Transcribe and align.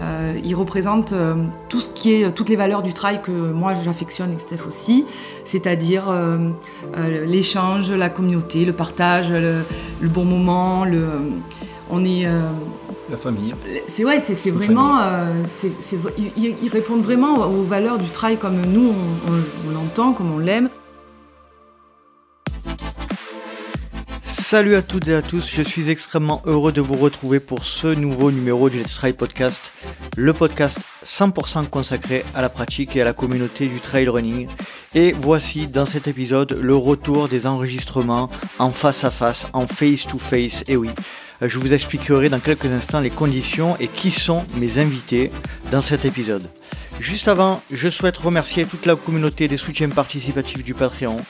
Euh, 0.00 0.34
il 0.42 0.54
représente 0.54 1.12
euh, 1.12 1.34
tout 1.68 1.80
ce 1.80 1.90
qui 1.90 2.12
est, 2.12 2.32
toutes 2.32 2.48
les 2.48 2.56
valeurs 2.56 2.82
du 2.82 2.92
trail 2.92 3.20
que 3.22 3.30
moi 3.30 3.74
j'affectionne 3.84 4.32
et 4.32 4.38
Steph 4.38 4.66
aussi, 4.66 5.04
c'est-à-dire 5.44 6.08
euh, 6.08 6.50
l'échange, 7.26 7.90
la 7.90 8.08
communauté, 8.08 8.64
le 8.64 8.72
partage, 8.72 9.30
le, 9.30 10.08
bon 10.08 10.24
moment, 10.24 10.84
le, 10.84 11.06
on 11.90 12.04
est 12.04 12.26
la 13.10 13.16
famille. 13.16 13.54
C'est 13.86 14.04
ouais, 14.04 14.18
c'est 14.20 14.50
vraiment, 14.50 14.98
ils, 16.18 16.68
répondent 16.70 17.02
vraiment 17.02 17.46
aux 17.46 17.62
valeurs 17.62 17.98
du 17.98 18.08
trail 18.08 18.38
comme 18.38 18.64
nous 18.66 18.92
on 19.28 19.70
l'entend, 19.70 20.12
comme 20.12 20.32
on 20.32 20.38
l'aime. 20.38 20.68
Salut 24.52 24.74
à 24.74 24.82
toutes 24.82 25.08
et 25.08 25.14
à 25.14 25.22
tous, 25.22 25.48
je 25.50 25.62
suis 25.62 25.88
extrêmement 25.88 26.42
heureux 26.44 26.72
de 26.72 26.82
vous 26.82 26.96
retrouver 26.96 27.40
pour 27.40 27.64
ce 27.64 27.86
nouveau 27.86 28.30
numéro 28.30 28.68
du 28.68 28.80
Let's 28.80 28.96
Trail 28.96 29.14
Podcast, 29.14 29.72
le 30.14 30.34
podcast 30.34 30.78
100% 31.06 31.68
consacré 31.68 32.22
à 32.34 32.42
la 32.42 32.50
pratique 32.50 32.94
et 32.94 33.00
à 33.00 33.06
la 33.06 33.14
communauté 33.14 33.66
du 33.66 33.80
trail 33.80 34.10
running. 34.10 34.48
Et 34.94 35.12
voici 35.12 35.68
dans 35.68 35.86
cet 35.86 36.06
épisode 36.06 36.58
le 36.60 36.76
retour 36.76 37.28
des 37.28 37.46
enregistrements 37.46 38.28
en 38.58 38.72
face 38.72 39.04
à 39.04 39.10
face, 39.10 39.46
en 39.54 39.66
face 39.66 40.06
to 40.06 40.18
face, 40.18 40.64
et 40.68 40.76
oui. 40.76 40.90
Je 41.40 41.58
vous 41.58 41.72
expliquerai 41.72 42.28
dans 42.28 42.38
quelques 42.38 42.66
instants 42.66 43.00
les 43.00 43.08
conditions 43.08 43.78
et 43.80 43.88
qui 43.88 44.10
sont 44.10 44.44
mes 44.56 44.76
invités 44.76 45.30
dans 45.70 45.80
cet 45.80 46.04
épisode. 46.04 46.46
Juste 47.00 47.26
avant, 47.26 47.62
je 47.72 47.88
souhaite 47.88 48.18
remercier 48.18 48.66
toute 48.66 48.84
la 48.84 48.96
communauté 48.96 49.48
des 49.48 49.56
soutiens 49.56 49.88
participatifs 49.88 50.62
du 50.62 50.74
Patreon 50.74 51.22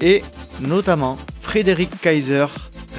et 0.00 0.22
notamment 0.60 1.18
Frédéric 1.40 1.90
Kaiser, 2.00 2.46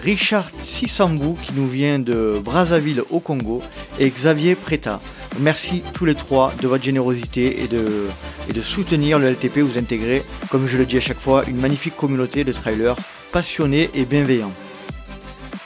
Richard 0.04 0.50
Sissambou 0.62 1.38
qui 1.42 1.54
nous 1.54 1.68
vient 1.68 2.00
de 2.00 2.40
Brazzaville 2.44 3.04
au 3.12 3.20
Congo 3.20 3.62
et 4.00 4.10
Xavier 4.10 4.56
Preta. 4.56 5.00
Merci 5.40 5.84
tous 5.94 6.06
les 6.06 6.16
trois 6.16 6.54
de 6.62 6.68
votre 6.68 6.84
générosité 6.84 7.64
et 7.64 7.68
de, 7.68 8.62
soutenir 8.62 9.18
le 9.18 9.32
LTP, 9.32 9.60
vous 9.60 9.78
intégrer, 9.78 10.24
comme 10.50 10.68
je 10.68 10.78
le 10.78 10.86
dis 10.86 10.98
à 10.98 11.02
chaque 11.02 11.20
fois, 11.20 11.46
une 11.48 11.58
magnifique 11.58 11.96
communauté 11.96 12.44
de 12.44 12.52
trailers 12.52 12.96
passionnés 13.32 13.90
et 13.94 14.06
bienveillants. 14.06 14.52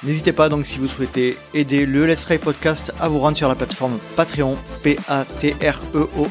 N'hésitez 0.04 0.34
pas 0.34 0.50
donc 0.50 0.68
si 0.68 0.78
vous 0.78 0.88
souhaitez 0.88 1.36
aider 1.56 1.88
le 1.88 2.06
Let's 2.06 2.26
Try 2.26 2.38
Podcast 2.38 2.94
à 3.00 3.08
vous 3.08 3.20
rendre 3.20 3.38
sur 3.38 3.48
la 3.48 3.56
plateforme 3.56 3.98
Patreon, 4.16 4.56
p 4.84 5.00
a 5.08 5.26
t 5.26 5.56
r 5.60 5.82
e 5.96 6.08
o 6.16 6.28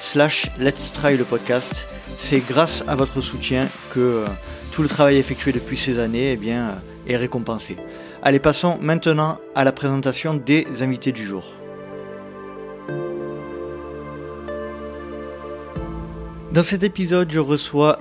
slash 0.00 0.48
Let's 0.58 0.92
Try 0.92 1.18
le 1.18 1.24
podcast. 1.24 1.84
C'est 2.18 2.40
grâce 2.40 2.84
à 2.86 2.94
votre 2.94 3.20
soutien 3.20 3.66
que 3.92 4.00
euh, 4.00 4.26
tout 4.72 4.82
le 4.82 4.88
travail 4.88 5.16
effectué 5.16 5.52
depuis 5.52 5.76
ces 5.76 5.98
années 5.98 6.38
eh 6.40 6.52
euh, 6.52 6.70
est 7.06 7.16
récompensé. 7.16 7.76
Allez, 8.22 8.38
passons 8.38 8.78
maintenant 8.80 9.38
à 9.54 9.64
la 9.64 9.72
présentation 9.72 10.34
des 10.34 10.66
invités 10.80 11.12
du 11.12 11.26
jour. 11.26 11.52
Dans 16.52 16.62
cet 16.62 16.82
épisode, 16.82 17.30
je 17.30 17.38
reçois 17.38 17.98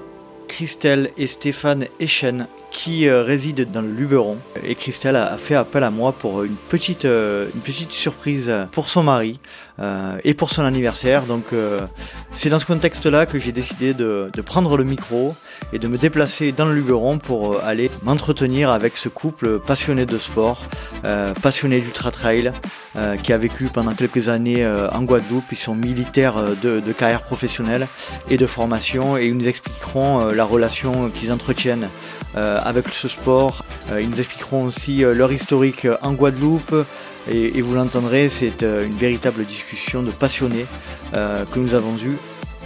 Christelle 0.48 1.12
et 1.18 1.28
Stéphane 1.28 1.86
Echen 2.00 2.48
qui 2.72 3.08
euh, 3.08 3.24
réside 3.24 3.70
dans 3.72 3.82
le 3.82 3.92
Luberon. 3.92 4.38
Et 4.64 4.76
Christelle 4.76 5.18
a, 5.18 5.38
fait 5.38 5.56
appel 5.56 5.84
à 5.84 5.92
moi 5.92 6.14
pour 6.14 6.44
une 6.44 6.56
petite, 6.56 7.06
euh, 7.06 7.48
une 7.54 7.62
petite 7.62 7.92
surprise 7.92 8.52
pour 8.72 8.88
son 8.88 9.04
mari 9.04 9.40
euh, 9.80 10.18
et 10.24 10.34
pour 10.34 10.50
son 10.50 10.64
anniversaire. 10.64 11.24
Donc 11.26 11.48
c'est 12.34 12.50
dans 12.50 12.60
ce 12.60 12.66
contexte-là 12.66 13.26
que 13.26 13.38
j'ai 13.38 13.52
décidé 13.52 13.94
de, 13.94 14.32
prendre 14.46 14.78
le 14.78 14.84
micro 14.84 15.36
et 15.74 15.80
de 15.80 15.88
me 15.88 15.98
déplacer 15.98 16.52
dans 16.52 16.66
le 16.66 16.74
Luberon 16.74 17.18
pour 17.20 17.62
aller 17.62 17.92
m'entretenir 18.04 18.72
avec 18.72 18.98
ce 18.98 19.10
couple 19.10 19.60
passionné 19.60 20.06
de 20.06 20.18
sport, 20.18 20.64
passionné 21.42 21.80
d'ultra 21.80 22.12
trail, 22.12 22.52
qui 23.24 23.34
a 23.34 23.38
vécu 23.38 23.66
pendant 23.66 23.94
quelques 23.94 24.30
années 24.30 24.66
en 24.66 25.04
Guadeloupe. 25.04 25.46
Ils 25.52 25.58
sont 25.58 25.76
militaires 25.76 26.36
de, 26.62 26.92
carrière 26.92 27.22
professionnelle 27.22 27.88
et 28.30 28.38
de 28.38 28.46
formation 28.46 29.18
et 29.18 29.28
ils 29.28 29.38
nous 29.38 29.48
expliqueront 29.48 30.26
la 30.26 30.44
relation 30.44 31.10
qu'ils 31.10 31.32
entretiennent 31.32 31.88
avec 32.36 32.88
ce 32.90 33.08
sport. 33.08 33.64
Euh, 33.92 34.02
ils 34.02 34.10
nous 34.10 34.20
expliqueront 34.20 34.66
aussi 34.66 35.04
euh, 35.04 35.14
leur 35.14 35.32
historique 35.32 35.88
en 36.02 36.14
Guadeloupe. 36.14 36.76
Et, 37.30 37.62
vous 37.62 37.76
l'entendrez, 37.76 38.30
c'est 38.30 38.64
une 38.64 38.96
véritable 38.96 39.46
discussion 39.46 40.02
de 40.02 40.10
passionnés 40.10 40.66
que 41.14 41.60
nous 41.60 41.76
avons 41.76 41.96
eue. 41.98 42.18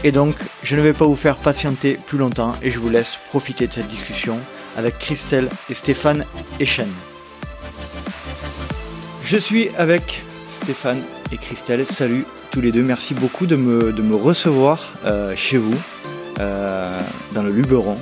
Et 0.05 0.13
donc, 0.13 0.33
je 0.63 0.77
ne 0.77 0.81
vais 0.81 0.93
pas 0.93 1.05
vous 1.05 1.17
faire 1.17 1.35
patienter 1.35 1.97
plus 2.07 2.17
longtemps 2.17 2.55
et 2.63 2.71
je 2.71 2.79
vous 2.79 2.87
laisse 2.87 3.17
profiter 3.27 3.67
de 3.67 3.73
cette 3.73 3.89
discussion 3.89 4.39
avec 4.77 4.97
Christelle 4.97 5.49
et 5.69 5.73
Stéphane 5.73 6.23
Echen. 6.61 6.87
Je 9.23 9.35
suis 9.35 9.69
avec 9.75 10.23
Stéphane 10.49 11.01
et 11.33 11.37
Christelle. 11.37 11.85
Salut 11.85 12.23
tous 12.49 12.61
les 12.61 12.71
deux. 12.71 12.83
Merci 12.83 13.13
beaucoup 13.13 13.47
de 13.47 13.57
me, 13.57 13.91
de 13.91 14.01
me 14.01 14.15
recevoir 14.15 14.93
chez 15.35 15.57
vous, 15.57 15.77
dans 16.37 17.43
le 17.43 17.51
Luberon. 17.51 17.95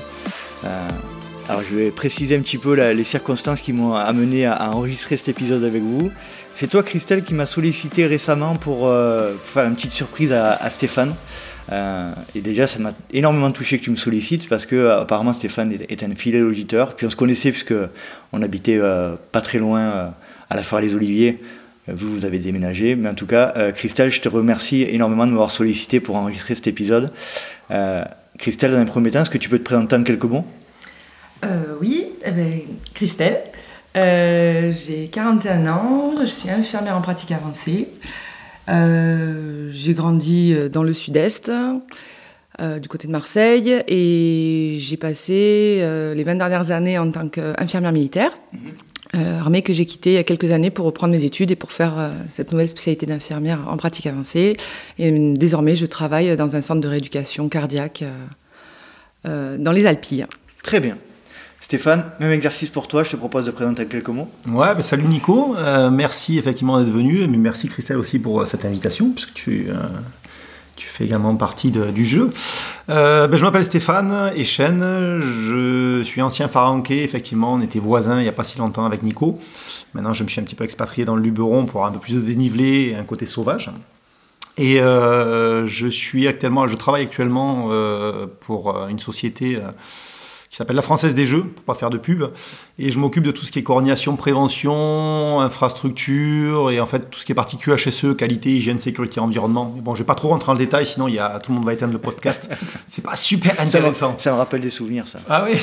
Alors 1.50 1.62
je 1.62 1.76
vais 1.76 1.92
préciser 1.92 2.38
un 2.38 2.40
petit 2.40 2.58
peu 2.58 2.74
les 2.74 3.04
circonstances 3.04 3.60
qui 3.60 3.74
m'ont 3.74 3.94
amené 3.94 4.46
à, 4.46 4.72
enregistrer 4.72 5.18
cet 5.18 5.28
épisode 5.28 5.66
avec 5.66 5.82
vous. 5.82 6.10
C'est 6.56 6.68
toi 6.68 6.84
Christelle 6.84 7.24
qui 7.24 7.34
m'a 7.34 7.46
sollicité 7.46 8.06
récemment 8.06 8.56
pour, 8.56 8.88
euh, 8.88 9.34
faire 9.44 9.66
une 9.66 9.76
petite 9.76 9.92
surprise 9.92 10.32
à, 10.32 10.70
Stéphane. 10.70 11.14
Euh, 11.72 12.14
et 12.34 12.40
déjà 12.40 12.66
ça 12.66 12.80
m'a 12.80 12.94
énormément 13.12 13.52
touché 13.52 13.78
que 13.78 13.84
tu 13.84 13.92
me 13.92 13.96
sollicites 13.98 14.48
parce 14.48 14.66
que 14.66 14.76
euh, 14.76 15.02
apparemment 15.02 15.34
Stéphane 15.34 15.78
est, 15.90 16.04
un 16.04 16.16
fidèle 16.16 16.46
auditeur. 16.46 16.96
Puis 16.96 17.08
on 17.08 17.10
se 17.10 17.16
connaissait 17.18 17.52
puisque 17.52 17.74
on 18.32 18.42
habitait 18.42 18.80
pas 19.34 19.42
très 19.42 19.60
loin 19.60 20.14
à 20.50 20.56
la 20.56 20.64
Foire 20.64 20.82
les 20.82 20.96
Oliviers. 20.96 21.42
Vous, 21.90 22.10
vous 22.10 22.24
avez 22.24 22.40
déménagé. 22.40 22.96
Mais 22.96 23.10
en 23.10 23.16
tout 23.16 23.28
cas, 23.28 23.54
Christelle, 23.74 24.12
je 24.12 24.22
te 24.22 24.30
remercie 24.30 24.84
énormément 24.84 25.26
de 25.26 25.32
m'avoir 25.32 25.52
sollicité 25.52 26.00
pour 26.00 26.16
enregistrer 26.16 26.56
cet 26.56 26.68
épisode. 26.68 27.12
Christelle, 28.38 28.72
dans 28.72 28.78
un 28.78 28.86
premier 28.86 29.12
temps, 29.12 29.22
est-ce 29.22 29.30
que 29.30 29.38
tu 29.38 29.50
peux 29.50 29.60
te 29.60 29.64
présenter 29.64 29.98
en 29.98 30.04
quelques 30.04 30.24
mots? 30.24 30.46
Euh, 31.44 31.76
oui, 31.82 32.06
eh 32.26 32.32
ben, 32.32 32.60
Christelle. 32.94 33.42
Euh, 33.96 34.72
j'ai 34.74 35.08
41 35.08 35.68
ans, 35.68 36.14
je 36.22 36.26
suis 36.26 36.50
infirmière 36.50 36.98
en 36.98 37.02
pratique 37.02 37.32
avancée. 37.32 37.88
Euh, 38.70 39.68
j'ai 39.70 39.94
grandi 39.94 40.56
dans 40.72 40.84
le 40.84 40.94
sud-est, 40.94 41.52
du 42.82 42.88
côté 42.88 43.08
de 43.08 43.12
Marseille, 43.12 43.84
et 43.88 44.78
j'ai 44.80 44.98
passé 44.98 45.84
les 46.16 46.24
20 46.24 46.36
dernières 46.36 46.72
années 46.72 46.98
en 46.98 47.12
tant 47.12 47.28
qu'infirmière 47.28 47.92
militaire, 47.92 48.38
armée 49.14 49.64
que 49.64 49.74
j'ai 49.74 49.86
quittée 49.86 50.12
il 50.12 50.16
y 50.16 50.18
a 50.18 50.24
quelques 50.24 50.52
années 50.52 50.72
pour 50.72 50.86
reprendre 50.86 51.14
mes 51.14 51.24
études 51.24 51.52
et 51.52 51.56
pour 51.56 51.72
faire 51.72 52.12
cette 52.30 52.52
nouvelle 52.52 52.70
spécialité 52.70 53.06
d'infirmière 53.06 53.68
en 53.68 53.76
pratique 53.76 54.08
avancée. 54.08 54.56
Et 54.98 55.12
désormais, 55.36 55.76
je 55.76 55.86
travaille 55.86 56.36
dans 56.38 56.56
un 56.56 56.62
centre 56.62 56.82
de 56.82 56.88
rééducation 56.88 57.50
cardiaque 57.50 58.04
dans 59.26 59.72
les 59.72 59.86
Alpilles. 59.86 60.26
Très 60.64 60.80
bien. 60.80 60.98
Stéphane, 61.64 62.12
même 62.20 62.34
exercice 62.34 62.68
pour 62.68 62.90
toi, 62.90 63.04
je 63.04 63.12
te 63.12 63.16
propose 63.16 63.46
de 63.46 63.52
présenter 63.52 63.86
quelques 63.86 64.10
mots. 64.10 64.30
Ouais, 64.46 64.76
bah, 64.76 64.82
salut 64.82 65.06
Nico, 65.06 65.56
euh, 65.56 65.90
merci 65.90 66.38
effectivement 66.38 66.78
d'être 66.78 66.92
venu, 66.92 67.26
mais 67.26 67.38
merci 67.38 67.70
Christelle 67.70 67.96
aussi 67.98 68.20
pour 68.20 68.42
euh, 68.42 68.46
cette 68.46 68.66
invitation, 68.66 69.12
puisque 69.12 69.34
tu, 69.34 69.68
euh, 69.70 69.76
tu 70.76 70.88
fais 70.88 71.06
également 71.06 71.34
partie 71.38 71.72
du 71.72 72.06
jeu. 72.06 72.34
Bah, 72.90 73.30
je 73.32 73.42
m'appelle 73.42 73.64
Stéphane 73.64 74.34
Echen, 74.36 75.22
je 75.22 76.02
suis 76.04 76.22
ancien 76.22 76.50
faranquais, 76.50 77.02
effectivement, 77.02 77.54
on 77.54 77.62
était 77.62 77.80
voisins 77.80 78.20
il 78.20 78.24
n'y 78.24 78.30
a 78.30 78.34
pas 78.34 78.44
si 78.44 78.60
longtemps 78.60 78.86
avec 78.86 79.02
Nico. 79.02 79.40
Maintenant, 79.94 80.12
je 80.12 80.26
me 80.26 80.28
suis 80.28 80.42
un 80.42 80.44
petit 80.44 80.56
peu 80.56 80.66
expatrié 80.66 81.06
dans 81.06 81.16
le 81.16 81.22
Luberon 81.22 81.66
pour 81.66 81.86
un 81.86 81.92
peu 81.92 82.00
plus 82.00 82.16
de 82.16 82.20
dénivelé 82.20 82.90
et 82.90 82.96
un 82.98 83.06
côté 83.06 83.26
sauvage. 83.26 83.72
Et 84.58 84.80
je 84.80 85.88
suis 85.90 86.28
actuellement, 86.28 86.68
je 86.68 86.76
travaille 86.76 87.04
actuellement 87.04 87.70
pour 88.42 88.86
une 88.90 89.00
société 89.00 89.60
qui 90.54 90.58
s'appelle 90.58 90.76
la 90.76 90.84
Française 90.84 91.16
des 91.16 91.26
Jeux, 91.26 91.46
pour 91.46 91.64
pas 91.64 91.74
faire 91.74 91.90
de 91.90 91.98
pub. 91.98 92.26
Et 92.78 92.92
je 92.92 93.00
m'occupe 93.00 93.24
de 93.24 93.32
tout 93.32 93.44
ce 93.44 93.52
qui 93.52 93.58
est 93.58 93.64
coordination, 93.64 94.16
prévention, 94.16 95.42
infrastructure 95.42 96.70
et 96.70 96.80
en 96.80 96.86
fait 96.86 97.10
tout 97.10 97.20
ce 97.20 97.26
qui 97.26 97.32
est 97.32 97.36
partie 97.36 97.58
QHSE, 97.58 98.16
qualité, 98.16 98.52
hygiène, 98.52 98.78
sécurité, 98.78 99.20
environnement. 99.20 99.74
Mais 99.76 99.82
bon, 99.82 99.96
je 99.96 100.04
vais 100.04 100.06
pas 100.06 100.14
trop 100.14 100.28
rentrer 100.28 100.46
dans 100.46 100.54
le 100.54 100.60
détail, 100.60 100.86
sinon 100.86 101.08
il 101.08 101.16
y 101.16 101.20
a, 101.20 101.40
tout 101.40 101.52
le 101.52 101.56
monde 101.56 101.66
va 101.66 101.74
éteindre 101.74 101.94
le 101.94 101.98
podcast. 101.98 102.48
C'est 102.86 103.04
pas 103.04 103.16
super 103.16 103.60
intéressant. 103.60 104.14
Ça 104.20 104.32
me, 104.32 104.38
rappelle 104.38 104.62
des 104.62 104.70
souvenirs, 104.70 105.08
ça. 105.08 105.18
Ah 105.28 105.44
oui 105.44 105.58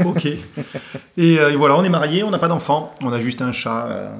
Ok. 0.04 0.26
Et, 0.26 0.38
euh, 1.38 1.52
et, 1.52 1.56
voilà, 1.56 1.76
on 1.76 1.84
est 1.84 1.88
mariés, 1.88 2.24
on 2.24 2.30
n'a 2.30 2.40
pas 2.40 2.48
d'enfant, 2.48 2.92
on 3.02 3.12
a 3.12 3.20
juste 3.20 3.40
un 3.40 3.52
chat 3.52 3.86
euh, 3.86 4.10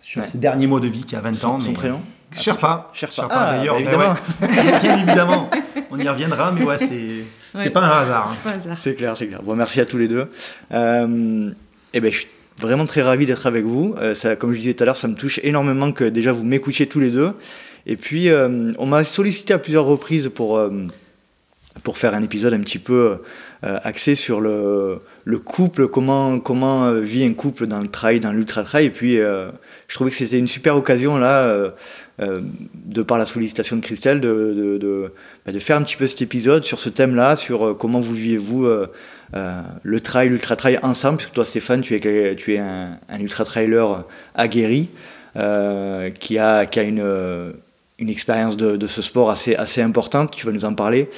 sur 0.00 0.24
ses 0.24 0.38
derniers 0.38 0.68
mois 0.68 0.78
de 0.78 0.86
vie 0.86 1.02
qui 1.02 1.16
a 1.16 1.20
20 1.20 1.44
ans. 1.44 1.58
Son 1.58 1.72
prénom? 1.72 2.00
Sherpa. 2.38 2.90
Sherpa. 2.92 3.28
Ah, 3.30 3.56
d'ailleurs. 3.56 3.78
Évidemment. 3.78 4.14
Bien 4.82 4.98
évidemment. 5.02 5.50
On 5.90 5.98
y 5.98 6.08
reviendra, 6.08 6.52
mais 6.52 6.62
ouais, 6.62 6.78
c'est 6.78 7.24
c'est 7.58 7.70
pas 7.70 7.80
un 7.80 8.02
hasard. 8.02 8.36
Hein. 8.46 8.76
C'est 8.82 8.94
clair, 8.94 9.16
c'est 9.16 9.26
clair. 9.26 9.42
Bon, 9.42 9.54
merci 9.54 9.80
à 9.80 9.84
tous 9.84 9.98
les 9.98 10.08
deux. 10.08 10.26
Euh, 10.72 11.50
eh 11.92 12.00
ben, 12.00 12.12
je 12.12 12.18
suis 12.18 12.28
vraiment 12.60 12.86
très 12.86 13.02
ravi 13.02 13.26
d'être 13.26 13.46
avec 13.46 13.64
vous. 13.64 13.94
Euh, 13.98 14.14
ça, 14.14 14.36
comme 14.36 14.52
je 14.52 14.58
disais 14.58 14.74
tout 14.74 14.82
à 14.82 14.86
l'heure, 14.86 14.96
ça 14.96 15.08
me 15.08 15.14
touche 15.14 15.40
énormément 15.42 15.92
que 15.92 16.04
déjà 16.04 16.32
vous 16.32 16.44
m'écoutiez 16.44 16.86
tous 16.86 17.00
les 17.00 17.10
deux. 17.10 17.32
Et 17.86 17.96
puis, 17.96 18.30
euh, 18.30 18.72
on 18.78 18.86
m'a 18.86 19.04
sollicité 19.04 19.54
à 19.54 19.58
plusieurs 19.58 19.84
reprises 19.84 20.30
pour, 20.34 20.60
pour 21.82 21.98
faire 21.98 22.14
un 22.14 22.22
épisode 22.22 22.52
un 22.52 22.60
petit 22.60 22.78
peu 22.78 23.18
axé 23.62 24.14
sur 24.14 24.40
le, 24.40 25.00
le, 25.24 25.38
couple, 25.38 25.88
comment, 25.88 26.38
comment 26.38 26.92
vit 26.92 27.24
un 27.24 27.32
couple 27.32 27.66
dans 27.66 27.80
le 27.80 27.86
trail, 27.86 28.20
dans 28.20 28.32
l'ultra 28.32 28.64
trail. 28.64 28.86
Et 28.86 28.90
puis, 28.90 29.16
je 29.16 29.94
trouvais 29.94 30.10
que 30.10 30.16
c'était 30.16 30.38
une 30.38 30.48
super 30.48 30.76
occasion 30.76 31.16
là 31.16 31.72
euh, 32.22 32.40
de 32.72 33.02
par 33.02 33.18
la 33.18 33.26
sollicitation 33.26 33.76
de 33.76 33.82
Christelle, 33.82 34.20
bah, 34.20 35.52
de, 35.52 35.58
faire 35.58 35.76
un 35.76 35.82
petit 35.82 35.96
peu 35.96 36.06
cet 36.06 36.22
épisode 36.22 36.64
sur 36.64 36.80
ce 36.80 36.88
thème-là, 36.88 37.36
sur 37.36 37.66
euh, 37.66 37.74
comment 37.74 38.00
vous 38.00 38.14
vivez-vous 38.14 38.64
euh, 38.64 38.86
le 39.82 40.00
trail, 40.00 40.30
l'ultra-trail 40.30 40.78
ensemble, 40.82 41.18
puisque 41.18 41.34
toi 41.34 41.44
Stéphane, 41.44 41.82
tu 41.82 41.94
es, 41.94 42.58
un, 42.58 43.20
ultra-trailer 43.20 44.04
aguerri, 44.34 44.88
qui 45.34 46.38
a, 46.38 46.66
une, 46.82 47.52
expérience 47.98 48.56
de, 48.56 48.86
ce 48.86 49.02
sport 49.02 49.30
assez, 49.30 49.82
importante, 49.82 50.34
tu 50.34 50.46
vas 50.46 50.52
nous 50.52 50.64
en 50.64 50.72
parler. 50.72 51.10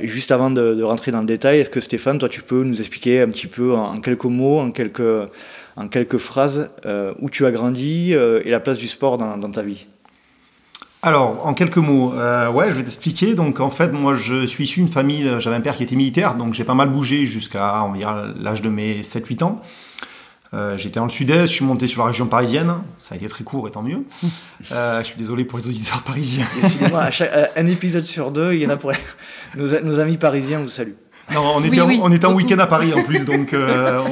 juste 0.00 0.30
avant 0.30 0.50
de, 0.50 0.82
rentrer 0.82 1.10
dans 1.10 1.20
le 1.20 1.26
détail, 1.26 1.58
est-ce 1.58 1.70
que 1.70 1.80
Stéphane, 1.80 2.18
toi 2.18 2.30
tu 2.30 2.40
peux 2.40 2.64
nous 2.64 2.80
expliquer 2.80 3.20
un 3.20 3.28
petit 3.28 3.48
peu 3.48 3.74
en, 3.74 4.00
quelques 4.00 4.24
mots, 4.24 4.60
en 4.60 4.70
quelques, 4.70 6.16
phrases, 6.16 6.70
où 7.20 7.28
tu 7.28 7.44
as 7.44 7.50
grandi 7.50 8.12
et 8.12 8.50
la 8.50 8.60
place 8.60 8.78
du 8.78 8.88
sport 8.88 9.18
dans 9.18 9.50
ta 9.50 9.60
vie? 9.60 9.86
Alors, 11.04 11.46
en 11.46 11.52
quelques 11.52 11.76
mots, 11.76 12.14
euh, 12.14 12.50
ouais, 12.50 12.70
je 12.70 12.76
vais 12.76 12.82
t'expliquer. 12.82 13.34
Donc, 13.34 13.60
en 13.60 13.68
fait, 13.68 13.92
moi, 13.92 14.14
je 14.14 14.46
suis 14.46 14.64
issu 14.64 14.80
d'une 14.80 14.88
famille, 14.88 15.28
euh, 15.28 15.38
j'avais 15.38 15.56
un 15.56 15.60
père 15.60 15.76
qui 15.76 15.82
était 15.82 15.96
militaire, 15.96 16.34
donc 16.34 16.54
j'ai 16.54 16.64
pas 16.64 16.72
mal 16.72 16.88
bougé 16.88 17.26
jusqu'à, 17.26 17.86
l'âge 18.40 18.62
de 18.62 18.70
mes 18.70 19.02
7-8 19.02 19.44
ans. 19.44 19.60
Euh, 20.54 20.78
j'étais 20.78 21.00
dans 21.00 21.04
le 21.04 21.10
sud-est, 21.10 21.48
je 21.48 21.56
suis 21.56 21.64
monté 21.66 21.88
sur 21.88 22.00
la 22.00 22.08
région 22.08 22.26
parisienne. 22.26 22.72
Ça 22.98 23.14
a 23.14 23.18
été 23.18 23.28
très 23.28 23.44
court 23.44 23.68
et 23.68 23.70
tant 23.70 23.82
mieux. 23.82 24.04
je 24.70 25.02
suis 25.02 25.18
désolé 25.18 25.44
pour 25.44 25.58
les 25.58 25.66
auditeurs 25.66 26.02
parisiens. 26.04 26.46
Excusez-moi, 26.62 27.10
un 27.54 27.66
épisode 27.66 28.06
sur 28.06 28.30
deux, 28.30 28.54
il 28.54 28.60
y 28.60 28.66
en 28.66 28.70
a 28.70 28.78
pour 28.78 28.92
nos, 29.58 29.80
nos 29.82 30.00
amis 30.00 30.16
parisiens 30.16 30.60
vous 30.60 30.70
saluent. 30.70 30.96
Non, 31.32 31.54
on 31.56 31.64
était, 31.64 31.80
on 31.80 32.12
était 32.12 32.26
en 32.26 32.34
week-end 32.34 32.58
à 32.58 32.66
Paris 32.66 32.92
en 32.92 33.02
plus, 33.02 33.24
donc 33.24 33.54
euh, 33.54 34.02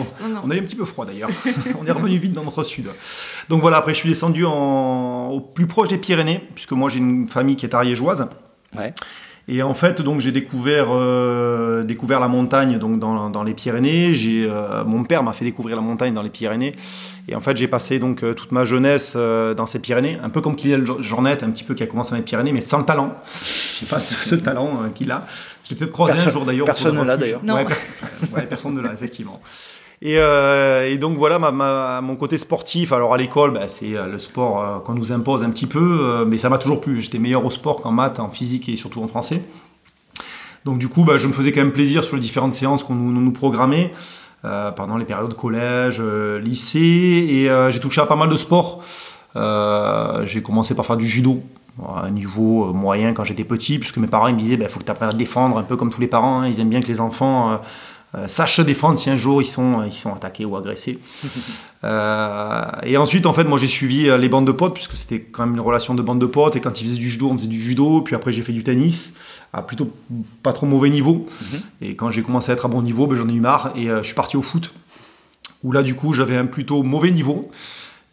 on, 0.45 0.51
a 0.51 0.57
eu 0.57 0.61
un 0.61 0.63
petit 0.63 0.77
peu 0.77 0.85
froid 0.85 1.05
d'ailleurs. 1.05 1.29
on 1.81 1.87
est 1.87 1.91
revenu 1.91 2.17
vite 2.17 2.33
dans 2.33 2.45
notre 2.45 2.63
sud. 2.63 2.87
Donc 3.49 3.61
voilà, 3.61 3.79
après 3.79 3.93
je 3.93 3.99
suis 3.99 4.09
descendu 4.09 4.47
en, 4.47 5.29
au 5.29 5.41
plus 5.41 5.67
proche 5.67 5.89
des 5.89 5.99
Pyrénées, 5.99 6.41
puisque 6.55 6.73
moi 6.73 6.89
j'ai 6.89 6.99
une 6.99 7.29
famille 7.29 7.57
qui 7.57 7.67
est 7.67 7.75
ariégeoise. 7.75 8.29
Ouais. 8.77 8.95
Et 9.49 9.61
en 9.63 9.75
fait, 9.75 10.01
donc 10.01 10.21
j'ai 10.21 10.31
découvert, 10.31 10.87
euh, 10.91 11.83
découvert 11.83 12.21
la 12.21 12.29
montagne 12.29 12.79
donc 12.79 13.01
dans, 13.01 13.29
dans 13.29 13.43
les 13.43 13.55
Pyrénées. 13.55 14.15
J'ai, 14.15 14.47
euh, 14.49 14.85
mon 14.85 15.03
père 15.03 15.25
m'a 15.25 15.33
fait 15.33 15.45
découvrir 15.45 15.75
la 15.75 15.83
montagne 15.83 16.15
dans 16.15 16.23
les 16.23 16.31
Pyrénées. 16.31 16.73
Et 17.27 17.35
en 17.35 17.41
fait, 17.41 17.57
j'ai 17.57 17.67
passé 17.67 17.99
donc 17.99 18.25
toute 18.37 18.53
ma 18.53 18.65
jeunesse 18.65 19.17
dans 19.17 19.67
ces 19.67 19.81
Pyrénées, 19.81 20.19
un 20.23 20.29
peu 20.29 20.41
comme 20.41 20.55
Kylian 20.55 21.01
Jornet, 21.01 21.43
un 21.43 21.51
petit 21.51 21.65
peu 21.65 21.75
qui 21.75 21.83
a 21.83 21.87
commencé 21.87 22.13
dans 22.13 22.19
les 22.19 22.23
Pyrénées, 22.23 22.53
mais 22.53 22.61
sans 22.61 22.79
le 22.79 22.85
talent. 22.85 23.15
Je 23.73 23.79
sais 23.79 23.87
pas 23.87 23.99
ce, 24.01 24.15
ce 24.15 24.37
talent 24.37 24.91
qu'il 24.95 25.11
a. 25.11 25.27
Je 25.65 25.71
l'ai 25.71 25.77
peut-être 25.77 25.93
croisé 25.93 26.19
un 26.19 26.31
jour 26.31 26.45
d'ailleurs. 26.45 26.67
Personne 26.67 26.97
ne 26.97 27.05
l'a 27.05 27.17
d'ailleurs. 27.17 27.43
Ouais, 28.35 28.47
personne 28.47 28.75
ne 28.75 28.81
l'a, 28.81 28.93
effectivement. 28.93 29.41
Et, 30.05 30.17
euh, 30.19 30.91
et, 30.91 30.99
donc 30.99 31.17
voilà 31.17 31.39
ma, 31.39 32.01
mon 32.01 32.17
côté 32.17 32.37
sportif. 32.37 32.93
Alors 32.93 33.15
à 33.15 33.17
l'école, 33.17 33.53
bah, 33.53 33.69
c'est 33.69 33.95
euh, 33.97 34.09
le 34.09 34.19
sport 34.19 34.61
euh, 34.61 34.79
qu'on 34.81 34.95
nous 34.95 35.13
impose 35.13 35.45
un 35.45 35.51
petit 35.51 35.67
peu, 35.67 36.25
mais 36.27 36.39
ça 36.39 36.49
m'a 36.49 36.59
toujours 36.59 36.81
plu. 36.81 37.01
J'étais 37.01 37.21
meilleur 37.21 37.45
au 37.45 37.51
sport 37.51 37.81
qu'en 37.81 37.93
maths, 37.93 38.19
en 38.19 38.29
physique 38.29 38.69
et 38.69 38.75
surtout 38.75 39.01
en 39.01 39.07
français. 39.07 39.43
Donc 40.65 40.79
du 40.79 40.89
coup, 40.89 41.05
bah, 41.05 41.19
je 41.19 41.29
me 41.29 41.33
faisais 41.33 41.53
quand 41.53 41.61
même 41.61 41.73
plaisir 41.73 42.03
sur 42.03 42.17
les 42.17 42.23
différentes 42.23 42.55
séances 42.55 42.83
qu'on 42.83 42.97
nous, 42.97 43.13
nous 43.13 43.33
programmait 43.33 43.93
pendant 44.75 44.97
les 44.97 45.05
périodes 45.05 45.35
collège, 45.35 46.01
lycée. 46.01 46.79
Et 47.31 47.49
j'ai 47.71 47.79
touché 47.79 48.01
à 48.01 48.07
pas 48.07 48.17
mal 48.17 48.29
de 48.29 48.37
sports. 48.37 48.83
j'ai 49.37 50.43
commencé 50.43 50.75
par 50.75 50.85
faire 50.85 50.97
du 50.97 51.07
judo 51.07 51.45
à 51.81 52.05
un 52.05 52.11
niveau 52.11 52.69
euh, 52.69 52.73
moyen 52.73 53.13
quand 53.13 53.25
j'étais 53.25 53.45
petit, 53.45 53.79
puisque 53.79 53.97
mes 53.97 54.07
parents 54.07 54.29
ils 54.29 54.35
me 54.35 54.39
disaient 54.39 54.55
il 54.55 54.61
bah, 54.61 54.69
faut 54.69 54.79
que 54.79 54.85
tu 54.85 54.91
apprennes 54.91 55.11
à 55.11 55.15
défendre, 55.15 55.59
un 55.59 55.63
peu 55.63 55.77
comme 55.77 55.91
tous 55.91 56.01
les 56.01 56.07
parents. 56.07 56.41
Hein. 56.41 56.49
Ils 56.49 56.61
aiment 56.61 56.69
bien 56.69 56.83
que 56.83 56.89
les 56.89 57.01
enfants 57.01 57.53
euh, 57.53 57.57
euh, 58.15 58.29
sachent 58.29 58.57
se 58.57 58.63
défendre 58.63 58.99
si 58.99 59.09
un 59.09 59.17
jour 59.17 59.41
ils 59.41 59.47
sont, 59.47 59.83
ils 59.85 59.93
sont 59.93 60.13
attaqués 60.13 60.45
ou 60.45 60.57
agressés. 60.57 60.99
et 61.85 62.97
ensuite, 62.97 63.27
en 63.27 63.33
fait, 63.33 63.45
moi 63.45 63.59
j'ai 63.59 63.69
suivi 63.69 64.11
les 64.19 64.29
bandes 64.29 64.47
de 64.47 64.53
potes, 64.53 64.75
puisque 64.75 64.97
c'était 64.97 65.21
quand 65.21 65.47
même 65.47 65.55
une 65.55 65.61
relation 65.61 65.95
de 65.95 66.03
bande 66.03 66.21
de 66.21 66.27
potes. 66.27 66.57
Et 66.57 66.61
quand 66.61 66.81
ils 66.81 66.85
faisaient 66.85 66.99
du 66.99 67.09
judo, 67.09 67.31
on 67.31 67.37
faisait 67.37 67.49
du 67.49 67.61
judo. 67.61 68.03
Puis 68.03 68.15
après, 68.15 68.33
j'ai 68.33 68.43
fait 68.43 68.53
du 68.53 68.63
tennis, 68.63 69.15
à 69.53 69.63
plutôt 69.63 69.91
pas 70.43 70.53
trop 70.53 70.67
mauvais 70.67 70.91
niveau. 70.91 71.27
Mhm. 71.41 71.61
Et 71.81 71.97
quand 71.97 72.11
j'ai 72.11 72.23
commencé 72.23 72.51
à 72.51 72.55
être 72.55 72.67
à 72.67 72.69
bon 72.69 72.83
niveau, 72.83 73.07
ben, 73.07 73.17
j'en 73.17 73.29
ai 73.29 73.33
eu 73.33 73.41
marre 73.41 73.73
et 73.77 73.87
je 73.87 74.03
suis 74.03 74.15
parti 74.15 74.37
au 74.37 74.43
foot, 74.43 74.73
où 75.65 75.73
là, 75.73 75.83
du 75.83 75.95
coup, 75.95 76.13
j'avais 76.13 76.37
un 76.37 76.47
plutôt 76.47 76.83
mauvais 76.83 77.11
niveau. 77.11 77.51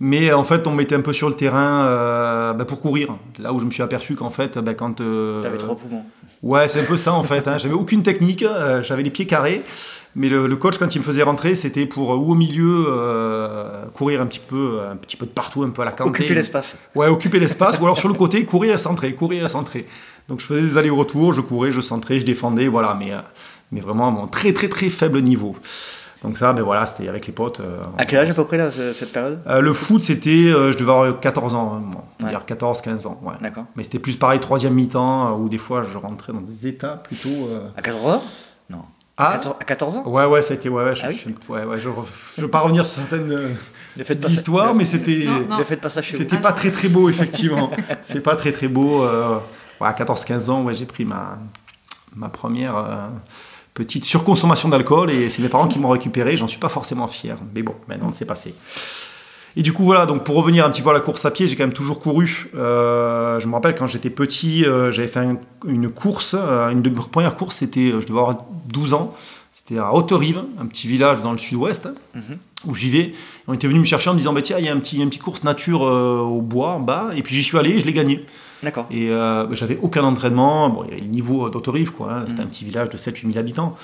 Mais 0.02 0.32
en 0.32 0.46
fait, 0.46 0.66
on 0.66 0.72
mettait 0.72 0.96
un 0.96 1.02
peu 1.02 1.12
sur 1.12 1.28
le 1.28 1.36
terrain 1.36 1.86
euh, 1.86 2.54
bah, 2.54 2.64
pour 2.64 2.82
courir. 2.82 3.18
Là 3.38 3.52
où 3.52 3.60
je 3.60 3.66
me 3.66 3.72
suis 3.72 3.84
aperçu 3.84 4.16
qu'en 4.16 4.30
fait, 4.30 4.58
bah, 4.58 4.74
quand. 4.74 5.02
Euh, 5.02 5.42
T'avais 5.42 5.58
trois 5.58 5.76
poumons. 5.76 6.06
Ouais, 6.42 6.70
c'est 6.70 6.80
un 6.80 6.86
peu 6.86 6.96
ça 6.96 7.14
en 7.14 7.24
fait. 7.24 7.50
Hein. 7.50 7.58
J'avais 7.58 7.74
aucune 7.74 8.02
technique, 8.02 8.44
euh, 8.44 8.82
j'avais 8.82 9.04
les 9.04 9.10
pieds 9.10 9.26
carrés. 9.26 9.62
Mais 10.16 10.30
le, 10.30 10.56
coach, 10.56 10.78
quand 10.78 10.96
il 10.96 11.00
me 11.00 11.04
faisait 11.04 11.22
rentrer, 11.22 11.54
c'était 11.54 11.86
pour 11.86 12.10
ou 12.10 12.32
au 12.32 12.36
milieu 12.36 12.88
courir 13.94 14.22
un 14.22 14.26
petit 14.26 14.40
peu, 14.40 14.80
un 14.90 14.96
petit 14.96 15.16
peu 15.16 15.26
de 15.26 15.32
partout, 15.32 15.64
un 15.64 15.70
peu 15.70 15.82
à 15.82 15.86
la 15.86 15.92
cantée. 15.92 16.10
Occuper 16.10 16.34
l'espace. 16.34 16.76
Ouais, 16.96 17.08
occuper 17.08 17.40
l'espace. 17.40 17.80
ou 17.80 17.84
alors 17.84 17.98
sur 17.98 18.08
le 18.08 18.16
côté, 18.16 18.44
courir 18.44 18.74
et 18.74 18.78
centrer, 18.78 19.14
courir 19.14 19.46
et 19.46 19.50
centrer. 19.50 19.86
Donc 20.28 20.40
je 20.40 20.46
faisais 20.46 20.62
des 20.62 20.78
allers-retours, 20.78 21.34
je 21.34 21.42
courais, 21.42 21.72
je 21.72 21.82
centrais, 21.82 22.20
je 22.20 22.26
défendais, 22.26 22.68
voilà. 22.68 22.96
Mais, 23.00 23.12
mais 23.72 23.82
vraiment 23.82 24.08
à 24.08 24.12
mon 24.12 24.28
très 24.28 24.52
très 24.52 24.68
très 24.68 24.90
faible 24.90 25.22
niveau. 25.22 25.56
Donc 26.24 26.38
ça, 26.38 26.52
ben 26.52 26.64
voilà, 26.64 26.86
c'était 26.86 27.08
avec 27.08 27.28
les 27.28 27.34
potes. 27.34 27.62
Euh, 27.62 27.78
à 27.98 28.06
quel 28.06 28.20
âge 28.20 28.30
à 28.30 28.34
peu 28.34 28.44
près 28.46 28.58
là, 28.58 28.70
cette 28.72 29.14
période? 29.14 29.40
Euh, 29.48 29.62
Le 29.62 29.74
foot, 29.74 30.02
c'était, 30.02 30.52
euh, 30.52 30.72
je 30.74 30.78
devais 30.78 30.92
avoir 30.92 31.20
14 31.20 31.54
ans, 31.56 31.82
hein, 31.82 31.98
on 32.22 32.28
dire 32.28 32.44
14-15 32.46 33.08
ans. 33.08 33.20
Ouais. 33.24 33.36
D'accord. 33.42 33.66
Mais 33.76 33.84
c'était 33.84 34.00
plus 34.00 34.18
pareil, 34.18 34.40
troisième 34.42 34.74
mi-temps, 34.74 35.38
où 35.38 35.48
des 35.48 35.58
fois 35.58 35.84
je 35.84 35.98
rentrais 35.98 36.34
dans 36.34 36.42
des 36.42 36.68
états 36.68 36.98
plutôt... 36.98 37.50
À 37.78 37.82
14 37.82 38.06
ans? 38.06 38.24
Non. 38.70 38.84
Ah 39.18 39.40
à 39.60 39.64
14 39.64 39.98
ans? 39.98 40.04
Ouais, 40.08 40.26
ouais, 40.26 40.42
c'était... 40.42 40.68
Ouais, 40.70 40.84
ouais, 40.84 40.96
je, 40.96 41.06
ah 41.06 41.10
ouais, 41.52 41.64
ouais, 41.64 41.80
je, 41.80 41.90
je 42.36 42.42
veux 42.42 42.50
pas 42.50 42.60
revenir 42.60 42.86
sur 42.86 43.02
certaines 43.02 43.56
histoires, 44.30 44.76
mais 44.76 44.86
c'était... 44.86 45.26
C'était 46.02 46.38
pas 46.38 46.52
très 46.52 46.72
très 46.72 46.90
beau, 46.90 47.08
effectivement. 47.10 47.72
C'est 48.02 48.22
pas 48.22 48.36
très 48.36 48.52
très 48.52 48.68
beau. 48.68 49.04
ouais, 49.06 49.88
à 49.88 49.94
14-15 49.94 50.50
ans, 50.50 50.64
ouais, 50.64 50.74
j'ai 50.74 50.86
pris 50.86 51.06
ma, 51.06 51.38
ma 52.14 52.28
première 52.28 53.10
petite 53.74 54.04
surconsommation 54.04 54.70
d'alcool 54.70 55.12
et 55.12 55.30
c'est 55.30 55.42
mes 55.42 55.50
parents 55.50 55.68
qui 55.68 55.80
m'ont 55.80 55.90
récupéré. 55.90 56.38
J'en 56.38 56.48
suis 56.48 56.60
pas 56.60 56.70
forcément 56.70 57.08
fier, 57.08 57.38
mais 57.54 57.62
bon, 57.62 57.76
maintenant 57.88 58.12
c'est 58.12 58.26
passé. 58.26 58.54
Et 59.56 59.62
du 59.62 59.74
coup, 59.74 59.84
voilà, 59.84 60.06
donc 60.06 60.24
pour 60.24 60.36
revenir 60.36 60.66
un 60.66 60.70
petit 60.70 60.82
peu 60.82 60.90
à 60.90 60.94
la 60.94 61.00
course 61.00 61.26
à 61.26 61.32
pied, 61.32 61.48
j'ai 61.48 61.56
quand 61.56 61.64
même 61.64 61.74
toujours 61.74 62.00
couru. 62.00 62.50
Euh, 62.56 63.40
je 63.40 63.48
me 63.48 63.54
rappelle 63.54 63.76
quand 63.76 63.88
j'étais 63.88 64.10
petit, 64.10 64.64
euh, 64.64 64.92
j'avais 64.92 65.08
fait 65.08 65.20
une 65.68 65.90
course. 65.90 66.36
Euh, 66.38 66.70
une 66.70 66.82
de 66.82 66.90
mes 66.90 66.96
premières 66.96 67.36
courses, 67.36 67.58
c'était, 67.58 67.92
je 67.92 68.06
devais 68.06 68.20
avoir 68.20 68.46
12 68.68 68.94
ans. 68.94 69.14
C'était 69.52 69.80
à 69.80 69.94
Haute-Rive, 69.94 70.44
un 70.62 70.66
petit 70.68 70.88
village 70.88 71.22
dans 71.24 71.32
le 71.32 71.40
sud-ouest, 71.40 71.90
mhm. 72.14 72.38
où 72.68 72.76
j'y 72.76 72.92
vais. 72.92 73.14
On 73.48 73.54
était 73.54 73.68
venu 73.68 73.80
me 73.80 73.86
chercher 73.86 74.12
en 74.12 74.14
me 74.14 74.20
disant 74.20 74.34
bah, 74.34 74.44
tiens, 74.44 74.58
il 74.60 74.66
y 74.66 74.70
a 74.70 74.74
un 74.74 74.80
petit, 74.80 74.98
une 75.02 75.10
petite 75.10 75.24
course 75.24 75.44
nature 75.44 75.82
au 75.82 76.42
bois 76.42 76.74
en 76.74 76.80
bas. 76.80 77.10
Et 77.16 77.24
puis 77.24 77.36
j'y 77.36 77.44
suis 77.44 77.58
allé 77.58 77.72
et 77.72 77.80
je 77.80 77.86
l'ai 77.86 77.94
gagné. 77.94 78.26
D'accord. 78.64 78.88
Et 78.92 79.10
euh, 79.10 79.54
j'avais 79.56 79.78
aucun 79.82 80.04
entraînement. 80.04 80.70
Bon, 80.70 80.84
il 80.84 80.90
y 80.90 80.94
avait 80.94 81.02
le 81.04 81.10
niveau 81.10 81.50
d'Autorive, 81.50 81.92
quoi. 81.92 82.12
Hein. 82.12 82.24
C'était 82.28 82.42
mm. 82.42 82.46
un 82.46 82.50
petit 82.50 82.66
village 82.66 82.90
de 82.90 82.98
7-8 82.98 83.22
000 83.28 83.38
habitants. 83.38 83.76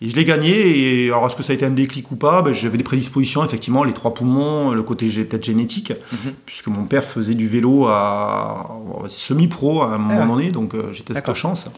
Et 0.00 0.08
je 0.08 0.16
l'ai 0.16 0.24
gagné. 0.24 1.04
Et 1.04 1.08
alors, 1.08 1.26
est-ce 1.26 1.36
que 1.36 1.42
ça 1.42 1.52
a 1.52 1.56
été 1.56 1.64
un 1.64 1.70
déclic 1.70 2.10
ou 2.10 2.16
pas? 2.16 2.42
Ben, 2.42 2.52
J'avais 2.52 2.78
des 2.78 2.84
prédispositions, 2.84 3.44
effectivement, 3.44 3.84
les 3.84 3.92
trois 3.92 4.14
poumons, 4.14 4.70
le 4.70 4.82
côté 4.82 5.08
peut-être 5.08 5.44
génétique, 5.44 5.92
mm-hmm. 5.92 6.32
puisque 6.46 6.68
mon 6.68 6.84
père 6.84 7.04
faisait 7.04 7.34
du 7.34 7.48
vélo 7.48 7.86
à, 7.86 8.78
semi-pro 9.08 9.82
à 9.82 9.94
un 9.94 9.98
moment 9.98 10.20
ah 10.22 10.26
donné. 10.26 10.52
Donc, 10.52 10.74
euh, 10.74 10.92
j'ai 10.92 11.04
cette 11.12 11.34
chance. 11.34 11.68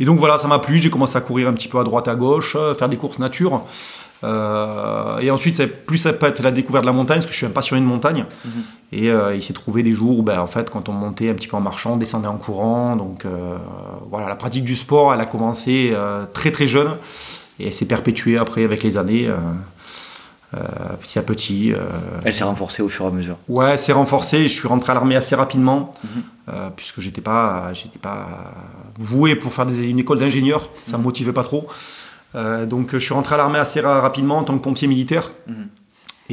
Et 0.00 0.06
donc 0.06 0.18
voilà, 0.18 0.38
ça 0.38 0.48
m'a 0.48 0.58
plu. 0.58 0.78
J'ai 0.78 0.90
commencé 0.90 1.16
à 1.16 1.20
courir 1.20 1.46
un 1.48 1.52
petit 1.52 1.68
peu 1.68 1.78
à 1.78 1.84
droite, 1.84 2.08
à 2.08 2.14
gauche, 2.14 2.56
euh, 2.58 2.74
faire 2.74 2.88
des 2.88 2.96
courses 2.96 3.18
nature. 3.18 3.62
Euh, 4.22 5.18
et 5.20 5.30
ensuite, 5.30 5.64
plus 5.86 5.98
ça 5.98 6.12
peut 6.12 6.26
être 6.26 6.42
la 6.42 6.50
découverte 6.50 6.84
de 6.84 6.86
la 6.86 6.92
montagne, 6.92 7.18
parce 7.18 7.26
que 7.26 7.32
je 7.32 7.38
suis 7.38 7.46
un 7.46 7.50
passionné 7.50 7.82
de 7.82 7.86
montagne. 7.86 8.26
Mhm. 8.44 8.52
Et 8.92 9.10
euh, 9.10 9.34
il 9.34 9.42
s'est 9.42 9.52
trouvé 9.52 9.82
des 9.82 9.92
jours 9.92 10.18
où, 10.18 10.22
ben, 10.22 10.40
en 10.40 10.46
fait, 10.46 10.70
quand 10.70 10.88
on 10.88 10.92
montait 10.92 11.30
un 11.30 11.34
petit 11.34 11.48
peu 11.48 11.56
en 11.56 11.60
marchant, 11.60 11.94
on 11.94 11.96
descendait 11.96 12.28
en 12.28 12.36
courant. 12.36 12.96
Donc 12.96 13.24
euh, 13.24 13.56
voilà, 14.10 14.28
la 14.28 14.36
pratique 14.36 14.64
du 14.64 14.76
sport, 14.76 15.14
elle 15.14 15.20
a 15.20 15.26
commencé 15.26 15.94
très 16.32 16.50
très 16.50 16.66
jeune 16.66 16.96
et 17.58 17.66
elle 17.66 17.72
s'est 17.72 17.86
perpétuée 17.86 18.38
après 18.38 18.64
avec 18.64 18.82
les 18.82 18.98
années. 18.98 19.28
petit 21.00 21.18
à 21.18 21.22
petit. 21.22 21.72
Elle 22.24 22.34
s'est 22.34 22.44
renforcée 22.44 22.82
au 22.82 22.88
fur 22.88 23.04
et 23.04 23.08
à 23.08 23.10
mesure. 23.12 23.36
Ouais, 23.48 23.76
s'est 23.76 23.92
renforcée. 23.92 24.48
Je 24.48 24.54
suis 24.58 24.68
rentré 24.68 24.90
à 24.90 24.94
l'armée 24.94 25.16
assez 25.16 25.36
rapidement, 25.36 25.92
mhm. 26.02 26.70
puisque 26.74 27.00
j'étais 27.00 27.20
pas, 27.20 27.72
j'étais 27.72 28.00
pas 28.00 28.54
voué 28.98 29.36
pour 29.36 29.54
faire 29.54 29.66
des, 29.66 29.86
une 29.86 30.00
école 30.00 30.18
d'ingénieur. 30.18 30.68
Ça 30.82 30.98
me 30.98 31.04
motivait 31.04 31.32
pas 31.32 31.44
trop. 31.44 31.68
Euh, 32.34 32.66
donc 32.66 32.92
je 32.92 32.98
suis 32.98 33.14
rentré 33.14 33.34
à 33.34 33.38
l'armée 33.38 33.58
assez 33.58 33.80
rapidement 33.80 34.38
en 34.38 34.44
tant 34.44 34.56
que 34.56 34.62
pompier 34.62 34.88
militaire. 34.88 35.32
Mhm. 35.46 35.68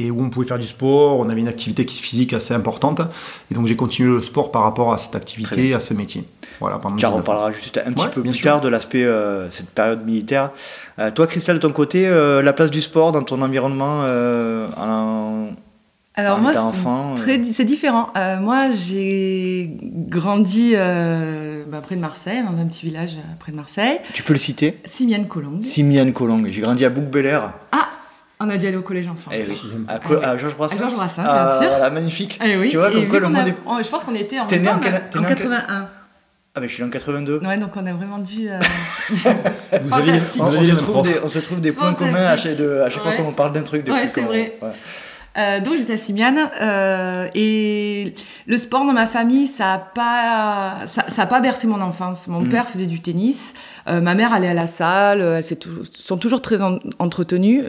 Et 0.00 0.12
où 0.12 0.22
on 0.22 0.30
pouvait 0.30 0.46
faire 0.46 0.60
du 0.60 0.66
sport, 0.66 1.18
on 1.18 1.28
avait 1.28 1.40
une 1.40 1.48
activité 1.48 1.84
physique 1.84 2.32
assez 2.32 2.54
importante. 2.54 3.00
Et 3.50 3.54
donc 3.54 3.66
j'ai 3.66 3.74
continué 3.74 4.08
le 4.08 4.22
sport 4.22 4.52
par 4.52 4.62
rapport 4.62 4.92
à 4.92 4.98
cette 4.98 5.16
activité, 5.16 5.74
à 5.74 5.80
ce 5.80 5.92
métier. 5.92 6.24
Voilà, 6.60 6.78
pendant 6.78 6.96
Car 6.96 7.16
on 7.16 7.22
parlera 7.22 7.50
juste 7.50 7.80
un 7.84 7.92
petit 7.92 8.06
peu 8.06 8.22
plus 8.22 8.40
tard 8.40 8.60
de 8.60 8.68
l'aspect 8.68 9.04
euh, 9.04 9.50
cette 9.50 9.70
période 9.70 10.04
militaire. 10.04 10.50
Euh, 11.00 11.10
toi, 11.10 11.26
Christelle, 11.26 11.56
de 11.56 11.62
ton 11.62 11.72
côté, 11.72 12.08
la 12.08 12.52
place 12.52 12.70
du 12.70 12.80
sport 12.80 13.10
dans 13.10 13.24
ton 13.24 13.42
environnement 13.42 14.02
Alors 16.14 16.38
moi, 16.38 16.52
c'est 17.52 17.64
différent. 17.64 18.10
moi, 18.40 18.70
j'ai 18.70 19.76
grandi 19.82 20.76
bah, 21.68 21.80
près 21.80 21.96
de 21.96 22.00
Marseille, 22.00 22.42
dans 22.42 22.58
un 22.60 22.66
petit 22.66 22.86
village 22.86 23.16
près 23.38 23.52
de 23.52 23.56
Marseille. 23.56 24.00
Tu 24.14 24.22
peux 24.22 24.32
le 24.32 24.38
citer? 24.38 24.78
Simiane 24.84 25.26
Colombe. 25.26 25.62
Simiane 25.62 26.12
Colombe. 26.12 26.46
J'ai 26.48 26.60
grandi 26.60 26.84
à 26.84 26.90
bouc 26.90 27.04
Ah 27.72 27.88
on 28.40 28.48
a 28.50 28.56
dû 28.56 28.66
aller 28.66 28.76
au 28.76 28.82
collège 28.82 29.08
ensemble. 29.08 29.36
Eh 29.36 29.44
oui. 29.48 29.60
À, 29.88 29.98
ah 30.22 30.36
Georges 30.36 30.56
Brassens. 30.56 30.76
À 30.76 30.78
Georges 30.78 30.94
Brassens, 30.94 31.22
bien 31.22 31.58
sûr. 31.58 31.68
Voilà, 31.70 31.90
magnifique. 31.90 32.38
Eh 32.44 32.56
oui. 32.56 32.70
Tu 32.70 32.76
vois, 32.76 32.92
comme 32.92 33.08
quoi 33.08 33.20
le 33.20 33.28
monde 33.28 33.48
est... 33.48 33.82
Je 33.82 33.88
pense 33.88 34.04
qu'on 34.04 34.14
était 34.14 34.38
en, 34.38 34.44
en, 34.44 34.46
en, 34.46 35.22
81. 35.24 35.88
Ah, 36.54 36.60
mais 36.60 36.68
je 36.68 36.74
suis 36.74 36.82
en 36.82 36.88
82. 36.88 37.40
Ouais, 37.40 37.58
donc 37.58 37.70
on 37.76 37.86
a 37.86 37.92
vraiment 37.92 38.18
dû. 38.18 38.48
Euh... 38.48 38.58
vous 39.82 39.94
avez, 39.94 40.20
on, 40.38 40.44
on, 40.44 40.50
se 40.62 40.74
trouve 40.74 41.02
des, 41.02 41.14
on 41.22 41.28
se 41.28 41.38
trouve 41.40 41.60
des 41.60 41.72
points 41.72 41.94
communs 41.94 42.26
à 42.26 42.36
chaque, 42.36 42.56
de, 42.56 42.80
à 42.80 42.90
chaque 42.90 43.04
ouais. 43.04 43.16
fois 43.16 43.24
qu'on 43.24 43.32
parle 43.32 43.52
d'un 43.52 43.62
truc. 43.62 43.86
Ouais, 43.88 44.08
c'est 44.12 44.22
vrai. 44.22 44.56
Ouais. 44.62 44.68
Euh, 45.38 45.60
donc 45.60 45.76
j'étais 45.76 45.92
à 45.92 45.96
Simiane 45.96 46.50
euh, 46.60 47.28
et 47.34 48.14
le 48.46 48.56
sport 48.56 48.84
dans 48.84 48.92
ma 48.92 49.06
famille 49.06 49.46
ça 49.46 49.64
n'a 49.64 49.78
pas 49.78 50.86
ça, 50.86 51.04
ça 51.08 51.22
a 51.22 51.26
pas 51.26 51.40
bercé 51.40 51.68
mon 51.68 51.80
enfance. 51.80 52.26
Mon 52.26 52.40
mm. 52.40 52.48
père 52.48 52.68
faisait 52.68 52.86
du 52.86 53.00
tennis, 53.00 53.54
euh, 53.86 54.00
ma 54.00 54.14
mère 54.14 54.32
allait 54.32 54.48
à 54.48 54.54
la 54.54 54.66
salle, 54.66 55.20
elles 55.20 55.44
sont 55.44 56.16
toujours 56.16 56.42
très 56.42 56.60
en, 56.60 56.78
entretenues 56.98 57.62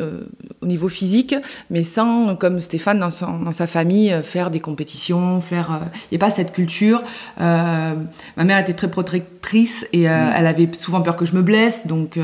au 0.61 0.65
niveau 0.65 0.89
physique, 0.89 1.35
mais 1.69 1.83
sans 1.83 2.35
comme 2.35 2.59
Stéphane 2.59 2.99
dans, 2.99 3.11
son, 3.11 3.39
dans 3.39 3.51
sa 3.51 3.67
famille 3.67 4.15
faire 4.23 4.49
des 4.49 4.59
compétitions, 4.59 5.39
faire 5.41 5.79
il 6.11 6.17
n'y 6.17 6.23
a 6.23 6.25
pas 6.25 6.31
cette 6.31 6.53
culture. 6.53 7.03
ma 7.37 7.95
mère 8.37 8.59
était 8.59 8.73
très 8.73 8.89
protectrice 8.89 9.85
et 9.93 10.07
mm. 10.07 10.31
elle 10.35 10.47
avait 10.47 10.69
souvent 10.73 11.01
peur 11.01 11.15
que 11.15 11.25
je 11.25 11.35
me 11.35 11.41
blesse 11.41 11.85
donc 11.85 12.17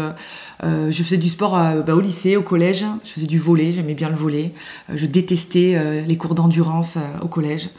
euh, 0.64 0.92
je 0.92 1.04
faisais 1.04 1.18
du 1.18 1.30
sport 1.30 1.58
euh, 1.58 1.82
bah, 1.82 1.96
au 1.96 2.00
lycée, 2.00 2.38
au 2.38 2.42
collège. 2.42 2.86
Je 3.04 3.10
faisais 3.10 3.28
du 3.28 3.38
volet, 3.38 3.72
j'aimais 3.72 3.94
bien 3.94 4.10
le 4.10 4.16
volet. 4.16 4.54
Euh, 4.90 4.94
je 4.96 5.06
détestais 5.06 5.82
les 6.06 6.18
cours 6.18 6.36
d'endurance 6.36 6.98
au 7.22 7.28
collège. 7.28 7.70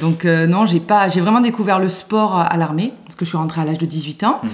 donc 0.00 0.24
non, 0.24 0.66
j'ai 0.66 0.80
pas, 0.80 1.08
j'ai 1.08 1.20
vraiment 1.20 1.40
découvert 1.40 1.78
le 1.78 1.88
sport 1.88 2.36
à 2.36 2.56
l'armée 2.56 2.92
parce 3.04 3.16
que 3.16 3.24
je 3.24 3.30
suis 3.30 3.38
rentrée 3.38 3.60
à 3.60 3.64
l'âge 3.64 3.78
de 3.78 3.86
18 3.86 4.24
ans. 4.24 4.40
Mhm. 4.42 4.50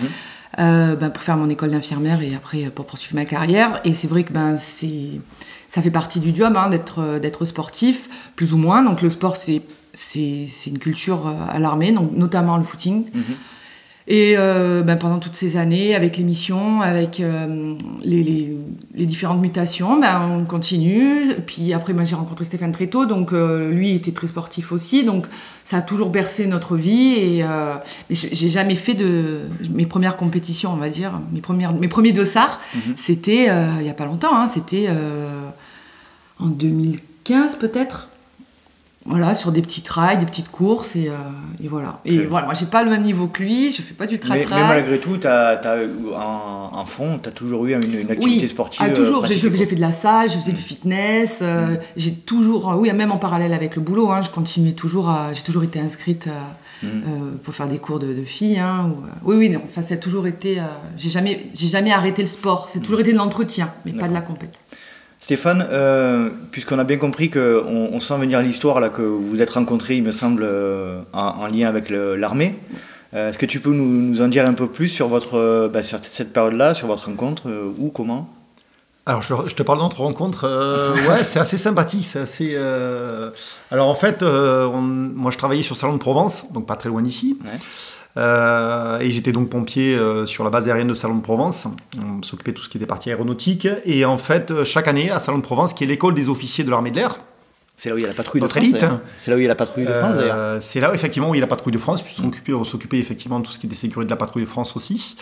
Bah, 1.01 1.09
pour 1.09 1.23
faire 1.23 1.37
mon 1.37 1.49
école 1.49 1.71
d'infirmière 1.71 2.21
et 2.23 2.35
après 2.35 2.65
pour 2.71 2.85
poursuivre 2.85 3.15
ma 3.15 3.25
carrière. 3.25 3.81
Et 3.85 3.95
c'est 3.95 4.09
vrai 4.09 4.25
que 4.25 4.33
ben, 4.33 4.57
c'est, 4.59 5.21
ça 5.69 5.81
fait 5.81 5.91
partie 5.91 6.21
du 6.21 6.35
job 6.35 6.55
hein, 6.57 6.69
d'être, 6.69 7.19
d'être 7.19 7.45
sportif, 7.45 8.11
plus 8.37 8.53
ou 8.53 8.59
moins. 8.59 8.83
Donc 8.83 9.01
le 9.01 9.09
sport, 9.09 9.37
c'est, 9.37 9.63
c'est, 9.95 10.47
c'est 10.49 10.71
une 10.71 10.79
culture 10.79 11.33
à 11.49 11.59
l'armée, 11.59 11.93
donc 11.93 12.13
notamment 12.13 12.57
le 12.59 12.65
footing. 12.65 13.07
Mhm. 13.15 13.23
Et 14.13 14.35
euh, 14.37 14.83
ben, 14.83 14.97
pendant 14.97 15.21
toutes 15.21 15.37
ces 15.37 15.57
années, 15.57 15.95
avec 15.95 16.17
l'émission, 16.17 16.83
avec 16.83 17.21
euh, 17.21 17.77
les, 18.03 18.25
les, 18.25 18.57
les, 18.97 19.07
différentes 19.07 19.41
mutations, 19.41 20.01
ben, 20.01 20.29
on 20.29 20.45
continue. 20.47 21.33
Puis 21.47 21.73
après, 21.73 21.95
j'ai 22.05 22.17
rencontré 22.17 22.45
Stéphane 22.45 22.73
très 22.73 22.89
tôt, 22.89 23.07
donc 23.07 23.33
euh, 23.33 23.71
lui 23.71 23.95
était 23.95 24.11
très 24.11 24.27
sportif 24.27 24.73
aussi, 24.73 25.05
donc 25.05 25.29
ça 25.65 25.77
a 25.77 25.83
toujours 25.83 26.11
bercé 26.11 26.49
notre 26.49 26.75
vie. 26.75 27.15
Et 27.21 27.45
euh, 27.45 27.77
j'ai 28.11 28.49
jamais 28.49 28.75
fait 28.75 28.95
de 28.95 29.43
mes 29.73 29.87
premières 29.87 30.17
compétitions, 30.17 30.73
on 30.73 30.77
va 30.77 30.89
dire, 30.89 31.21
mes 31.31 31.41
premières, 31.41 31.73
mes 31.73 31.87
premiers 31.87 32.13
dossards. 32.13 32.59
Mhm. 32.75 32.95
C'était 32.97 33.49
il 33.79 33.87
y 33.87 33.91
a 33.91 33.95
pas 33.95 34.07
longtemps, 34.07 34.37
hein, 34.37 34.49
c'était 34.49 34.89
en 36.41 36.47
2015 36.47 37.55
peut-être 37.61 38.10
voilà, 39.07 39.35
sur 39.35 39.51
des 39.51 39.63
petits 39.63 39.81
trails, 39.81 40.19
des 40.19 40.27
petites 40.27 40.51
courses, 40.51 40.95
et, 40.95 41.09
euh, 41.09 41.15
et 41.63 41.69
voilà. 41.69 42.01
Et 42.05 42.19
voilà, 42.19 42.45
moi, 42.45 42.55
j'ai 42.55 42.67
pas 42.67 42.85
le 42.85 42.91
même 42.91 43.01
niveau 43.03 43.29
que 43.29 43.43
lui, 43.43 43.73
je 43.73 43.81
fais 43.81 43.95
pas 43.95 44.07
du 44.07 44.19
trail 44.19 44.47
mais, 44.51 44.57
mais, 44.57 44.69
malgré 44.69 44.99
tout, 44.99 45.17
tu 45.17 45.27
as, 45.27 45.59
en, 46.15 46.85
fond, 46.85 47.19
tu 47.23 47.31
as 47.31 47.33
toujours 47.33 47.65
eu 47.65 47.73
une, 47.73 48.11
activité 48.11 48.47
sportive. 48.47 48.83
Ah, 48.85 48.91
toujours, 48.91 49.25
j'ai 49.25 49.39
fait 49.39 49.75
de 49.75 49.81
la 49.81 49.93
salle, 49.93 50.31
je 50.31 50.37
faisais 50.37 50.53
du 50.53 50.61
fitness, 50.61 51.39
euh, 51.41 51.69
mm. 51.69 51.79
j'ai 51.97 52.13
toujours, 52.13 52.75
oui, 52.79 52.93
même 52.93 53.11
en 53.11 53.17
parallèle 53.17 53.55
avec 53.55 53.75
le 53.75 53.81
boulot, 53.81 54.11
hein, 54.11 54.21
je 54.21 54.29
continuais 54.29 54.73
toujours, 54.73 55.11
j'ai 55.33 55.43
toujours 55.43 55.63
été 55.63 55.81
inscrite 55.81 56.29
mm. 56.83 56.87
euh, 56.87 56.91
pour 57.43 57.55
faire 57.55 57.69
des 57.69 57.79
cours 57.79 58.01
de, 58.01 58.23
filles. 58.27 58.59
Hein, 58.59 58.93
oui, 59.25 59.37
oui, 59.37 59.49
non, 59.49 59.63
ça, 59.67 59.81
ça 59.81 59.95
a 59.95 59.97
toujours 59.97 60.27
été, 60.27 60.59
j'ai 60.99 61.09
jamais, 61.09 61.47
jamais 61.55 61.91
arrêté 61.91 62.21
le 62.21 62.29
sport, 62.29 62.69
c'est 62.69 62.81
toujours 62.81 63.01
été 63.01 63.13
de 63.13 63.19
l'entretien, 63.19 63.73
mais 63.87 63.93
pas 63.93 64.09
de 64.09 64.15
la 64.15 64.21
compétition. 64.21 64.61
Stéphane, 65.21 65.67
euh, 65.71 66.31
puisqu'on 66.51 66.79
a 66.79 66.85
bien 66.85 66.97
compris 66.97 67.29
qu'on 67.29 67.91
on 67.93 68.01
sent 68.01 68.17
venir 68.17 68.41
l'histoire 68.41 68.81
là 68.81 68.89
que 68.89 69.03
vous 69.03 69.29
vous 69.29 69.43
êtes 69.43 69.51
rencontrés, 69.51 69.97
il 69.97 70.03
me 70.03 70.13
semble, 70.13 70.43
euh, 70.45 71.03
en, 71.13 71.47
lien 71.47 71.69
avec 71.69 71.91
l'armée. 71.91 72.59
Euh, 73.13 73.29
est-ce 73.29 73.37
que 73.37 73.45
tu 73.45 73.61
peux 73.61 73.73
nous, 73.73 74.23
en 74.23 74.29
dire 74.29 74.47
un 74.47 74.55
peu 74.55 74.67
plus 74.67 74.89
sur, 74.89 75.09
votre, 75.09 75.69
bah, 75.69 75.83
sur 75.83 75.99
cette 76.03 76.33
période-là, 76.33 76.73
sur 76.73 76.87
votre 76.87 77.05
rencontre, 77.05 77.43
où, 77.79 77.91
comment? 77.91 78.31
Alors, 79.05 79.21
je, 79.23 79.55
te 79.55 79.63
parle 79.63 79.79
de 79.79 79.85
notre 79.85 80.01
rencontre. 80.01 80.49
ouais, 81.11 81.23
c'est 81.23 81.41
assez 81.41 81.59
sympathique. 81.59 82.05
C'est 82.05 82.21
assez. 82.21 82.57
Alors, 83.71 83.89
en 83.89 83.95
fait, 83.95 84.23
moi, 84.23 85.31
je 85.31 85.37
travaillais 85.37 85.63
sur 85.63 85.77
Salon 85.77 85.93
de 85.93 85.99
Provence, 85.99 86.51
donc 86.53 86.67
pas 86.67 86.77
très 86.77 86.89
loin 86.89 87.03
d'ici. 87.03 87.39
Ouais. 87.45 87.59
Euh, 88.17 88.99
et 88.99 89.11
j'étais 89.11 89.33
donc 89.33 89.51
pompier 89.51 89.95
euh, 89.97 90.27
sur 90.27 90.45
la 90.45 90.51
base 90.51 90.67
aérienne 90.69 90.89
de 90.89 90.95
Salon 90.95 91.17
de 91.17 91.23
Provence. 91.23 91.67
On 92.03 92.23
s'occupait 92.23 92.53
de 92.53 92.57
tout 92.57 92.65
ce 92.65 92.69
qui 92.69 92.79
était 92.79 92.87
partie 92.87 93.11
aéronautique. 93.11 93.69
Et 93.85 94.05
en 94.05 94.19
fait, 94.19 94.51
euh, 94.51 94.65
chaque 94.65 94.89
année, 94.89 95.11
à 95.11 95.19
Salon 95.19 95.39
de 95.39 95.43
Provence, 95.43 95.75
qui 95.75 95.85
est 95.85 95.87
l'école 95.87 96.15
des 96.15 96.29
officiers 96.29 96.65
de 96.65 96.71
l'armée 96.71 96.91
de 96.91 96.97
l'air, 96.97 97.19
c'est 97.77 97.89
là 97.89 97.95
où 97.95 97.99
il 97.99 98.03
y 98.03 98.05
a 98.05 98.09
la 98.09 98.15
patrouille 98.15 98.43
de 98.43 98.47
France. 98.47 98.63
Élite. 98.63 98.85
C'est 99.17 99.31
là 99.31 99.39
où 99.39 99.41
il 99.41 99.43
y 99.43 99.47
a 99.47 99.49
la 99.49 99.55
patrouille 99.55 99.87
de 99.87 99.93
France 99.95 100.17
d'ailleurs. 100.17 100.61
c'est 100.61 100.81
là 100.81 100.93
effectivement 100.93 101.31
où 101.31 101.35
il 101.35 101.39
y 101.39 101.41
a 101.41 101.45
la 101.45 101.47
patrouille 101.47 101.73
de 101.73 101.79
France. 101.79 102.03
Puis 102.03 102.53
on 102.53 102.63
s'occupait 102.63 102.99
effectivement 102.99 103.41
de 103.41 103.47
tout 103.47 103.53
ce 103.53 103.59
qui 103.59 103.67
était 103.67 103.75
sécurité 103.75 104.05
de 104.05 104.11
la 104.11 104.19
patrouille 104.19 104.43
de 104.43 104.49
France 104.49 104.77
aussi. 104.77 105.17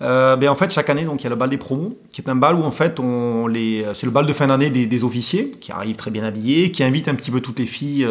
ben 0.00 0.48
en 0.48 0.54
fait 0.54 0.70
chaque 0.70 0.88
année 0.88 1.04
donc 1.04 1.20
il 1.20 1.24
y 1.24 1.26
a 1.26 1.30
le 1.30 1.36
bal 1.36 1.50
des 1.50 1.58
promos 1.58 1.98
qui 2.10 2.22
est 2.22 2.30
un 2.30 2.34
bal 2.34 2.54
où 2.54 2.62
en 2.62 2.70
fait 2.70 2.98
on 2.98 3.46
les 3.46 3.84
c'est 3.92 4.06
le 4.06 4.10
bal 4.10 4.24
de 4.24 4.32
fin 4.32 4.46
d'année 4.46 4.70
des, 4.70 5.04
officiers 5.04 5.50
qui 5.50 5.70
arrivent 5.70 5.96
très 5.96 6.10
bien 6.10 6.24
habillés, 6.24 6.72
qui 6.72 6.82
invitent 6.82 7.08
un 7.08 7.14
petit 7.14 7.30
peu 7.30 7.42
toutes 7.42 7.58
les 7.58 7.66
filles 7.66 8.08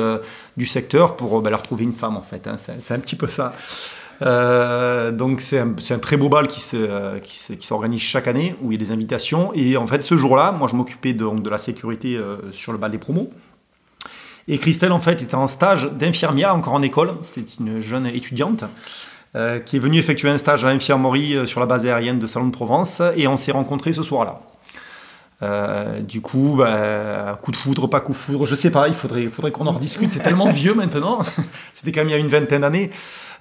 du 0.58 0.68
secteur 0.68 1.18
pour 1.18 1.42
ben, 1.42 1.50
leur 1.50 1.64
trouver 1.64 1.84
une 1.84 1.94
femme 1.94 2.18
en 2.18 2.22
fait. 2.22 2.46
Hein. 2.46 2.58
C'est 2.58 2.94
un 2.94 3.00
petit 3.00 3.16
peu 3.16 3.26
ça. 3.26 3.56
Euh, 4.22 5.12
donc 5.12 5.42
c'est 5.42 5.60
un, 5.60 5.76
un, 5.90 6.00
très 6.00 6.18
beau 6.18 6.30
bal 6.30 6.48
qui 6.48 6.60
s'organise 7.60 8.02
chaque 8.02 8.28
année 8.28 8.56
où 8.62 8.72
il 8.72 8.76
y 8.76 8.84
a 8.84 8.86
des 8.86 8.92
invitations. 8.92 9.52
Et 9.54 9.78
en 9.78 9.88
fait, 9.88 10.02
ce 10.02 10.18
jour-là, 10.18 10.52
moi 10.52 10.68
je 10.68 10.76
m'occupais 10.76 11.14
de, 11.14 11.40
de, 11.40 11.50
la 11.50 11.58
sécurité 11.58 12.18
euh, 12.18 12.38
sur 12.52 12.72
le 12.72 12.78
bal 12.78 12.92
des 12.92 12.98
promos. 12.98 13.30
Et 14.48 14.58
Christelle, 14.58 14.94
en 14.94 15.02
fait, 15.02 15.22
était 15.22 15.36
en 15.36 15.48
stage 15.48 15.92
d'infirmière, 15.92 16.56
encore 16.56 16.74
en 16.74 16.82
école. 16.82 17.12
C'était 17.22 17.52
une 17.60 17.82
jeune 17.82 18.08
étudiante 18.08 18.64
euh, 19.36 19.60
qui 19.60 19.76
est 19.76 19.80
venue 19.80 20.00
effectuer 20.00 20.30
un 20.30 20.38
stage 20.38 20.64
à 20.64 20.72
l'infirmerie 20.72 21.48
sur 21.48 21.60
la 21.60 21.66
base 21.66 21.86
aérienne 21.86 22.18
de 22.18 22.28
Salon 22.28 22.48
de 22.48 22.52
Provence. 22.52 23.02
Et 23.18 23.28
on 23.28 23.36
s'est 23.36 23.52
rencontrés 23.52 23.92
ce 23.92 24.04
soir-là. 24.04 24.40
du 26.00 26.22
coup, 26.22 26.56
bah, 26.58 27.38
coup 27.42 27.52
de 27.52 27.58
foudre, 27.58 27.88
pas 27.88 28.00
coup 28.00 28.14
de 28.14 28.18
foudre, 28.18 28.46
je 28.46 28.56
sais 28.56 28.72
pas, 28.72 28.88
il 28.88 28.94
faudrait, 28.94 29.24
il 29.24 29.30
faudrait 29.30 29.52
qu'on 29.52 29.68
en 29.68 29.74
rediscute. 29.74 30.10
C'est 30.10 30.22
tellement 30.24 30.50
vieux 30.52 30.74
maintenant. 30.74 31.20
C'était 31.74 31.92
quand 31.92 32.00
même 32.00 32.10
il 32.10 32.14
y 32.14 32.16
a 32.16 32.20
une 32.20 32.30
vingtaine 32.30 32.62
d'années. 32.62 32.90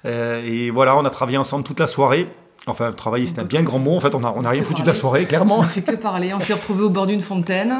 Euh, 0.05 0.41
et 0.45 0.69
voilà, 0.69 0.97
on 0.97 1.05
a 1.05 1.09
travaillé 1.09 1.37
ensemble 1.37 1.63
toute 1.63 1.79
la 1.79 1.87
soirée. 1.87 2.27
Enfin, 2.67 2.91
travailler, 2.91 3.27
c'est 3.27 3.39
un 3.39 3.45
bien 3.45 3.63
grand 3.63 3.79
mot. 3.79 3.95
En 3.95 3.99
fait, 3.99 4.13
on 4.13 4.19
n'a 4.19 4.33
on 4.35 4.43
a 4.43 4.49
rien 4.49 4.63
foutu 4.63 4.81
de 4.81 4.87
la 4.87 4.93
soirée, 4.93 5.25
clairement. 5.25 5.59
On 5.59 5.63
fait 5.63 5.81
que 5.81 5.95
parler. 5.95 6.33
On 6.33 6.39
s'est 6.39 6.53
retrouvés 6.53 6.83
au 6.83 6.89
bord 6.89 7.07
d'une 7.07 7.21
fontaine. 7.21 7.73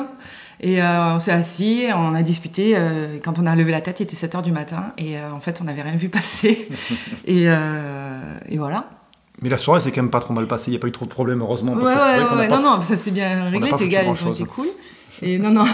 Et 0.59 0.81
euh, 0.81 1.15
on 1.15 1.19
s'est 1.19 1.31
assis, 1.31 1.85
on 1.93 2.15
a 2.15 2.23
discuté. 2.23 2.73
Euh, 2.75 3.19
quand 3.23 3.37
on 3.37 3.45
a 3.45 3.55
levé 3.55 3.71
la 3.71 3.81
tête, 3.81 3.99
il 3.99 4.03
était 4.03 4.15
7 4.15 4.35
h 4.35 4.41
du 4.43 4.51
matin. 4.51 4.93
Et 4.97 5.19
en 5.19 5.39
fait, 5.39 5.59
on 5.61 5.65
n'avait 5.65 5.81
rien 5.81 5.95
vu 5.95 6.09
passer. 6.09 6.69
et, 7.25 7.43
et, 7.43 8.57
voilà. 8.57 8.85
Mais 9.41 9.49
la 9.49 9.57
soirée, 9.57 9.81
c'est 9.81 9.91
quand 9.91 10.01
même 10.01 10.09
pas 10.09 10.21
trop 10.21 10.33
mal 10.33 10.47
passé. 10.47 10.69
Il 10.69 10.71
n'y 10.71 10.77
a 10.77 10.79
pas 10.79 10.87
eu 10.87 10.91
trop 10.91 11.05
de 11.05 11.11
problèmes, 11.11 11.41
heureusement. 11.41 11.73
Parce 11.73 11.91
que 11.91 12.37
ouais, 12.37 12.47
non, 12.47 12.61
non, 12.61 12.81
ça 12.81 12.95
s'est 12.95 13.11
bien 13.11 13.49
réglé. 13.49 13.71
Tes 13.77 13.89
gars, 13.89 14.03
ils 14.03 14.25
ont 14.25 14.33
été 14.33 14.45
cool. 14.45 14.67
Et 15.21 15.37
non, 15.37 15.51
non. 15.51 15.65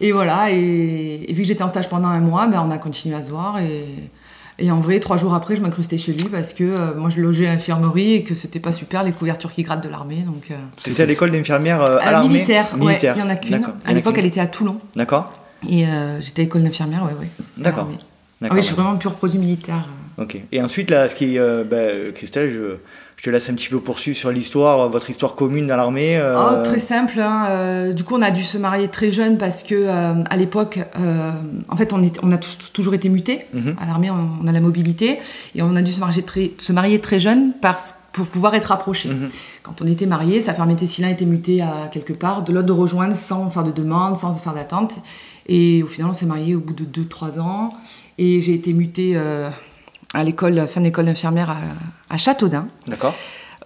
Et 0.00 0.12
voilà. 0.12 0.50
Et, 0.50 1.26
vu 1.30 1.42
que 1.42 1.48
j'étais 1.48 1.62
en 1.62 1.68
stage 1.68 1.88
pendant 1.88 2.08
un 2.08 2.20
mois, 2.20 2.46
ben, 2.46 2.62
on 2.66 2.70
a 2.70 2.78
continué 2.78 3.16
à 3.16 3.22
se 3.22 3.30
voir. 3.30 3.58
Et 3.58 3.86
et 4.60 4.70
en 4.70 4.80
vrai, 4.80 5.00
trois 5.00 5.16
jours 5.16 5.32
après, 5.32 5.56
je 5.56 5.62
m'incrustais 5.62 5.96
chez 5.96 6.12
lui 6.12 6.28
parce 6.30 6.52
que 6.52 6.64
euh, 6.64 6.94
moi, 6.94 7.08
je 7.08 7.18
logeais 7.20 7.46
à 7.46 7.52
l'infirmerie 7.54 8.12
et 8.12 8.24
que 8.24 8.34
c'était 8.34 8.60
pas 8.60 8.72
super 8.72 9.02
les 9.02 9.12
couvertures 9.12 9.50
qui 9.50 9.62
grattent 9.62 9.82
de 9.82 9.88
l'armée. 9.88 10.22
Donc, 10.26 10.50
euh, 10.50 10.54
c'était 10.76 11.02
à 11.02 11.06
l'école 11.06 11.32
d'infirmière 11.32 11.80
euh, 11.80 11.98
à, 12.00 12.12
l'armée 12.12 12.28
Militaire, 12.28 12.76
militaire. 12.76 13.14
il 13.16 13.20
y 13.20 13.22
en 13.22 13.30
a 13.30 13.36
qu'une. 13.36 13.66
À 13.86 13.94
l'époque, 13.94 14.16
elle 14.18 14.26
était 14.26 14.40
à 14.40 14.46
Toulon. 14.46 14.78
D'accord. 14.94 15.32
Et 15.68 15.84
j'étais 16.20 16.42
à 16.42 16.44
l'école 16.44 16.62
d'infirmière, 16.62 17.04
ouais, 17.04 17.18
ouais. 17.18 17.28
D'accord. 17.56 17.88
Ah 18.42 18.48
oui, 18.52 18.58
je 18.58 18.66
suis 18.66 18.74
vraiment 18.74 18.96
pur 18.96 19.14
produit 19.14 19.38
militaire. 19.38 19.88
Ok. 20.18 20.38
Et 20.52 20.62
ensuite, 20.62 20.90
là, 20.90 21.08
ce 21.08 21.14
qui, 21.14 21.38
bah, 21.38 21.76
Christelle, 22.14 22.52
je 22.52 22.76
je 23.20 23.24
te 23.26 23.28
laisse 23.28 23.50
un 23.50 23.54
petit 23.54 23.68
peu 23.68 23.80
poursuivre 23.80 24.16
sur 24.16 24.32
l'histoire, 24.32 24.88
votre 24.88 25.10
histoire 25.10 25.34
commune 25.34 25.66
dans 25.66 25.76
l'armée. 25.76 26.16
Euh. 26.16 26.40
Oh, 26.40 26.64
très 26.64 26.78
simple. 26.78 27.20
Hein. 27.20 27.48
Euh, 27.50 27.92
du 27.92 28.02
coup, 28.02 28.14
on 28.16 28.22
a 28.22 28.30
dû 28.30 28.42
se 28.42 28.56
marier 28.56 28.88
très 28.88 29.10
jeune 29.10 29.36
parce 29.36 29.62
que 29.62 29.74
euh, 29.74 30.14
à 30.30 30.36
l'époque, 30.38 30.78
en 31.68 31.76
fait, 31.76 31.92
on, 31.92 32.02
est, 32.02 32.18
on 32.22 32.32
a 32.32 32.38
toujours 32.72 32.94
été 32.94 33.10
mutés. 33.10 33.40
Mhm. 33.52 33.76
À 33.78 33.84
l'armée, 33.84 34.10
on, 34.10 34.46
a 34.46 34.52
la 34.52 34.60
mobilité 34.60 35.18
et 35.54 35.60
on 35.60 35.76
a 35.76 35.82
dû 35.82 35.92
se 35.92 36.00
marier 36.00 36.22
très, 36.22 36.52
se 36.56 36.72
marier 36.72 36.98
très 36.98 37.20
jeune 37.20 37.52
parce, 37.60 37.94
pour 38.12 38.24
pouvoir 38.24 38.54
être 38.54 38.68
rapprochés. 38.68 39.10
Mhm. 39.10 39.28
Quand 39.64 39.82
on 39.82 39.86
était 39.86 40.06
mariés, 40.06 40.40
ça 40.40 40.54
permettait, 40.54 40.86
si 40.86 41.02
l'un 41.02 41.10
était 41.10 41.26
muté 41.26 41.60
à 41.60 41.90
quelque 41.92 42.14
part, 42.14 42.42
de 42.42 42.54
l'autre 42.54 42.68
de 42.68 42.72
rejoindre 42.72 43.14
sans 43.14 43.50
faire 43.50 43.64
de 43.64 43.72
demande, 43.72 44.16
sans 44.16 44.32
faire 44.32 44.54
d'attente. 44.54 44.96
Et 45.46 45.82
au 45.82 45.86
final, 45.86 46.08
on 46.08 46.14
s'est 46.14 46.24
mariés 46.24 46.54
au 46.54 46.60
bout 46.60 46.72
de 46.72 47.02
2-3 47.02 47.38
ans. 47.38 47.74
Et 48.16 48.40
j'ai 48.40 48.54
été 48.54 48.72
mutée 48.72 49.14
à 50.14 50.24
l'école, 50.24 50.66
fin 50.66 50.80
d'école 50.80 51.04
d'infirmière 51.04 51.50
à, 51.50 51.58
à 52.10 52.16
Châteaudun. 52.16 52.68
D'accord. 52.86 53.14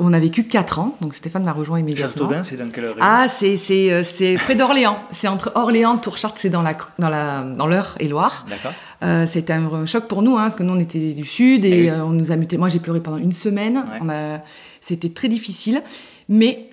On 0.00 0.12
a 0.12 0.18
vécu 0.18 0.44
4 0.44 0.80
ans, 0.80 0.96
donc 1.00 1.14
Stéphane 1.14 1.44
m'a 1.44 1.52
rejoint 1.52 1.78
immédiatement. 1.78 2.26
Châteaudun, 2.28 2.42
c'est 2.44 2.56
dans 2.56 2.68
quelle 2.68 2.86
région? 2.86 3.00
Ah, 3.00 3.26
c'est, 3.28 3.56
c'est, 3.56 3.92
euh, 3.92 4.02
c'est 4.02 4.34
près 4.34 4.56
d'Orléans. 4.56 4.98
C'est 5.12 5.28
entre 5.28 5.52
Orléans 5.54 5.96
et 5.96 6.00
Tourchart, 6.00 6.32
c'est 6.34 6.50
dans, 6.50 6.62
la, 6.62 6.74
dans, 6.98 7.08
la, 7.08 7.42
dans 7.42 7.68
l'Eure 7.68 7.94
et 8.00 8.08
Loire. 8.08 8.44
D'accord. 8.50 8.72
Euh, 9.04 9.24
c'était 9.26 9.52
un 9.52 9.86
choc 9.86 10.08
pour 10.08 10.22
nous, 10.22 10.36
hein, 10.36 10.42
parce 10.42 10.56
que 10.56 10.64
nous, 10.64 10.74
on 10.74 10.80
était 10.80 11.12
du 11.12 11.24
Sud 11.24 11.64
et 11.64 11.82
oui. 11.82 11.88
euh, 11.90 12.04
on 12.04 12.10
nous 12.10 12.32
a 12.32 12.36
mutés. 12.36 12.58
Moi, 12.58 12.68
j'ai 12.68 12.80
pleuré 12.80 13.00
pendant 13.00 13.18
une 13.18 13.32
semaine. 13.32 13.76
Ouais. 13.76 13.98
On 14.02 14.08
a... 14.08 14.40
C'était 14.80 15.10
très 15.10 15.28
difficile. 15.28 15.80
Mais 16.28 16.70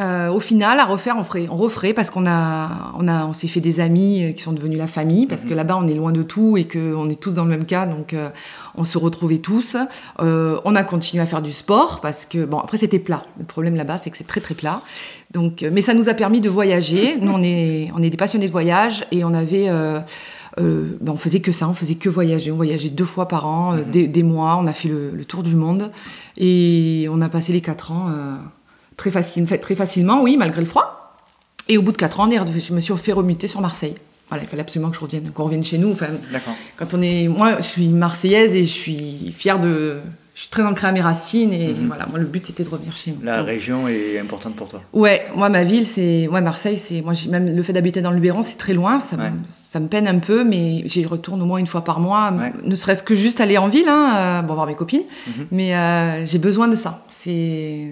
euh, 0.00 0.30
au 0.30 0.40
final, 0.40 0.80
à 0.80 0.86
refaire, 0.86 1.16
on, 1.18 1.22
ferait, 1.24 1.48
on 1.50 1.56
referait 1.56 1.92
parce 1.92 2.08
qu'on 2.10 2.24
a, 2.26 2.92
on 2.98 3.06
a, 3.08 3.26
on 3.26 3.34
s'est 3.34 3.46
fait 3.46 3.60
des 3.60 3.78
amis 3.78 4.24
euh, 4.24 4.32
qui 4.32 4.42
sont 4.42 4.52
devenus 4.52 4.78
la 4.78 4.86
famille, 4.86 5.26
parce 5.26 5.42
Mhm. 5.44 5.50
que 5.50 5.54
là-bas, 5.54 5.76
on 5.82 5.86
est 5.86 5.94
loin 5.94 6.12
de 6.12 6.22
tout 6.22 6.56
et 6.56 6.64
qu'on 6.66 7.10
est 7.10 7.20
tous 7.20 7.34
dans 7.34 7.44
le 7.44 7.50
même 7.50 7.66
cas. 7.66 7.84
Donc, 7.84 8.14
euh, 8.14 8.30
on 8.74 8.84
se 8.84 8.96
retrouvait 8.96 9.38
tous. 9.38 9.76
Euh, 10.20 10.58
on 10.64 10.74
a 10.76 10.82
continué 10.82 11.22
à 11.22 11.26
faire 11.26 11.42
du 11.42 11.52
sport 11.52 12.00
parce 12.00 12.24
que, 12.24 12.44
bon, 12.46 12.58
après, 12.58 12.78
c'était 12.78 12.98
plat. 12.98 13.26
Le 13.38 13.44
problème 13.44 13.74
là-bas, 13.76 13.98
c'est 13.98 14.08
que 14.10 14.16
c'est 14.16 14.26
très, 14.26 14.40
très 14.40 14.54
plat. 14.54 14.80
Donc, 15.30 15.64
mais 15.70 15.82
ça 15.82 15.92
nous 15.92 16.08
a 16.08 16.14
permis 16.14 16.40
de 16.40 16.48
voyager. 16.48 17.16
Nous, 17.20 17.30
on 17.30 17.42
est, 17.42 17.90
on 17.94 18.02
est 18.02 18.10
des 18.10 18.16
passionnés 18.16 18.46
de 18.46 18.52
voyage 18.52 19.04
et 19.12 19.24
on 19.24 19.34
avait. 19.34 19.68
euh, 19.68 20.00
ben, 20.58 21.12
on 21.12 21.16
faisait 21.16 21.40
que 21.40 21.52
ça, 21.52 21.68
on 21.68 21.74
faisait 21.74 21.94
que 21.96 22.08
voyager. 22.08 22.50
On 22.50 22.56
voyageait 22.56 22.90
deux 22.90 23.04
fois 23.06 23.28
par 23.28 23.46
an, 23.46 23.72
euh, 23.74 23.76
Mhm. 23.84 23.90
des, 23.90 24.08
des 24.08 24.22
mois. 24.22 24.58
On 24.60 24.66
a 24.66 24.72
fait 24.72 24.88
le, 24.88 25.10
le 25.10 25.24
tour 25.26 25.42
du 25.42 25.54
monde 25.54 25.90
et 26.38 27.06
on 27.10 27.20
a 27.20 27.28
passé 27.28 27.52
les 27.52 27.60
quatre 27.60 27.92
ans 27.92 28.08
euh, 28.08 28.34
très, 28.96 29.10
facile, 29.10 29.46
très 29.46 29.74
facilement, 29.74 30.22
oui, 30.22 30.36
malgré 30.36 30.60
le 30.60 30.66
froid. 30.66 31.16
Et 31.68 31.78
au 31.78 31.82
bout 31.82 31.92
de 31.92 31.96
quatre 31.96 32.20
ans, 32.20 32.28
je 32.30 32.72
me 32.72 32.80
suis 32.80 32.96
fait 32.96 33.12
remuter 33.12 33.46
sur 33.46 33.60
Marseille. 33.60 33.94
Voilà, 34.28 34.44
il 34.44 34.48
fallait 34.48 34.62
absolument 34.62 34.90
que 34.90 34.96
je 34.96 35.00
revienne, 35.00 35.30
qu'on 35.30 35.44
revienne 35.44 35.64
chez 35.64 35.78
nous. 35.78 35.92
Enfin, 35.92 36.08
quand 36.76 36.94
on 36.94 37.02
est, 37.02 37.28
moi, 37.28 37.56
je 37.58 37.66
suis 37.66 37.88
marseillaise 37.88 38.54
et 38.54 38.64
je 38.64 38.72
suis 38.72 39.32
fière 39.36 39.60
de, 39.60 40.00
je 40.34 40.40
suis 40.40 40.48
très 40.50 40.62
ancrée 40.62 40.86
à 40.88 40.92
mes 40.92 41.02
racines 41.02 41.52
et 41.52 41.74
Mhm. 41.74 41.88
voilà, 41.88 42.06
moi 42.06 42.18
le 42.18 42.24
but 42.24 42.46
c'était 42.46 42.64
de 42.64 42.68
revenir 42.70 42.94
chez 42.94 43.10
nous. 43.10 43.18
La 43.22 43.38
Donc, 43.38 43.46
région 43.48 43.86
est 43.86 44.18
importante 44.18 44.56
pour 44.56 44.66
toi. 44.68 44.82
Ouais, 44.94 45.26
moi 45.36 45.50
ma 45.50 45.62
ville 45.62 45.86
c'est, 45.86 46.26
ouais 46.28 46.40
Marseille 46.40 46.78
c'est, 46.78 47.02
moi 47.02 47.12
même 47.28 47.54
le 47.54 47.62
fait 47.62 47.74
d'habiter 47.74 48.00
dans 48.00 48.10
le 48.10 48.16
Luberon 48.16 48.40
c'est 48.40 48.56
très 48.56 48.72
loin, 48.72 49.00
ça, 49.00 49.16
me- 49.18 49.30
ça 49.50 49.78
me 49.78 49.88
peine 49.88 50.08
un 50.08 50.18
peu, 50.20 50.42
mais 50.42 50.82
j'y 50.86 51.04
retourne 51.04 51.42
au 51.42 51.44
moins 51.44 51.58
une 51.58 51.66
fois 51.66 51.84
par 51.84 52.00
mois, 52.00 52.32
Ouais. 52.32 52.52
ne 52.64 52.74
serait-ce 52.74 53.02
que 53.02 53.14
juste 53.14 53.40
aller 53.42 53.58
en 53.58 53.68
ville, 53.68 53.88
hein, 53.88 54.40
euh, 54.40 54.42
bon 54.42 54.54
voir 54.54 54.66
mes 54.66 54.74
copines, 54.74 55.02
Mhm. 55.26 55.46
mais 55.50 55.76
euh, 55.76 56.24
j'ai 56.24 56.38
besoin 56.38 56.66
de 56.68 56.76
ça. 56.76 57.04
C'est, 57.08 57.88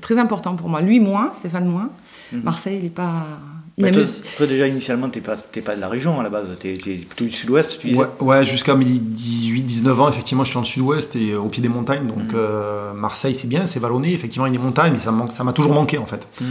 très 0.00 0.18
important 0.18 0.56
pour 0.56 0.68
moi. 0.68 0.80
Lui 0.82 0.98
moins, 0.98 1.30
Stéphane 1.32 1.66
moins. 1.66 1.90
Mhm. 2.32 2.42
Marseille 2.42 2.78
il 2.80 2.86
est 2.86 2.90
pas, 2.90 3.38
Bah, 3.76 3.88
toi, 3.90 4.46
déjà, 4.46 4.68
initialement, 4.68 5.10
tu 5.10 5.18
n'es 5.18 5.24
pas, 5.24 5.36
t'es 5.36 5.60
pas 5.60 5.74
de 5.74 5.80
la 5.80 5.88
région 5.88 6.20
à 6.20 6.22
la 6.22 6.30
base, 6.30 6.46
tu 6.60 6.68
es, 6.68 6.74
plutôt 6.74 7.24
du 7.24 7.32
sud-ouest, 7.32 7.78
tu 7.80 7.88
disais 7.88 7.98
Ouais, 7.98 8.06
ouais, 8.20 8.44
jusqu'à 8.44 8.76
mes 8.76 8.84
18-19 8.84 10.00
ans, 10.00 10.08
effectivement, 10.08 10.44
j'étais 10.44 10.54
dans 10.54 10.60
le 10.60 10.66
sud-ouest 10.66 11.16
et 11.16 11.32
euh, 11.32 11.40
au 11.40 11.48
pied 11.48 11.60
des 11.62 11.68
montagnes. 11.68 12.06
Donc 12.06 12.18
Mhm. 12.18 12.30
euh, 12.36 12.92
Marseille, 12.94 13.34
c'est 13.34 13.48
bien, 13.48 13.66
c'est 13.66 13.80
vallonné, 13.80 14.12
effectivement, 14.12 14.46
il 14.46 14.52
y 14.52 14.56
a 14.56 14.58
des 14.58 14.64
montagnes, 14.64 14.92
mais 14.92 15.00
ça 15.00 15.10
me 15.10 15.16
manque- 15.18 15.32
ça 15.32 15.42
m'a 15.42 15.52
toujours 15.52 15.72
manqué 15.74 15.98
en 15.98 16.06
fait. 16.06 16.24
Mhm. 16.40 16.46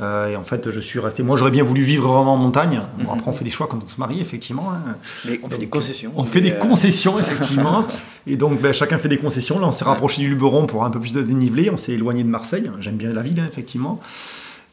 Euh, 0.00 0.28
et 0.28 0.36
en 0.36 0.44
fait, 0.44 0.70
je 0.70 0.78
suis 0.78 1.00
resté. 1.00 1.24
Moi, 1.24 1.36
j'aurais 1.36 1.50
bien 1.50 1.64
voulu 1.64 1.82
vivre 1.82 2.06
vraiment 2.06 2.34
en 2.34 2.36
montagne. 2.36 2.80
Bon, 2.98 3.04
Mhm. 3.12 3.18
après, 3.18 3.30
on 3.30 3.34
fait 3.34 3.42
des 3.44 3.50
choix 3.50 3.66
quand 3.66 3.80
on 3.84 3.88
se 3.88 3.98
marie, 3.98 4.20
effectivement. 4.20 4.70
hein. 4.70 4.94
Mais 5.26 5.40
on 5.42 5.48
fait 5.50 5.58
des 5.58 5.66
concessions. 5.66 6.12
On 6.14 6.24
fait 6.24 6.40
des 6.40 6.52
euh, 6.52 6.58
concessions, 6.60 7.18
effectivement. 7.18 7.84
et 8.28 8.36
donc, 8.36 8.60
ben, 8.62 8.72
chacun 8.72 8.98
fait 8.98 9.08
des 9.08 9.18
concessions. 9.18 9.58
Là, 9.58 9.66
on 9.66 9.72
s'est 9.72 9.84
Ouais. 9.84 9.90
rapproché 9.90 10.22
du 10.22 10.28
Luberon 10.28 10.66
pour 10.66 10.84
un 10.84 10.90
peu 10.90 11.00
plus 11.00 11.12
de 11.14 11.22
dénivelé. 11.22 11.68
On 11.70 11.76
s'est 11.76 11.92
éloigné 11.92 12.22
de 12.22 12.28
Marseille. 12.28 12.70
J'aime 12.78 12.94
bien 12.96 13.12
la 13.12 13.22
ville, 13.22 13.40
hein, 13.40 13.46
effectivement. 13.50 13.98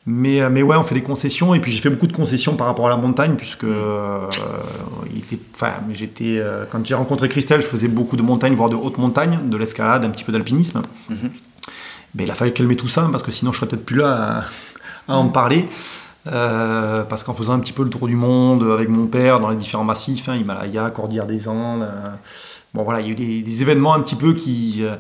Mais, 0.10 0.42
euh, 0.42 0.50
mais 0.50 0.64
ouais, 0.64 0.78
on 0.78 0.84
fait 0.84 0.96
des 0.96 1.04
concessions. 1.04 1.54
Et 1.54 1.60
puis, 1.60 1.72
j'ai 1.72 1.82
fait 1.82 1.90
beaucoup 1.90 2.08
de 2.08 2.16
concessions 2.16 2.56
par 2.56 2.66
rapport 2.66 2.88
à 2.88 2.90
la 2.90 2.96
montagne, 2.98 3.36
puisque 3.36 3.66
euh, 3.66 4.26
il 5.12 5.18
était, 5.20 5.38
enfin, 5.54 5.74
mais 5.86 5.94
j'étais, 5.96 6.40
euh, 6.40 6.64
quand 6.72 6.84
j'ai 6.86 6.96
rencontré 6.96 7.28
Christelle, 7.28 7.62
je 7.62 7.68
faisais 7.68 7.90
beaucoup 7.90 8.16
de 8.16 8.22
montagnes, 8.22 8.56
voire 8.56 8.70
de 8.70 8.76
haute 8.76 8.98
montagne, 8.98 9.38
de 9.50 9.58
l'escalade, 9.58 10.06
un 10.06 10.10
petit 10.10 10.24
peu 10.24 10.32
d'alpinisme. 10.32 10.82
Mhm. 11.10 11.30
Mais 12.16 12.24
il 12.24 12.32
a 12.32 12.36
fallu 12.36 12.54
calmer 12.54 12.78
tout 12.78 12.88
ça, 12.88 13.08
parce 13.12 13.22
que 13.22 13.32
sinon, 13.32 13.52
je 13.52 13.58
serais 13.58 13.68
peut-être 13.68 13.86
plus 13.86 13.98
là 13.98 14.46
à, 15.08 15.14
à 15.14 15.18
en 15.18 15.28
parler. 15.28 15.68
Euh, 16.32 17.04
parce 17.04 17.24
qu'en 17.24 17.34
faisant 17.34 17.54
un 17.54 17.60
petit 17.60 17.72
peu 17.72 17.84
le 17.84 17.90
tour 17.90 18.08
du 18.08 18.16
monde 18.16 18.64
avec 18.64 18.90
mon 18.90 19.08
père 19.08 19.40
dans 19.40 19.50
les 19.50 19.56
différents 19.56 19.86
massifs, 19.86 20.28
hein, 20.28 20.36
Himalaya, 20.36 20.90
Cordillère 20.90 21.26
des 21.26 21.48
Andes, 21.48 21.84
euh, 21.84 22.10
bon 22.74 22.84
voilà, 22.84 23.00
il 23.00 23.06
y 23.06 23.10
a 23.10 23.12
eu 23.12 23.16
des, 23.16 23.42
des 23.42 23.62
événements 23.62 23.94
un 23.94 24.02
petit 24.02 24.16
peu 24.16 24.34
qui, 24.34 24.80
euh, 24.82 24.96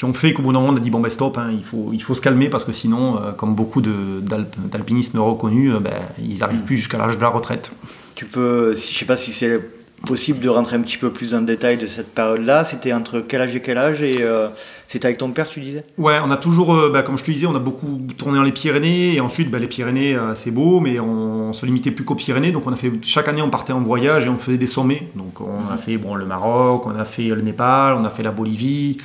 qui 0.00 0.06
ont 0.06 0.14
fait 0.14 0.32
qu'au 0.32 0.40
bout 0.40 0.54
d'un 0.54 0.60
moment 0.60 0.72
on 0.72 0.76
a 0.78 0.80
dit 0.80 0.88
bon 0.88 0.98
ben 0.98 1.10
stop, 1.10 1.36
hein, 1.36 1.50
il, 1.52 1.62
faut, 1.62 1.90
il 1.92 2.02
faut 2.02 2.14
se 2.14 2.22
calmer 2.22 2.48
parce 2.48 2.64
que 2.64 2.72
sinon, 2.72 3.22
euh, 3.22 3.32
comme 3.32 3.54
beaucoup 3.54 3.82
d'alpinistes 3.82 5.12
reconnus, 5.14 5.74
euh, 5.74 5.78
ben, 5.78 5.92
ils 6.18 6.38
n'arrivent 6.38 6.62
plus 6.62 6.78
jusqu'à 6.78 6.96
l'âge 6.96 7.18
de 7.18 7.20
la 7.20 7.28
retraite. 7.28 7.70
Tu 8.14 8.24
peux, 8.24 8.74
si, 8.74 8.94
je 8.94 8.98
sais 8.98 9.04
pas 9.04 9.18
si 9.18 9.30
c'est 9.30 9.60
possible 10.06 10.40
de 10.40 10.48
rentrer 10.48 10.76
un 10.76 10.80
petit 10.80 10.96
peu 10.96 11.10
plus 11.10 11.34
en 11.34 11.42
détail 11.42 11.76
de 11.76 11.86
cette 11.86 12.14
période-là. 12.14 12.64
C'était 12.64 12.92
entre 12.92 13.20
quel 13.20 13.42
âge 13.42 13.54
et 13.54 13.60
quel 13.60 13.78
âge 13.78 14.02
Et 14.02 14.16
euh, 14.20 14.48
c'était 14.86 15.06
avec 15.06 15.18
ton 15.18 15.30
père, 15.30 15.48
tu 15.48 15.60
disais? 15.60 15.84
Ouais, 15.98 16.16
on 16.24 16.30
a 16.30 16.36
toujours, 16.36 16.74
euh, 16.74 16.90
bah, 16.90 17.02
comme 17.02 17.18
je 17.18 17.24
te 17.24 17.30
disais, 17.30 17.46
on 17.46 17.54
a 17.54 17.60
beaucoup 17.60 18.00
tourné 18.16 18.38
dans 18.38 18.44
les 18.44 18.52
Pyrénées 18.52 19.14
et 19.14 19.20
ensuite 19.20 19.50
bah, 19.50 19.58
les 19.58 19.68
Pyrénées, 19.68 20.16
euh, 20.16 20.34
c'est 20.34 20.50
beau, 20.50 20.80
mais 20.80 20.98
on, 21.00 21.52
se 21.52 21.66
limitait 21.66 21.90
plus 21.90 22.04
qu'aux 22.04 22.14
Pyrénées. 22.14 22.52
Donc 22.52 22.66
on 22.66 22.72
a 22.72 22.76
fait 22.76 22.92
chaque 23.02 23.28
année, 23.28 23.42
on 23.42 23.50
partait 23.50 23.72
en 23.72 23.80
voyage 23.80 24.26
et 24.26 24.28
on 24.30 24.38
faisait 24.38 24.58
des 24.58 24.66
sommets. 24.66 25.08
Donc 25.14 25.40
on 25.40 25.70
a 25.70 25.76
fait 25.76 25.98
bon 25.98 26.14
le 26.14 26.24
Maroc, 26.24 26.86
on 26.86 26.96
a 26.96 27.04
fait 27.04 27.28
le 27.28 27.40
Népal, 27.40 27.94
on 27.94 28.04
a 28.04 28.10
fait 28.10 28.22
la 28.22 28.30
Bolivie. 28.30 28.98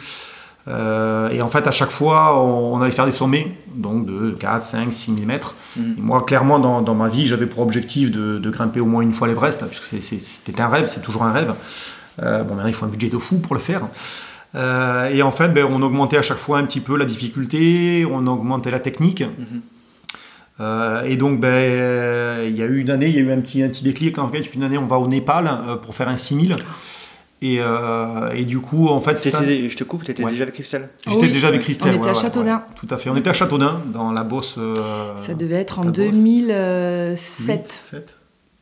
Euh, 0.68 1.30
et 1.30 1.42
en 1.44 1.48
fait, 1.48 1.68
à 1.68 1.72
chaque 1.72 1.92
fois, 1.92 2.44
on, 2.44 2.74
on 2.76 2.82
allait 2.82 2.92
faire 2.92 3.06
des 3.06 3.12
sommets, 3.12 3.56
donc 3.76 4.06
de 4.08 4.32
4, 4.32 4.64
5, 4.64 4.92
6 4.92 5.14
000 5.14 5.28
mètres. 5.28 5.54
Et 5.78 6.02
moi, 6.02 6.24
clairement, 6.26 6.58
dans, 6.60 6.82
dans 6.82 6.96
ma 6.96 7.08
vie, 7.10 7.26
j'avais 7.28 7.46
pour 7.46 7.60
objectif 7.62 8.10
de, 8.12 8.40
de 8.40 8.50
grimper 8.50 8.80
au 8.80 8.86
moins 8.86 9.02
une 9.04 9.14
fois 9.14 9.28
l'Everest, 9.28 9.64
puisque 9.68 9.84
c'est- 9.84 10.02
c'est- 10.02 10.20
c'était 10.20 10.62
un 10.62 10.68
rêve, 10.70 10.88
c'est 10.88 11.02
toujours 11.02 11.24
un 11.24 11.32
rêve. 11.32 11.54
Euh, 12.24 12.44
bon, 12.44 12.56
maintenant, 12.56 12.70
il 12.70 12.74
faut 12.74 12.86
un 12.86 12.90
budget 12.90 13.10
de 13.10 13.18
fou 13.18 13.38
pour 13.38 13.54
le 13.56 13.62
faire. 13.62 13.82
Euh, 14.56 15.10
et 15.10 15.22
en 15.22 15.32
fait, 15.32 15.50
ben, 15.50 15.68
on 15.70 15.82
augmentait 15.82 16.18
à 16.18 16.22
chaque 16.22 16.38
fois 16.38 16.58
un 16.60 16.64
petit 16.66 16.80
peu 16.80 16.98
la 16.98 17.06
difficulté, 17.06 18.08
on 18.10 18.26
augmentait 18.26 18.72
la 18.72 18.80
technique. 18.80 19.22
Mhm. 19.22 19.62
Et 21.06 21.18
donc, 21.18 21.42
ben, 21.42 22.46
il 22.48 22.56
y 22.56 22.62
a 22.64 22.66
eu 22.66 22.80
une 22.80 22.90
année, 22.90 23.08
il 23.08 23.16
y 23.16 23.18
a 23.18 23.22
eu 23.22 23.32
un 23.34 23.42
petit, 23.42 23.62
un 23.62 23.68
petit 23.68 23.84
déclic. 23.84 24.18
En 24.18 24.30
fait, 24.30 24.54
une 24.56 24.64
année, 24.64 24.78
on 24.78 24.88
va 24.88 24.98
au 24.98 25.08
Népal 25.08 25.52
pour 25.82 25.94
faire 25.94 26.08
un 26.08 26.16
6000. 26.16 26.56
Et, 27.42 27.58
euh, 27.60 28.32
et 28.34 28.46
du 28.46 28.60
coup, 28.60 28.88
en 28.88 29.02
fait, 29.02 29.18
c'est 29.18 29.36
un- 29.36 29.44
Je 29.44 29.76
te 29.76 29.84
coupe, 29.84 30.04
tu 30.04 30.12
étais 30.12 30.24
Ouais. 30.24 30.32
déjà 30.32 30.44
avec 30.44 30.56
Christelle 30.56 30.90
J'étais 31.06 31.20
Oui, 31.20 31.32
déjà 31.32 31.50
avec 31.50 31.62
on 31.62 31.64
Christelle. 31.64 31.96
était 31.96 32.10
à 32.10 32.14
Châteaudun. 32.14 32.64
Tout 32.76 32.88
à 32.90 32.98
fait. 32.98 33.10
On 33.10 33.16
était 33.16 33.30
à 33.30 33.34
Châteaudun, 33.34 33.82
dans 33.94 34.12
la 34.12 34.24
Bosse. 34.24 34.56
euh, 34.58 35.16
Ça 35.18 35.34
devait 35.34 35.56
être 35.56 35.80
en 35.80 35.84
la 35.84 35.92
Bosse. 35.92 35.98
2007. 35.98 37.62
Huit, 37.66 37.72
sept. 37.72 38.16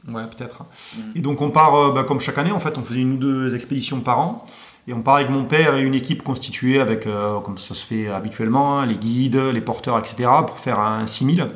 Ouais, 0.09 0.23
peut-être. 0.35 0.63
Mm. 0.97 0.99
Et 1.15 1.21
donc 1.21 1.41
on 1.41 1.49
part, 1.51 1.75
euh, 1.75 1.91
bah, 1.93 2.03
comme 2.03 2.19
chaque 2.19 2.37
année, 2.37 2.51
en 2.51 2.59
fait, 2.59 2.77
on 2.77 2.83
faisait 2.83 2.99
une 2.99 3.13
ou 3.13 3.17
deux 3.17 3.55
expéditions 3.55 3.99
par 4.01 4.19
an. 4.19 4.45
Et 4.87 4.93
on 4.93 5.01
part 5.01 5.15
avec 5.15 5.29
mon 5.29 5.45
père 5.45 5.75
et 5.77 5.81
une 5.81 5.93
équipe 5.93 6.23
constituée 6.23 6.81
avec, 6.81 7.07
euh, 7.07 7.39
comme 7.39 7.57
ça 7.57 7.73
se 7.73 7.85
fait 7.85 8.09
habituellement, 8.09 8.79
hein, 8.81 8.85
les 8.85 8.95
guides, 8.95 9.37
les 9.37 9.61
porteurs, 9.61 9.97
etc., 9.97 10.29
pour 10.45 10.59
faire 10.59 10.79
un 10.79 11.05
6000. 11.05 11.47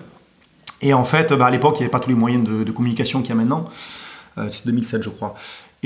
Et 0.81 0.93
en 0.93 1.03
fait, 1.03 1.33
bah, 1.33 1.47
à 1.47 1.49
l'époque, 1.49 1.75
il 1.77 1.79
n'y 1.79 1.85
avait 1.85 1.91
pas 1.91 1.99
tous 1.99 2.09
les 2.09 2.15
moyens 2.15 2.47
de, 2.47 2.63
de 2.63 2.71
communication 2.71 3.19
qu'il 3.21 3.29
y 3.29 3.31
a 3.33 3.35
maintenant. 3.35 3.65
Euh, 4.37 4.47
c'est 4.49 4.65
2007, 4.67 5.03
je 5.03 5.09
crois. 5.09 5.35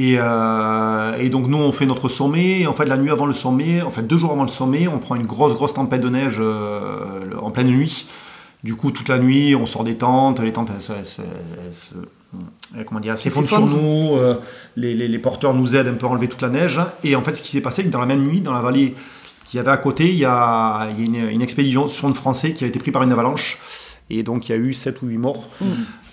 Et, 0.04 0.16
euh, 0.18 1.16
et 1.20 1.30
donc 1.30 1.46
nous, 1.48 1.58
on 1.58 1.72
fait 1.72 1.86
notre 1.86 2.10
sommet. 2.10 2.62
Et 2.62 2.68
en 2.68 2.74
fait, 2.74 2.86
la 2.86 2.98
nuit 2.98 3.12
avant 3.12 3.26
le 3.28 3.34
sommet, 3.34 3.82
en 3.82 3.92
fait, 3.92 4.04
deux 4.12 4.18
jours 4.18 4.32
avant 4.32 4.44
le 4.44 4.50
sommet, 4.62 4.88
on 4.88 5.00
prend 5.00 5.16
une 5.16 5.26
grosse, 5.28 5.54
grosse 5.54 5.74
tempête 5.74 6.02
de 6.02 6.10
neige 6.10 6.38
euh, 6.40 7.36
en 7.42 7.52
pleine 7.52 7.68
nuit. 7.68 8.08
Du 8.64 8.76
coup, 8.76 8.92
toute 8.92 9.10
la 9.10 9.18
nuit, 9.18 9.56
on 9.56 9.66
sort 9.66 9.84
des 9.84 9.98
tentes. 9.98 10.40
Les 10.40 10.54
tentes, 10.54 10.70
elles, 10.90 11.06
elles 11.18 11.74
euh, 12.80 12.84
comment 12.86 13.00
dire, 13.00 13.18
s'effondrent 13.18 13.50
sur 13.50 13.60
nous. 13.68 14.16
euh, 14.18 14.36
les, 14.76 14.94
les- 14.96 15.08
les 15.08 15.20
porteurs 15.20 15.54
nous 15.54 15.76
aident 15.76 15.88
un 15.90 15.94
peu 15.96 16.06
à 16.06 16.10
enlever 16.10 16.28
toute 16.30 16.42
la 16.42 16.50
neige. 16.50 16.80
Et 17.04 17.16
en 17.16 17.22
fait, 17.22 17.34
ce 17.34 17.42
qui 17.42 17.50
s'est 17.52 17.62
passé, 17.62 17.82
c'est 17.82 17.88
que 17.88 17.94
dans 17.94 18.00
la 18.00 18.06
même 18.06 18.24
nuit, 18.26 18.42
dans 18.42 18.54
la 18.54 18.62
vallée 18.62 18.96
qu'il 19.46 19.58
y 19.58 19.60
avait 19.60 19.72
à 19.72 19.78
côté, 19.78 20.10
il 20.10 20.18
y 20.18 20.26
a, 20.26 20.88
il 20.92 21.00
y 21.00 21.04
a 21.04 21.06
une, 21.24 21.30
une 21.32 21.42
expédition 21.42 21.86
de 22.10 22.14
Français 22.16 22.54
qui 22.54 22.64
a 22.64 22.68
été 22.68 22.80
prise 22.80 22.94
par 22.94 23.04
une 23.04 23.12
avalanche. 23.12 23.58
Et 24.10 24.24
donc, 24.24 24.50
il 24.50 24.52
y 24.52 24.56
a 24.56 24.58
eu 24.58 24.74
7 24.74 25.02
ou 25.04 25.08
8 25.08 25.18
morts. 25.18 25.48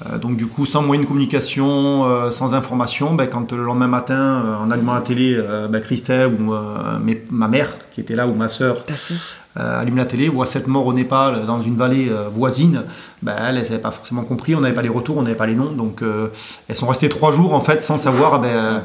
Euh, 0.07 0.19
donc, 0.19 0.37
du 0.37 0.47
coup, 0.47 0.67
sans 0.67 0.83
moyen 0.83 1.03
de 1.03 1.07
communication, 1.09 2.07
euh, 2.07 2.31
sans 2.31 2.55
information, 2.55 3.15
ben, 3.15 3.27
quand 3.27 3.51
le 3.53 3.65
lendemain 3.65 3.89
matin, 3.89 4.43
euh, 4.45 4.57
en 4.65 4.71
allumant 4.71 4.95
la 4.95 5.01
télé, 5.01 5.37
ben, 5.69 5.81
Christelle 5.81 6.29
ou 6.29 6.53
mes- 7.03 7.25
ma 7.31 7.49
mère 7.49 7.71
qui 7.93 8.01
était 8.01 8.15
là, 8.15 8.27
ou 8.29 8.35
ma 8.35 8.49
sœur, 8.49 8.85
allume 9.57 9.97
la 9.97 10.05
télé, 10.05 10.29
voit 10.29 10.47
sept 10.47 10.69
morts 10.69 10.87
au 10.87 10.93
Népal 10.93 11.45
dans 11.47 11.61
une 11.61 11.75
vallée 11.77 12.09
voisine, 12.33 12.85
ben, 13.23 13.35
elles 13.49 13.57
n'avaient 13.57 13.79
pas 13.79 13.91
forcément 13.91 14.23
compris, 14.23 14.55
on 14.55 14.61
n'avait 14.61 14.75
pas 14.75 14.83
les 14.83 14.89
retours, 14.89 15.17
on 15.17 15.23
n'avait 15.23 15.35
pas 15.35 15.47
les 15.47 15.57
noms, 15.57 15.73
donc 15.73 16.03
elles 16.69 16.77
sont 16.77 16.87
restées 16.87 17.09
trois 17.09 17.33
jours 17.33 17.53
en 17.55 17.61
fait 17.61 17.83
sans 17.83 17.99
savoir 17.99 18.41
ben, 18.41 18.83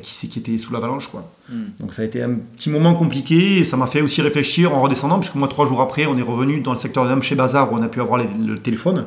qui 0.00 0.12
c'est 0.12 0.26
qui 0.28 0.38
était 0.38 0.58
sous 0.58 0.72
l'avalanche. 0.72 1.08
quoi. 1.08 1.30
Mm. 1.50 1.54
Donc 1.80 1.94
ça 1.94 2.02
a 2.02 2.04
été 2.04 2.22
un 2.22 2.34
petit 2.56 2.68
moment 2.70 2.94
compliqué 2.94 3.58
et 3.58 3.64
ça 3.64 3.76
m'a 3.76 3.86
fait 3.86 4.02
aussi 4.02 4.20
réfléchir 4.22 4.74
en 4.74 4.82
redescendant, 4.82 5.18
puisque 5.18 5.34
moi 5.36 5.48
trois 5.48 5.66
jours 5.66 5.80
après 5.80 6.06
on 6.06 6.16
est 6.18 6.22
revenu 6.22 6.60
dans 6.60 6.72
le 6.72 6.76
secteur 6.78 7.04
de 7.14 7.20
chez 7.22 7.34
Bazar 7.34 7.72
où 7.72 7.76
on 7.76 7.82
a 7.82 7.88
pu 7.88 8.00
avoir 8.00 8.18
les- 8.18 8.28
le 8.46 8.58
téléphone. 8.58 9.06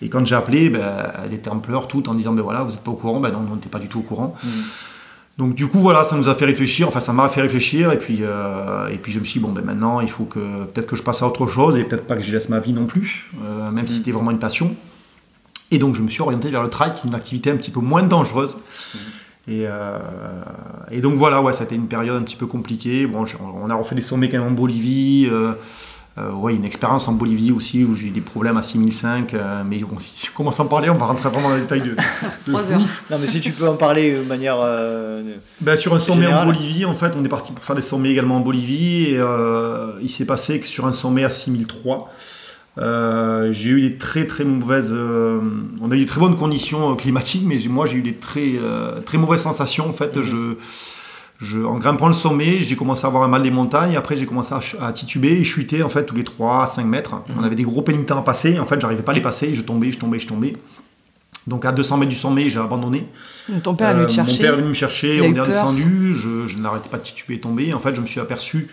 Et 0.00 0.08
quand 0.08 0.24
j'ai 0.26 0.34
appelé, 0.34 0.68
ben, 0.70 0.80
elles 1.24 1.32
étaient 1.34 1.48
en 1.50 1.58
pleurs 1.58 1.86
toutes 1.88 2.08
en 2.08 2.14
disant 2.14 2.32
ben 2.32 2.42
voilà, 2.42 2.62
vous 2.62 2.70
n'êtes 2.72 2.82
pas 2.82 2.90
au 2.90 2.94
courant, 2.96 3.20
ben 3.20 3.30
non, 3.30 3.44
on 3.50 3.54
n'était 3.54 3.68
pas 3.68 3.78
du 3.78 3.88
tout 3.88 3.98
au 4.00 4.02
courant. 4.02 4.34
Mm. 4.42 4.48
Donc 5.38 5.54
du 5.54 5.66
coup 5.66 5.78
voilà, 5.80 6.04
ça 6.04 6.16
nous 6.16 6.28
a 6.28 6.34
fait 6.34 6.44
réfléchir, 6.44 6.88
enfin 6.88 7.00
ça 7.00 7.12
m'a 7.12 7.28
fait 7.28 7.40
réfléchir 7.40 7.90
et 7.90 7.98
puis, 7.98 8.18
euh, 8.20 8.88
et 8.88 8.98
puis 8.98 9.10
je 9.12 9.18
me 9.18 9.24
suis 9.24 9.40
dit 9.40 9.46
bon 9.46 9.50
ben 9.52 9.64
maintenant 9.64 10.00
il 10.00 10.10
faut 10.10 10.24
que 10.24 10.64
peut-être 10.66 10.86
que 10.86 10.94
je 10.96 11.02
passe 11.02 11.22
à 11.22 11.26
autre 11.26 11.46
chose 11.46 11.78
et 11.78 11.84
peut-être 11.84 12.06
pas 12.06 12.16
que 12.16 12.22
je 12.22 12.30
laisse 12.30 12.48
ma 12.50 12.58
vie 12.60 12.72
non 12.74 12.84
plus, 12.86 13.30
euh, 13.42 13.70
même 13.70 13.86
si 13.86 13.94
Mm. 13.94 13.96
c'était 13.96 14.12
vraiment 14.12 14.30
une 14.30 14.38
passion. 14.38 14.74
Et 15.70 15.78
donc 15.78 15.94
je 15.96 16.02
me 16.02 16.10
suis 16.10 16.20
orienté 16.20 16.50
vers 16.50 16.62
le 16.62 16.68
trail, 16.68 16.92
qui 16.94 17.06
est 17.06 17.08
une 17.08 17.14
activité 17.14 17.50
un 17.50 17.56
petit 17.56 17.70
peu 17.70 17.80
moins 17.80 18.02
dangereuse. 18.02 18.58
Et, 19.48 19.64
euh, 19.66 19.98
et 20.90 21.00
donc 21.00 21.14
voilà, 21.14 21.42
ouais, 21.42 21.52
ça 21.52 21.62
a 21.62 21.64
été 21.64 21.74
une 21.74 21.88
période 21.88 22.16
un 22.16 22.22
petit 22.22 22.36
peu 22.36 22.46
compliquée. 22.46 23.06
Bon, 23.06 23.24
on 23.62 23.68
a 23.70 23.74
refait 23.74 23.94
des 23.96 24.00
sommets 24.00 24.28
quand 24.28 24.38
même 24.38 24.48
en 24.48 24.52
Bolivie, 24.52 25.28
euh, 25.30 25.52
Euh, 26.18 26.30
ouais, 26.30 26.54
une 26.54 26.66
expérience 26.66 27.08
en 27.08 27.12
Bolivie 27.14 27.52
aussi 27.52 27.84
où 27.84 27.94
j'ai 27.94 28.08
eu 28.08 28.10
des 28.10 28.20
problèmes 28.20 28.58
à 28.58 28.62
6005, 28.62 29.32
euh, 29.32 29.62
mais 29.66 29.78
bon, 29.78 29.96
si 29.98 30.28
on 30.28 30.36
commence 30.36 30.60
à 30.60 30.64
en 30.64 30.66
parler, 30.66 30.90
on 30.90 30.94
va 30.94 31.06
rentrer 31.06 31.30
vraiment 31.30 31.48
dans 31.48 31.54
les 31.54 31.62
détails 31.62 31.80
de. 31.80 31.96
heures. 32.54 32.80
Non, 33.10 33.16
mais 33.18 33.26
si 33.26 33.40
tu 33.40 33.50
peux 33.50 33.66
en 33.66 33.76
parler 33.76 34.16
de 34.16 34.22
manière. 34.22 34.58
euh, 34.60 35.22
Ben, 35.62 35.74
sur 35.74 35.94
un 35.94 35.98
sommet 35.98 36.24
Général. 36.24 36.42
en 36.42 36.46
Bolivie, 36.52 36.84
en 36.84 36.94
fait, 36.94 37.16
on 37.16 37.24
est 37.24 37.30
parti 37.30 37.52
pour 37.52 37.64
faire 37.64 37.76
des 37.76 37.80
sommets 37.80 38.10
également 38.10 38.36
en 38.36 38.40
Bolivie. 38.40 39.06
Et 39.12 39.18
euh, 39.18 39.92
il 40.02 40.10
s'est 40.10 40.26
passé 40.26 40.60
que 40.60 40.66
sur 40.66 40.86
un 40.86 40.92
sommet 40.92 41.24
à 41.24 41.30
6003, 41.30 42.12
euh, 42.78 43.52
j'ai 43.52 43.70
eu 43.70 43.80
des 43.82 43.96
très 43.98 44.26
très 44.26 44.44
mauvaises. 44.44 44.92
euh, 44.92 45.40
on 45.80 45.90
a 45.90 45.94
eu 45.94 46.00
de 46.00 46.08
très 46.08 46.20
bonnes 46.20 46.36
conditions 46.36 46.92
euh, 46.92 46.94
climatiques, 46.94 47.44
mais 47.46 47.58
moi 47.68 47.86
j'ai 47.86 47.98
eu 47.98 48.02
des 48.02 48.14
très 48.14 48.52
très 49.04 49.18
mauvaises 49.18 49.42
sensations. 49.42 49.88
En 49.88 49.92
fait, 49.92 50.22
je, 50.22 50.54
je, 51.38 51.60
en 51.60 51.76
grimpant 51.76 52.06
le 52.06 52.14
sommet, 52.14 52.62
j'ai 52.62 52.76
commencé 52.76 53.04
à 53.04 53.08
avoir 53.08 53.24
un 53.24 53.28
mal 53.28 53.42
des 53.42 53.50
montagnes. 53.50 53.96
Après, 53.96 54.16
j'ai 54.16 54.26
commencé 54.26 54.54
à, 54.80 54.92
tituber 54.92 55.32
et 55.32 55.44
chuter 55.44 55.82
en 55.82 55.88
fait 55.88 56.04
tous 56.04 56.16
les 56.16 56.24
3 56.24 56.62
à 56.62 56.66
5 56.66 56.84
mètres. 56.84 57.14
On 57.38 57.42
avait 57.44 57.56
des 57.56 57.64
gros 57.64 57.82
pénitents 57.82 58.18
à 58.18 58.22
passer. 58.22 58.58
En 58.58 58.66
fait, 58.66 58.80
j'arrivais 58.80 59.02
pas 59.02 59.12
à 59.12 59.14
les 59.14 59.20
passer. 59.20 59.54
Je 59.54 59.60
tombais, 59.60 59.92
je 59.92 59.98
tombais, 59.98 60.18
je 60.18 60.28
tombais. 60.28 60.54
Donc 61.46 61.64
à 61.64 61.72
200 61.72 61.98
mètres 61.98 62.10
du 62.10 62.16
sommet, 62.16 62.48
j'ai 62.48 62.60
abandonné. 62.60 63.04
Ton 63.64 63.74
père 63.74 63.90
est 63.90 63.94
venu 63.94 64.06
te 64.06 64.12
chercher. 64.12 64.32
Mon 64.32 64.38
père 64.38 64.52
est 64.52 64.56
venu 64.56 64.68
me 64.68 64.74
chercher, 64.74 65.20
on 65.20 65.34
est 65.34 65.40
redescendu, 65.40 66.14
je, 66.14 66.46
je 66.46 66.58
n'arrêtais 66.58 66.88
pas 66.88 66.98
de 66.98 67.02
tituber 67.02 67.34
et 67.34 67.40
tomber. 67.40 67.74
En 67.74 67.80
fait, 67.80 67.96
je 67.96 68.00
me 68.00 68.06
suis 68.06 68.20
aperçu 68.20 68.68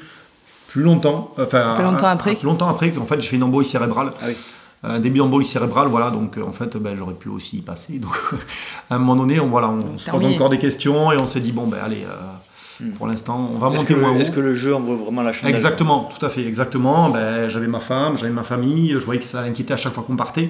plus 0.70 0.84
longtemps, 0.84 1.32
enfin, 1.38 1.76
Fait 1.76 1.84
longtemps 1.84 2.08
un- 2.08 2.12
après. 2.12 2.38
un- 2.42 2.46
longtemps 2.46 2.70
après 2.70 2.92
qu'en 2.92 3.06
fait 3.06 3.20
j'ai 3.22 3.28
fait 3.30 3.36
une 3.36 3.44
embolie 3.44 3.68
cérébrale. 3.68 4.12
Ah 4.22 4.26
oui. 4.28 4.36
Un 4.82 5.00
début 5.02 5.18
d'embolie 5.18 5.44
cérébrale, 5.46 5.90
voilà, 5.90 6.10
donc 6.10 6.38
euh, 6.38 6.44
en 6.48 6.54
fait 6.54 6.78
ben, 6.78 6.96
j'aurais 6.98 7.14
pu 7.16 7.28
aussi 7.28 7.58
y 7.58 7.62
passer. 7.62 8.00
Donc 8.00 8.16
à 8.90 8.96
un 8.96 9.00
moment 9.00 9.18
donné, 9.18 9.40
on, 9.42 9.48
voilà, 9.48 9.70
on 9.70 9.98
se 9.98 10.10
pose 10.10 10.24
encore 10.26 10.50
des 10.50 10.58
questions 10.60 11.12
et 11.12 11.18
on 11.18 11.28
s'est 11.28 11.42
dit, 11.42 11.52
bon 11.52 11.68
ben 11.68 11.80
allez, 11.84 12.04
euh, 12.06 12.14
Hmm. 12.82 12.92
pour 12.92 13.08
l'instant, 13.08 13.52
on 13.54 13.58
va 13.58 13.68
Est-ce 13.72 13.76
monter 13.80 13.96
moins 13.96 14.12
haut. 14.12 14.16
est-ce 14.16 14.32
que 14.32 14.40
le 14.40 14.56
jeu 14.56 14.74
en 14.74 14.80
vaut 14.80 14.96
vraiment 14.96 15.22
la 15.22 15.34
chandelle 15.34 15.54
Exactement, 15.54 16.10
tout 16.18 16.26
à 16.26 16.30
fait, 16.30 16.46
exactement. 16.48 17.10
Ben, 17.10 17.50
j'avais 17.50 17.68
ma 17.68 17.82
femme, 17.82 18.16
j'avais 18.16 18.32
ma 18.32 18.44
famille, 18.44 18.92
je 18.94 19.00
voyais 19.00 19.20
que 19.20 19.26
ça 19.26 19.42
l'inquiétait 19.42 19.74
à 19.74 19.78
chaque 19.78 19.92
fois 19.92 20.04
qu'on 20.08 20.16
partait. 20.16 20.50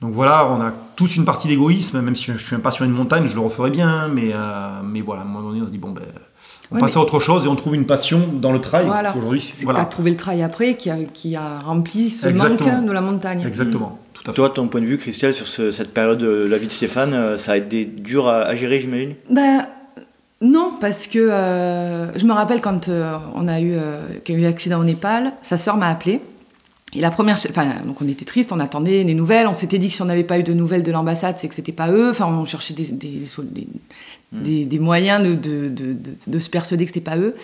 Donc 0.00 0.12
voilà, 0.12 0.48
on 0.50 0.60
a 0.60 0.72
tous 0.96 1.14
une 1.14 1.24
partie 1.24 1.46
d'égoïsme, 1.46 2.00
même 2.00 2.16
si 2.16 2.24
je 2.24 2.32
ne 2.32 2.38
suis 2.38 2.56
pas 2.58 2.72
sur 2.72 2.84
une 2.84 2.90
montagne, 2.90 3.28
je 3.28 3.36
le 3.36 3.42
referais 3.42 3.70
bien, 3.70 4.08
mais, 4.08 4.32
euh, 4.34 4.80
mais 4.84 5.02
voilà, 5.02 5.20
à 5.22 5.24
un 5.24 5.28
moment 5.28 5.48
donné, 5.50 5.62
on 5.62 5.66
se 5.66 5.70
dit, 5.70 5.78
bon, 5.78 5.90
ben, 5.92 6.02
on 6.70 6.76
Ouais, 6.76 6.80
passe 6.80 6.96
à 6.96 7.00
autre 7.00 7.18
chose 7.20 7.44
et 7.46 7.48
on 7.48 7.56
trouve 7.56 7.74
une 7.74 7.86
passion 7.86 8.28
dans 8.32 8.52
le 8.52 8.60
trail. 8.60 8.86
Voilà. 8.86 9.14
Aujourd'hui, 9.16 9.40
C'est 9.40 9.64
tu 9.66 9.70
as 9.70 9.84
trouvé 9.86 10.10
le 10.10 10.16
trail 10.16 10.42
après 10.42 10.76
qui 10.76 10.88
a, 10.90 10.96
qui 11.12 11.34
a 11.36 11.58
rempli 11.60 12.10
ce 12.10 12.26
Exactement. 12.28 12.70
manque 12.76 12.86
de 12.86 12.92
la 12.92 13.00
montagne. 13.00 13.44
Exactement, 13.46 13.98
tout 14.14 14.22
à 14.22 14.32
fait. 14.32 14.36
Toi, 14.36 14.50
ton 14.50 14.68
point 14.68 14.80
de 14.80 14.86
vue, 14.86 14.96
Christelle, 14.98 15.34
sur 15.34 15.48
ce- 15.48 15.70
cette 15.70 15.92
période 15.92 16.18
de 16.18 16.46
la 16.48 16.58
vie 16.58 16.66
de 16.66 16.72
Stéphane, 16.72 17.12
euh, 17.14 17.38
ça 17.38 17.52
a 17.52 17.56
été 17.56 17.84
dur 17.84 18.28
à, 18.28 18.42
à 18.42 18.54
gérer, 18.54 18.80
j'imagine? 18.80 19.14
Ben, 19.30 19.66
non, 20.42 20.72
parce 20.80 21.06
que 21.06 21.18
euh, 21.18 22.16
je 22.16 22.24
me 22.24 22.32
rappelle 22.32 22.60
quand 22.60 22.88
euh, 22.88 23.16
on 23.34 23.46
a 23.48 23.60
eu, 23.60 23.72
euh, 23.74 24.00
qu'il 24.24 24.36
y 24.36 24.38
a 24.38 24.40
eu 24.40 24.44
l'accident 24.44 24.80
au 24.80 24.84
Népal, 24.84 25.32
sa 25.42 25.58
sœur 25.58 25.76
m'a 25.76 25.88
appelé. 25.88 26.20
Et 26.94 27.00
la 27.00 27.10
première, 27.12 27.36
enfin, 27.50 27.66
donc 27.86 28.00
on 28.02 28.08
était 28.08 28.24
triste, 28.24 28.50
on 28.50 28.58
attendait 28.58 29.04
des 29.04 29.14
nouvelles. 29.14 29.46
On 29.46 29.52
s'était 29.52 29.78
dit 29.78 29.88
que 29.88 29.94
si 29.94 30.02
on 30.02 30.06
n'avait 30.06 30.24
pas 30.24 30.38
eu 30.40 30.42
de 30.42 30.52
nouvelles 30.54 30.82
de 30.82 30.90
l'ambassade, 30.90 31.36
c'est 31.38 31.46
que 31.46 31.54
c'était 31.54 31.70
pas 31.70 31.88
eux. 31.92 32.10
Enfin, 32.10 32.26
on 32.26 32.44
cherchait 32.44 32.74
des, 32.74 32.86
des, 32.90 33.24
des, 34.32 34.60
des- 34.60 34.64
des 34.66 34.78
moyens 34.78 35.22
de, 35.22 35.34
de, 35.34 35.96
de, 36.26 36.38
se 36.38 36.48
persuader 36.50 36.84
que 36.84 36.90
c'était 36.90 37.00
pas 37.00 37.18
eux. 37.18 37.34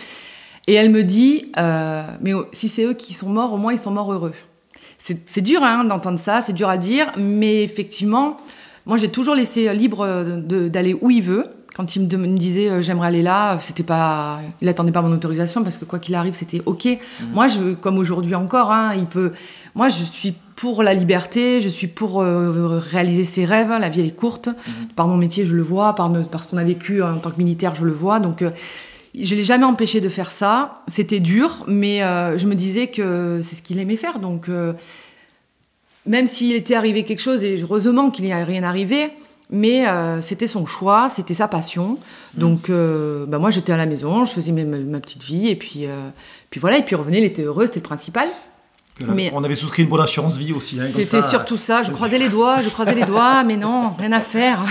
Et 0.66 0.74
elle 0.74 0.90
me 0.90 1.02
dit, 1.04 1.52
euh, 1.58 2.02
mais 2.20 2.32
si 2.52 2.68
c'est 2.68 2.84
eux 2.84 2.94
qui 2.94 3.14
sont 3.14 3.28
morts, 3.28 3.52
au 3.52 3.56
moins 3.56 3.72
ils 3.72 3.78
sont 3.78 3.90
morts 3.92 4.12
heureux. 4.12 4.32
C'est 4.98 5.40
dur 5.40 5.62
hein, 5.62 5.84
d'entendre 5.84 6.18
ça, 6.18 6.40
c'est 6.42 6.52
dur 6.52 6.68
à 6.68 6.76
dire, 6.76 7.12
mais 7.16 7.62
effectivement, 7.62 8.36
moi 8.86 8.96
j'ai 8.96 9.08
toujours 9.08 9.36
laissé 9.36 9.72
libre 9.72 10.04
d'aller 10.68 10.96
où 11.00 11.10
il 11.10 11.22
veut. 11.22 11.46
Quand 11.76 11.94
il 11.94 12.02
me, 12.08 12.38
disait 12.38 12.70
euh, 12.70 12.80
j'aimerais 12.82 13.08
aller 13.08 13.22
là, 13.22 13.58
c'était 13.60 13.82
pas, 13.82 14.40
il 14.62 14.68
attendait 14.68 14.92
pas 14.92 15.02
mon 15.02 15.12
autorisation 15.12 15.62
parce 15.62 15.76
que 15.76 15.84
quoi 15.84 15.98
qu'il 15.98 16.14
arrive, 16.14 16.32
c'était 16.32 16.62
ok. 16.64 16.88
Moi, 17.34 17.48
je, 17.48 17.74
comme 17.74 17.98
aujourd'hui 17.98 18.34
encore, 18.34 18.72
hein, 18.72 18.94
il 18.96 19.04
peut. 19.04 19.32
Moi, 19.74 19.90
je 19.90 20.02
suis 20.02 20.34
pour 20.56 20.82
la 20.82 20.94
liberté, 20.94 21.60
je 21.60 21.68
suis 21.68 21.86
pour 21.86 22.20
euh, 22.20 22.78
réaliser 22.78 23.24
ses 23.24 23.44
rêves. 23.44 23.68
La 23.68 23.88
vie 23.88 24.00
elle 24.00 24.06
est 24.06 24.16
courte. 24.16 24.48
Par 24.96 25.06
mon 25.06 25.16
métier, 25.16 25.44
je 25.44 25.54
le 25.54 25.62
vois, 25.62 25.94
par, 25.94 26.10
ce 26.42 26.48
qu'on 26.48 26.56
a 26.56 26.64
vécu 26.64 27.02
en 27.02 27.18
tant 27.18 27.30
que 27.30 27.38
militaire, 27.38 27.74
je 27.74 27.84
le 27.84 27.92
vois. 27.92 28.18
Donc 28.18 28.42
euh, 28.42 28.50
je 29.14 29.34
l'ai 29.34 29.44
jamais 29.44 29.64
empêché 29.64 30.00
de 30.00 30.08
faire 30.08 30.30
ça. 30.32 30.82
C'était 30.88 31.20
dur, 31.20 31.64
mais 31.68 32.02
euh, 32.02 32.36
je 32.38 32.46
me 32.46 32.54
disais 32.54 32.88
que 32.88 33.40
c'est 33.42 33.54
ce 33.54 33.62
qu'il 33.62 33.78
aimait 33.78 33.96
faire. 33.96 34.18
Donc, 34.18 34.50
même 36.06 36.26
s'il 36.26 36.54
était 36.54 36.74
arrivé 36.74 37.02
quelque 37.02 37.22
chose, 37.22 37.42
et 37.42 37.60
heureusement 37.60 38.10
qu'il 38.10 38.24
n'y 38.24 38.32
a 38.32 38.44
rien 38.44 38.62
arrivé, 38.62 39.10
mais 39.50 39.86
euh, 39.88 40.20
c'était 40.20 40.46
son 40.46 40.66
choix, 40.66 41.08
c'était 41.08 41.34
sa 41.34 41.48
passion. 41.48 41.98
Donc, 42.34 42.68
euh, 42.68 43.26
bah, 43.26 43.38
moi, 43.38 43.50
j'étais 43.50 43.72
à 43.72 43.76
la 43.76 43.86
maison, 43.86 44.24
je 44.24 44.32
faisais 44.32 44.52
ma, 44.52 44.64
ma- 44.64 44.78
ma 44.78 45.00
petite 45.00 45.22
vie, 45.22 45.48
et 45.48 45.56
puis, 45.56 45.86
euh, 45.86 46.08
puis 46.50 46.60
voilà, 46.60 46.78
et 46.78 46.82
puis 46.82 46.94
revenait, 46.94 47.18
il 47.18 47.24
était 47.24 47.42
heureux, 47.42 47.66
c'était 47.66 47.80
le 47.80 47.84
principal. 47.84 48.28
On 49.00 49.04
avait, 49.04 49.14
mais- 49.14 49.30
on 49.34 49.44
avait 49.44 49.54
souscrit 49.56 49.82
une 49.82 49.88
bonne 49.90 50.00
assurance 50.00 50.38
vie 50.38 50.52
aussi. 50.54 50.80
hein, 50.80 50.86
C'était 50.90 51.20
surtout 51.22 51.56
ça. 51.58 51.82
Je 51.82 51.90
croisais 51.92 52.18
les 52.18 52.28
doigts, 52.30 52.62
je 52.62 52.68
croisais 52.70 52.94
les 52.94 53.04
doigts, 53.04 53.44
mais 53.44 53.56
non, 53.56 53.90
rien 53.98 54.12
à 54.12 54.20
faire. 54.20 54.64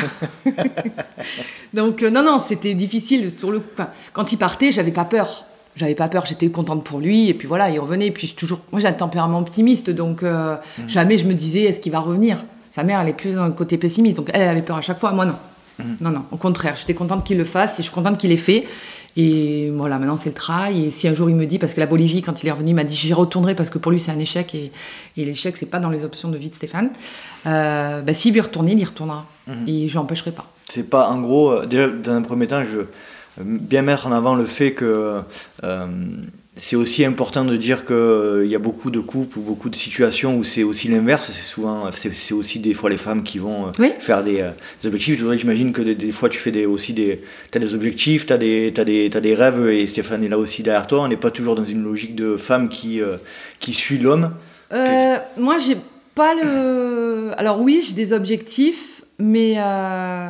Donc 1.74 2.04
euh, 2.04 2.10
non, 2.10 2.24
non, 2.24 2.40
c'était 2.40 2.74
difficile 2.74 3.32
sur 3.32 3.52
le. 3.52 3.62
Enfin, 3.74 3.90
quand 4.14 4.32
il 4.32 4.38
partait, 4.38 4.72
j'avais 4.72 4.92
pas 4.92 5.06
peur. 5.06 5.46
J'avais 5.76 5.96
pas 5.96 6.08
peur. 6.08 6.26
J'étais 6.26 6.50
contente 6.50 6.84
pour 6.84 7.00
lui. 7.00 7.30
Et 7.30 7.34
puis 7.34 7.48
voilà, 7.48 7.70
il 7.70 7.80
revenait. 7.80 8.08
Et 8.08 8.12
puis 8.12 8.34
toujours, 8.36 8.62
moi, 8.72 8.80
j'ai 8.82 8.88
un 8.88 8.94
tempérament 8.94 9.40
optimiste, 9.40 9.90
donc 9.90 10.24
euh, 10.24 10.56
jamais 10.88 11.18
je 11.18 11.26
me 11.26 11.34
disais 11.34 11.64
est-ce 11.64 11.80
qu'il 11.80 11.92
va 11.92 12.00
revenir? 12.00 12.44
Sa 12.72 12.84
mère, 12.84 13.00
elle 13.02 13.10
est 13.10 13.14
plus 13.14 13.36
dans 13.36 13.46
le 13.46 13.54
côté 13.54 13.78
pessimiste, 13.78 14.18
donc 14.18 14.30
elle, 14.34 14.42
elle 14.42 14.50
avait 14.50 14.62
peur 14.62 14.78
à 14.78 14.82
chaque 14.82 15.00
fois. 15.00 15.12
Moi, 15.12 15.26
non. 15.26 15.36
Non, 16.00 16.10
non. 16.10 16.24
Au 16.32 16.38
contraire, 16.38 16.76
j'étais 16.78 16.94
contente 16.94 17.26
qu'il 17.26 17.38
le 17.38 17.44
fasse 17.44 17.74
et 17.80 17.84
je 17.84 17.88
suis 17.90 17.94
contente 17.94 18.18
qu'il 18.18 18.30
l'ait 18.30 18.38
fait. 18.38 18.66
Et 19.18 19.72
voilà, 19.74 19.98
maintenant 19.98 20.18
c'est 20.18 20.30
le 20.30 20.36
trail. 20.36 20.86
Et 20.86 20.92
si 20.92 21.08
un 21.08 21.14
jour 21.14 21.30
il 21.30 21.36
me 21.36 21.46
dit, 21.46 21.60
parce 21.60 21.74
que 21.74 21.80
la 21.80 21.86
Bolivie, 21.86 22.22
quand 22.22 22.44
il 22.44 22.48
est 22.48 22.52
revenu, 22.52 22.72
il 22.72 22.76
m'a 22.76 22.84
dit 22.84 22.96
j'y 22.96 23.14
retournerai 23.14 23.56
parce 23.56 23.70
que 23.70 23.78
pour 23.78 23.92
lui 23.92 24.00
c'est 24.00 24.12
un 24.12 24.20
échec 24.20 24.54
et, 24.56 24.72
et 25.18 25.26
l'échec 25.26 25.56
c'est 25.58 25.66
pas 25.66 25.80
dans 25.80 25.90
les 25.90 26.04
options 26.04 26.30
de 26.30 26.38
vie 26.38 26.50
de 26.50 26.56
Stéphane. 26.56 26.90
Euh, 27.46 28.02
bah, 28.02 28.14
s'il 28.14 28.34
veut 28.34 28.40
y 28.40 28.42
retourner, 28.42 28.74
il 28.74 28.80
y 28.80 28.86
retournera. 28.86 29.26
Et 29.68 29.88
je 29.88 29.96
l'empêcherai 29.96 30.32
pas. 30.32 30.48
C'est 30.68 30.90
pas, 30.90 31.10
en 31.10 31.22
gros, 31.22 31.52
euh, 31.52 31.66
déjà, 31.66 31.88
dans 31.88 32.14
un 32.14 32.24
premier 32.24 32.48
temps, 32.48 32.64
je 32.64 32.80
euh, 32.80 32.86
bien 33.44 33.82
mettre 33.82 34.08
en 34.08 34.12
avant 34.12 34.36
le 34.36 34.46
fait 34.46 34.72
que 34.72 35.22
euh, 35.64 35.88
c'est 36.58 36.78
aussi 36.78 37.04
important 37.04 37.44
de 37.44 37.58
dire 37.58 37.86
qu'il 37.86 38.48
y 38.50 38.56
a 38.56 38.60
beaucoup 38.60 38.90
de 38.90 39.00
couples 39.02 39.40
ou 39.40 39.42
beaucoup 39.42 39.70
de 39.70 39.76
situations 39.76 40.38
où 40.38 40.44
c'est 40.46 40.64
aussi 40.64 40.88
l'inverse. 40.88 41.30
C'est 41.34 41.42
souvent, 41.42 41.90
c'est 41.96 42.14
c'est 42.14 42.34
aussi 42.34 42.60
des 42.60 42.74
fois 42.74 42.90
les 42.90 42.98
femmes 42.98 43.24
qui 43.24 43.40
vont 43.40 43.68
euh, 43.68 43.72
Oui. 43.78 43.92
faire 44.00 44.24
des, 44.24 44.40
euh, 44.40 44.52
des 44.82 44.88
objectifs. 44.88 45.20
Je- 45.20 45.38
J'imagine 45.38 45.74
que 45.74 45.82
des, 45.82 45.96
des 45.96 46.12
fois 46.14 46.30
tu 46.30 46.40
fais 46.40 46.52
des, 46.52 46.66
aussi 46.66 46.94
des, 46.94 47.22
as 47.54 47.60
des 47.60 47.76
objectifs, 47.76 48.26
tu 48.26 48.32
as 48.34 48.38
des, 48.38 48.72
t'as 48.74 48.86
des, 48.86 49.36
rêves 49.36 49.68
et 49.70 49.86
Stéphane 49.86 50.24
est 50.24 50.30
là 50.30 50.38
aussi 50.38 50.64
derrière 50.64 50.88
toi. 50.88 51.02
On 51.04 51.08
n'est 51.10 51.18
pas 51.18 51.32
toujours 51.32 51.56
dans 51.56 51.66
une 51.66 51.84
logique 51.84 52.16
de 52.16 52.38
femme 52.38 52.70
qui, 52.70 53.02
euh, 53.02 53.18
qui 53.60 53.74
suit 53.74 53.98
l'homme. 53.98 54.32
Euh, 54.72 55.18
moi, 55.38 55.58
j'ai 55.58 55.76
pas 56.16 56.34
le. 56.36 57.32
Alors 57.38 57.60
oui, 57.60 57.84
j'ai 57.86 57.94
des 57.94 58.14
objectifs, 58.14 59.04
mais 59.20 59.56
euh, 59.58 60.30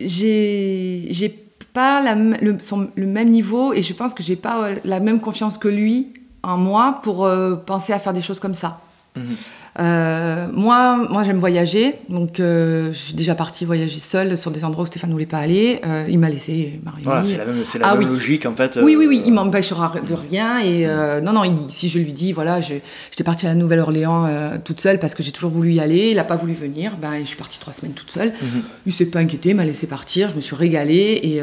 j'ai 0.00 1.43
pas 1.74 2.14
le, 2.14 2.56
le 2.96 3.06
même 3.06 3.30
niveau 3.30 3.74
et 3.74 3.82
je 3.82 3.92
pense 3.92 4.14
que 4.14 4.22
j'ai 4.22 4.36
pas 4.36 4.62
euh, 4.62 4.76
la 4.84 5.00
même 5.00 5.20
confiance 5.20 5.58
que 5.58 5.68
lui 5.68 6.14
en 6.42 6.56
moi 6.56 7.00
pour 7.02 7.26
euh, 7.26 7.56
penser 7.56 7.92
à 7.92 7.98
faire 7.98 8.14
des 8.14 8.22
choses 8.22 8.40
comme 8.40 8.54
ça. 8.54 8.80
Mhm. 9.16 9.36
Euh, 9.80 10.46
moi, 10.52 10.96
moi 11.10 11.24
j'aime 11.24 11.38
voyager, 11.38 11.94
donc 12.08 12.38
euh, 12.38 12.92
je 12.92 12.98
suis 12.98 13.14
déjà 13.14 13.34
partie 13.34 13.64
voyager 13.64 13.98
seule 13.98 14.38
sur 14.38 14.52
des 14.52 14.64
endroits 14.64 14.84
où 14.84 14.86
Stéphane 14.86 15.10
ne 15.10 15.14
voulait 15.14 15.26
pas 15.26 15.38
aller. 15.38 15.80
Euh, 15.84 16.06
il 16.08 16.18
m'a 16.20 16.28
laissé 16.30 16.78
marier. 16.84 17.02
Voilà, 17.04 17.24
c'est 17.24 17.36
la 17.36 17.44
même, 17.44 17.64
c'est 17.64 17.78
la 17.80 17.88
Ah 17.88 17.96
même 17.96 18.08
oui. 18.08 18.14
logique 18.14 18.46
en 18.46 18.54
fait. 18.54 18.78
Oui, 18.80 18.94
oui, 18.94 19.06
oui, 19.08 19.18
euh, 19.20 19.26
il 19.26 19.32
m'empêchera 19.32 19.92
de 20.06 20.14
rien. 20.14 20.60
Et 20.60 20.86
non, 21.22 21.32
non, 21.32 21.42
il- 21.44 21.58
si 21.70 21.88
je 21.88 21.98
lui 21.98 22.12
dis, 22.12 22.32
voilà, 22.32 22.60
j'étais 22.60 23.24
partie 23.24 23.46
à 23.46 23.48
la 23.48 23.54
Nouvelle-Orléans 23.56 24.28
toute 24.64 24.80
seule 24.80 25.00
parce 25.00 25.14
que 25.14 25.24
j'ai 25.24 25.32
toujours 25.32 25.50
voulu 25.50 25.72
y 25.72 25.80
aller, 25.80 26.10
il 26.10 26.16
n'a 26.16 26.24
pas 26.24 26.36
voulu 26.36 26.52
venir, 26.54 26.96
ben, 27.00 27.18
je 27.20 27.24
suis 27.24 27.36
partie 27.36 27.58
trois 27.58 27.72
semaines 27.72 27.94
toute 27.94 28.10
seule. 28.12 28.28
Mhm. 28.40 28.62
Il 28.86 28.92
s'est 28.92 29.06
pas 29.06 29.18
inquiété, 29.18 29.50
il 29.50 29.56
m'a 29.56 29.64
laissé 29.64 29.86
partir, 29.88 30.28
je 30.30 30.36
me 30.36 30.40
suis 30.40 30.54
régalée. 30.54 31.18
Et 31.24 31.40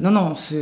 non, 0.00 0.10
non, 0.10 0.28
on, 0.32 0.36
se- 0.36 0.54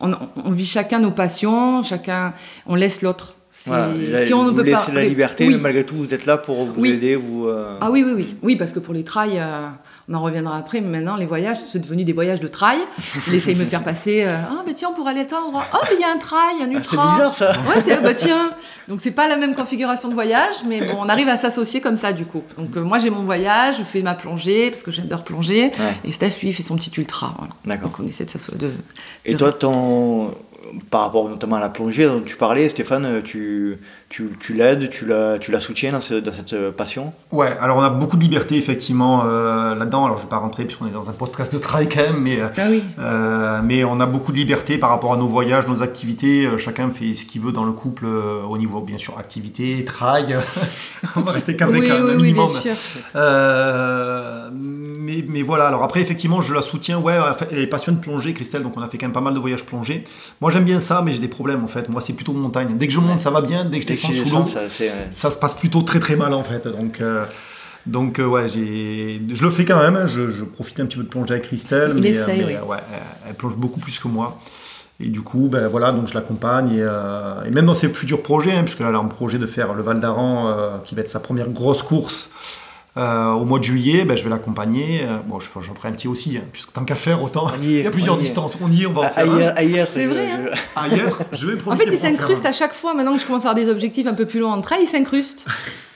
on, 0.00 0.10
on 0.44 0.50
vit 0.50 0.66
chacun 0.66 0.98
nos 0.98 1.12
passions, 1.12 1.82
chacun, 1.84 2.32
on 2.66 2.74
laisse 2.74 3.02
l'autre. 3.02 3.36
C'est- 3.62 3.68
Voilà, 3.68 3.88
là, 3.94 4.24
si 4.24 4.32
on 4.32 4.44
ne 4.44 4.52
peut 4.52 4.64
pas. 4.70 4.86
la 4.94 5.04
liberté, 5.04 5.46
Oui. 5.46 5.54
mais 5.56 5.60
malgré 5.60 5.84
tout, 5.84 5.94
vous 5.94 6.14
êtes 6.14 6.24
là 6.24 6.38
pour 6.38 6.64
vous 6.64 6.80
Oui. 6.80 6.92
aider, 6.92 7.14
vous. 7.14 7.46
euh, 7.46 7.76
Ah 7.82 7.90
oui, 7.90 8.02
oui, 8.02 8.12
oui. 8.16 8.34
Oui, 8.42 8.56
parce 8.56 8.72
que 8.72 8.78
pour 8.78 8.94
les 8.94 9.04
trails, 9.04 9.36
euh, 9.38 9.66
on 10.08 10.14
en 10.14 10.22
reviendra 10.22 10.56
après, 10.56 10.80
mais 10.80 10.88
maintenant, 10.98 11.16
les 11.16 11.26
voyages, 11.26 11.58
c'est 11.68 11.78
devenu 11.78 12.04
des 12.04 12.14
voyages 12.14 12.40
de 12.40 12.48
trail. 12.48 12.78
Il 13.28 13.34
essaye 13.34 13.54
de 13.54 13.60
me 13.60 13.66
faire 13.66 13.84
passer, 13.84 14.22
euh, 14.24 14.34
ah, 14.50 14.62
ben 14.64 14.72
tiens, 14.72 14.88
on 14.90 14.94
pourrait 14.94 15.10
aller 15.10 15.20
à 15.20 15.24
tel 15.26 15.36
endroit. 15.38 15.64
Oh, 15.74 15.78
mais 15.90 15.96
il 15.96 16.00
y 16.00 16.04
a 16.04 16.10
un 16.10 16.16
trail, 16.16 16.56
un 16.58 16.64
Ah, 16.64 16.68
c'est 16.70 16.72
ultra. 16.74 17.12
bizarre 17.12 17.34
ça. 17.34 17.50
Ouais, 17.68 17.82
c'est 17.84 18.02
bah 18.02 18.14
tiens. 18.16 18.50
Donc 18.88 19.00
c'est 19.02 19.10
pas 19.10 19.28
la 19.28 19.36
même 19.36 19.54
configuration 19.54 20.08
de 20.08 20.14
voyage, 20.14 20.54
mais 20.66 20.80
bon, 20.80 20.96
on 20.98 21.08
arrive 21.10 21.28
à 21.28 21.36
s'associer 21.36 21.82
comme 21.82 21.98
ça 21.98 22.12
du 22.14 22.24
coup. 22.24 22.42
Donc 22.56 22.74
moi 22.76 22.98
j'ai 22.98 23.10
mon 23.10 23.22
voyage, 23.24 23.76
je 23.78 23.82
fais 23.84 24.00
ma 24.02 24.14
plongée 24.14 24.70
parce 24.70 24.82
que 24.82 24.90
j'adore 24.90 25.22
plonger, 25.22 25.64
Ouais. 25.64 25.94
et 26.04 26.12
Steph 26.12 26.30
lui 26.40 26.48
il 26.48 26.52
fait 26.54 26.62
son 26.64 26.76
petit 26.76 26.90
ultra. 26.96 27.34
Voilà. 27.38 27.52
D'accord. 27.66 27.90
Donc 27.90 28.00
on 28.02 28.08
essaie 28.08 28.24
de 28.24 28.30
s'associer. 28.30 28.56
De... 28.58 28.70
Et 29.26 29.36
toi, 29.36 29.52
ton... 29.52 30.34
par 30.90 31.02
rapport 31.02 31.28
notamment 31.28 31.56
à 31.56 31.60
la 31.60 31.68
plongée 31.68 32.06
dont 32.06 32.20
tu 32.20 32.36
parlais, 32.36 32.68
Stéphane, 32.68 33.22
tu, 33.22 33.78
tu, 34.08 34.30
tu 34.40 34.54
l'aides, 34.54 34.90
tu 34.90 35.06
la, 35.06 35.38
tu 35.38 35.50
la 35.50 35.60
soutiens 35.60 35.92
dans, 35.92 35.98
dans, 35.98 36.32
cette 36.32 36.70
passion? 36.72 37.12
Ouais, 37.32 37.56
alors 37.60 37.78
on 37.78 37.82
a 37.82 37.90
beaucoup 37.90 38.16
de 38.16 38.22
liberté 38.22 38.56
effectivement 38.56 39.24
euh, 39.24 39.74
là-dedans. 39.74 40.04
Alors 40.04 40.18
je 40.18 40.22
ne 40.22 40.26
vais 40.26 40.30
pas 40.30 40.38
rentrer 40.38 40.64
puisqu'on 40.64 40.86
est 40.86 40.92
dans 40.92 41.10
un 41.10 41.12
podcast 41.12 41.52
de 41.52 41.58
travail 41.58 41.88
quand 41.88 42.02
même, 42.02 42.20
mais, 42.20 42.38
ah 42.40 42.62
oui. 42.68 42.82
euh, 42.98 43.60
mais 43.64 43.84
on 43.84 44.00
a 44.00 44.06
beaucoup 44.06 44.32
de 44.32 44.36
liberté 44.36 44.78
par 44.78 44.90
rapport 44.90 45.12
à 45.12 45.16
nos 45.16 45.26
voyages, 45.26 45.66
nos 45.66 45.82
activités. 45.82 46.46
Euh, 46.46 46.58
chacun 46.58 46.90
fait 46.90 47.14
ce 47.14 47.24
qu'il 47.26 47.40
veut 47.40 47.52
dans 47.52 47.64
le 47.64 47.72
couple 47.72 48.04
euh, 48.06 48.42
au 48.42 48.58
niveau, 48.58 48.80
bien 48.80 48.98
sûr, 48.98 49.18
activité, 49.18 49.84
travail. 49.84 50.36
on 51.16 51.20
va 51.20 51.32
rester 51.32 51.56
cadré 51.56 51.80
oui, 51.80 51.88
quand 51.88 51.94
même, 51.94 52.04
oui, 52.04 52.10
un 52.10 52.16
oui, 52.16 52.22
minimum. 52.22 52.46
bien 52.50 52.74
sûr. 52.74 52.74
Euh, 53.16 54.50
mais, 54.52 55.24
mais 55.28 55.42
voilà, 55.42 55.66
alors 55.66 55.82
après, 55.82 56.00
effectivement, 56.00 56.40
je 56.40 56.54
la 56.54 56.62
soutiens. 56.62 56.98
Ouais, 56.98 57.16
elle 57.50 57.58
est 57.58 57.66
passionnée 57.66 57.98
de 57.98 58.02
plongée, 58.02 58.32
Christelle, 58.32 58.62
donc 58.62 58.76
on 58.76 58.82
a 58.82 58.88
fait 58.88 58.98
quand 58.98 59.06
même 59.06 59.12
pas 59.12 59.20
mal 59.20 59.34
de 59.34 59.38
voyages 59.38 59.64
plongés. 59.64 60.04
Moi, 60.40 60.49
j'aime 60.50 60.64
bien 60.64 60.80
ça, 60.80 61.02
mais 61.04 61.12
j'ai 61.12 61.18
des 61.20 61.28
problèmes 61.28 61.64
en 61.64 61.68
fait. 61.68 61.88
Moi, 61.88 62.00
c'est 62.00 62.12
plutôt 62.12 62.32
montagne. 62.32 62.76
Dès 62.76 62.86
que 62.86 62.92
je 62.92 63.00
monte, 63.00 63.20
ça 63.20 63.30
va 63.30 63.40
bien. 63.40 63.64
Dès 63.64 63.78
que 63.78 63.82
je 63.84 63.88
descends 63.88 64.08
sous 64.12 64.34
l'eau, 64.36 64.44
ça, 65.10 65.30
se 65.30 65.36
passe 65.36 65.54
plutôt 65.54 65.82
très 65.82 66.00
très 66.00 66.16
mal 66.16 66.32
en 66.34 66.44
fait. 66.44 66.66
Donc, 66.68 67.00
euh, 67.00 67.24
donc 67.86 68.18
euh, 68.18 68.26
ouais, 68.26 68.48
j'ai, 68.48 69.20
je 69.32 69.44
le 69.44 69.50
fais 69.50 69.64
quand 69.64 69.78
même. 69.82 69.96
hein. 69.96 70.06
Je, 70.06 70.30
je 70.30 70.44
profite 70.44 70.78
un 70.80 70.86
petit 70.86 70.96
peu 70.98 71.02
de 71.04 71.08
plonger 71.08 71.32
avec 71.32 71.44
Christelle, 71.44 71.92
Il 71.96 72.02
mais, 72.02 72.10
essaye, 72.10 72.42
euh, 72.42 72.46
mais, 72.46 72.52
oui. 72.54 72.58
euh, 72.62 72.66
ouais, 72.66 72.78
elle, 72.92 73.00
elle 73.30 73.34
plonge 73.34 73.56
beaucoup 73.56 73.80
plus 73.80 73.98
que 73.98 74.08
moi. 74.08 74.38
Et 75.02 75.08
du 75.08 75.22
coup, 75.22 75.48
ben 75.50 75.66
voilà, 75.66 75.92
donc 75.92 76.08
je 76.08 76.14
l'accompagne 76.14 76.72
et, 76.72 76.82
euh, 76.82 77.42
et 77.46 77.50
même 77.50 77.64
dans 77.64 77.72
ses 77.72 77.88
futurs 77.88 78.22
projets, 78.22 78.52
hein, 78.52 78.64
puisque 78.64 78.80
là, 78.80 78.88
elle 78.90 78.94
a 78.94 78.98
un 78.98 79.04
projet 79.06 79.38
de 79.38 79.46
faire 79.46 79.72
le 79.72 79.82
Val 79.82 79.98
d'Aran, 79.98 80.48
euh, 80.48 80.76
qui 80.84 80.94
va 80.94 81.00
être 81.00 81.08
sa 81.08 81.20
première 81.20 81.48
grosse 81.48 81.82
course. 81.82 82.30
Euh, 82.96 83.30
au 83.32 83.44
mois 83.44 83.58
de 83.58 83.64
juillet, 83.64 84.04
ben, 84.04 84.16
je 84.16 84.24
vais 84.24 84.30
l'accompagner. 84.30 85.02
Euh, 85.04 85.18
Bon, 85.26 85.38
je- 85.38 85.48
j'en 85.60 85.74
ferai 85.74 85.88
un 85.88 85.92
petit 85.92 86.08
aussi, 86.08 86.36
hein, 86.36 86.42
puisque 86.52 86.72
tant 86.72 86.84
qu'à 86.84 86.94
faire, 86.96 87.22
autant. 87.22 87.48
On 87.56 87.62
y 87.62 87.76
est, 87.76 87.78
Il 87.80 87.84
y 87.84 87.86
a 87.86 87.90
plusieurs 87.90 88.14
on 88.16 88.18
y 88.18 88.20
est. 88.20 88.24
distances. 88.24 88.58
On 88.60 88.70
y 88.70 88.82
est, 88.82 88.86
on 88.86 88.92
va 88.92 89.00
en 89.00 89.04
Ah, 89.04 89.08
faire. 89.10 89.32
Ailleurs, 89.32 89.52
ailleurs, 89.56 89.88
C'est 89.92 90.04
je- 90.04 90.08
vrai, 90.08 90.28
hein. 90.30 90.38
Ailleurs, 90.76 91.18
je 91.32 91.46
vais 91.46 91.54
En 91.66 91.76
fait, 91.76 91.84
il 91.90 91.96
s'incruste 91.98 92.44
à 92.46 92.52
chaque 92.52 92.74
fois. 92.74 92.94
Maintenant 92.94 93.14
que 93.14 93.20
je 93.20 93.26
commence 93.26 93.44
à 93.46 93.50
avoir 93.50 93.54
des 93.64 93.70
objectifs 93.70 94.06
un 94.06 94.14
peu 94.14 94.26
plus 94.26 94.40
longs 94.40 94.50
en 94.52 94.60
trail, 94.60 94.80
il 94.82 94.88
s'incruste. 94.88 95.44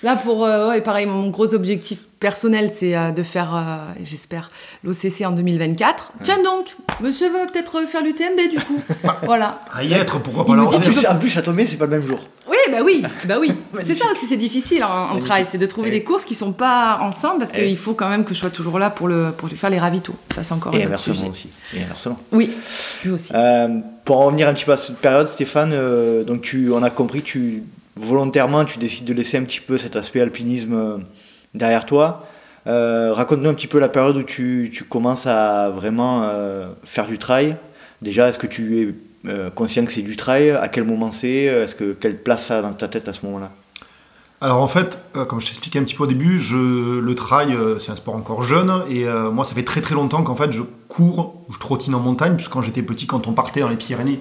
Là, 0.03 0.17
pour. 0.17 0.45
euh, 0.45 0.69
ouais, 0.69 0.83
pareil, 0.83 1.07
mon 1.07 1.29
gros 1.29 1.53
objectif 1.55 2.01
personnel, 2.29 2.71
c'est 2.73 2.97
euh, 2.97 3.11
de 3.11 3.23
faire, 3.23 3.55
euh, 3.55 3.93
j'espère, 4.03 4.49
l'OCC 4.83 5.27
en 5.27 5.33
2024. 5.33 6.13
Tiens 6.23 6.43
donc, 6.43 6.75
monsieur 7.03 7.29
veut 7.29 7.45
peut-être 7.53 7.83
faire 7.87 8.03
l'UTMB 8.03 8.49
du 8.51 8.59
coup. 8.65 8.81
voilà. 9.25 9.61
À 9.75 9.85
y 9.85 9.93
être, 9.93 10.19
pourquoi 10.21 10.47
pas 10.47 10.55
plus, 10.81 11.03
peux- 11.03 11.07
en 11.09 11.17
plus, 11.17 11.29
Châteaumet, 11.29 11.67
c'est 11.67 11.77
pas 11.77 11.85
le 11.85 11.91
même 11.91 12.07
jour. 12.07 12.21
Oui, 12.49 12.57
bah 12.71 12.79
oui, 12.83 13.03
bah 13.27 13.35
oui. 13.39 13.53
c'est 13.85 13.95
ça 13.95 14.07
aussi, 14.11 14.25
c'est 14.27 14.39
difficile 14.39 14.83
en, 14.85 15.11
en 15.11 15.19
trail, 15.19 15.45
c'est 15.51 15.59
de 15.59 15.67
trouver 15.67 15.91
Oui. 15.91 15.97
des 15.99 16.03
courses 16.05 16.25
qui 16.25 16.35
sont 16.35 16.53
pas 16.55 16.99
ensemble 17.03 17.41
parce 17.41 17.51
Oui. 17.53 17.59
qu'il 17.67 17.77
faut 17.77 17.93
quand 17.93 18.09
même 18.09 18.25
que 18.25 18.33
je 18.33 18.39
sois 18.41 18.49
toujours 18.51 18.79
là 18.79 18.89
pour, 18.89 19.07
le, 19.07 19.33
pour 19.37 19.49
lui 19.51 19.57
faire 19.59 19.69
les 19.69 19.79
ravitaux. 19.79 20.15
Ça, 20.35 20.43
c'est 20.43 20.55
encore 20.55 20.75
Et 20.75 20.83
un 20.83 20.87
inversement 20.87 21.15
sujet. 21.17 21.29
aussi. 21.29 21.49
Et 21.77 21.83
inversement. 21.83 22.19
Oui, 22.33 22.51
lui 23.05 23.11
aussi. 23.13 23.33
Euh, 23.35 23.69
pour 24.07 24.19
en 24.21 24.27
revenir 24.27 24.49
un 24.49 24.55
petit 24.55 24.65
peu 24.65 24.73
à 24.73 24.79
cette 24.79 24.97
période, 24.97 25.29
Stéphane, 25.29 25.73
euh, 25.75 26.25
donc 26.25 26.41
tu, 26.41 26.71
on 26.73 26.83
a 26.83 26.89
compris, 26.89 27.21
tu 27.23 27.65
volontairement, 27.97 28.65
tu 28.65 28.79
décides 28.79 29.05
de 29.05 29.13
laisser 29.13 29.37
un 29.37 29.45
petit 29.45 29.61
peu 29.61 29.77
cet 29.77 29.95
aspect 29.97 30.21
alpinisme 30.23 30.75
euh, 30.75 30.97
derrière 31.55 31.87
toi. 31.87 32.27
Euh, 32.67 33.13
Raconte-nous 33.13 33.49
un 33.49 33.55
petit 33.55 33.67
peu 33.67 33.79
la 33.79 33.89
période 33.89 34.17
où 34.17 34.23
tu, 34.23 34.71
commences 34.89 35.27
à 35.27 35.71
vraiment 35.71 36.23
euh, 36.25 36.67
faire 36.83 37.07
du 37.07 37.19
trail. 37.19 37.57
Déjà, 38.03 38.29
est-ce 38.29 38.39
que 38.39 38.47
tu 38.47 38.81
es 38.81 38.95
euh, 39.29 39.51
conscient 39.51 39.85
que 39.85 39.93
c'est 39.93 40.03
du 40.03 40.17
trail? 40.17 40.51
À 40.51 40.69
quel 40.69 40.85
moment 40.85 41.13
c'est? 41.13 41.45
Est-ce 41.45 41.75
que 41.75 41.93
quelle 41.93 42.17
place 42.17 42.47
ça 42.47 42.59
a 42.59 42.63
dans 42.63 42.73
ta 42.73 42.89
tête 42.89 43.09
à 43.09 43.13
ce 43.13 43.25
moment-là? 43.27 43.51
Alors 44.41 44.61
en 44.61 44.69
fait, 44.69 44.99
comme 45.29 45.41
je 45.41 45.47
t'expliquais 45.47 45.79
un 45.79 45.85
petit 45.85 45.95
peu 45.95 46.03
au 46.03 46.07
début, 46.07 46.39
le 46.39 47.15
trail, 47.15 47.57
c'est 47.79 47.93
un 47.93 47.97
sport 47.97 48.15
encore 48.15 48.43
jeune. 48.43 48.83
Et 48.91 49.07
moi, 49.33 49.43
ça 49.45 49.55
fait 49.55 49.63
très 49.63 49.81
très 49.81 49.95
longtemps 49.95 50.23
qu'en 50.23 50.35
fait, 50.35 50.53
je 50.53 50.63
cours, 50.89 51.47
je 51.51 51.59
trottine 51.59 51.95
en 51.95 52.01
montagne. 52.01 52.35
Puisque 52.37 52.51
quand 52.51 52.61
j'étais 52.61 52.83
petit, 52.83 53.07
quand 53.07 53.27
on 53.27 53.33
partait 53.33 53.61
dans 53.61 53.69
les 53.69 53.77
Pyrénées, 53.77 54.21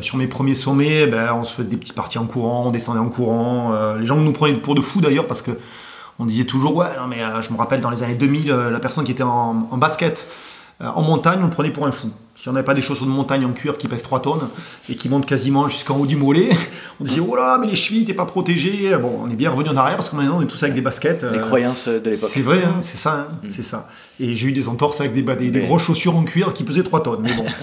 sur 0.00 0.16
mes 0.16 0.26
premiers 0.26 0.56
sommets, 0.56 1.06
ben, 1.06 1.34
on 1.34 1.44
se 1.44 1.54
faisait 1.54 1.68
des 1.68 1.76
petites 1.76 1.94
parties 1.94 2.18
en 2.18 2.24
courant, 2.24 2.66
on 2.66 2.70
descendait 2.72 2.98
en 2.98 3.08
courant. 3.08 3.94
Les 3.94 4.06
gens 4.06 4.16
nous 4.16 4.32
prenaient 4.32 4.54
pour 4.54 4.74
de 4.74 4.80
fous 4.80 5.00
d'ailleurs 5.00 5.28
parce 5.28 5.42
que 5.42 5.52
on 6.18 6.26
disait 6.26 6.44
toujours, 6.44 6.76
ouais, 6.76 6.88
non, 7.00 7.06
mais 7.08 7.22
euh, 7.22 7.42
je 7.42 7.50
me 7.52 7.56
rappelle 7.58 7.80
dans 7.80 7.90
les 7.90 8.02
années 8.02 8.14
2000, 8.14 8.50
euh, 8.50 8.70
la 8.70 8.80
personne 8.80 9.04
qui 9.04 9.12
était 9.12 9.22
en, 9.22 9.68
en 9.70 9.76
basket 9.78 10.26
euh, 10.80 10.86
en 10.94 11.02
montagne, 11.02 11.38
on 11.40 11.44
le 11.44 11.50
prenait 11.50 11.70
pour 11.70 11.86
un 11.86 11.92
fou. 11.92 12.10
Si 12.34 12.48
on 12.48 12.52
n'avait 12.52 12.64
pas 12.64 12.74
des 12.74 12.82
chaussures 12.82 13.06
de 13.06 13.10
montagne 13.10 13.44
en 13.44 13.52
cuir 13.52 13.76
qui 13.78 13.86
pèsent 13.88 14.02
3 14.02 14.20
tonnes 14.22 14.48
et 14.88 14.96
qui 14.96 15.08
montent 15.08 15.26
quasiment 15.26 15.68
jusqu'en 15.68 15.96
haut 15.96 16.06
du 16.06 16.16
mollet, 16.16 16.48
on 17.00 17.04
disait, 17.04 17.20
oh 17.20 17.36
là 17.36 17.46
là, 17.46 17.58
mais 17.58 17.66
les 17.68 17.74
chevilles, 17.76 18.04
t'es 18.04 18.14
pas 18.14 18.24
protégé. 18.24 18.96
Bon, 18.96 19.20
on 19.22 19.30
est 19.30 19.36
bien 19.36 19.50
revenu 19.50 19.68
en 19.68 19.76
arrière 19.76 19.96
parce 19.96 20.08
que 20.10 20.16
maintenant, 20.16 20.38
on 20.38 20.42
est 20.42 20.46
tous 20.46 20.60
avec 20.62 20.74
des 20.74 20.80
baskets. 20.80 21.22
Les 21.22 21.38
euh, 21.38 21.42
croyances 21.42 21.86
de 21.88 22.10
l'époque. 22.10 22.30
c'est 22.32 22.40
vrai, 22.40 22.64
hein, 22.64 22.76
c'est 22.80 22.96
ça, 22.96 23.28
hein, 23.30 23.34
c'est 23.48 23.62
ça. 23.62 23.88
Et 24.18 24.34
j'ai 24.34 24.48
eu 24.48 24.52
des 24.52 24.68
entorses 24.68 25.00
avec 25.00 25.12
des, 25.14 25.22
des, 25.22 25.50
des 25.50 25.60
Mais- 25.60 25.66
grosses 25.66 25.82
chaussures 25.82 26.16
en 26.16 26.24
cuir 26.24 26.52
qui 26.52 26.64
pesaient 26.64 26.82
3 26.82 27.02
tonnes, 27.02 27.20
mais 27.22 27.34
bon. 27.34 27.44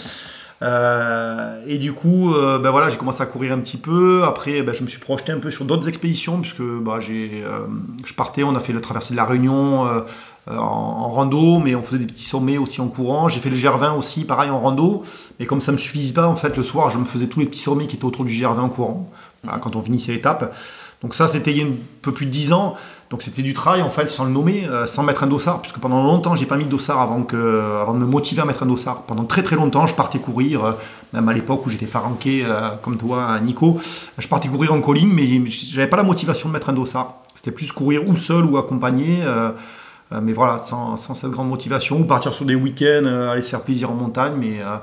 Euh, 0.61 1.63
et 1.67 1.77
du 1.77 1.93
coup, 1.93 2.33
euh, 2.33 2.59
ben 2.59 2.73
j'ai 2.89 2.97
commencé 2.97 3.21
à 3.23 3.25
courir 3.25 3.53
un 3.53 3.59
petit 3.59 3.77
peu. 3.77 4.23
Après, 4.25 4.61
ben, 4.61 4.73
je 4.73 4.83
me 4.83 4.87
suis 4.87 4.99
projeté 4.99 5.31
un 5.31 5.39
peu 5.39 5.51
sur 5.51 5.65
d'autres 5.65 5.87
expéditions, 5.87 6.41
puisque 6.41 6.61
bah, 6.61 6.99
j'ai, 6.99 7.43
euh, 7.45 7.61
je 8.05 8.13
partais, 8.13 8.43
on 8.43 8.55
a 8.55 8.59
fait 8.59 8.73
le 8.73 8.81
traversée 8.81 9.13
de 9.13 9.17
la 9.17 9.25
Réunion 9.25 9.85
en, 10.47 11.09
rando, 11.09 11.59
mais 11.59 11.75
on 11.75 11.83
faisait 11.83 11.99
des 11.99 12.07
petits 12.07 12.23
sommets 12.23 12.57
aussi 12.57 12.81
en 12.81 12.87
courant. 12.87 13.29
J'ai 13.29 13.39
fait 13.39 13.49
le 13.49 13.55
GR20 13.55 13.97
aussi, 13.97 14.25
pareil 14.25 14.49
en 14.49 14.59
rando. 14.59 15.03
Mais 15.39 15.45
comme 15.45 15.61
ça 15.61 15.71
me 15.71 15.77
suffisait 15.77 16.13
pas, 16.13 16.27
en 16.27 16.35
fait, 16.35 16.57
le 16.57 16.63
soir, 16.63 16.89
je 16.89 16.97
me 16.97 17.05
faisais 17.05 17.27
tous 17.27 17.39
les 17.39 17.45
petits 17.45 17.59
sommets 17.59 17.87
qui 17.87 17.95
étaient 17.95 18.05
autour 18.05 18.25
du 18.25 18.33
GR20 18.33 18.59
en 18.59 18.69
courant, 18.69 19.11
voilà, 19.43 19.59
quand 19.59 19.75
on 19.75 19.81
finissait 19.81 20.11
l'étape. 20.11 20.53
Donc 21.01 21.15
ça, 21.15 21.27
c'était 21.27 21.51
il 21.51 21.57
y 21.57 21.62
a 21.62 21.65
un 21.65 21.71
peu 22.01 22.13
plus 22.13 22.25
de 22.25 22.31
10 22.31 22.51
ans. 22.53 22.75
Donc 23.09 23.21
c'était 23.23 23.41
du 23.41 23.53
trail, 23.53 23.81
en 23.81 23.89
fait, 23.89 24.07
sans 24.07 24.25
le 24.25 24.31
nommer, 24.31 24.67
euh, 24.67 24.85
sans 24.85 25.01
mettre 25.01 25.23
un 25.23 25.27
dossard, 25.27 25.62
puisque 25.62 25.79
pendant 25.79 26.03
longtemps, 26.03 26.35
j'ai 26.35 26.45
pas 26.45 26.57
mis 26.57 26.65
de 26.65 26.69
dossard 26.69 26.99
avant, 26.99 27.23
que, 27.23 27.79
avant 27.81 27.93
de 27.93 27.99
me 27.99 28.05
motiver 28.05 28.41
à 28.41 28.45
mettre 28.45 28.63
un 28.63 28.67
dossard. 28.67 29.03
Pendant 29.03 29.23
très 29.23 29.41
très 29.41 29.55
longtemps, 29.55 29.88
je 29.88 29.95
partais 29.95 30.19
courir, 30.19 30.63
euh, 30.63 30.71
même 31.13 31.27
à 31.27 31.33
l'époque 31.33 31.65
où 31.65 31.69
j'étais 31.69 31.88
faranqué, 31.88 32.43
euh, 32.45 32.69
comme 32.83 32.97
toi, 32.97 33.39
Nico, 33.41 33.79
je 34.17 34.27
partais 34.27 34.47
courir 34.49 34.73
en 34.73 34.81
colline, 34.81 35.12
mais 35.12 35.25
j'avais 35.47 35.88
pas 35.88 35.97
la 35.97 36.03
motivation 36.03 36.49
de 36.49 36.53
mettre 36.53 36.69
un 36.69 36.73
dossard. 36.73 37.15
C'était 37.33 37.51
plus 37.51 37.71
courir 37.71 38.07
ou 38.07 38.15
seul 38.15 38.43
ou 38.45 38.57
accompagné. 38.57 39.19
euh, 39.23 39.51
euh, 40.12 40.19
mais 40.23 40.33
voilà, 40.33 40.57
sans, 40.57 40.97
sans 40.97 41.13
cette 41.13 41.29
grande 41.29 41.49
motivation, 41.49 41.99
ou 41.99 42.03
partir 42.03 42.33
sur 42.33 42.43
des 42.43 42.55
week-ends, 42.55 43.05
euh, 43.05 43.29
aller 43.31 43.41
se 43.43 43.49
faire 43.51 43.62
plaisir 43.62 43.91
en 43.91 43.93
montagne, 43.93 44.33
mais, 44.38 44.57
euh, 44.59 44.77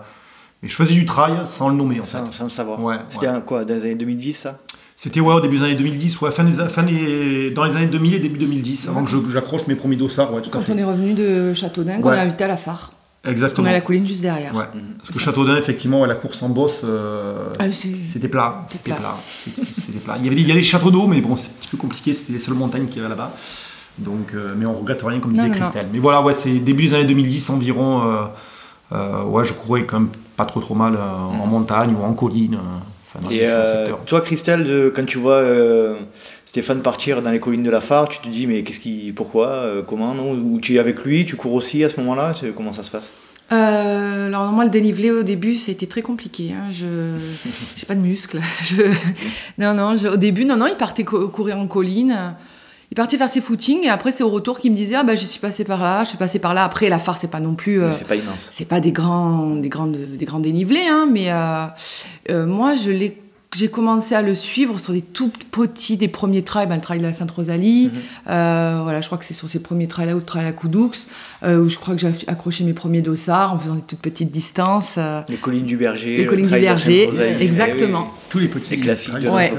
mais 0.63 0.69
je 0.69 0.77
faisais 0.77 0.95
du 0.95 1.05
trail 1.05 1.41
sans 1.47 1.69
le 1.69 1.75
nommer 1.75 1.99
en 1.99 2.05
fait. 2.05 2.19
Sans, 2.19 2.31
sans 2.33 2.45
le 2.45 2.51
savoir. 2.51 2.81
Ouais, 2.81 2.97
C'était 3.09 3.29
ouais. 3.29 3.43
quoi, 3.45 3.65
dans 3.65 3.75
les 3.75 3.83
années 3.83 3.95
2010 3.97 4.33
ça? 4.35 4.57
C'était 4.99 5.21
ouais, 5.21 5.35
au 5.35 5.41
début 5.41 5.59
des 5.59 5.65
années 5.65 5.75
2010, 5.75 6.21
ouais, 6.23 6.31
fin 6.31 6.43
des, 6.43 6.53
fin 6.71 6.83
des- 6.83 7.51
dans 7.51 7.65
les 7.65 7.77
années 7.77 7.87
2000 7.87 8.15
et 8.15 8.19
début 8.19 8.39
2010, 8.39 8.89
avant 8.89 9.05
que 9.05 9.11
j'accroche 9.31 9.67
mes 9.67 9.75
premiers 9.75 9.97
dossards, 9.97 10.33
ouais, 10.33 10.41
tout 10.41 10.49
à 10.49 10.53
Quand 10.53 10.61
fait. 10.63 10.73
on 10.73 10.79
est 10.79 10.85
revenu 10.85 11.13
de 11.13 11.53
Châteaudun, 11.53 12.01
qu'on 12.01 12.09
Ouais. 12.09 12.17
est 12.17 12.21
invité 12.21 12.45
à 12.45 12.49
la 12.49 12.57
phare. 12.57 12.93
On 13.27 13.31
Exactement. 13.31 13.67
a 13.69 13.73
la 13.73 13.81
colline 13.83 14.07
juste 14.07 14.23
derrière. 14.23 14.55
Ouais. 14.55 14.65
Parce 14.99 15.11
que 15.11 15.19
Châteaudun, 15.19 15.57
effectivement, 15.57 16.05
la 16.07 16.15
course 16.15 16.43
en 16.43 16.49
bosse, 16.49 16.81
euh, 16.85 17.49
Ah, 17.59 17.65
c'était 17.69 18.29
plat. 18.29 18.65
C'était 18.69 18.85
plat. 18.95 18.97
plat. 18.97 20.17
Il 20.19 20.25
y 20.25 20.29
avait 20.29 20.37
des, 20.37 20.43
il 20.43 20.49
y 20.49 20.53
a 20.53 20.55
des 20.55 20.63
châteaux 20.63 20.91
d'eau, 20.91 21.07
mais 21.07 21.21
bon, 21.21 21.37
c'est 21.37 21.49
un 21.51 21.53
petit 21.61 21.69
peu 21.69 21.77
compliqué. 21.77 22.13
C'était 22.15 22.33
les 22.33 22.39
seules 22.39 22.55
montagnes 22.55 22.87
qu'il 22.87 22.97
y 22.97 23.01
avait 23.01 23.09
là-bas. 23.11 23.33
Donc, 23.99 24.33
euh, 24.35 24.55
mais 24.57 24.65
on 24.65 24.75
regrette 24.79 25.03
rien, 25.03 25.21
comme 25.21 25.33
Non, 25.33 25.43
disait 25.43 25.49
non, 25.49 25.55
non. 25.55 25.61
Christelle. 25.61 25.87
Mais 25.93 25.99
voilà, 25.99 26.23
ouais, 26.23 26.33
c'est 26.35 26.59
début 26.61 26.85
des 26.85 26.95
années 26.95 27.05
2010 27.05 27.51
environ. 27.51 28.03
euh, 28.93 29.25
ouais, 29.25 29.45
je 29.45 29.53
courais 29.53 29.85
quand 29.85 30.01
même 30.01 30.09
pas 30.37 30.45
trop 30.47 30.61
trop 30.61 30.75
mal 30.75 30.97
en 30.97 31.47
montagne 31.47 31.95
ou 32.01 32.05
en 32.05 32.13
colline. 32.15 32.57
Euh, 33.17 33.27
enfin, 33.27 33.35
Et 33.35 33.47
euh, 33.47 33.87
toi, 34.07 34.21
Christelle, 34.21 34.65
de- 34.65 34.93
quand 34.95 35.05
tu 35.07 35.19
vois 35.19 35.35
euh, 35.37 35.95
Stéphane 36.45 36.81
partir 36.83 37.23
dans 37.23 37.31
les 37.31 37.41
collines 37.41 37.63
de 37.65 37.71
la 37.71 37.81
Phare, 37.81 38.09
tu 38.09 38.19
te 38.21 38.29
dis, 38.29 38.47
mais 38.47 38.63
qu'est-ce 38.63 38.81
qui, 38.81 39.13
pourquoi, 39.15 39.49
euh, 39.49 39.83
comment, 39.83 40.15
non 40.15 40.33
Ou 40.33 40.61
tu 40.61 40.77
es 40.77 40.79
avec 40.79 41.05
lui, 41.05 41.25
tu 41.27 41.37
cours 41.37 41.53
aussi 41.55 41.83
à 41.85 41.89
ce 41.89 41.99
moment-là 42.01 42.35
Tu- 42.39 42.53
Comment 42.53 42.73
ça 42.73 42.83
se 42.83 42.91
passe? 42.91 43.11
Euh, 43.53 44.27
alors 44.27 44.51
moi 44.51 44.65
le 44.65 44.71
dénivelé 44.71 45.13
au 45.13 45.23
début 45.23 45.55
c'était 45.55 45.87
très 45.87 46.03
compliqué. 46.03 46.51
Hein. 46.53 46.65
Je 46.73 46.85
j'ai 47.77 47.87
pas 47.87 47.95
de 47.95 48.01
muscles. 48.01 48.41
Je... 48.65 48.83
Non 49.59 49.73
non. 49.73 49.95
je- 49.97 50.09
Au 50.09 50.17
début 50.17 50.45
non 50.45 50.57
non 50.57 50.67
il 50.67 50.75
partait 50.75 51.05
cou- 51.05 51.29
courir 51.29 51.57
en 51.57 51.69
colline. 51.69 52.35
Il 52.93 52.95
partait 52.95 53.17
faire 53.19 53.29
ses 53.29 53.41
footings 53.41 53.85
et 53.85 53.89
après 53.89 54.13
c'est 54.13 54.23
au 54.23 54.29
retour 54.31 54.61
qu'il 54.61 54.71
me 54.71 54.77
disait 54.77 54.95
ah 54.95 55.03
bah 55.03 55.17
je 55.17 55.25
suis 55.27 55.41
passé 55.41 55.65
par 55.65 55.83
là, 55.83 56.05
je 56.05 56.11
suis 56.11 56.19
passé 56.19 56.39
par 56.39 56.55
là. 56.55 56.65
Après 56.65 56.89
la 56.89 56.99
phare 57.01 57.19
c'est 57.19 57.31
pas 57.31 57.41
non 57.41 57.55
plus. 57.55 57.83
euh, 57.83 57.91
C'est 57.93 58.07
pas 58.07 58.15
immense. 58.17 58.49
c'est 58.53 58.65
pas 58.65 58.81
des 58.81 58.93
grands, 58.93 59.57
des 59.57 59.69
grandes, 59.69 59.97
des 60.17 60.25
grands 60.25 60.39
dénivelés, 60.41 60.87
hein, 60.89 61.09
mais 61.11 61.31
euh, 61.33 61.65
euh, 62.31 62.47
moi, 62.47 62.75
je 62.77 62.91
l'ai, 62.93 63.21
j'ai 63.57 63.69
commencé 63.69 64.15
à 64.15 64.23
le 64.23 64.35
suivre 64.37 64.79
sur 64.79 64.93
des 64.93 65.01
tout 65.03 65.31
petits, 65.51 65.97
des 65.97 66.09
premiers 66.09 66.43
trails, 66.43 66.67
ben, 66.69 66.77
le 66.77 66.81
trail 66.81 66.99
de 66.99 67.05
la 67.05 67.13
Sainte-Rosalie. 67.13 67.91
Mhm. 67.93 68.01
euh, 68.29 68.81
voilà, 68.83 69.01
je 69.01 69.07
crois 69.07 69.19
que 69.19 69.25
c'est 69.25 69.35
sur 69.35 69.49
ces 69.49 69.59
premiers 69.61 69.89
trails-là 69.89 70.13
ou 70.15 70.19
le 70.19 70.25
trail 70.25 70.47
à 70.47 70.53
Coudoux, 70.53 70.93
euh, 71.43 71.59
où 71.65 71.69
je 71.69 71.79
crois 71.79 71.95
que 71.95 72.01
j'ai 72.01 72.13
accroché 72.29 72.63
mes 72.65 72.73
premiers 72.75 73.03
dossards 73.03 73.53
en 73.55 73.59
faisant 73.59 73.75
des 73.75 73.83
toutes 73.83 73.99
petites 74.01 74.31
distances. 74.31 74.95
euh, 74.99 75.23
Les 75.29 75.37
collines 75.37 75.67
du 75.67 75.77
Berger. 75.77 76.19
les 76.19 76.23
le 76.25 76.29
collines 76.31 76.45
du 76.47 76.51
trail 76.51 76.63
Berger, 76.63 77.11
exactement, 77.41 78.09
Eh 78.11 78.31
tous 78.31 78.39
les 78.39 78.49
petits 78.49 78.77
Les 78.77 78.81
classiques 78.83 79.15
de 79.15 79.29
Ouais. 79.29 79.51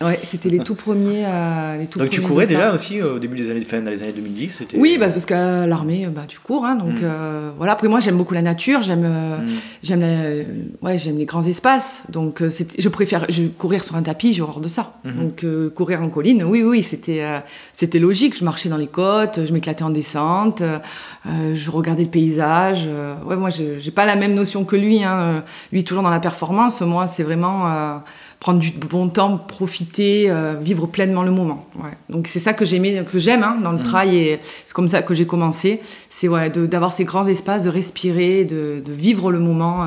Ouais, 0.00 0.18
c'était 0.22 0.48
les 0.48 0.60
tout 0.60 0.76
premiers. 0.76 1.24
euh, 1.26 1.76
les 1.78 1.86
tout 1.86 1.98
Donc 1.98 2.10
tu 2.10 2.20
courais 2.20 2.46
déjà 2.46 2.72
aussi 2.72 3.00
euh, 3.00 3.16
au 3.16 3.18
début 3.18 3.36
des 3.36 3.50
années, 3.50 3.60
fin, 3.62 3.80
dans 3.80 3.90
les 3.90 4.02
années 4.02 4.12
2010 4.12 4.50
c'était- 4.50 4.76
Oui, 4.78 4.96
bah, 4.98 5.08
parce 5.08 5.26
qu'à 5.26 5.66
l'armée, 5.66 6.06
bah, 6.06 6.22
tu 6.28 6.38
cours, 6.38 6.64
hein, 6.64 6.76
donc 6.76 6.94
Mm. 7.00 7.04
euh, 7.04 7.50
voilà. 7.56 7.72
Après 7.72 7.88
moi, 7.88 7.98
j'aime 7.98 8.16
beaucoup 8.16 8.34
la 8.34 8.42
nature, 8.42 8.80
j'aime, 8.82 9.04
euh, 9.04 9.38
Mm. 9.38 9.46
j'aime, 9.82 10.00
la- 10.00 10.88
ouais, 10.88 10.98
j'aime 10.98 11.18
les 11.18 11.24
grands 11.24 11.42
espaces. 11.42 12.02
Donc 12.10 12.42
euh, 12.42 12.50
je 12.78 12.88
préfère, 12.88 13.26
je, 13.28 13.44
courir 13.48 13.82
sur 13.82 13.96
un 13.96 14.02
tapis, 14.02 14.34
j'ai 14.34 14.42
horreur 14.42 14.60
de 14.60 14.68
ça. 14.68 14.92
Mhm. 15.04 15.12
Donc 15.20 15.42
euh, 15.44 15.68
courir 15.70 16.00
en 16.02 16.08
colline, 16.10 16.44
oui, 16.44 16.62
oui, 16.62 16.82
c'était, 16.84 17.22
euh, 17.24 17.40
c'était 17.72 17.98
logique. 17.98 18.38
Je 18.38 18.44
marchais 18.44 18.68
dans 18.68 18.76
les 18.76 18.86
côtes, 18.86 19.40
je 19.46 19.52
m'éclatais 19.52 19.82
en 19.82 19.90
descente, 19.90 20.60
euh, 20.60 20.78
euh, 21.26 21.54
je 21.56 21.70
regardais 21.72 22.04
le 22.04 22.08
paysage. 22.10 22.84
euh, 22.86 23.14
ouais, 23.24 23.36
moi, 23.36 23.50
je- 23.50 23.78
j'ai 23.80 23.90
pas 23.90 24.06
la 24.06 24.14
même 24.14 24.34
notion 24.34 24.64
que 24.64 24.76
lui. 24.76 25.02
Hein. 25.02 25.18
euh, 25.18 25.40
Lui, 25.72 25.82
toujours 25.84 26.02
dans 26.04 26.10
la 26.10 26.20
performance. 26.20 26.80
Moi, 26.82 27.06
c'est 27.08 27.22
vraiment 27.24 27.66
euh, 27.66 27.96
prendre 28.40 28.60
du 28.60 28.70
bon 28.70 29.08
temps, 29.08 29.36
profiter, 29.36 30.30
euh, 30.30 30.54
vivre 30.60 30.86
pleinement 30.86 31.24
le 31.24 31.32
moment. 31.32 31.66
Ouais. 31.76 31.90
Donc 32.08 32.28
c'est 32.28 32.38
ça 32.38 32.52
que 32.54 32.64
j'aimais, 32.64 33.04
que 33.10 33.18
j'aime 33.18 33.42
hein, 33.42 33.56
dans 33.62 33.72
le 33.72 33.78
Mhm. 33.78 33.84
trail 33.84 34.16
et 34.16 34.38
c'est 34.64 34.72
comme 34.74 34.88
ça 34.88 35.02
que 35.02 35.12
j'ai 35.12 35.26
commencé. 35.26 35.80
C'est 36.08 36.28
voilà, 36.28 36.48
d'avoir 36.48 36.92
ces 36.92 37.04
grands 37.04 37.26
espaces, 37.26 37.64
de 37.64 37.68
respirer, 37.70 38.44
de, 38.44 38.80
de 38.84 38.92
vivre 38.92 39.32
le 39.32 39.40
moment 39.40 39.82
euh, 39.82 39.86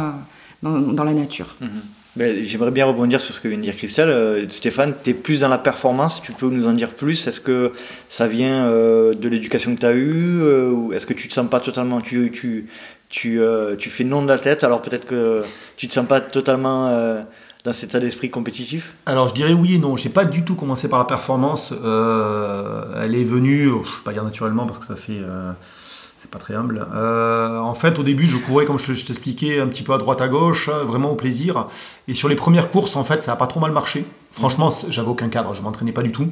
dans, 0.63 0.79
dans 0.79 1.03
la 1.05 1.13
nature. 1.13 1.55
Mhm. 1.61 1.69
Ben, 2.17 2.43
J'aimerais 2.43 2.71
bien 2.71 2.85
rebondir 2.85 3.21
sur 3.21 3.33
ce 3.33 3.39
que 3.39 3.47
vient 3.47 3.57
de 3.57 3.63
dire 3.63 3.77
Christelle. 3.77 4.09
Euh, 4.09 4.45
Stéphane, 4.49 4.93
tu 5.01 5.11
es 5.11 5.13
plus 5.13 5.39
dans 5.39 5.47
la 5.47 5.57
performance, 5.57 6.21
tu 6.21 6.33
peux 6.33 6.49
nous 6.49 6.67
en 6.67 6.73
dire 6.73 6.91
plus 6.91 7.25
Est-ce 7.27 7.39
que 7.39 7.71
ça 8.09 8.27
vient 8.27 8.67
de 8.69 9.29
l'éducation 9.29 9.73
que 9.75 9.79
tu 9.79 9.85
as 9.85 9.93
eue 9.93 10.41
ou 10.73 10.91
Est-ce 10.91 11.05
que 11.05 11.13
tu 11.13 11.29
te 11.29 11.33
sens 11.33 11.49
pas 11.49 11.61
totalement. 11.61 12.01
Tu, 12.01 12.29
tu, 12.33 12.67
tu, 13.07 13.39
tu 13.77 13.89
fais 13.89 14.03
non 14.03 14.23
de 14.23 14.27
la 14.27 14.39
tête, 14.39 14.65
alors 14.65 14.81
peut-être 14.81 15.05
que 15.05 15.41
tu 15.77 15.87
te 15.87 15.93
sens 15.93 16.05
pas 16.05 16.19
totalement 16.19 17.23
dans 17.63 17.73
cet 17.73 17.89
état 17.91 17.99
d'esprit 17.99 18.29
compétitif 18.29 18.95
Alors 19.05 19.27
je 19.27 19.33
dirais 19.33 19.53
oui 19.53 19.75
et 19.75 19.77
non. 19.79 19.95
J'ai 19.97 20.09
pas 20.09 20.25
du 20.25 20.43
tout 20.43 20.55
commencé 20.55 20.89
par 20.89 20.99
la 20.99 21.05
performance. 21.05 21.73
Euh, 21.83 23.01
elle 23.03 23.15
est 23.15 23.23
venue, 23.23 23.69
oh, 23.69 23.81
je 23.83 23.89
ne 23.91 23.95
vais 23.97 24.03
pas 24.03 24.13
dire 24.13 24.23
naturellement 24.23 24.65
parce 24.65 24.79
que 24.79 24.85
ça 24.87 24.95
fait, 24.95 25.19
euh, 25.19 25.51
c'est 26.17 26.29
pas 26.31 26.39
très 26.39 26.55
humble. 26.55 26.87
Euh, 26.93 27.59
en 27.59 27.73
fait, 27.75 27.99
au 27.99 28.03
début, 28.03 28.25
je 28.27 28.37
courais 28.37 28.65
comme 28.65 28.79
je, 28.79 28.93
je 28.93 29.05
t'expliquais 29.05 29.59
un 29.59 29.67
petit 29.67 29.83
peu 29.83 29.93
à 29.93 29.97
droite 29.97 30.21
à 30.21 30.27
gauche, 30.27 30.69
euh, 30.69 30.83
vraiment 30.83 31.11
au 31.11 31.15
plaisir. 31.15 31.67
Et 32.07 32.13
sur 32.13 32.29
les 32.29 32.35
premières 32.35 32.71
courses, 32.71 32.95
en 32.95 33.03
fait, 33.03 33.21
ça 33.21 33.33
a 33.33 33.35
pas 33.35 33.47
trop 33.47 33.59
mal 33.59 33.71
marché. 33.71 34.05
Franchement, 34.31 34.69
c'est- 34.71 34.91
j'avais 34.91 35.09
aucun 35.09 35.29
cadre, 35.29 35.53
je 35.53 35.61
m'entraînais 35.61 35.91
pas 35.91 36.03
du 36.03 36.11
tout. 36.11 36.29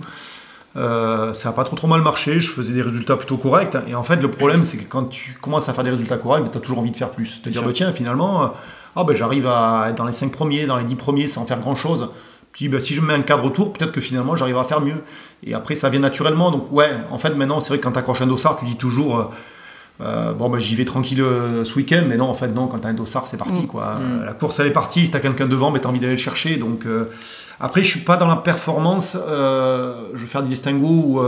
Euh, 0.76 1.34
ça 1.34 1.50
a 1.50 1.52
pas 1.52 1.64
trop 1.64 1.76
trop 1.76 1.88
mal 1.88 2.02
marché, 2.02 2.40
je 2.40 2.52
faisais 2.52 2.74
des 2.74 2.84
résultats 2.84 3.16
plutôt 3.18 3.38
corrects. 3.38 3.76
Et 3.88 3.96
en 3.96 4.04
fait, 4.04 4.18
le 4.18 4.30
problème, 4.32 4.64
c'est 4.64 4.78
que 4.78 4.84
quand 4.88 5.06
tu 5.06 5.34
commences 5.42 5.68
à 5.68 5.74
faire 5.74 5.84
des 5.84 5.90
résultats 5.90 6.18
corrects, 6.18 6.50
tu 6.52 6.58
as 6.58 6.62
toujours 6.62 6.80
envie 6.80 6.92
de 6.92 6.96
faire 6.98 7.10
plus. 7.10 7.42
Te 7.42 7.50
dire, 7.50 7.64
bah, 7.64 7.72
tiens, 7.74 7.92
finalement, 7.92 8.54
ah, 9.00 9.04
ben, 9.06 9.16
j'arrive 9.16 9.48
à 9.48 9.88
être 9.90 9.96
dans 9.96 10.06
les 10.06 10.14
5 10.14 10.32
premiers, 10.32 10.66
dans 10.66 10.78
les 10.78 10.84
10 10.84 10.96
premiers 10.96 11.28
sans 11.28 11.46
faire 11.46 11.60
grand 11.60 11.76
chose. 11.76 12.10
Puis 12.52 12.68
bah, 12.68 12.80
si 12.80 12.94
je 12.94 13.02
mets 13.02 13.14
un 13.14 13.22
cadre 13.22 13.46
autour, 13.46 13.74
peut-être 13.74 13.92
que 13.92 14.02
finalement 14.02 14.36
j'arriverai 14.36 14.62
à 14.62 14.68
faire 14.68 14.82
mieux. 14.82 15.02
Et 15.44 15.54
après, 15.54 15.76
ça 15.76 15.90
vient 15.90 16.00
naturellement. 16.00 16.52
Donc, 16.52 16.72
ouais, 16.72 16.92
en 17.12 17.18
fait, 17.18 17.34
maintenant, 17.36 17.60
c'est 17.60 17.70
vrai 17.70 17.78
que 17.78 17.84
quand 17.84 17.92
tu 17.92 18.00
accroches 18.00 18.22
un 18.22 18.28
dossard, 18.28 18.58
tu 18.58 18.66
dis 18.66 18.76
toujours. 18.76 19.18
euh, 19.18 19.24
euh, 20.02 20.32
bon, 20.34 20.50
bah, 20.50 20.60
j'y 20.60 20.76
vais 20.76 20.86
tranquille 20.86 21.22
euh, 21.22 21.66
ce 21.66 21.76
week-end, 21.76 22.04
mais 22.08 22.16
non, 22.16 22.26
en 22.26 22.34
fait, 22.34 22.48
non, 22.48 22.68
quand 22.68 22.80
t'as 22.80 22.90
un 22.90 22.94
dossard, 22.94 23.28
c'est 23.28 23.38
parti. 23.38 23.62
Mm. 23.62 23.68
Quoi. 23.68 23.96
Mm. 23.96 24.26
La 24.26 24.34
course, 24.34 24.60
elle 24.60 24.68
est 24.68 24.72
partie. 24.72 25.06
Si 25.06 25.12
t'as 25.12 25.20
quelqu'un 25.20 25.46
devant, 25.48 25.72
bah, 25.72 25.80
t'as 25.80 25.90
envie 25.90 26.00
d'aller 26.00 26.14
le 26.14 26.20
chercher. 26.20 26.56
Donc, 26.58 26.86
euh, 26.86 27.06
après, 27.60 27.84
je 27.84 27.90
suis 27.90 28.00
pas 28.00 28.16
dans 28.16 28.28
la 28.28 28.38
performance. 28.38 29.18
je 29.18 30.18
veux 30.18 30.28
faire 30.28 30.44
du 30.44 30.48
distinguo 30.48 30.88
où 30.88 31.22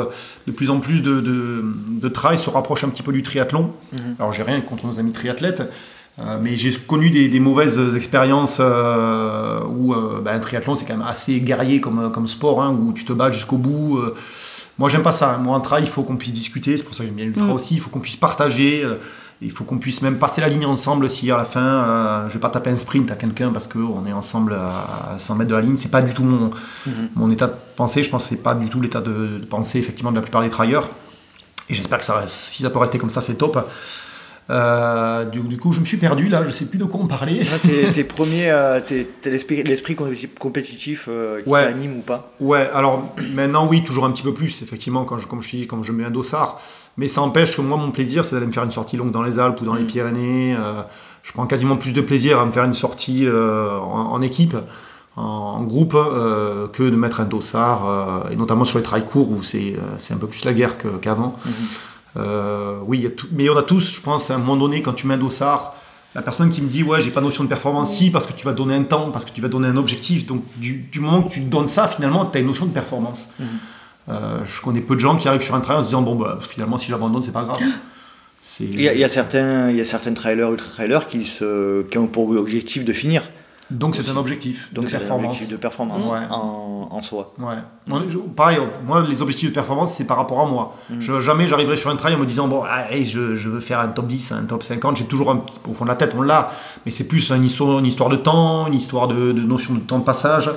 de 0.48 0.52
plus 0.54 0.70
en 0.70 0.80
plus 0.80 1.02
de, 1.02 1.20
de, 1.20 1.66
de 1.90 2.08
trail 2.08 2.38
se 2.38 2.50
rapproche 2.50 2.86
un 2.86 2.90
petit 2.90 3.04
peu 3.04 3.12
du 3.12 3.22
triathlon. 3.22 3.72
Mhm. 3.92 4.16
Alors, 4.18 4.32
j'ai 4.32 4.44
rien 4.44 4.62
contre 4.62 4.86
nos 4.86 4.98
amis 4.98 5.12
triathlètes. 5.12 5.64
Euh, 6.20 6.38
mais 6.42 6.56
j'ai 6.56 6.72
connu 6.74 7.10
des, 7.10 7.30
des 7.30 7.40
mauvaises 7.40 7.80
expériences 7.96 8.58
euh, 8.60 9.62
où 9.66 9.94
euh, 9.94 10.20
bah, 10.24 10.32
un 10.34 10.40
triathlon 10.40 10.76
c'est 10.76 10.86
quand 10.86 10.98
même 10.98 11.08
assez 11.08 11.40
guerrier 11.40 11.80
comme, 11.82 12.12
comme 12.12 12.28
sport, 12.28 12.62
hein, 12.62 12.72
où 12.80 12.92
tu 12.94 13.06
te 13.06 13.14
bats 13.14 13.32
jusqu'au 13.32 13.58
bout. 13.58 14.00
Moi 14.78 14.90
j'aime 14.90 15.04
pas 15.04 15.12
ça. 15.14 15.38
Moi 15.38 15.56
en 15.56 15.62
trail 15.62 15.84
il 15.84 15.90
faut 15.90 16.04
qu'on 16.04 16.18
puisse 16.18 16.34
discuter, 16.34 16.78
c'est 16.78 16.84
pour 16.84 16.96
ça 16.96 17.04
que 17.04 17.08
j'aime 17.08 17.16
bien 17.16 17.26
l'ultra 17.26 17.46
Mm. 17.48 17.52
aussi. 17.52 17.76
Il 17.76 17.80
faut 17.80 17.90
qu'on 17.90 18.00
puisse 18.00 18.16
partager. 18.18 18.86
il 19.44 19.52
faut 19.52 19.64
qu'on 19.64 19.80
puisse 19.80 20.02
même 20.04 20.18
passer 20.20 20.40
la 20.42 20.50
ligne 20.50 20.66
ensemble 20.68 21.10
si 21.10 21.32
à 21.32 21.38
la 21.38 21.46
fin 21.46 22.26
je 22.28 22.34
vais 22.34 22.40
pas 22.40 22.50
taper 22.50 22.70
un 22.70 22.76
sprint 22.76 23.10
à 23.10 23.16
quelqu'un 23.16 23.50
parce 23.52 23.68
qu'on 23.68 24.06
est 24.06 24.14
ensemble 24.14 24.54
à 24.54 25.18
100 25.18 25.36
mètres 25.36 25.50
de 25.50 25.56
la 25.56 25.62
ligne. 25.62 25.78
C'est 25.78 25.90
pas 25.92 26.02
du 26.02 26.14
tout 26.14 26.24
mon, 26.24 26.52
Mhm. 26.86 27.10
mon 27.16 27.30
état 27.32 27.48
de 27.48 27.54
pensée. 27.76 28.04
Je 28.04 28.10
pense 28.10 28.24
que 28.24 28.30
c'est 28.36 28.44
pas 28.44 28.54
du 28.54 28.68
tout 28.70 28.82
l'état 28.82 29.02
de, 29.02 29.40
de 29.40 29.46
pensée 29.46 29.80
effectivement 29.80 30.12
de 30.12 30.18
la 30.18 30.22
plupart 30.22 30.42
des 30.44 30.50
trailleurs. 30.50 30.90
Et 31.70 31.74
j'espère 31.74 32.00
que 32.00 32.06
ça, 32.06 32.24
si 32.28 32.64
ça 32.64 32.70
peut 32.70 32.80
rester 32.80 32.98
comme 32.98 33.10
ça, 33.12 33.22
c'est 33.22 33.36
top. 33.36 33.58
Euh, 34.52 35.24
du, 35.26 35.40
du 35.40 35.58
coup, 35.58 35.72
je 35.72 35.80
me 35.80 35.86
suis 35.86 35.98
perdu 35.98 36.28
là, 36.28 36.44
je 36.46 36.50
sais 36.50 36.66
plus 36.66 36.78
de 36.78 36.84
quoi 36.84 37.00
on 37.02 37.08
parlait. 37.08 37.40
Là, 37.44 37.58
T'es 37.64 37.92
t'es 37.94 38.04
premier, 38.04 38.54
t'es 38.86 39.08
t'es 39.22 39.30
l'esprit 39.30 39.64
l'esprit 39.64 39.96
compétitif- 39.96 41.06
euh, 41.08 41.42
qui 41.42 41.50
Ouais. 41.50 41.66
t'anime 41.72 41.98
ou 41.98 42.02
pas? 42.02 42.32
Ouais, 42.42 42.70
alors 42.74 43.14
maintenant, 43.34 43.66
oui, 43.68 43.84
toujours 43.84 44.06
un 44.06 44.12
petit 44.12 44.24
peu 44.24 44.34
plus, 44.34 44.62
effectivement, 44.62 45.06
quand 45.06 45.18
je, 45.18 45.28
comme 45.28 45.42
je 45.42 45.50
te 45.50 45.56
dis, 45.56 45.68
quand 45.68 45.82
je 45.84 45.92
mets 45.94 46.04
un 46.06 46.12
dossard. 46.12 46.60
Mais 46.98 47.08
ça 47.08 47.22
empêche 47.22 47.56
que 47.56 47.62
moi, 47.62 47.78
mon 47.78 47.92
plaisir, 47.92 48.26
c'est 48.26 48.36
d'aller 48.36 48.48
me 48.48 48.52
faire 48.52 48.64
une 48.66 48.72
sortie 48.72 48.98
longue 48.98 49.12
dans 49.12 49.24
les 49.24 49.40
Alpes 49.40 49.62
ou 49.62 49.66
dans 49.66 49.76
les 49.76 49.84
Mm. 49.84 49.88
Pyrénées. 49.88 50.56
Euh, 50.60 50.82
je 51.24 51.32
prends 51.32 51.46
quasiment 51.48 51.78
plus 51.78 51.94
de 51.94 52.02
plaisir 52.02 52.40
à 52.40 52.46
me 52.46 52.52
faire 52.52 52.66
une 52.66 52.74
sortie 52.74 53.26
euh, 53.28 53.78
en, 53.80 54.12
en 54.12 54.22
équipe, 54.22 54.58
en, 55.16 55.22
en 55.24 55.64
groupe, 55.64 55.96
euh, 55.96 56.68
que 56.68 56.84
de 56.84 56.96
mettre 56.98 57.22
un 57.22 57.26
dossard, 57.26 57.88
euh, 57.88 58.32
et 58.32 58.36
notamment 58.36 58.66
sur 58.66 58.78
les 58.80 58.84
trails 58.84 59.06
courts 59.06 59.32
où 59.32 59.44
c'est 59.44 59.76
euh, 59.78 59.82
c'est 60.00 60.14
un 60.14 60.18
peu 60.18 60.28
plus 60.28 60.44
la 60.46 60.52
guerre 60.54 60.78
que- 60.78 60.98
qu'avant. 61.00 61.38
Mhm. 61.46 61.54
Euh, 62.18 62.80
oui, 62.86 62.98
il 63.00 63.04
y 63.04 63.08
a 63.08 63.10
tout- 63.12 63.28
mais 63.32 63.50
on 63.50 63.58
a 63.58 63.64
tous, 63.64 63.96
je 63.96 64.02
pense, 64.02 64.30
à 64.32 64.36
un 64.36 64.38
moment 64.38 64.58
donné, 64.58 64.82
quand 64.82 64.94
tu 64.94 65.08
mets 65.08 65.14
un 65.14 65.18
dossard, 65.18 65.76
la 66.14 66.22
personne 66.22 66.50
qui 66.50 66.62
me 66.62 66.68
dit 66.68 66.84
ouais, 66.84 67.02
j'ai 67.02 67.12
pas 67.12 67.22
notion 67.22 67.44
de 67.44 67.50
performance, 67.50 67.96
si, 67.96 68.12
parce 68.12 68.26
que 68.26 68.34
tu 68.34 68.46
vas 68.46 68.52
donner 68.54 68.76
un 68.76 68.84
temps, 68.84 69.12
parce 69.12 69.24
que 69.24 69.32
tu 69.32 69.40
vas 69.42 69.48
donner 69.48 69.68
un 69.70 69.78
objectif. 69.78 70.26
Donc, 70.26 70.44
du, 70.58 70.74
du 70.92 71.00
moment 71.00 71.22
que 71.24 71.32
tu 71.32 71.40
donnes 71.42 71.70
ça, 71.70 71.88
finalement, 71.88 72.26
tu 72.26 72.38
as 72.38 72.42
une 72.42 72.48
notion 72.48 72.66
de 72.66 72.72
performance. 72.74 73.30
Mhm. 73.40 73.46
Euh, 74.10 74.40
je 74.46 74.62
connais 74.62 74.82
peu 74.82 74.96
de 74.96 75.00
gens 75.00 75.16
qui 75.16 75.28
arrivent 75.28 75.44
sur 75.44 75.56
un 75.56 75.62
trail 75.62 75.78
en 75.78 75.82
se 75.82 75.86
disant 75.88 76.02
bon, 76.02 76.16
bah, 76.16 76.40
finalement, 76.42 76.78
si 76.78 76.90
j'abandonne, 76.90 77.24
c'est 77.24 77.32
pas 77.32 77.44
grave. 77.44 77.60
Il 78.60 78.82
y, 78.82 78.90
a, 78.90 78.94
il 78.94 79.00
y 79.00 79.04
a 79.04 79.10
certains, 79.10 79.70
il 79.70 79.78
y 79.78 79.82
a 79.82 79.86
certains 79.86 80.14
trailers, 80.14 80.50
ultra-trailers 80.52 81.08
qui, 81.08 81.26
se, 81.26 81.84
qui 81.84 81.98
ont 82.00 82.08
pour 82.08 82.28
objectif 82.32 82.84
de 82.84 82.92
finir. 82.92 83.30
Donc, 83.72 83.96
c'est 83.96 84.10
un 84.10 84.18
objectif 84.18 84.72
Donc 84.74 84.84
de 84.86 84.90
un 84.90 84.92
performance. 85.00 85.26
objectif 85.32 85.50
de 85.56 85.58
performance 85.62 86.06
Ouais. 86.06 86.20
en, 86.30 86.88
en 86.92 87.02
soi. 87.02 87.34
Ouais. 87.40 87.56
Moi, 87.88 88.02
je- 88.08 88.18
pareil, 88.18 88.60
moi, 88.86 89.02
les 89.08 89.22
objectifs 89.22 89.50
de 89.50 89.54
performance, 89.54 89.94
c'est 89.94 90.04
par 90.06 90.18
rapport 90.18 90.40
à 90.42 90.46
moi. 90.46 90.76
Je, 91.00 91.20
jamais 91.20 91.48
j'arriverai 91.48 91.78
sur 91.78 91.90
un 91.90 91.96
trail 91.96 92.16
en 92.16 92.20
me 92.20 92.26
disant, 92.26 92.48
bon, 92.48 92.64
allez, 92.64 93.06
je, 93.06 93.36
je 93.36 93.50
veux 93.50 93.60
faire 93.62 93.80
un 93.80 93.88
top 93.88 94.08
10, 94.08 94.32
un 94.34 94.44
top 94.44 94.64
50. 94.64 94.98
J'ai 94.98 95.06
toujours 95.06 95.32
un 95.32 95.38
petit 95.38 95.58
au 95.70 95.74
fond 95.74 95.86
de 95.86 95.90
la 95.90 95.96
tête, 95.96 96.14
on 96.18 96.22
l'a, 96.22 96.52
mais 96.86 96.92
c'est 96.92 97.06
plus 97.06 97.32
une 97.32 97.46
histoire, 97.46 97.80
une 97.80 97.86
histoire 97.86 98.10
de 98.10 98.18
temps, 98.18 98.68
une 98.68 98.74
histoire 98.74 99.08
de, 99.08 99.32
de 99.32 99.42
notion 99.42 99.74
de 99.74 99.80
temps 99.80 100.00
de 100.00 100.04
passage. 100.04 100.52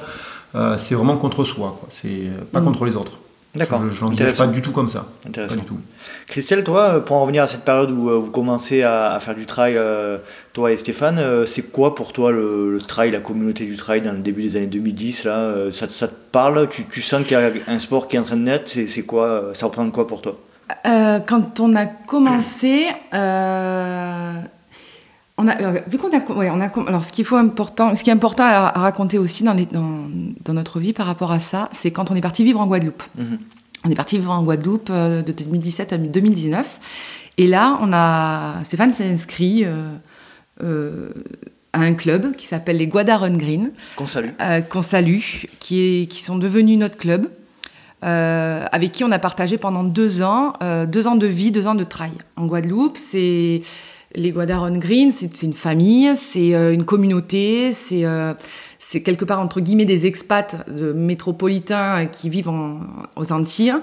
Euh, 0.54 0.76
c'est 0.76 0.94
vraiment 0.94 1.16
contre 1.16 1.44
soi, 1.44 1.76
quoi. 1.78 1.86
C'est 1.88 2.08
euh, 2.08 2.44
pas 2.52 2.60
Mhm. 2.60 2.66
contre 2.66 2.84
les 2.84 2.94
autres. 2.96 3.12
D'accord. 3.54 3.80
Je 3.82 4.00
n'envisage 4.00 4.12
Intéressant. 4.12 4.46
pas 4.46 4.52
du 4.52 4.62
tout 4.62 4.72
comme 4.72 4.88
ça. 4.88 5.06
Pas 5.22 5.28
Intéressant. 5.28 5.54
du 5.56 5.60
tout. 5.62 5.78
Christelle, 6.26 6.64
toi, 6.64 6.80
euh, 6.94 7.00
pour 7.00 7.16
en 7.16 7.22
revenir 7.22 7.42
à 7.44 7.48
cette 7.48 7.60
période 7.64 7.90
où 7.92 8.08
euh, 8.10 8.16
vous 8.16 8.30
commencez 8.30 8.82
à, 8.82 9.12
à 9.12 9.20
faire 9.20 9.34
du 9.34 9.46
trail, 9.46 9.74
euh, 9.76 10.18
toi 10.52 10.72
et 10.72 10.76
Stéphane, 10.76 11.20
c'est 11.46 11.70
quoi 11.70 11.94
pour 11.94 12.12
toi 12.12 12.32
le, 12.32 12.72
le 12.72 12.80
trail, 12.80 13.10
la 13.10 13.20
communauté 13.20 13.64
du 13.64 13.76
trail 13.76 14.00
dans 14.02 14.12
le 14.12 14.18
début 14.18 14.42
des 14.42 14.56
années 14.56 14.66
2010 14.66 15.24
là, 15.24 15.54
ça, 15.72 15.88
ça 15.88 16.08
te 16.08 16.14
parle? 16.32 16.68
Tu, 16.68 16.84
tu 16.84 17.02
sens 17.02 17.22
qu'il 17.22 17.32
y 17.32 17.40
a 17.40 17.50
un 17.68 17.78
sport 17.78 18.08
qui 18.08 18.16
est 18.16 18.18
en 18.18 18.24
train 18.24 18.36
de 18.36 18.42
naître? 18.42 18.70
C'est 18.86 19.02
quoi 19.02 19.50
Ça 19.54 19.66
représente 19.66 19.92
quoi 19.92 20.06
pour 20.06 20.20
toi? 20.22 20.36
Euh, 20.86 21.18
quand 21.20 21.60
on 21.60 21.76
a 21.76 21.84
commencé, 21.86 22.86
euh, 23.12 24.32
on 25.36 25.48
a, 25.48 25.60
euh, 25.60 25.80
vu 25.88 25.98
qu'on 25.98 26.10
a, 26.16 26.20
ouais, 26.32 26.50
on 26.50 26.60
a, 26.60 26.68
com- 26.68 26.86
alors 26.86 27.04
ce 27.04 27.12
qu'il 27.12 27.24
faut 27.24 27.36
important, 27.36 27.94
ce 27.94 28.04
qui 28.04 28.10
est 28.10 28.12
important 28.12 28.44
à, 28.44 28.72
à 28.74 28.78
raconter 28.80 29.18
aussi 29.18 29.42
dans, 29.44 29.54
les- 29.54 29.66
dans, 29.66 30.04
dans 30.44 30.52
notre 30.54 30.78
vie 30.80 30.92
par 30.92 31.06
rapport 31.06 31.32
à 31.32 31.40
ça, 31.40 31.68
c'est 31.72 31.90
quand 31.90 32.10
on 32.10 32.14
est 32.16 32.20
parti 32.20 32.44
vivre 32.44 32.60
en 32.60 32.66
Guadeloupe. 32.66 33.02
Mhm. 33.18 33.38
On 33.86 33.90
est 33.90 33.94
parti 33.96 34.16
vivre 34.18 34.32
en 34.32 34.42
Guadeloupe 34.42 34.88
euh, 34.90 35.22
de 35.22 35.32
2017 35.32 35.92
à 35.92 35.98
2019, 35.98 36.80
et 37.36 37.46
là, 37.48 37.78
on 37.82 37.90
a, 37.92 38.62
Stéphane 38.64 38.94
s'est 38.94 39.10
inscrit 39.10 39.64
euh, 39.64 39.88
euh, 40.62 41.10
à 41.72 41.80
un 41.80 41.94
club 41.94 42.36
qui 42.36 42.46
s'appelle 42.46 42.76
les 42.76 42.86
Guadarun 42.86 43.36
Green 43.36 43.72
Qu'on 43.96 44.06
salue. 44.06 44.28
euh, 44.40 44.60
qu'on 44.60 44.82
salue, 44.82 45.18
qui, 45.58 45.80
est, 46.02 46.06
qui 46.06 46.22
sont 46.22 46.36
devenus 46.38 46.78
notre 46.78 46.96
club, 46.96 47.26
euh, 48.04 48.64
avec 48.70 48.92
qui 48.92 49.02
on 49.02 49.10
a 49.10 49.18
partagé 49.18 49.58
pendant 49.58 49.82
deux 49.82 50.22
ans, 50.22 50.52
euh, 50.62 50.86
deux 50.86 51.06
ans 51.08 51.16
de 51.16 51.26
vie, 51.26 51.50
deux 51.50 51.66
ans 51.66 51.74
de 51.74 51.84
trail. 51.84 52.12
En 52.36 52.46
Guadeloupe, 52.46 52.96
c'est 52.98 53.62
les 54.14 54.30
Guadaron 54.30 54.76
Green, 54.78 55.10
c'est 55.12 55.42
une 55.42 55.52
famille, 55.54 56.12
c'est 56.14 56.54
euh, 56.54 56.72
une 56.72 56.84
communauté, 56.84 57.72
c'est 57.72 58.04
euh, 58.04 58.32
c'est 58.78 59.02
quelque 59.02 59.24
part 59.24 59.40
entre 59.40 59.60
guillemets 59.60 59.86
des 59.86 60.06
expats 60.06 60.56
métropolitains 60.94 62.06
qui 62.06 62.28
vivent 62.30 62.48
en- 62.50 62.80
aux 63.16 63.32
Antilles. 63.32 63.74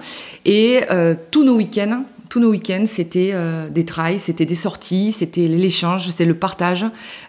Et 0.45 0.81
euh, 0.91 1.15
tous 1.31 1.43
nos 1.43 1.55
week-ends, 1.55 2.03
tous 2.29 2.39
nos 2.39 2.51
week-ends, 2.51 2.85
c'était 2.85 3.31
euh, 3.33 3.67
des 3.67 3.83
trails, 3.83 4.19
c'était 4.19 4.45
des 4.45 4.55
sorties, 4.55 5.11
c'était 5.11 5.47
l'échange, 5.49 6.07
c'était 6.07 6.23
le 6.23 6.35
partage. 6.35 6.85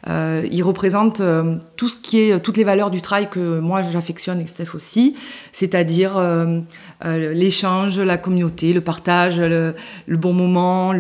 Euh, 0.08 0.46
ils 0.50 0.62
représentent 0.62 1.20
euh, 1.20 1.56
tout 1.76 1.88
ce 1.88 1.98
qui 1.98 2.20
est, 2.20 2.38
toutes 2.40 2.56
les 2.56 2.62
valeurs 2.64 2.90
du 2.92 3.00
trail 3.00 3.28
que 3.30 3.58
moi 3.58 3.82
j'affectionne 3.82 4.40
et 4.40 4.46
Steph 4.46 4.74
aussi, 4.74 5.16
c'est-à-dire 5.52 6.16
euh, 6.18 6.60
euh, 7.04 7.32
l'échange, 7.32 7.98
la 7.98 8.16
communauté, 8.18 8.72
le 8.72 8.80
partage, 8.80 9.40
le, 9.40 9.74
bon 10.08 10.32
moment. 10.32 10.92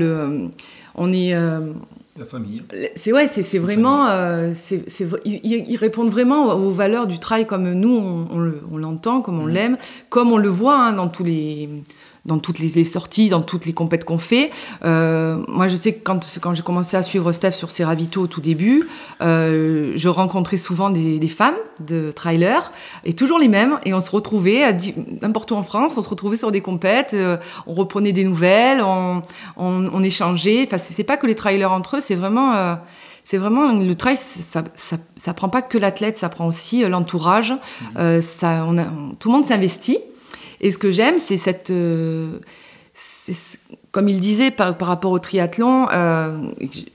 On 0.94 1.10
est, 1.10 1.32
euh, 1.32 1.60
La 2.18 2.26
famille. 2.26 2.62
C'est 2.94 3.10
ouais, 3.10 3.26
c'est 3.26 3.58
vraiment, 3.58 4.06
euh, 4.08 4.50
c'est 4.54 4.84
ils, 5.24 5.40
ils, 5.44 5.76
répondent 5.76 6.10
vraiment 6.10 6.54
aux 6.54 6.70
valeurs 6.70 7.06
du 7.06 7.18
trail 7.18 7.46
comme 7.46 7.72
nous 7.72 7.96
on, 7.96 8.52
on 8.70 8.76
l'entend, 8.76 9.22
comme 9.22 9.40
on 9.40 9.46
mmh. 9.46 9.52
l'aime, 9.52 9.78
comme 10.10 10.30
on 10.30 10.36
le 10.36 10.50
voit 10.50 10.76
hein, 10.76 10.92
dans 10.92 11.08
tous 11.08 11.24
les 11.24 11.70
dans 12.24 12.38
toutes 12.38 12.58
les, 12.58 12.84
sorties, 12.84 13.28
dans 13.28 13.42
toutes 13.42 13.66
les 13.66 13.72
compètes 13.72 14.04
qu'on 14.04 14.18
fait. 14.18 14.50
Euh, 14.84 15.42
moi, 15.48 15.68
je 15.68 15.76
sais 15.76 15.92
que 15.92 16.02
quand, 16.02 16.38
quand 16.40 16.54
j'ai 16.54 16.62
commencé 16.62 16.96
à 16.96 17.02
suivre 17.02 17.32
Steph 17.32 17.52
sur 17.52 17.70
ses 17.70 17.84
ravitaux 17.84 18.22
au 18.22 18.26
tout 18.26 18.40
début, 18.40 18.88
euh, 19.20 19.92
je 19.96 20.08
rencontrais 20.08 20.56
souvent 20.56 20.90
des, 20.90 21.18
des, 21.18 21.28
femmes 21.28 21.56
de 21.80 22.12
trailers, 22.12 22.70
et 23.04 23.14
toujours 23.14 23.38
les 23.38 23.48
mêmes, 23.48 23.78
et 23.84 23.94
on 23.94 24.00
se 24.00 24.10
retrouvait 24.10 24.76
n'importe 25.20 25.50
où 25.50 25.54
en 25.54 25.62
France, 25.62 25.96
on 25.96 26.02
se 26.02 26.08
retrouvait 26.08 26.36
sur 26.36 26.52
des 26.52 26.60
compètes, 26.60 27.14
euh, 27.14 27.36
on 27.66 27.74
reprenait 27.74 28.12
des 28.12 28.24
nouvelles, 28.24 28.82
on, 28.82 29.22
on, 29.56 29.88
on 29.92 30.02
échangeait. 30.02 30.64
Enfin, 30.66 30.78
c'est 30.78 31.04
pas 31.04 31.16
que 31.16 31.26
les 31.26 31.34
trailers 31.34 31.72
entre 31.72 31.96
eux, 31.96 32.00
c'est 32.00 32.14
vraiment 32.14 32.54
euh, 32.54 32.74
c'est 33.24 33.38
vraiment 33.38 33.72
le 33.72 33.94
trail, 33.94 34.16
ça, 34.16 34.64
ça, 34.74 34.96
ça, 35.16 35.34
prend 35.34 35.48
pas 35.48 35.62
que 35.62 35.78
l'athlète, 35.78 36.18
ça 36.18 36.28
prend 36.28 36.46
aussi 36.46 36.82
euh, 36.82 36.88
l'entourage. 36.88 37.52
Mmh. 37.52 37.84
Euh, 37.98 38.20
ça, 38.20 38.64
on 38.68 38.76
a, 38.78 38.84
tout 39.18 39.28
le 39.28 39.34
monde 39.34 39.46
s'investit. 39.46 39.98
Et 40.62 40.70
ce 40.70 40.78
que 40.78 40.90
j'aime, 40.90 41.18
c'est 41.18 41.36
cette. 41.36 41.70
Euh, 41.70 42.38
comme 43.90 44.08
il 44.08 44.20
disait 44.20 44.50
par, 44.50 44.76
par 44.76 44.88
rapport 44.88 45.12
au 45.12 45.18
triathlon, 45.18 45.86
euh, 45.92 46.38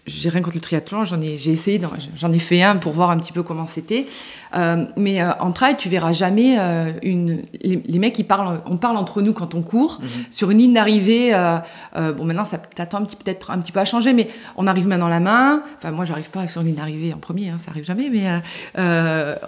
j'ai 0.08 0.30
rien 0.30 0.42
contre 0.42 0.56
le 0.56 0.62
triathlon, 0.62 1.06
j'en 1.06 1.22
ai, 1.22 1.38
j'ai 1.38 1.52
essayé, 1.52 1.80
j'en 2.16 2.32
ai 2.32 2.40
fait 2.40 2.64
un 2.64 2.76
pour 2.76 2.94
voir 2.94 3.12
un 3.12 3.18
petit 3.18 3.32
peu 3.32 3.44
comment 3.44 3.68
c'était. 3.68 4.08
Euh, 4.56 4.86
mais 4.96 5.22
euh, 5.22 5.32
en 5.40 5.52
trail, 5.52 5.76
tu 5.78 5.90
verras 5.90 6.14
jamais 6.14 6.58
euh, 6.60 6.92
une. 7.04 7.44
Les, 7.62 8.00
mecs, 8.00 8.18
ils 8.20 8.24
parlent, 8.24 8.62
on 8.66 8.78
parle 8.78 8.98
entre 8.98 9.22
nous 9.22 9.34
quand 9.34 9.56
on 9.56 9.62
court 9.62 10.00
mhm. 10.02 10.08
sur 10.32 10.52
une 10.52 10.60
ligne 10.60 10.74
d'arrivée. 10.74 11.32
bon, 11.96 12.24
maintenant, 12.24 12.46
ça 12.46 12.58
t'attend 12.58 13.06
peut-être 13.06 13.52
un 13.52 13.60
petit 13.60 13.72
peu 13.72 13.80
à 13.80 13.86
changer, 13.86 14.14
mais 14.14 14.30
on 14.56 14.68
arrive 14.68 14.88
main 14.88 14.98
dans 14.98 15.10
la 15.10 15.20
main. 15.20 15.62
Enfin, 15.78 15.92
moi, 15.92 16.06
j'arrive 16.06 16.30
pas 16.30 16.48
sur 16.48 16.62
une 16.62 16.68
ligne 16.68 16.76
d'arrivée 16.76 17.14
en 17.14 17.18
premier, 17.18 17.50
hein, 17.50 17.58
ça 17.58 17.72
arrive 17.72 17.86
jamais, 17.86 18.10
mais 18.10 18.42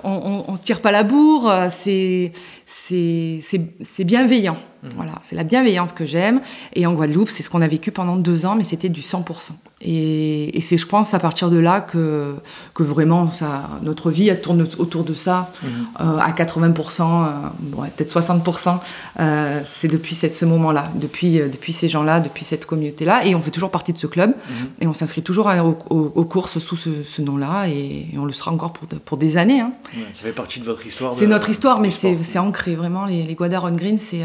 on, 0.03 0.11
on, 0.11 0.45
on, 0.47 0.55
se 0.55 0.61
tire 0.61 0.81
pas 0.81 0.91
la 0.91 1.03
bourre. 1.03 1.51
c'est 1.69 2.31
c'est 2.65 4.03
bienveillant. 4.03 4.57
Mhm. 4.83 4.91
Voilà, 4.95 5.13
c'est 5.23 5.35
la 5.35 5.43
bienveillance 5.43 5.93
que 5.93 6.05
j'aime. 6.05 6.41
Et 6.73 6.85
en 6.85 6.93
Guadeloupe, 6.93 7.29
c'est 7.29 7.43
ce 7.43 7.49
qu'on 7.49 7.61
a 7.61 7.67
vécu 7.67 7.91
pendant 7.91 8.15
deux 8.15 8.45
ans, 8.45 8.55
mais 8.55 8.63
c'était 8.63 8.89
du 8.89 9.01
100%. 9.01 9.51
Et, 9.81 10.57
et 10.57 10.61
c'est, 10.61 10.77
je 10.77 10.85
pense, 10.85 11.13
à 11.13 11.19
partir 11.19 11.49
de 11.49 11.57
là 11.57 11.79
que, 11.79 12.35
que 12.73 12.83
vraiment 12.83 13.31
ça, 13.31 13.69
notre 13.81 14.11
vie 14.11 14.27
elle 14.27 14.41
tourne 14.41 14.67
autour 14.77 15.05
de 15.05 15.13
ça 15.13 15.51
mhm. 15.63 15.69
euh, 16.01 16.17
à 16.17 16.31
80%, 16.31 17.01
euh, 17.01 17.87
peut-être 17.95 18.13
60%. 18.13 18.77
Euh, 19.19 19.61
c'est 19.65 19.87
depuis 19.87 20.15
cette, 20.15 20.35
ce 20.35 20.43
moment-là, 20.45 20.91
depuis, 20.95 21.39
depuis 21.39 21.71
ces 21.71 21.87
gens-là, 21.87 22.19
depuis 22.19 22.43
cette 22.43 22.65
communauté-là. 22.65 23.25
Et 23.25 23.35
on 23.35 23.41
fait 23.41 23.51
toujours 23.51 23.71
partie 23.71 23.93
de 23.93 23.97
ce 23.97 24.07
club. 24.07 24.31
Mhm. 24.31 24.67
Et 24.81 24.87
on 24.87 24.93
s'inscrit 24.93 25.21
toujours 25.21 25.49
aux, 25.89 26.25
courses 26.25 26.59
sous 26.59 26.75
ce, 26.75 27.03
ce 27.03 27.21
nom-là. 27.21 27.67
Et, 27.67 28.07
on 28.17 28.25
le 28.25 28.33
sera 28.33 28.51
encore 28.51 28.73
pour, 28.73 28.85
pour 28.87 29.17
des 29.17 29.37
années. 29.37 29.61
Hein. 29.61 29.71
ça 30.13 30.23
fait 30.23 30.33
partie 30.33 30.59
de 30.59 30.65
votre 30.65 30.85
histoire. 30.85 31.13
C'est 31.13 31.27
notre 31.27 31.49
histoire, 31.49 31.79
mais 31.79 31.89
c'est, 31.89 32.21
c'est 32.21 32.39
ancré 32.39 32.75
vraiment. 32.75 33.05
Les, 33.05 33.23
les 33.23 33.35
Guadaron 33.35 33.71
Green, 33.71 33.97
c'est 33.97 34.23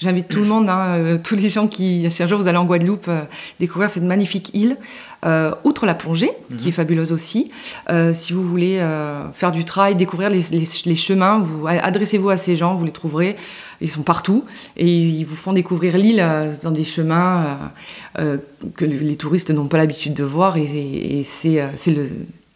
J'invite 0.00 0.28
tout 0.28 0.40
le 0.40 0.46
monde, 0.46 0.70
hein, 0.70 0.96
euh, 0.96 1.18
tous 1.22 1.36
les 1.36 1.50
gens 1.50 1.68
qui, 1.68 2.10
si 2.10 2.22
un 2.22 2.26
jour 2.26 2.38
vous 2.38 2.48
allez 2.48 2.56
en 2.56 2.64
Guadeloupe, 2.64 3.08
euh, 3.08 3.24
découvrir 3.58 3.90
cette 3.90 4.02
magnifique 4.02 4.50
île. 4.54 4.78
Euh, 5.26 5.54
outre 5.64 5.84
la 5.84 5.94
plongée, 5.94 6.30
qui 6.56 6.64
est 6.64 6.66
mhm. 6.68 6.72
fabuleuse 6.72 7.12
aussi, 7.12 7.50
si 8.14 8.32
vous 8.32 8.42
voulez 8.42 8.78
faire 9.34 9.52
du 9.52 9.66
trail, 9.66 9.94
découvrir 9.94 10.30
les, 10.30 10.40
les, 10.50 10.96
chemins, 10.96 11.40
vous 11.40 11.66
adressez-vous 11.66 12.30
à 12.30 12.38
ces 12.38 12.56
gens, 12.56 12.74
vous 12.74 12.86
les 12.86 12.90
trouverez. 12.90 13.36
Ils 13.82 13.90
sont 13.90 14.02
partout 14.02 14.46
et 14.78 14.90
ils 14.90 15.24
vous 15.24 15.36
font 15.36 15.52
découvrir 15.52 15.98
l'île 15.98 16.26
dans 16.62 16.70
des 16.70 16.84
chemins 16.84 17.70
que 18.16 18.84
les 18.86 19.16
touristes 19.16 19.50
n'ont 19.50 19.68
pas 19.68 19.76
l'habitude 19.76 20.14
de 20.14 20.24
voir. 20.24 20.56
Et, 20.56 20.62
et 20.62 21.22
c'est 21.22 21.62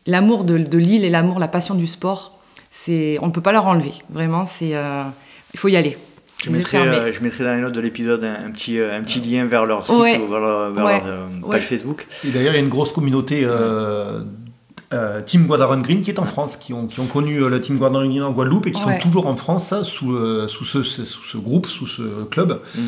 l'amour 0.07 0.45
de, 0.45 0.57
de 0.57 0.79
l'île 0.79 1.05
et 1.05 1.11
l'amour, 1.11 1.39
la 1.39 1.49
passion 1.49 1.75
du 1.75 1.87
sport. 1.87 2.39
C'est, 2.73 3.19
on 3.21 3.27
ne 3.27 3.33
peut 3.33 3.43
pas 3.43 3.53
leur 3.53 3.67
enlever. 3.67 3.93
Vraiment, 4.09 4.47
c'est, 4.47 4.73
il 5.53 5.61
faut 5.61 5.69
y 5.69 5.77
aller. 5.77 5.99
Je 6.45 6.51
mettrai, 6.51 6.77
euh, 6.77 7.13
je 7.13 7.21
mettrai, 7.23 7.45
dans 7.45 7.55
les 7.55 7.61
notes 7.61 7.75
de 7.75 7.81
l'épisode 7.81 8.23
un, 8.23 8.51
petit, 8.51 8.79
euh, 8.79 8.95
un 8.95 9.03
petit 9.03 9.21
lien 9.21 9.47
vers 9.47 9.65
leur 9.65 9.87
site 9.87 9.97
ou 9.97 10.29
vers 10.29 10.41
leur, 10.41 11.07
euh, 11.07 11.27
page 11.51 11.63
Facebook. 11.63 12.07
Et 12.23 12.31
d'ailleurs, 12.31 12.53
il 12.53 12.57
y 12.57 12.59
a 12.59 12.63
une 12.63 12.69
grosse 12.69 12.93
communauté 12.93 13.47
Team 15.27 15.47
Guadaron 15.47 15.81
Green 15.81 16.03
qui 16.03 16.11
est 16.11 16.19
en 16.19 16.27
France, 16.27 16.57
qui 16.57 16.73
ont, 16.73 16.87
qui 16.87 17.01
ont 17.01 17.07
connu 17.07 17.49
le 17.49 17.61
Team 17.61 17.79
Guadaron 17.79 18.07
Green 18.07 18.23
en 18.23 18.33
Guadeloupe 18.33 18.67
et 18.67 18.73
qui 18.73 18.81
sont 18.81 18.97
toujours 19.01 19.27
en 19.27 19.37
France 19.37 19.75
sous, 19.83 20.17
sous, 20.49 20.65
ce, 20.65 20.83
sous, 20.83 21.05
ce, 21.05 21.37
groupe, 21.37 21.67
sous 21.67 21.87
ce 21.87 22.25
club. 22.25 22.61
Mm 22.77 22.81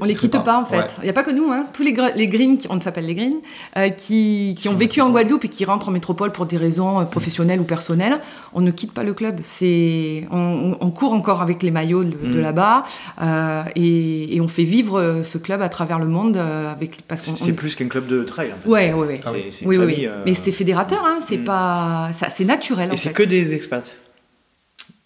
on 0.00 0.04
les 0.04 0.14
quitte 0.14 0.42
pas, 0.42 0.58
en 0.58 0.64
fait. 0.64 0.94
Il 0.98 1.04
n'y 1.04 1.10
a 1.10 1.12
pas 1.12 1.24
que 1.24 1.30
nous, 1.30 1.50
hein. 1.50 1.66
tous 1.72 1.82
les, 1.82 1.94
les 2.14 2.28
greens, 2.28 2.58
on 2.70 2.80
s'appelle 2.80 3.06
les 3.06 3.14
greens, 3.14 3.40
euh, 3.76 3.88
qui, 3.88 4.54
qui 4.58 4.68
ont 4.68 4.74
vécu 4.74 5.00
en 5.00 5.10
Guadeloupe 5.10 5.44
et 5.44 5.48
qui 5.48 5.64
rentrent 5.64 5.88
en 5.88 5.92
métropole 5.92 6.32
pour 6.32 6.46
des 6.46 6.56
raisons 6.56 7.00
euh, 7.00 7.04
professionnelles 7.04 7.60
ou 7.60 7.64
personnelles, 7.64 8.20
on 8.52 8.60
ne 8.60 8.70
quitte 8.70 8.92
pas 8.92 9.02
le 9.02 9.14
club. 9.14 9.40
C'est, 9.42 10.26
on, 10.30 10.76
on, 10.80 10.90
court 10.90 11.12
encore 11.12 11.42
avec 11.42 11.62
les 11.62 11.70
maillots 11.70 12.04
de, 12.04 12.16
mm. 12.16 12.40
là-bas 12.40 12.84
euh, 13.20 13.62
et, 13.74 14.36
et, 14.36 14.40
on 14.40 14.48
fait 14.48 14.64
vivre 14.64 15.22
ce 15.22 15.38
club 15.38 15.62
à 15.62 15.68
travers 15.68 15.98
le 15.98 16.06
monde 16.06 16.36
avec 16.36 17.02
parce 17.08 17.22
qu'on. 17.22 17.34
C'est 17.34 17.52
plus 17.52 17.74
qu'un 17.74 17.88
club 17.88 18.06
de 18.06 18.22
trail. 18.22 18.52
En 18.52 18.62
fait. 18.62 18.68
Ouais, 18.68 18.92
ouais, 18.92 19.06
ouais. 19.06 19.20
Ah 19.24 19.30
oui, 19.32 19.50
oui, 19.64 19.78
oui. 19.78 20.08
Mais 20.26 20.34
c'est 20.34 20.52
fédérateur, 20.52 21.04
hein. 21.04 21.18
C'est 21.32 21.38
mm. 21.38 21.44
pas, 21.44 22.10
ça, 22.12 22.28
c'est 22.28 22.44
naturel. 22.44 22.90
Et 22.92 22.96
c'est 22.98 23.12
que 23.12 23.22
des 23.22 23.54
expats. 23.54 23.90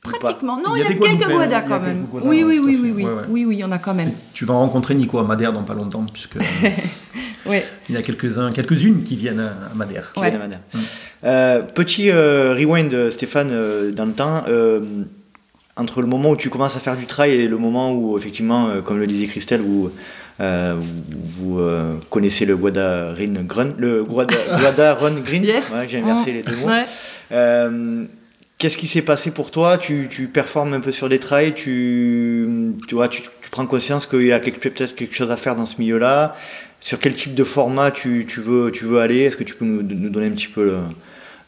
Pratiquement. 0.03 0.57
Non, 0.57 0.75
il 0.75 0.83
y 0.83 0.83
a, 0.83 0.87
quelques 0.87 1.29
Guadas 1.29 1.63
quand 1.63 1.81
même. 1.81 2.07
oui, 2.13 2.43
oui, 2.45 2.61
oui, 2.63 2.79
oui, 2.81 2.93
oui, 2.95 3.07
oui, 3.29 3.45
oui, 3.45 3.57
il 3.57 3.61
y 3.61 3.65
en 3.65 3.73
a 3.73 3.79
quand 3.79 3.95
même. 3.95 4.13
tu 4.35 4.45
vas 4.45 4.55
rencontrer 4.55 4.95
Nico 4.95 5.19
à 5.19 5.25
Madère 5.25 5.53
dans 5.53 5.63
pas 5.63 5.75
longtemps, 5.75 6.05
puisque 6.13 6.37
il 7.47 7.95
y 7.95 7.97
a 7.97 8.03
quelques-uns, 8.03 8.53
quelques-unes 8.53 9.03
qui 9.05 9.17
viennent 9.17 9.41
à 9.41 9.75
Madère. 9.75 10.13
Ouais. 10.17 10.33
À 10.35 10.39
Madère. 10.39 10.61
Euh, 11.25 11.63
petit 11.63 12.11
euh, 12.11 12.55
rewind, 12.55 13.11
Stéphane, 13.11 13.51
euh, 13.51 13.93
dans 13.93 14.07
le 14.07 14.13
temps. 14.13 14.45
entre 15.77 16.01
le 16.01 16.07
moment 16.07 16.31
où 16.31 16.37
tu 16.37 16.51
commences 16.51 16.77
à 16.77 16.81
faire 16.81 16.97
du 16.97 17.07
trail 17.07 17.33
et 17.33 17.49
le 17.49 17.59
moment 17.59 17.93
où, 17.93 18.17
effectivement, 18.17 18.81
comme 18.83 18.99
le 18.99 19.07
disait 19.07 19.27
Christelle, 19.27 19.63
vous, 20.39 21.59
vous, 21.59 21.61
connaissez 22.11 22.45
le 22.45 22.57
Guada 22.57 23.13
Green, 23.15 23.47
le 23.79 24.05
Guada, 24.05 24.95
Run 25.01 25.21
Green. 25.21 25.45
Yes. 25.45 25.65
J'ai 25.89 25.99
inversé 25.99 26.33
les 26.33 26.43
deux 26.43 26.57
mots. 26.57 28.07
Qu'est-ce 28.59 28.79
qui 28.79 28.87
s'est 28.87 29.03
passé 29.03 29.33
pour 29.33 29.51
toi 29.51 29.77
tu, 29.77 30.09
tu, 30.11 30.29
performes 30.29 30.73
un 30.73 30.81
peu 30.81 30.91
sur 30.91 31.11
des 31.11 31.19
trails, 31.19 31.53
tu, 31.53 32.75
tu, 32.89 32.95
vois, 32.95 33.09
tu, 33.09 33.21
tu 33.21 33.51
prends 33.51 33.67
conscience 33.67 34.07
qu'il 34.07 34.27
y 34.27 34.33
a 34.33 34.39
peut-être 34.39 34.95
quelque 34.95 35.15
chose 35.15 35.31
à 35.31 35.37
faire 35.37 35.57
dans 35.57 35.67
ce 35.67 35.77
milieu-là. 35.79 36.35
Sur 36.81 36.99
quel 36.99 37.15
type 37.15 37.35
de 37.35 37.45
format 37.45 37.91
tu, 37.91 38.27
veux, 38.39 38.71
tu 38.73 38.85
veux 38.85 39.01
aller? 39.01 39.21
Est-ce 39.21 39.37
que 39.37 39.45
tu 39.45 39.55
peux 39.55 39.65
nous, 39.65 39.83
nous, 39.83 40.09
donner 40.09 40.29
un 40.29 40.31
petit 40.31 40.49
peu 40.49 40.65
le, 40.65 40.79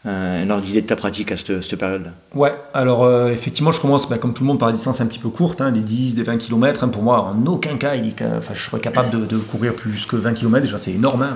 un 0.05 0.49
ordre 0.49 0.65
d'idée 0.65 0.81
de 0.81 0.87
ta 0.87 0.97
pratique 0.97 1.33
à 1.33 1.37
cette, 1.37 1.63
cette 1.63 1.79
période-là 1.79 2.11
Ouais, 2.35 2.55
alors 2.73 3.05
euh, 3.05 3.31
effectivement, 3.31 3.73
je 3.73 3.81
commence 3.81 4.09
bah, 4.09 4.19
comme 4.19 4.33
tout 4.33 4.43
le 4.43 4.47
monde 4.47 4.59
par 4.59 4.69
des 4.69 4.75
distances 4.75 5.01
un 5.01 5.07
petit 5.07 5.19
peu 5.19 5.29
courtes, 5.29 5.61
hein, 5.61 5.73
des 5.73 5.81
10, 5.81 6.15
des 6.15 6.23
20 6.23 6.39
km. 6.39 6.85
Hein. 6.85 6.89
pour 6.89 7.03
moi, 7.03 7.21
en 7.21 7.47
aucun 7.47 7.77
cas, 7.77 7.95
il 7.97 8.15
enfin, 8.37 8.55
je 8.55 8.63
serais 8.63 8.81
capable 8.81 9.11
de, 9.11 9.27
de, 9.27 9.37
courir 9.37 9.75
plus 9.75 10.07
que 10.07 10.17
20 10.17 10.35
km. 10.35 10.63
Déjà, 10.63 10.79
c'est 10.79 10.93
énorme. 10.93 11.23
Hein. 11.23 11.35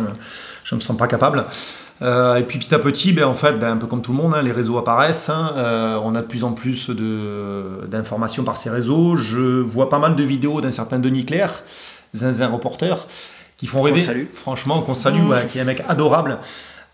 Je 0.64 0.74
ne 0.74 0.78
me 0.78 0.82
sens 0.82 0.96
pas 0.96 1.08
capable. 1.08 1.44
Euh, 2.02 2.36
et 2.36 2.42
puis 2.42 2.58
petit 2.58 2.74
à 2.74 2.78
petit, 2.78 3.12
ben, 3.12 3.26
en 3.26 3.34
fait, 3.34 3.52
ben, 3.52 3.72
un 3.72 3.76
peu 3.76 3.86
comme 3.86 4.02
tout 4.02 4.12
le 4.12 4.18
monde, 4.18 4.34
hein, 4.34 4.42
les 4.42 4.52
réseaux 4.52 4.78
apparaissent. 4.78 5.28
Hein. 5.28 5.52
Euh, 5.56 5.98
on 6.02 6.14
a 6.14 6.22
de 6.22 6.26
plus 6.26 6.44
en 6.44 6.52
plus 6.52 6.90
d'informations 6.90 8.44
par 8.44 8.56
ces 8.56 8.70
réseaux. 8.70 9.16
Je 9.16 9.60
vois 9.60 9.88
pas 9.88 9.98
mal 9.98 10.16
de 10.16 10.22
vidéos 10.22 10.60
d'un 10.60 10.72
certain 10.72 10.98
Denis 10.98 11.24
Claire, 11.24 11.62
Zinzin 12.14 12.48
Reporter, 12.48 13.06
qui 13.56 13.66
font 13.66 13.82
rêver. 13.82 14.04
Franchement, 14.34 14.82
qu'on 14.82 14.94
salue, 14.94 15.20
mmh. 15.20 15.46
qui 15.48 15.58
est 15.58 15.60
un 15.60 15.64
mec 15.64 15.82
adorable. 15.88 16.38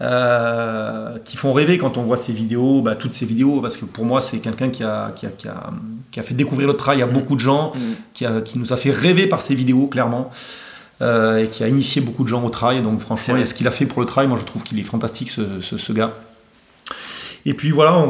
Euh, 0.01 1.19
qui 1.25 1.37
font 1.37 1.53
rêver 1.53 1.77
quand 1.77 1.97
on 1.97 2.05
voit 2.05 2.17
ces 2.17 2.33
vidéos, 2.33 2.83
bah, 2.83 2.95
toutes 2.95 3.13
ces 3.13 3.27
vidéos, 3.27 3.61
parce 3.61 3.77
que 3.77 3.85
pour 3.85 4.05
moi 4.05 4.21
c'est 4.21 4.39
quelqu'un 4.39 4.69
qui 4.69 4.85
a, 4.85 5.11
qui, 5.17 5.27
a, 5.27 5.31
qui, 5.31 5.49
a, 5.49 5.73
qui 6.13 6.21
a, 6.21 6.23
fait 6.23 6.35
découvrir 6.35 6.69
le 6.69 6.75
trail 6.75 7.03
à 7.03 7.07
beaucoup 7.07 7.35
de 7.35 7.41
gens, 7.41 7.73
mmh. 7.75 8.43
qui, 8.45 8.59
nous 8.61 8.73
a 8.73 8.77
fait 8.77 8.93
rêver 8.93 9.27
par 9.27 9.43
ces 9.43 9.57
vidéos, 9.57 9.89
clairement. 9.89 10.31
Euh, 11.01 11.45
et 11.45 11.49
qui 11.49 11.63
a 11.63 11.69
initié 11.69 12.01
beaucoup 12.01 12.25
de 12.25 12.29
gens 12.29 12.43
au 12.45 12.49
trail. 12.49 12.83
Donc 12.83 13.01
franchement, 13.01 13.37
il 13.37 13.41
y 13.41 13.43
a 13.43 13.47
ce 13.47 13.55
qu'il 13.55 13.69
a 13.69 13.71
fait 13.71 13.87
pour 13.87 14.01
le 14.01 14.07
trail, 14.07 14.27
moi 14.27 14.37
je 14.37 14.45
trouve 14.45 14.65
qu'il 14.65 14.81
est 14.81 14.85
fantastique 14.85 15.31
ce, 15.31 15.61
ce, 15.61 15.93
gars. 15.93 16.13
Et 17.47 17.55
puis 17.55 17.71
voilà, 17.71 18.05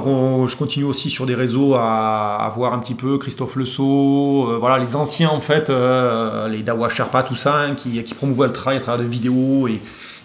je 0.46 0.56
continue 0.56 0.86
aussi 0.86 1.10
sur 1.10 1.26
des 1.26 1.34
réseaux 1.34 1.74
à, 1.74 2.36
à 2.36 2.48
voir 2.50 2.72
un 2.72 2.78
petit 2.78 2.94
peu 2.94 3.18
Christophe 3.18 3.56
Le 3.56 3.64
euh, 3.64 4.58
voilà 4.58 4.78
les 4.78 4.96
anciens 4.96 5.28
en 5.28 5.40
fait, 5.40 5.68
euh, 5.68 6.48
les 6.48 6.62
Dawa 6.62 6.88
Sherpa, 6.88 7.22
tout 7.22 7.36
ça, 7.36 7.56
hein, 7.56 7.74
qui, 7.74 8.02
qui 8.02 8.14
promouvaient 8.14 8.46
le 8.46 8.52
trail 8.54 8.78
à 8.78 8.80
travers 8.80 9.04
de 9.04 9.10
vidéos 9.10 9.68
et, 9.68 9.80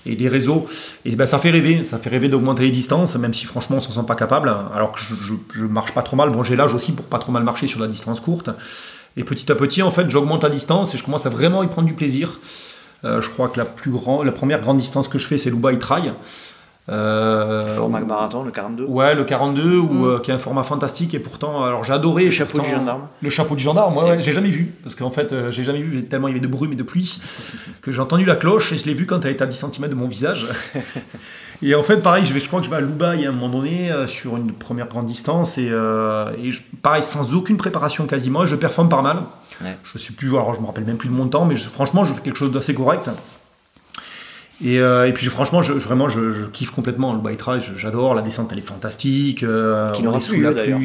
et 0.05 0.15
des 0.15 0.27
réseaux. 0.27 0.67
Et 1.05 1.15
ben, 1.15 1.25
ça 1.25 1.39
fait 1.39 1.51
rêver, 1.51 1.85
ça 1.85 1.97
fait 1.97 2.09
rêver 2.09 2.29
d'augmenter 2.29 2.63
les 2.63 2.71
distances, 2.71 3.15
même 3.15 3.33
si 3.33 3.45
franchement 3.45 3.77
on 3.77 3.81
s'en 3.81 3.91
sent 3.91 4.07
pas 4.07 4.15
capable, 4.15 4.53
alors 4.73 4.91
que 4.91 4.99
je, 4.99 5.15
je, 5.15 5.33
je 5.55 5.65
marche 5.65 5.93
pas 5.93 6.01
trop 6.01 6.15
mal. 6.15 6.29
Bon, 6.29 6.43
j'ai 6.43 6.55
l'âge 6.55 6.73
aussi 6.73 6.91
pour 6.91 7.05
pas 7.05 7.19
trop 7.19 7.31
mal 7.31 7.43
marcher 7.43 7.67
sur 7.67 7.79
la 7.79 7.87
distance 7.87 8.19
courte. 8.19 8.49
Et 9.15 9.23
petit 9.23 9.51
à 9.51 9.55
petit, 9.55 9.81
en 9.81 9.91
fait, 9.91 10.09
j'augmente 10.09 10.43
la 10.43 10.49
distance 10.49 10.95
et 10.95 10.97
je 10.97 11.03
commence 11.03 11.25
à 11.25 11.29
vraiment 11.29 11.63
y 11.63 11.67
prendre 11.67 11.87
du 11.87 11.93
plaisir. 11.93 12.39
Euh, 13.05 13.21
je 13.21 13.29
crois 13.29 13.49
que 13.49 13.59
la, 13.59 13.65
première 13.65 14.61
grande 14.61 14.77
distance 14.77 15.07
que 15.07 15.17
je 15.17 15.27
fais, 15.27 15.37
c'est 15.37 15.49
l'Ubai 15.49 15.77
Trail. 15.77 16.13
Euh, 16.89 17.69
le 17.69 17.73
format 17.75 18.01
marathon, 18.01 18.43
le 18.43 18.51
42 18.51 18.83
Ouais, 18.85 19.15
le 19.15 19.23
42, 19.23 19.77
ou, 19.77 19.87
mm. 19.93 20.03
euh, 20.05 20.19
qui 20.19 20.31
est 20.31 20.33
un 20.33 20.39
format 20.39 20.63
fantastique. 20.63 21.13
Et 21.13 21.19
pourtant, 21.19 21.63
alors 21.63 21.83
j'ai 21.83 21.93
adoré. 21.93 22.25
Le 22.25 22.31
chapeau 22.31 22.59
du 22.59 22.69
gendarme 22.69 23.07
Le 23.21 23.29
chapeau 23.29 23.55
du 23.55 23.63
gendarme, 23.63 23.95
ouais, 23.97 24.03
ouais 24.03 24.21
j'ai 24.21 24.33
jamais 24.33 24.49
vu. 24.49 24.73
Parce 24.83 24.95
qu'en 24.95 25.09
fait, 25.11 25.31
euh, 25.31 25.49
j'ai 25.51 25.63
jamais 25.63 25.81
vu, 25.81 26.03
tellement 26.05 26.27
il 26.27 26.31
y 26.31 26.33
avait 26.33 26.45
de 26.45 26.51
brume 26.51 26.73
et 26.73 26.75
de 26.75 26.83
pluie, 26.83 27.19
que 27.81 27.91
j'ai 27.91 28.01
entendu 28.01 28.25
la 28.25 28.35
cloche 28.35 28.73
et 28.73 28.77
je 28.77 28.85
l'ai 28.85 28.93
vu 28.93 29.05
quand 29.05 29.23
elle 29.23 29.31
était 29.31 29.43
à 29.43 29.47
10 29.47 29.65
cm 29.71 29.89
de 29.89 29.95
mon 29.95 30.07
visage. 30.07 30.47
Et 31.65 31.75
en 31.75 31.83
fait, 31.83 31.97
pareil, 32.01 32.25
je, 32.25 32.33
vais, 32.33 32.41
je 32.41 32.47
crois 32.47 32.59
que 32.59 32.65
je 32.65 32.69
vais 32.69 32.75
à 32.75 32.81
Loubaï 32.81 33.25
à 33.25 33.29
un 33.29 33.31
moment 33.31 33.47
donné 33.47 33.89
euh, 33.89 34.05
sur 34.05 34.35
une 34.35 34.51
première 34.51 34.87
grande 34.89 35.05
distance 35.05 35.57
et, 35.57 35.69
euh, 35.71 36.29
et 36.37 36.51
je- 36.51 36.61
pareil, 36.81 37.03
sans 37.03 37.33
aucune 37.33 37.55
préparation 37.55 38.05
quasiment, 38.05 38.45
je 38.45 38.57
performe 38.57 38.89
pas 38.89 39.01
mal. 39.01 39.19
Ouais. 39.63 39.77
Je 39.83 39.97
suis 39.97 40.13
plus, 40.13 40.27
alors 40.31 40.53
je 40.55 40.59
me 40.59 40.65
rappelle 40.65 40.83
même 40.83 40.97
plus 40.97 41.07
de 41.07 41.13
mon 41.13 41.27
temps, 41.29 41.45
mais 41.45 41.55
je- 41.55 41.69
franchement, 41.69 42.03
je 42.03 42.13
fais 42.13 42.19
quelque 42.21 42.35
chose 42.35 42.51
d'assez 42.51 42.73
correct. 42.73 43.09
Et, 44.63 44.79
euh, 44.79 45.07
et 45.07 45.13
puis 45.13 45.25
je- 45.25 45.29
franchement, 45.29 45.61
je, 45.61 45.73
vraiment, 45.73 46.07
je, 46.09 46.31
je 46.31 46.43
kiffe 46.45 46.71
complètement 46.71 47.13
le 47.13 47.19
bike 47.19 47.37
trail. 47.37 47.59
J'adore 47.75 48.15
la 48.15 48.21
descente, 48.21 48.49
elle 48.53 48.59
est 48.59 48.61
fantastique. 48.61 49.43
euh, 49.43 49.91
on 49.99 50.01
n'aura 50.03 50.19
plus 50.19 50.41
lieu, 50.41 50.53
d'ailleurs. 50.53 50.79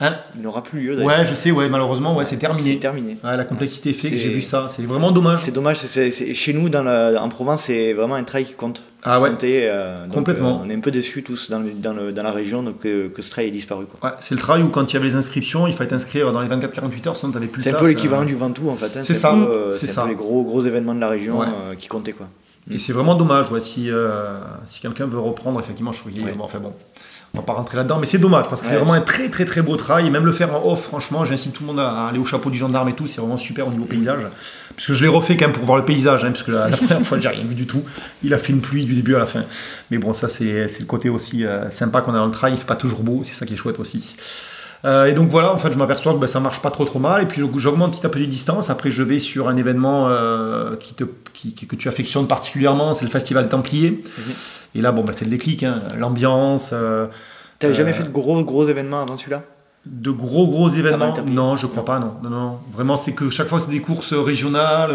Hein 0.00 0.16
Il 0.36 0.42
n'aura 0.42 0.62
plus 0.62 0.80
lieu 0.80 0.96
d'ailleurs. 0.96 1.18
ouais, 1.20 1.24
je 1.24 1.34
sais, 1.34 1.50
ouais, 1.50 1.68
malheureusement, 1.68 2.14
ouais, 2.14 2.24
c'est 2.24 2.36
terminé. 2.36 2.72
C'est 2.74 2.78
terminé. 2.80 3.16
Ouais, 3.24 3.36
la 3.36 3.44
complexité 3.44 3.92
fait 3.92 4.10
que 4.10 4.16
j'ai 4.16 4.28
vu 4.30 4.42
ça. 4.42 4.66
C'est 4.68 4.82
vraiment 4.82 5.12
dommage. 5.12 5.40
C'est 5.44 5.50
dommage, 5.52 5.78
c'est- 5.86 6.34
chez 6.34 6.52
nous, 6.52 6.68
dans 6.68 6.82
la- 6.82 7.22
en 7.22 7.28
Provence, 7.28 7.62
c'est 7.64 7.92
vraiment 7.94 8.16
un 8.16 8.24
trail 8.24 8.44
qui 8.44 8.54
compte. 8.54 8.82
Ah 9.04 9.20
ouais. 9.20 9.30
Compter, 9.30 9.62
euh, 9.64 10.04
donc, 10.04 10.14
Complètement. 10.14 10.60
euh, 10.60 10.64
on 10.64 10.70
est 10.70 10.74
un 10.76 10.80
peu 10.80 10.92
déçus 10.92 11.24
tous 11.24 11.50
dans, 11.50 11.58
le- 11.58 11.72
dans, 11.72 11.92
le- 11.92 12.12
dans 12.12 12.22
la 12.22 12.30
région 12.30 12.62
donc, 12.62 12.78
que, 12.80 13.08
que 13.08 13.20
ce 13.20 13.30
trail 13.30 13.48
ait 13.48 13.50
disparu. 13.50 13.84
quoi. 13.86 14.10
Ouais, 14.10 14.16
c'est 14.20 14.34
le 14.36 14.40
travail 14.40 14.62
où 14.62 14.68
quand 14.68 14.92
il 14.92 14.94
y 14.94 14.96
avait 14.96 15.08
les 15.08 15.16
inscriptions, 15.16 15.66
il 15.66 15.72
fallait 15.72 15.90
t'inscrire 15.90 16.32
dans 16.32 16.40
les 16.40 16.48
24-48 16.48 17.08
heures, 17.08 17.16
sinon 17.16 17.32
t'avais 17.32 17.46
plus 17.48 17.58
de 17.60 17.64
C'est 17.64 17.70
un 17.70 17.72
place. 17.72 17.82
peu 17.82 17.88
l'équivalent 17.88 18.24
du 18.24 18.36
Ventoux 18.36 18.68
en 18.70 18.76
fait. 18.76 18.96
hein. 18.96 19.02
C'est 19.02 19.14
ça, 19.14 19.34
c'est 19.72 19.88
ça. 19.88 20.02
un 20.02 20.04
peu 20.04 20.10
les 20.10 20.16
gros, 20.16 20.44
gros 20.44 20.62
événements 20.62 20.94
de 20.94 21.00
la 21.00 21.08
région 21.08 21.40
qui 21.78 21.88
comptaient. 21.88 22.12
Quoi. 22.12 22.28
Et 22.70 22.78
c'est 22.78 22.92
vraiment 22.92 23.14
dommage, 23.14 23.50
ouais, 23.50 23.60
si, 23.60 23.90
euh, 23.90 24.38
si 24.66 24.80
quelqu'un 24.80 25.06
veut 25.06 25.18
reprendre, 25.18 25.58
effectivement, 25.58 25.90
qu'il 25.90 26.24
Ouais. 26.24 26.32
bon, 26.32 26.44
enfin 26.44 26.60
bon, 26.60 26.72
on 27.34 27.38
va 27.38 27.44
pas 27.44 27.54
rentrer 27.54 27.76
là-dedans, 27.76 27.98
mais 27.98 28.06
c'est 28.06 28.18
dommage 28.18 28.48
parce 28.48 28.62
que 28.62 28.68
c'est 28.68 28.76
vraiment 28.76 28.92
un 28.92 29.00
très 29.00 29.30
très 29.30 29.44
très 29.44 29.62
beau 29.62 29.76
travail, 29.76 30.06
et 30.06 30.10
même 30.10 30.24
le 30.24 30.32
faire 30.32 30.54
en 30.54 30.72
off, 30.72 30.84
franchement, 30.84 31.24
j'incite 31.24 31.54
tout 31.54 31.62
le 31.64 31.68
monde 31.68 31.80
à 31.80 32.06
aller 32.06 32.18
au 32.18 32.24
chapeau 32.24 32.50
du 32.50 32.58
gendarme 32.58 32.88
et 32.88 32.92
tout, 32.92 33.06
c'est 33.08 33.20
vraiment 33.20 33.36
super 33.38 33.66
au 33.66 33.70
niveau 33.70 33.84
paysage, 33.84 34.20
parce 34.76 34.86
que 34.86 34.94
je 34.94 35.02
l'ai 35.02 35.08
refait 35.08 35.36
quand 35.36 35.46
même 35.46 35.54
pour 35.54 35.64
voir 35.64 35.78
le 35.78 35.84
paysage, 35.84 36.24
hein, 36.24 36.30
parce 36.30 36.44
que 36.44 36.52
la, 36.52 36.68
la 36.68 36.76
première 36.76 37.02
fois, 37.02 37.18
j'ai 37.18 37.28
rien 37.28 37.42
vu 37.44 37.54
du 37.56 37.66
tout, 37.66 37.82
il 38.22 38.32
a 38.32 38.38
fait 38.38 38.52
une 38.52 38.60
pluie 38.60 38.84
du 38.84 38.94
début 38.94 39.16
à 39.16 39.18
la 39.18 39.26
fin, 39.26 39.44
mais 39.90 39.98
bon, 39.98 40.12
ça 40.12 40.28
c'est 40.28 40.68
le 40.78 40.84
côté 40.86 41.08
aussi 41.08 41.44
euh, 41.44 41.68
sympa 41.70 42.00
qu'on 42.00 42.14
a 42.14 42.18
dans 42.18 42.26
le 42.26 42.32
trail, 42.32 42.52
il 42.52 42.58
fait 42.58 42.64
pas 42.64 42.76
toujours 42.76 43.02
beau, 43.02 43.22
c'est 43.24 43.34
ça 43.34 43.44
qui 43.44 43.54
est 43.54 43.56
chouette 43.56 43.80
aussi. 43.80 44.14
Euh, 44.84 45.06
et 45.06 45.12
donc 45.12 45.28
voilà, 45.28 45.54
en 45.54 45.58
fait, 45.58 45.72
je 45.72 45.78
m'aperçois 45.78 46.12
que 46.12 46.18
ben, 46.18 46.26
ça 46.26 46.40
marche 46.40 46.60
pas 46.60 46.70
trop 46.70 46.84
trop 46.84 46.98
mal. 46.98 47.22
Et 47.22 47.26
puis 47.26 47.42
j'augmente 47.56 47.92
petit 47.92 48.04
à 48.04 48.08
petit 48.08 48.26
distance. 48.26 48.68
Après, 48.70 48.90
je 48.90 49.02
vais 49.02 49.20
sur 49.20 49.48
un 49.48 49.56
événement 49.56 50.08
euh, 50.08 50.74
qui 50.76 50.94
te, 50.94 51.04
qui- 51.32 51.54
que 51.54 51.76
tu 51.76 51.88
affectionnes 51.88 52.26
particulièrement, 52.26 52.92
c'est 52.92 53.04
le 53.04 53.10
Festival 53.10 53.48
Templier. 53.48 54.02
Et 54.74 54.80
là, 54.80 54.90
bon, 54.92 55.04
ben, 55.04 55.12
c'est 55.16 55.24
le 55.24 55.30
déclic, 55.30 55.62
hein. 55.62 55.80
l'ambiance, 55.98 56.70
euh, 56.72 57.06
T'avais 57.58 57.74
Euh, 57.74 57.76
jamais 57.76 57.92
fait 57.92 58.02
de 58.02 58.08
gros, 58.08 58.42
gros 58.42 58.66
événements 58.66 59.02
avant 59.02 59.16
celui-là? 59.16 59.42
De 59.86 60.10
gros 60.10 60.48
gros 60.48 60.68
événements? 60.68 61.14
Non, 61.26 61.54
je 61.56 61.66
crois 61.68 61.84
pas, 61.84 61.98
non, 62.00 62.14
non, 62.24 62.30
non. 62.30 62.58
Vraiment, 62.72 62.96
c'est 62.96 63.12
que 63.12 63.30
chaque 63.30 63.46
fois 63.48 63.60
c'est 63.60 63.70
des 63.70 63.80
courses 63.80 64.12
régionales. 64.14 64.90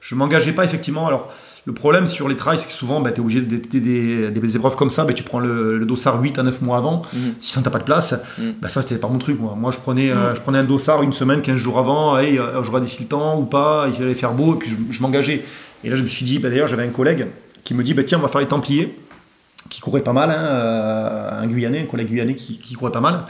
je 0.00 0.14
m'engageais 0.14 0.52
pas 0.52 0.64
effectivement. 0.64 1.06
Alors. 1.06 1.32
Le 1.66 1.72
problème 1.72 2.06
sur 2.06 2.28
les 2.28 2.36
trails, 2.36 2.58
c'est 2.58 2.66
que 2.66 2.72
souvent, 2.74 3.02
tu 3.02 3.08
es 3.08 3.20
obligé 3.20 3.40
de 3.40 3.56
des, 3.56 3.80
des- 3.80 4.30
des 4.30 4.56
épreuves 4.56 4.76
comme 4.76 4.90
ça, 4.90 5.04
ben, 5.04 5.14
tu 5.14 5.22
prends 5.22 5.38
le, 5.40 5.78
le 5.78 5.86
dossard 5.86 6.20
8 6.20 6.38
à 6.38 6.42
9 6.42 6.60
mois 6.60 6.76
avant, 6.76 7.00
Mhm. 7.14 7.34
sinon 7.40 7.62
t'as 7.62 7.70
pas 7.70 7.78
de 7.78 7.84
place. 7.84 8.14
Mhm. 8.38 8.54
Bah 8.60 8.68
ça 8.68 8.82
c'était 8.82 8.96
pas 8.96 9.08
mon 9.08 9.16
truc 9.18 9.40
moi. 9.40 9.54
Moi 9.58 9.70
je 9.70 9.78
prenais, 9.78 10.10
euh, 10.10 10.32
Mm. 10.32 10.36
je 10.36 10.40
prenais 10.42 10.58
un 10.58 10.64
dossard 10.64 11.02
une 11.02 11.14
semaine, 11.14 11.40
15 11.40 11.56
jours 11.56 11.78
avant, 11.78 12.18
hey, 12.18 12.38
euh, 12.38 12.62
j'aurais 12.62 12.82
décidé 12.82 13.04
le 13.04 13.08
temps 13.08 13.38
ou 13.40 13.44
pas, 13.44 13.86
il 13.96 14.02
allait 14.02 14.14
faire 14.14 14.32
beau, 14.34 14.54
et 14.54 14.58
puis 14.58 14.70
je, 14.70 14.76
je 14.94 15.00
m'engageais. 15.02 15.42
Et 15.84 15.88
là 15.88 15.96
je 15.96 16.02
me 16.02 16.08
suis 16.08 16.26
dit, 16.26 16.38
bah, 16.38 16.50
d'ailleurs 16.50 16.68
j'avais 16.68 16.84
un 16.84 16.88
collègue 16.90 17.28
qui 17.64 17.72
me 17.72 17.82
dit, 17.82 17.94
bah, 17.94 18.02
tiens 18.04 18.18
on 18.18 18.22
va 18.22 18.28
faire 18.28 18.42
les 18.42 18.46
Templiers, 18.48 18.94
qui 19.70 19.80
courait 19.80 20.02
pas 20.02 20.12
mal, 20.12 20.30
hein, 20.30 20.34
euh, 20.44 21.40
un 21.42 21.46
Guyanais, 21.46 21.80
un 21.80 21.86
collègue 21.86 22.08
guyanais 22.08 22.34
qui, 22.34 22.58
qui 22.58 22.74
courait 22.74 22.92
pas 22.92 23.00
mal. 23.00 23.20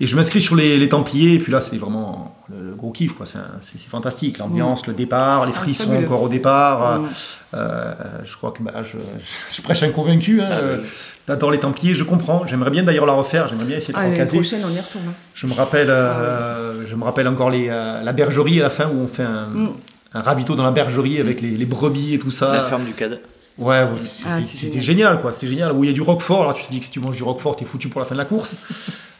Et 0.00 0.06
je 0.08 0.16
m'inscris 0.16 0.42
sur 0.42 0.56
les, 0.56 0.76
les 0.76 0.88
Templiers, 0.88 1.34
et 1.34 1.38
puis 1.38 1.52
là 1.52 1.60
c'est 1.60 1.76
vraiment 1.76 2.36
le, 2.50 2.70
le 2.70 2.74
gros 2.74 2.90
kiff, 2.90 3.12
quoi. 3.12 3.26
C'est, 3.26 3.78
fantastique, 3.88 4.38
l'ambiance, 4.38 4.86
le 4.88 4.92
départ, 4.92 5.46
les 5.46 5.52
frissons 5.52 5.84
fabuleux. 5.84 6.06
encore 6.06 6.22
au 6.22 6.28
départ. 6.28 7.00
Mm. 7.00 7.08
Euh, 7.54 7.94
je 8.24 8.36
crois 8.36 8.50
que 8.50 8.62
bah, 8.62 8.82
je, 8.82 8.98
je 9.54 9.62
prêche 9.62 9.82
un 9.84 9.90
convaincu. 9.90 10.40
Hein, 10.42 10.48
Ah, 10.50 10.54
euh, 10.54 10.78
oui. 10.82 10.88
T'adores 11.26 11.52
les 11.52 11.58
Templiers, 11.60 11.94
je 11.94 12.02
comprends. 12.04 12.44
J'aimerais 12.46 12.70
bien 12.70 12.82
d'ailleurs 12.82 13.06
la 13.06 13.12
refaire, 13.14 13.46
j'aimerais 13.48 13.64
bien 13.66 13.76
essayer 13.76 13.94
de 13.94 13.98
Ah, 13.98 14.02
l'année 14.02 14.14
recaser. 14.14 14.36
prochaine, 14.36 14.62
on 14.64 14.70
y 14.74 14.78
retourne. 14.80 15.04
hein. 15.08 15.12
Je 15.34 15.46
me 15.46 15.54
rappelle, 15.54 15.88
euh, 15.90 16.86
je 16.86 16.94
me 16.96 17.04
rappelle 17.04 17.28
encore 17.28 17.48
les, 17.50 17.68
euh, 17.70 18.02
la 18.02 18.12
bergerie 18.12 18.60
à 18.60 18.64
la 18.64 18.70
fin 18.70 18.88
où 18.88 18.98
on 19.00 19.06
fait 19.06 19.22
un, 19.22 19.46
Mm. 19.46 19.68
un 20.14 20.20
ravito 20.20 20.54
dans 20.56 20.64
la 20.64 20.70
bergerie 20.72 21.20
avec 21.20 21.40
les, 21.40 21.50
les 21.52 21.64
brebis 21.66 22.14
et 22.14 22.18
tout 22.18 22.30
ça. 22.32 22.52
La 22.52 22.64
ferme 22.64 22.84
du 22.84 22.92
CAD. 22.92 23.20
Ouais, 23.56 23.86
c'était 24.02 24.78
Ah, 24.78 24.80
génial. 24.80 25.20
quoi. 25.20 25.32
C'était 25.32 25.46
génial. 25.46 25.70
Où 25.72 25.84
il 25.84 25.86
y 25.86 25.90
a 25.90 25.94
du 25.94 26.02
roquefort. 26.02 26.42
Alors 26.42 26.54
tu 26.54 26.64
te 26.64 26.70
dis 26.72 26.80
que 26.80 26.86
si 26.86 26.90
tu 26.90 26.98
manges 27.00 27.14
du 27.16 27.22
roquefort, 27.22 27.54
t'es 27.56 27.64
foutu 27.64 27.88
pour 27.88 28.00
la 28.00 28.06
fin 28.06 28.16
de 28.16 28.18
la 28.20 28.24
course. 28.26 28.58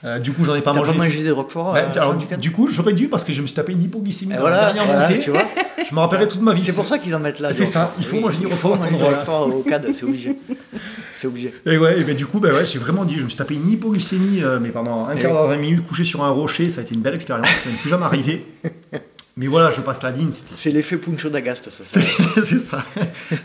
Euh, 0.05 0.19
du 0.19 0.33
coup, 0.33 0.45
j'en 0.45 0.55
ai 0.55 0.61
pas 0.61 0.73
mangé. 0.75 0.93
pas 0.93 0.99
mangé 0.99 1.23
des 1.23 1.31
roquefort 1.31 1.73
Bah, 1.73 1.79
à 1.91 1.95
la 1.95 2.03
alors, 2.03 2.15
du 2.15 2.51
coup, 2.53 2.69
j'aurais 2.71 2.93
dû 2.93 3.09
parce 3.09 3.25
que 3.25 3.33
je 3.33 3.41
me 3.41 3.47
suis 3.47 3.57
tapé 3.57 3.73
une 3.73 3.83
hypoglycémie 3.83 4.35
dans 4.35 4.41
voilà, 4.41 4.57
la 4.57 4.65
dernière 4.73 4.85
voilà, 4.85 5.09
montée. 5.09 5.21
tu 5.21 5.31
vois. 5.31 5.43
Je 5.89 5.95
me 5.95 6.01
rappellerai 6.01 6.29
toute 6.29 6.41
ma 6.41 6.55
vie. 6.55 6.63
C'est 6.65 6.75
pour 6.75 6.87
ça 6.87 6.99
qu'ils 6.99 7.15
en 7.15 7.19
mettent 7.21 7.41
là. 7.41 7.53
C'est 7.53 7.67
ça, 7.67 7.93
il 7.99 8.07
faut 8.07 8.17
Oui, 8.17 8.23
manger 8.23 8.39
du 8.39 8.45
il 8.45 8.49
roquefort 8.49 8.77
faut 8.77 8.83
à 8.83 8.87
cet 8.89 9.03
roquefort 9.03 9.55
au 9.55 9.63
CAD, 9.63 9.87
c'est 9.93 10.05
obligé. 10.05 10.37
C'est 11.17 11.29
obligé. 11.29 11.55
Et 11.65 11.79
ouais, 11.79 12.01
et 12.01 12.05
ben 12.05 12.15
du 12.17 12.27
coup, 12.27 12.41
ben 12.41 12.53
ouais, 12.55 12.67
j'ai 12.67 12.79
vraiment 12.79 13.05
dit, 13.05 13.19
je 13.19 13.25
me 13.25 13.29
suis 13.29 13.39
tapé 13.39 13.55
une 13.55 13.71
hypoglycémie, 13.71 14.43
euh, 14.43 14.59
mais 14.61 14.71
pendant 14.71 15.07
un 15.07 15.15
Et 15.17 15.21
quart 15.21 15.33
d'heure, 15.33 15.47
20 15.47 15.57
minutes, 15.57 15.87
couché 15.87 16.05
sur 16.05 16.25
un 16.25 16.31
rocher, 16.31 16.69
ça 16.69 16.81
a 16.81 16.85
été 16.85 16.95
une 16.95 17.01
belle 17.03 17.15
expérience, 17.15 17.47
ça 17.47 17.71
n'est 17.71 17.77
plus 17.77 17.89
jamais 17.89 18.05
arrivé. 18.05 18.45
Mais 19.37 19.49
voilà, 19.49 19.71
je 19.73 19.81
passe 19.81 20.03
la 20.05 20.11
ligne, 20.13 20.31
C'est 20.55 20.71
l'effet 20.71 20.97
Puncho 20.97 21.29
d'Agast, 21.29 21.69
ça. 21.69 22.01
c'est 22.45 22.59
ça. 22.59 22.85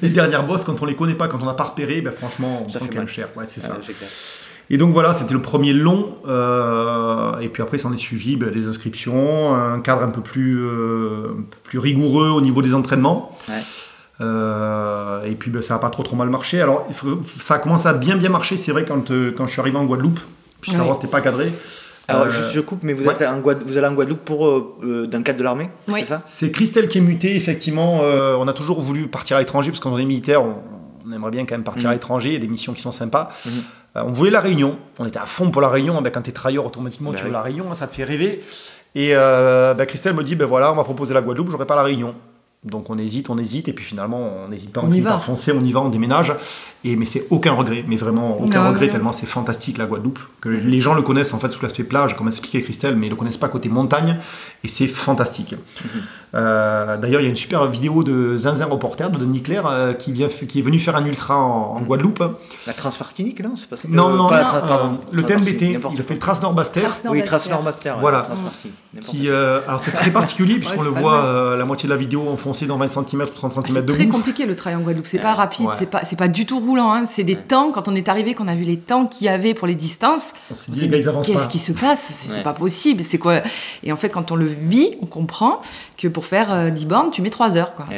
Les 0.03 0.09
dernières 0.09 0.45
bosses, 0.45 0.63
quand 0.63 0.79
on 0.83 0.85
les 0.85 0.95
connaît 0.95 1.15
pas, 1.15 1.27
quand 1.27 1.41
on 1.41 1.45
n'a 1.45 1.55
pas 1.55 1.63
repéré, 1.63 2.01
ben 2.01 2.13
franchement, 2.13 2.63
on 2.65 2.69
Ça 2.69 2.77
prend 2.79 2.87
quand 2.87 2.97
même 2.99 3.07
cher. 3.07 3.27
Ouais, 3.35 3.45
c'est 3.47 3.59
ça. 3.59 3.69
Ouais, 3.69 3.79
c'est 3.87 3.97
clair. 3.97 4.09
Et 4.71 4.77
donc 4.77 4.93
voilà, 4.93 5.13
c'était 5.13 5.33
le 5.33 5.41
premier 5.41 5.73
long. 5.73 6.15
euh, 6.27 7.37
et 7.39 7.49
puis 7.49 7.63
après, 7.63 7.77
s'en 7.77 7.91
est 7.93 7.97
suivi 7.97 8.35
ben, 8.37 8.51
des 8.51 8.67
inscriptions, 8.67 9.55
un 9.55 9.79
cadre 9.79 10.03
un 10.03 10.09
peu 10.09 10.21
plus, 10.21 10.59
euh, 10.61 11.29
un 11.39 11.41
peu 11.43 11.57
plus 11.63 11.79
rigoureux 11.79 12.29
au 12.29 12.41
niveau 12.41 12.61
des 12.61 12.73
entraînements. 12.75 13.37
Ouais. 13.47 13.55
Euh, 14.21 15.23
et 15.23 15.35
puis 15.35 15.49
ben, 15.49 15.61
ça 15.61 15.75
n'a 15.75 15.79
pas 15.79 15.89
trop 15.89 16.03
trop 16.03 16.15
mal 16.15 16.29
marché. 16.29 16.61
Alors 16.61 16.87
ça 17.39 17.55
a 17.55 17.59
commencé 17.59 17.87
à 17.87 17.93
bien 17.93 18.15
bien 18.17 18.29
marcher, 18.29 18.57
c'est 18.57 18.71
vrai, 18.71 18.85
quand, 18.85 19.11
euh, 19.11 19.33
quand 19.35 19.47
je 19.47 19.51
suis 19.53 19.61
arrivé 19.61 19.77
en 19.77 19.85
Guadeloupe, 19.85 20.19
puisqu'avant 20.61 20.87
Ouais. 20.89 20.93
c'était 20.93 21.07
pas 21.07 21.21
cadré. 21.21 21.51
Alors, 22.07 22.25
Euh, 22.25 22.31
juste, 22.31 22.51
je 22.53 22.59
coupe, 22.59 22.79
mais 22.81 22.93
vous, 22.93 23.05
ouais. 23.05 23.13
êtes 23.13 23.21
en 23.21 23.39
vous 23.39 23.77
allez 23.77 23.87
en 23.87 23.93
Guadeloupe 23.93 24.25
pour, 24.25 24.47
euh, 24.47 24.75
euh, 24.83 25.07
dans 25.07 25.19
le 25.19 25.23
cadre 25.23 25.37
de 25.39 25.43
l'armée 25.43 25.69
Oui. 25.87 25.99
C'est 26.01 26.07
ça? 26.07 26.21
C'est 26.25 26.51
Christelle 26.51 26.87
qui 26.87 26.97
est 26.97 27.01
mutée, 27.01 27.35
effectivement. 27.35 28.01
euh, 28.03 28.35
on 28.39 28.47
a 28.47 28.53
toujours 28.53 28.81
voulu 28.81 29.07
partir 29.07 29.37
à 29.37 29.39
l'étranger, 29.39 29.69
parce 29.69 29.79
qu'on 29.79 29.95
est 29.97 30.05
militaire, 30.05 30.43
on, 30.43 30.55
on 31.07 31.11
aimerait 31.13 31.29
bien 31.31 31.45
quand 31.45 31.53
même 31.55 31.63
partir 31.63 31.83
Mhm. 31.85 31.89
à 31.91 31.93
l'étranger, 31.93 32.29
il 32.29 32.33
y 32.33 32.37
a 32.37 32.39
des 32.39 32.47
missions 32.47 32.73
qui 32.73 32.81
sont 32.81 32.91
sympas. 32.91 33.29
Mhm. 33.45 33.51
Euh, 33.95 34.03
on 34.05 34.11
voulait 34.13 34.31
la 34.31 34.41
Réunion, 34.41 34.77
on 34.99 35.05
était 35.05 35.19
à 35.19 35.25
fond 35.25 35.49
pour 35.51 35.61
la 35.61 35.69
Réunion. 35.69 36.01
Ben, 36.01 36.11
quand 36.11 36.21
tu 36.21 36.29
es 36.29 36.33
travailleur, 36.33 36.65
automatiquement, 36.65 37.11
Ben 37.11 37.17
tu 37.17 37.23
oui. 37.23 37.27
veux 37.29 37.33
la 37.33 37.41
Réunion, 37.41 37.73
ça 37.75 37.87
te 37.87 37.95
fait 37.95 38.03
rêver. 38.03 38.43
Et 38.95 39.09
euh, 39.13 39.73
ben, 39.73 39.85
Christelle 39.85 40.13
me 40.15 40.23
dit, 40.23 40.35
ben 40.35 40.45
voilà, 40.45 40.71
on 40.71 40.75
va 40.75 40.83
proposer 40.83 41.13
la 41.13 41.21
Guadeloupe, 41.21 41.49
j'aurais 41.51 41.65
pas 41.67 41.75
la 41.75 41.83
Réunion. 41.83 42.13
Donc 42.65 42.89
on 42.89 42.97
hésite, 42.97 43.29
on 43.29 43.37
hésite, 43.37 43.69
et 43.69 43.73
puis 43.73 43.85
finalement 43.85 44.19
on 44.43 44.49
n'hésite 44.49 44.73
pas, 44.73 44.81
on, 44.83 44.89
On 44.89 44.91
y 44.91 44.99
va. 44.99 45.11
par 45.11 45.23
foncer, 45.23 45.53
on 45.53 45.63
y 45.63 45.71
va, 45.71 45.79
on 45.79 45.87
déménage. 45.87 46.33
Et 46.83 46.97
mais 46.97 47.05
c'est 47.05 47.23
aucun 47.29 47.53
regret, 47.53 47.85
mais 47.87 47.95
vraiment 47.95 48.37
aucun 48.41 48.63
Non, 48.63 48.69
regret 48.71 48.87
non. 48.87 48.91
tellement 48.91 49.11
c'est 49.13 49.27
fantastique 49.27 49.77
la 49.77 49.85
Guadeloupe. 49.85 50.19
Que 50.41 50.49
les 50.49 50.81
gens 50.81 50.93
le 50.93 51.01
connaissent 51.01 51.33
en 51.33 51.39
fait 51.39 51.49
sous 51.51 51.61
l'aspect 51.63 51.85
plage, 51.85 52.17
comme 52.17 52.27
expliquait 52.27 52.61
Christelle, 52.61 52.97
mais 52.97 53.07
ils 53.07 53.11
le 53.11 53.15
connaissent 53.15 53.37
pas 53.37 53.47
côté 53.47 53.69
montagne, 53.69 54.17
et 54.65 54.67
c'est 54.67 54.87
fantastique. 54.87 55.55
Euh, 56.35 56.97
D'ailleurs 56.97 57.21
il 57.21 57.23
y 57.23 57.27
a 57.27 57.29
une 57.29 57.35
super 57.35 57.65
vidéo 57.67 58.03
de 58.03 58.37
Zinzin 58.37 58.65
reporter 58.65 59.09
de 59.09 59.17
Denis 59.17 59.41
Claire 59.41 59.65
euh, 59.67 59.93
qui 59.93 60.11
vient, 60.11 60.27
qui 60.27 60.59
est 60.59 60.61
venu 60.61 60.77
faire 60.79 60.95
un 60.95 61.05
ultra 61.05 61.37
en, 61.37 61.75
en 61.77 61.81
Guadeloupe. 61.81 62.23
La 62.67 62.73
Transmartinique, 62.73 63.41
non 63.43 63.53
C'est 63.55 63.67
pas 63.69 63.77
ça 63.77 63.87
Non, 63.89 64.09
Euh, 64.13 64.15
non, 64.17 64.29
pas 64.29 64.41
non, 64.43 64.47
Trans- 64.49 64.67
pardon, 64.67 64.85
euh, 64.93 65.05
le 65.11 65.21
n'importe 65.73 65.95
il 65.95 66.01
a 66.01 66.03
fait 66.03 66.13
le. 66.13 66.19
Trace 66.19 66.39
Oui. 67.09 67.23
Transnormaster. 67.23 67.95
ouais, 67.95 68.01
Voilà. 68.01 68.27
Qui, 69.05 69.29
euh, 69.29 69.59
alors 69.67 69.79
c'est 69.79 69.91
très 69.91 70.11
particulier 70.11 70.55
puisqu'on 70.59 70.79
Ouais, 70.79 70.85
le 70.87 70.93
c'est 70.93 70.99
voit 71.01 71.17
euh, 71.23 71.57
la 71.57 71.65
moitié 71.65 71.87
de 71.87 71.93
la 71.93 71.97
vidéo 71.97 72.27
enfoncée 72.29 72.65
dans 72.65 72.77
20 72.77 72.87
cm 72.87 73.21
ou 73.21 73.25
30 73.27 73.53
cm 73.53 73.63
C'est 73.75 73.85
de 73.85 73.93
très 73.93 74.05
boue. 74.05 74.11
compliqué 74.11 74.45
le 74.45 74.55
trail 74.55 74.75
en 74.75 74.79
Guadeloupe, 74.81 75.07
c'est 75.07 75.17
Ouais. 75.17 75.23
pas 75.23 75.33
rapide, 75.35 75.67
Ouais. 75.67 75.75
c'est 75.79 75.85
pas, 75.85 76.01
c'est 76.05 76.15
pas 76.15 76.27
du 76.27 76.45
tout 76.45 76.59
roulant. 76.59 76.91
hein. 76.91 77.05
C'est 77.05 77.23
des 77.23 77.35
temps, 77.35 77.71
quand 77.71 77.87
on 77.87 77.95
est 77.95 78.07
arrivé, 78.09 78.33
qu'on 78.33 78.47
a 78.47 78.55
vu 78.55 78.63
les 78.63 78.77
temps 78.77 79.05
qu'il 79.07 79.25
y 79.25 79.29
avait 79.29 79.53
pour 79.53 79.67
les 79.67 79.75
distances. 79.75 80.33
On 80.51 80.53
s'est 80.53 80.71
dit 80.71 80.89
Qu'est-ce 80.89 81.47
qui 81.47 81.59
se 81.59 81.71
passe? 81.71 82.11
C'est 82.19 82.33
c'est 82.35 82.43
pas 82.43 82.53
possible. 82.53 83.03
C'est 83.07 83.17
quoi? 83.17 83.41
Et 83.83 83.91
en 83.91 83.95
fait, 83.95 84.09
quand 84.09 84.31
on 84.31 84.35
le 84.35 84.45
vit, 84.45 84.95
on 85.01 85.05
comprend 85.05 85.61
que 85.97 86.07
pour 86.07 86.18
faire 86.25 86.53
euh, 86.53 86.69
10 86.69 86.85
bornes, 86.85 87.11
tu 87.11 87.21
mets 87.21 87.29
3 87.29 87.57
heures. 87.57 87.75
quoi. 87.75 87.85
Ouais. 87.89 87.95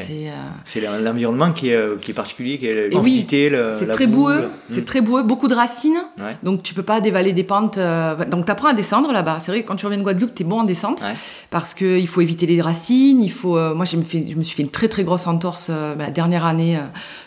C'est 0.66 0.86
euh, 0.88 1.02
l'environnement 1.02 1.52
qui 1.52 1.70
est, 1.70 1.76
euh, 1.76 1.96
qui 2.02 2.12
est 2.12 2.14
particulier, 2.14 2.58
qui 2.58 2.68
est 2.68 2.86
oui, 2.86 2.90
l'humidité, 2.96 3.50
le- 3.50 3.74
c'est 3.78 3.88
très 3.88 4.08
boue, 4.08 4.24
boueux, 4.26 4.50
c'est 4.68 4.82
Mm. 4.82 4.86
très 4.86 5.02
boueux, 5.02 5.24
beaucoup 5.24 5.48
de 5.48 5.54
racines. 5.56 6.02
Ouais. 6.20 6.36
Donc 6.44 6.64
tu 6.64 6.74
peux 6.74 6.84
pas 6.84 7.02
dévaler 7.02 7.34
des 7.34 7.44
pentes. 7.44 7.78
euh, 7.78 8.16
Donc 8.26 8.46
tu 8.46 8.52
apprends 8.52 8.70
à 8.70 8.74
descendre 8.74 9.12
là-bas. 9.12 9.38
C'est 9.40 9.52
vrai 9.52 9.64
que 9.64 9.68
quand 9.68 9.76
tu 9.76 9.86
reviens 9.86 10.00
de 10.00 10.04
Guadeloupe, 10.04 10.34
tu 10.36 10.44
es 10.44 10.46
bon 10.46 10.60
en 10.62 10.64
descente 10.64 11.02
Ouais. 11.02 11.14
parce 11.50 11.74
qu'il 11.74 12.08
faut 12.08 12.22
éviter 12.22 12.46
les 12.46 12.62
racines. 12.62 13.22
Il 13.22 13.32
faut. 13.32 13.58
euh, 13.58 13.74
moi, 13.74 13.86
je 13.86 13.98
me, 13.98 14.02
fait, 14.02 14.26
je 14.30 14.36
me 14.36 14.44
suis 14.44 14.56
fait 14.56 14.64
une 14.64 14.70
très 14.72 14.88
très 14.88 15.04
grosse 15.04 15.28
entorse 15.28 15.68
euh, 15.70 15.96
la 15.98 16.10
dernière 16.10 16.46
année 16.46 16.78
euh, 16.78 16.82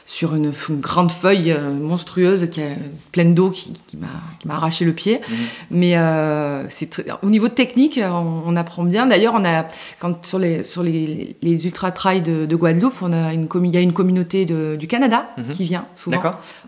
sur 0.06 0.34
une, 0.34 0.52
une 0.68 0.80
grande 0.80 1.10
feuille 1.10 1.50
euh, 1.52 1.72
monstrueuse 1.72 2.48
qui 2.50 2.60
est 2.60 2.76
pleine 3.10 3.34
d'eau 3.34 3.48
qui, 3.50 3.72
qui 3.86 3.96
m'a 3.96 4.54
arraché 4.54 4.84
le 4.84 4.92
pied. 4.92 5.20
Mhm. 5.26 5.36
Mais 5.70 5.96
euh, 5.96 6.68
c'est 6.68 7.02
au 7.22 7.30
niveau 7.30 7.48
technique, 7.48 7.98
on, 8.02 8.42
on 8.46 8.54
apprend 8.56 8.84
bien. 8.84 9.06
D'ailleurs, 9.06 9.32
on 9.34 9.44
a 9.46 9.66
quand 10.00 10.24
sur 10.26 10.38
les 10.38 10.62
sur 10.62 10.82
les, 10.82 11.36
les 11.40 11.66
ultra 11.66 11.90
trails 11.90 12.20
de, 12.20 12.44
de 12.44 12.56
Guadeloupe, 12.56 12.96
on 13.00 13.12
a 13.14 13.32
une 13.32 13.48
il 13.64 13.70
y 13.74 13.76
a 13.78 13.80
une 13.80 13.94
communauté 13.94 14.44
de- 14.44 14.76
du 14.78 14.86
Canada 14.88 15.26
Mhm. 15.38 15.44
qui 15.52 15.64
vient 15.64 15.86
souvent 15.94 16.20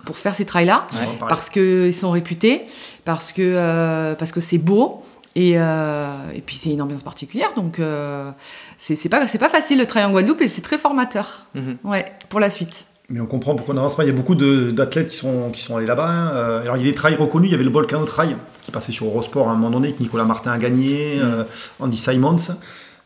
pour 0.06 0.16
faire 0.16 0.34
ces 0.34 0.44
trails 0.46 0.66
là 0.66 0.86
parce 1.28 1.50
qu'ils 1.50 1.92
sont 1.94 2.10
réputés, 2.12 2.62
parce 3.04 3.32
que 3.32 3.42
euh, 3.42 4.14
parce 4.14 4.32
que 4.32 4.40
c'est 4.40 4.58
beau 4.58 5.02
et, 5.34 5.52
euh, 5.56 6.08
et 6.34 6.40
puis 6.40 6.56
c'est 6.56 6.70
une 6.70 6.80
ambiance 6.80 7.02
particulière. 7.02 7.50
Donc 7.54 7.78
euh, 7.80 8.30
c'est 8.78 8.94
c'est 8.96 9.10
pas 9.10 9.26
c'est 9.26 9.38
pas 9.38 9.50
facile 9.50 9.78
le 9.78 9.84
trail 9.86 10.04
en 10.04 10.10
Guadeloupe 10.10 10.40
et 10.40 10.48
c'est 10.48 10.62
très 10.62 10.78
formateur. 10.78 11.44
Mhm. 11.54 11.76
Ouais, 11.84 12.06
pour 12.30 12.40
la 12.40 12.48
suite. 12.48 12.86
Mais 13.08 13.20
on 13.20 13.26
comprend 13.26 13.54
pourquoi 13.54 13.72
on 13.72 13.76
n'avance 13.76 13.96
pas. 13.96 14.04
Il 14.04 14.08
y 14.08 14.10
a 14.10 14.14
beaucoup 14.14 14.34
d'athlètes 14.34 15.08
qui 15.08 15.16
sont, 15.16 15.50
qui 15.52 15.62
sont 15.62 15.76
allés 15.76 15.86
là-bas. 15.86 16.08
Hein. 16.08 16.30
Euh, 16.34 16.62
alors, 16.62 16.76
il 16.76 16.84
y 16.84 16.88
a 16.88 16.90
des 16.90 16.96
trails 16.96 17.14
reconnus. 17.14 17.48
Il 17.48 17.52
y 17.52 17.54
avait 17.54 17.64
le 17.64 17.70
Volcano 17.70 18.04
Trail 18.04 18.36
qui 18.62 18.72
passait 18.72 18.92
sur 18.92 19.06
Eurosport 19.06 19.48
à 19.48 19.52
un 19.52 19.54
moment 19.54 19.70
donné, 19.70 19.92
que 19.92 20.00
Nicolas 20.00 20.24
Martin 20.24 20.50
a 20.52 20.58
gagné, 20.58 21.16
mm. 21.16 21.22
euh, 21.22 21.44
Andy 21.78 21.96
Simons. 21.96 22.36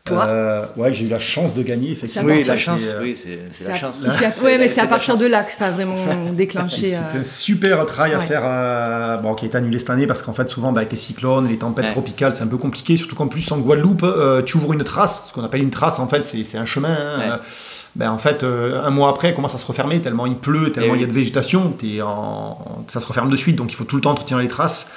Toi 0.03 0.25
euh, 0.25 0.65
Ouais, 0.75 0.91
j'ai 0.95 1.05
eu 1.05 1.09
la 1.09 1.19
chance 1.19 1.53
de 1.53 1.61
gagner, 1.61 1.91
effectivement. 1.91 2.33
Oui, 2.33 2.43
la 2.43 2.57
chance, 2.57 2.81
oui, 2.99 3.15
c'est 3.51 3.67
la 3.67 3.75
chance. 3.75 4.01
Oui, 4.43 4.51
mais 4.57 4.67
c'est 4.69 4.81
à 4.81 4.87
partir 4.87 5.15
de 5.15 5.27
là 5.27 5.43
que 5.43 5.51
ça 5.51 5.67
a 5.67 5.71
vraiment 5.71 6.03
déclenché. 6.33 6.93
C'était 6.93 7.19
un 7.19 7.23
super 7.23 7.85
trail 7.85 8.15
à 8.15 8.19
faire, 8.21 9.21
bon, 9.21 9.35
qui 9.35 9.45
est 9.45 9.53
annulé 9.53 9.77
cette 9.77 9.91
année 9.91 10.07
parce 10.07 10.23
qu'en 10.23 10.33
fait, 10.33 10.47
souvent, 10.47 10.71
bah, 10.71 10.79
avec 10.79 10.91
les 10.91 10.97
cyclones, 10.97 11.47
les 11.47 11.59
tempêtes 11.59 11.91
tropicales, 11.91 12.33
c'est 12.33 12.41
un 12.41 12.47
peu 12.47 12.57
compliqué. 12.57 12.97
Surtout 12.97 13.15
qu'en 13.15 13.27
plus, 13.27 13.51
en 13.51 13.59
Guadeloupe, 13.59 14.03
tu 14.47 14.57
ouvres 14.57 14.73
une 14.73 14.83
trace, 14.83 15.27
ce 15.27 15.33
qu'on 15.33 15.43
appelle 15.43 15.61
une 15.61 15.69
trace, 15.69 15.99
en 15.99 16.07
fait, 16.07 16.23
c'est 16.23 16.57
un 16.57 16.65
chemin. 16.65 16.97
Hein, 17.19 17.39
ben 17.95 18.11
en 18.11 18.17
fait, 18.17 18.43
euh, 18.43 18.85
un 18.85 18.89
mois 18.89 19.09
après, 19.09 19.29
elle 19.29 19.33
commence 19.33 19.55
à 19.55 19.57
se 19.57 19.65
refermer 19.65 20.01
tellement 20.01 20.25
il 20.25 20.35
pleut, 20.35 20.71
tellement 20.71 20.93
eh 20.93 20.97
il 20.97 21.01
y 21.01 21.03
a 21.03 21.07
de 21.07 21.11
végétation, 21.11 21.73
ça 22.87 22.99
se 22.99 23.05
referme 23.05 23.29
de 23.29 23.35
suite, 23.35 23.55
donc 23.57 23.71
il 23.71 23.75
faut 23.75 23.83
tout 23.83 23.95
le 23.95 24.01
temps 24.01 24.11
entretenir 24.11 24.39
les 24.39 24.47
traces. 24.47 24.89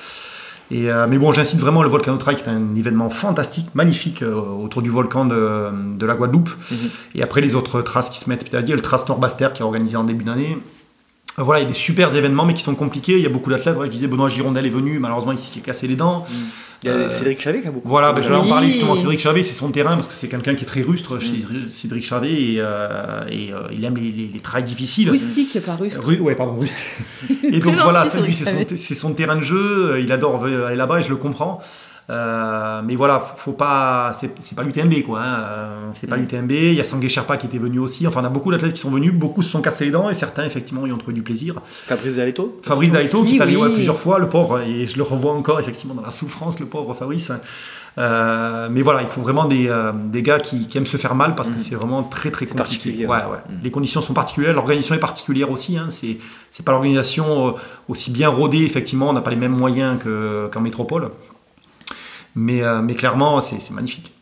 Et, 0.71 0.91
euh, 0.91 1.07
mais 1.09 1.19
bon, 1.19 1.33
j'incite 1.33 1.61
vraiment 1.61 1.83
le 1.83 1.91
Volcano 1.91 2.17
Trail, 2.17 2.37
qui 2.37 2.45
est 2.45 2.49
un 2.49 2.75
événement 2.75 3.11
fantastique, 3.11 3.67
magnifique 3.75 4.23
euh, 4.23 4.35
autour 4.35 4.81
du 4.81 4.91
volcan 4.91 5.27
de, 5.27 5.69
de 5.97 6.07
la 6.07 6.15
Guadeloupe. 6.15 6.51
Mhm. 6.71 6.79
Et 7.17 7.23
après, 7.23 7.41
les 7.41 7.55
autres 7.55 7.83
traces 7.83 8.09
qui 8.09 8.19
se 8.19 8.31
mettent 8.31 8.55
à 8.55 8.63
petit, 8.63 8.73
le 8.73 8.81
Trace 8.81 9.07
Norbaster 9.09 9.49
qui 9.53 9.61
est 9.63 9.65
organisé 9.65 9.97
en 9.97 10.05
début 10.05 10.25
d'année. 10.25 10.57
Voilà, 11.37 11.61
il 11.61 11.64
y 11.64 11.66
a 11.66 11.68
des 11.68 11.74
super 11.74 12.14
événements, 12.14 12.45
mais 12.45 12.55
qui 12.55 12.62
sont 12.62 12.74
compliqués. 12.74 13.14
Il 13.14 13.22
y 13.22 13.26
a 13.26 13.30
beaucoup 13.30 13.51
d'athlètes. 13.51 13.76
je 13.82 13.89
disais, 13.89 14.07
Benoît 14.07 14.28
Girondel 14.28 14.66
est 14.66 14.70
venu, 14.70 14.99
malheureusement, 14.99 15.32
il 15.32 15.39
s'est 15.39 15.61
cassé 15.61 15.89
les 15.89 15.97
dents. 15.97 16.24
Mhm. 16.28 16.37
Il 16.85 16.89
y 16.89 16.91
a 16.91 16.97
euh, 16.97 17.11
Cédric 17.11 17.41
Chavet 17.41 17.62
qui 17.62 17.68
a 17.68 17.70
beaucoup. 17.70 17.89
Voilà, 17.89 18.12
ben, 18.12 18.22
j'allais 18.22 18.37
en 18.37 18.47
parler 18.47 18.68
justement. 18.68 18.95
Cédric 18.95 19.18
Chavet, 19.18 19.43
c'est 19.43 19.55
son 19.55 19.70
terrain 19.70 19.95
parce 19.95 20.09
que 20.09 20.14
c'est 20.14 20.28
quelqu'un 20.28 20.55
qui 20.55 20.64
est 20.64 20.66
très 20.66 20.82
rustre, 20.82 21.16
mm. 21.16 21.70
Cédric 21.70 22.05
Chavet, 22.05 22.30
et, 22.30 22.57
euh, 22.59 23.24
et 23.30 23.53
euh, 23.53 23.68
il 23.72 23.85
aime 23.85 23.97
les, 23.97 24.11
les, 24.11 24.28
les 24.28 24.41
trails 24.41 24.64
difficiles. 24.64 25.09
Rustique, 25.11 25.59
pas 25.61 25.76
rustre. 25.76 26.07
ouais, 26.20 26.35
pardon, 26.35 26.57
rustique. 26.57 26.85
et 27.43 27.61
donc 27.61 27.74
voilà, 27.82 28.05
lui, 28.22 28.35
c'est 28.35 28.45
son, 28.76 29.09
son, 29.09 29.14
terrain 29.14 29.37
de 29.37 29.43
jeu. 29.43 29.99
Il 30.03 30.12
adore 30.12 30.45
aller 30.45 30.76
là-bas 30.76 31.01
et 31.01 31.03
je 31.03 31.09
le 31.09 31.16
comprends. 31.16 31.61
Euh, 32.11 32.83
mais 32.85 32.97
voilà, 32.97 33.19
faut 33.19 33.53
pas, 33.53 34.13
c'est 34.15 34.55
pas 34.55 34.63
l'UTMB 34.63 35.03
quoi. 35.07 35.21
Hein. 35.21 35.39
Euh, 35.39 35.91
c'est 35.95 36.07
pas 36.07 36.17
mm. 36.17 36.21
l'UTMB. 36.21 36.51
Il 36.51 36.75
y 36.75 36.81
a 36.81 36.85
Sangue 36.85 37.09
Sherpa 37.09 37.37
qui 37.37 37.47
était 37.47 37.59
venu 37.59 37.79
aussi. 37.79 38.07
Enfin, 38.07 38.21
on 38.23 38.25
a 38.25 38.29
beaucoup 38.29 38.51
d'athlètes 38.51 38.75
qui 38.75 38.81
sont 38.81 38.91
venus. 38.91 39.13
Beaucoup 39.13 39.43
se 39.43 39.51
sont 39.51 39.63
cassés 39.63 39.87
les 39.87 39.91
dents 39.91 40.11
et 40.11 40.15
certains 40.15 40.45
effectivement 40.45 40.87
y 40.87 40.93
ont 40.93 40.99
trouvé 40.99 41.15
du 41.15 41.23
plaisir. 41.23 41.61
Fabrice 41.65 42.17
Dalito. 42.17 42.61
Fabrice 42.63 42.93
Dalito 42.93 43.25
qui 43.25 43.39
est 43.39 43.41
allé 43.41 43.57
plusieurs 43.73 43.99
fois, 43.99 44.19
le 44.19 44.29
pauvre, 44.29 44.61
et 44.61 44.87
je 44.87 44.97
le 44.97 45.03
revois 45.03 45.33
encore 45.33 45.61
effectivement 45.61 45.95
dans 45.95 46.03
la 46.03 46.11
souffrance, 46.11 46.61
le 46.61 46.67
pauvre 46.67 46.93
Fabrice. 46.95 47.33
Euh, 47.97 48.69
mais 48.73 48.83
voilà, 48.83 49.03
il 49.03 49.09
faut 49.09 49.21
vraiment 49.21 49.47
des, 49.47 49.73
des 50.07 50.23
gars 50.23 50.41
qui, 50.41 50.69
aiment 50.75 50.85
se 50.85 50.97
faire 50.97 51.15
mal 51.15 51.35
parce 51.35 51.49
que 51.49 51.55
mm. 51.55 51.61
c'est 51.61 51.75
vraiment 51.75 52.03
très 52.03 52.31
très 52.31 52.45
compliqué. 52.45 53.07
Ouais, 53.07 53.07
ouais. 53.07 53.39
Mm. 53.49 53.53
Les 53.63 53.71
conditions 53.71 54.03
sont 54.03 54.15
particulières, 54.15 54.53
l'organisation 54.53 54.95
est 54.95 54.99
particulière 54.99 55.51
aussi. 55.51 55.79
Hein. 55.79 55.89
C'est 55.89 56.65
pas 56.65 56.73
l'organisation 56.73 57.55
aussi 57.89 58.11
bien 58.11 58.29
rodée, 58.29 58.65
effectivement, 58.65 59.09
on 59.09 59.15
n'a 59.15 59.23
pas 59.23 59.31
les 59.31 59.37
mêmes 59.37 59.57
moyens 59.57 59.99
qu'en 60.53 60.61
métropole. 60.61 61.09
Mais, 62.35 62.62
euh, 62.62 62.82
mais 62.82 62.95
clairement, 62.95 63.41
c'est 63.41 63.70
magnifique. 63.70 64.12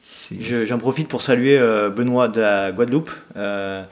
J'en 0.40 0.78
profite 0.78 1.08
pour 1.08 1.20
saluer 1.20 1.58
euh, 1.58 1.90
Benoît 1.90 2.28
de 2.28 2.40
la 2.40 2.72
Guadeloupe. 2.72 3.10
Euh, 3.36 3.84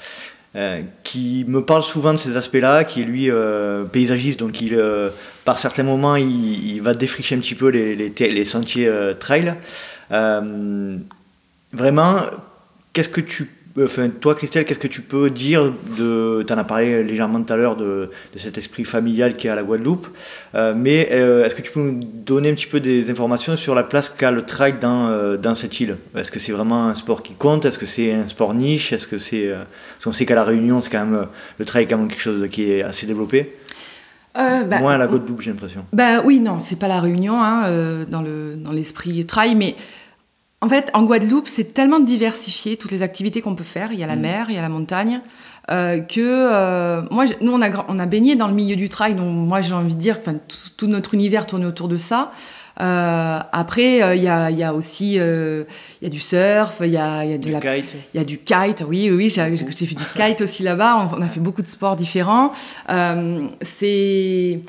qui 1.05 1.45
me 1.47 1.65
parle 1.65 1.85
souvent 1.85 2.13
de 2.13 2.19
ces 2.19 2.37
aspects-là, 2.37 2.83
qui 2.83 3.03
est 3.03 3.05
lui 3.05 3.31
paysagiste, 3.93 4.41
donc 4.41 4.61
il, 4.61 4.77
par 5.45 5.61
certains 5.61 5.85
moments 5.85 6.17
il, 6.17 6.81
va 6.81 6.93
défricher 6.93 7.37
un 7.37 7.39
petit 7.39 7.55
peu 7.55 7.69
les 7.69 8.45
sentiers 8.45 8.91
trail. 9.21 9.55
vraiment, 11.73 12.17
qu'est-ce 12.93 13.09
que 13.09 13.21
tu 13.21 13.49
Enfin, 13.79 14.09
toi, 14.09 14.35
Christelle, 14.35 14.65
qu'est-ce 14.65 14.81
que 14.81 14.89
tu 14.89 15.01
peux 15.01 15.31
dire 15.31 15.73
de. 15.97 16.45
Tu 16.47 16.53
en 16.53 16.59
as 16.59 16.65
parlé 16.65 17.05
légèrement 17.05 17.41
tout 17.41 17.53
à 17.53 17.57
l'heure 17.57 17.77
de, 17.77 18.11
de, 18.33 18.39
cet 18.39 18.59
esprit 18.59 18.85
familial 18.85 19.35
qui 19.35 19.47
est 19.47 19.51
à 19.51 19.55
la 19.55 19.63
Guadeloupe. 19.63 20.09
Euh, 20.57 20.75
mais 20.77 21.09
euh, 21.13 21.45
est-ce 21.45 21.55
que 21.55 21.63
tu 21.63 21.71
peux 21.71 21.81
nous 21.81 22.01
donner 22.03 22.51
un 22.51 22.55
petit 22.55 22.67
peu 22.67 22.81
des 22.81 23.11
informations 23.11 23.57
sur 23.57 23.77
la 23.77 23.85
place 23.85 24.09
qu'a 24.09 24.33
le 24.33 24.43
trail 24.43 24.75
dans, 24.81 25.07
euh, 25.07 25.37
dans 25.37 25.55
cette 25.55 25.79
île? 25.79 25.97
Est-ce 26.17 26.33
que 26.33 26.41
c'est 26.41 26.51
vraiment 26.51 26.89
un 26.89 26.97
sport 26.97 27.23
qui 27.23 27.35
compte? 27.35 27.65
Est-ce 27.65 27.79
que 27.79 27.87
c'est 27.87 28.13
un 28.13 28.27
sport 28.27 28.55
niche? 28.55 28.93
Est-ce 28.93 29.07
que 29.07 29.19
c'est. 29.19 29.51
parce 29.51 30.05
qu'on 30.05 30.13
sait 30.13 30.27
qu'à 30.27 30.35
La 30.35 30.45
Réunion, 30.45 30.81
c'est 30.81 30.91
quand 30.91 31.07
même. 31.07 31.27
Le 31.59 31.65
trail 31.65 31.85
est 31.85 31.87
quand 31.87 31.99
même 31.99 32.09
quelque 32.09 32.23
chose 32.23 32.49
qui 32.51 32.73
est 32.73 32.83
assez 32.83 33.07
développé. 33.07 33.55
Bah, 34.35 34.79
Moins 34.81 34.95
à 34.95 34.99
la 34.99 35.07
Guadeloupe, 35.07 35.43
j'ai 35.43 35.51
l'impression. 35.51 35.85
Bah 35.93 36.23
oui, 36.25 36.41
non, 36.41 36.59
c'est 36.59 36.79
pas 36.79 36.89
La 36.89 37.01
Réunion 37.01 37.41
hein, 37.41 38.05
dans 38.09 38.23
l'esprit 38.73 39.13
le, 39.13 39.21
dans 39.23 39.27
trail, 39.27 39.55
mais 39.55 39.77
en 40.63 40.69
fait, 40.69 40.91
en 40.93 41.05
Guadeloupe, 41.05 41.49
c'est 41.49 41.73
tellement 41.73 42.01
diversifié 42.01 42.77
toutes 42.77 42.91
les 42.91 43.03
activités 43.03 43.41
qu'on 43.41 43.55
peut 43.55 43.65
faire. 43.65 43.93
Il 43.93 43.99
y 43.99 44.05
a 44.05 44.07
la 44.07 44.17
mm. 44.17 44.21
mer, 44.21 44.47
il 44.51 44.57
y 44.57 44.59
a 44.59 44.63
la 44.63 44.69
montagne, 44.69 45.23
euh, 45.71 46.01
que 46.01 46.21
euh, 46.21 47.03
moi, 47.11 47.25
nous, 47.41 47.53
on 47.53 47.63
a, 47.63 47.71
on 47.89 47.99
a 47.99 48.07
baigné 48.07 48.37
dans 48.37 48.47
le 48.47 48.53
milieu 48.53 48.77
du 48.77 48.91
trail, 48.91 49.15
donc 49.15 49.35
moi, 49.35 49.63
j'ai 49.63 49.73
envie 49.73 49.95
de 49.95 50.01
dire, 50.01 50.19
enfin, 50.21 50.35
tout, 50.77 50.87
notre 50.87 51.15
univers 51.15 51.47
tourne 51.47 51.65
autour 51.65 51.89
de 51.89 51.97
ça. 51.97 52.33
Euh, 52.79 53.39
après, 53.53 54.17
il 54.17 54.23
y, 54.23 54.29
a, 54.29 54.51
y, 54.51 54.63
a, 54.63 54.75
aussi 54.75 55.15
il 55.15 55.67
y 56.03 56.07
a 56.07 56.09
du 56.09 56.21
surf, 56.21 56.77
il 56.83 56.91
y 56.91 56.99
a, 56.99 57.25
y 57.25 57.33
a 57.33 57.39
du 57.39 57.53
kite. 57.53 57.97
Il 58.15 58.19
y 58.19 58.21
a 58.21 58.25
du 58.25 58.39
kite, 58.39 58.85
oui, 58.87 59.11
oui, 59.11 59.31
j'ai 59.31 59.87
fait 59.87 59.95
du 59.95 60.05
kite 60.15 60.43
aussi 60.43 60.63
là-bas. 60.63 61.09
On, 61.17 61.23
a 61.23 61.29
fait 61.29 61.41
beaucoup 61.41 61.63
de 61.63 61.69
sports 61.69 61.97
différents. 61.97 62.53
c'est 63.63 64.61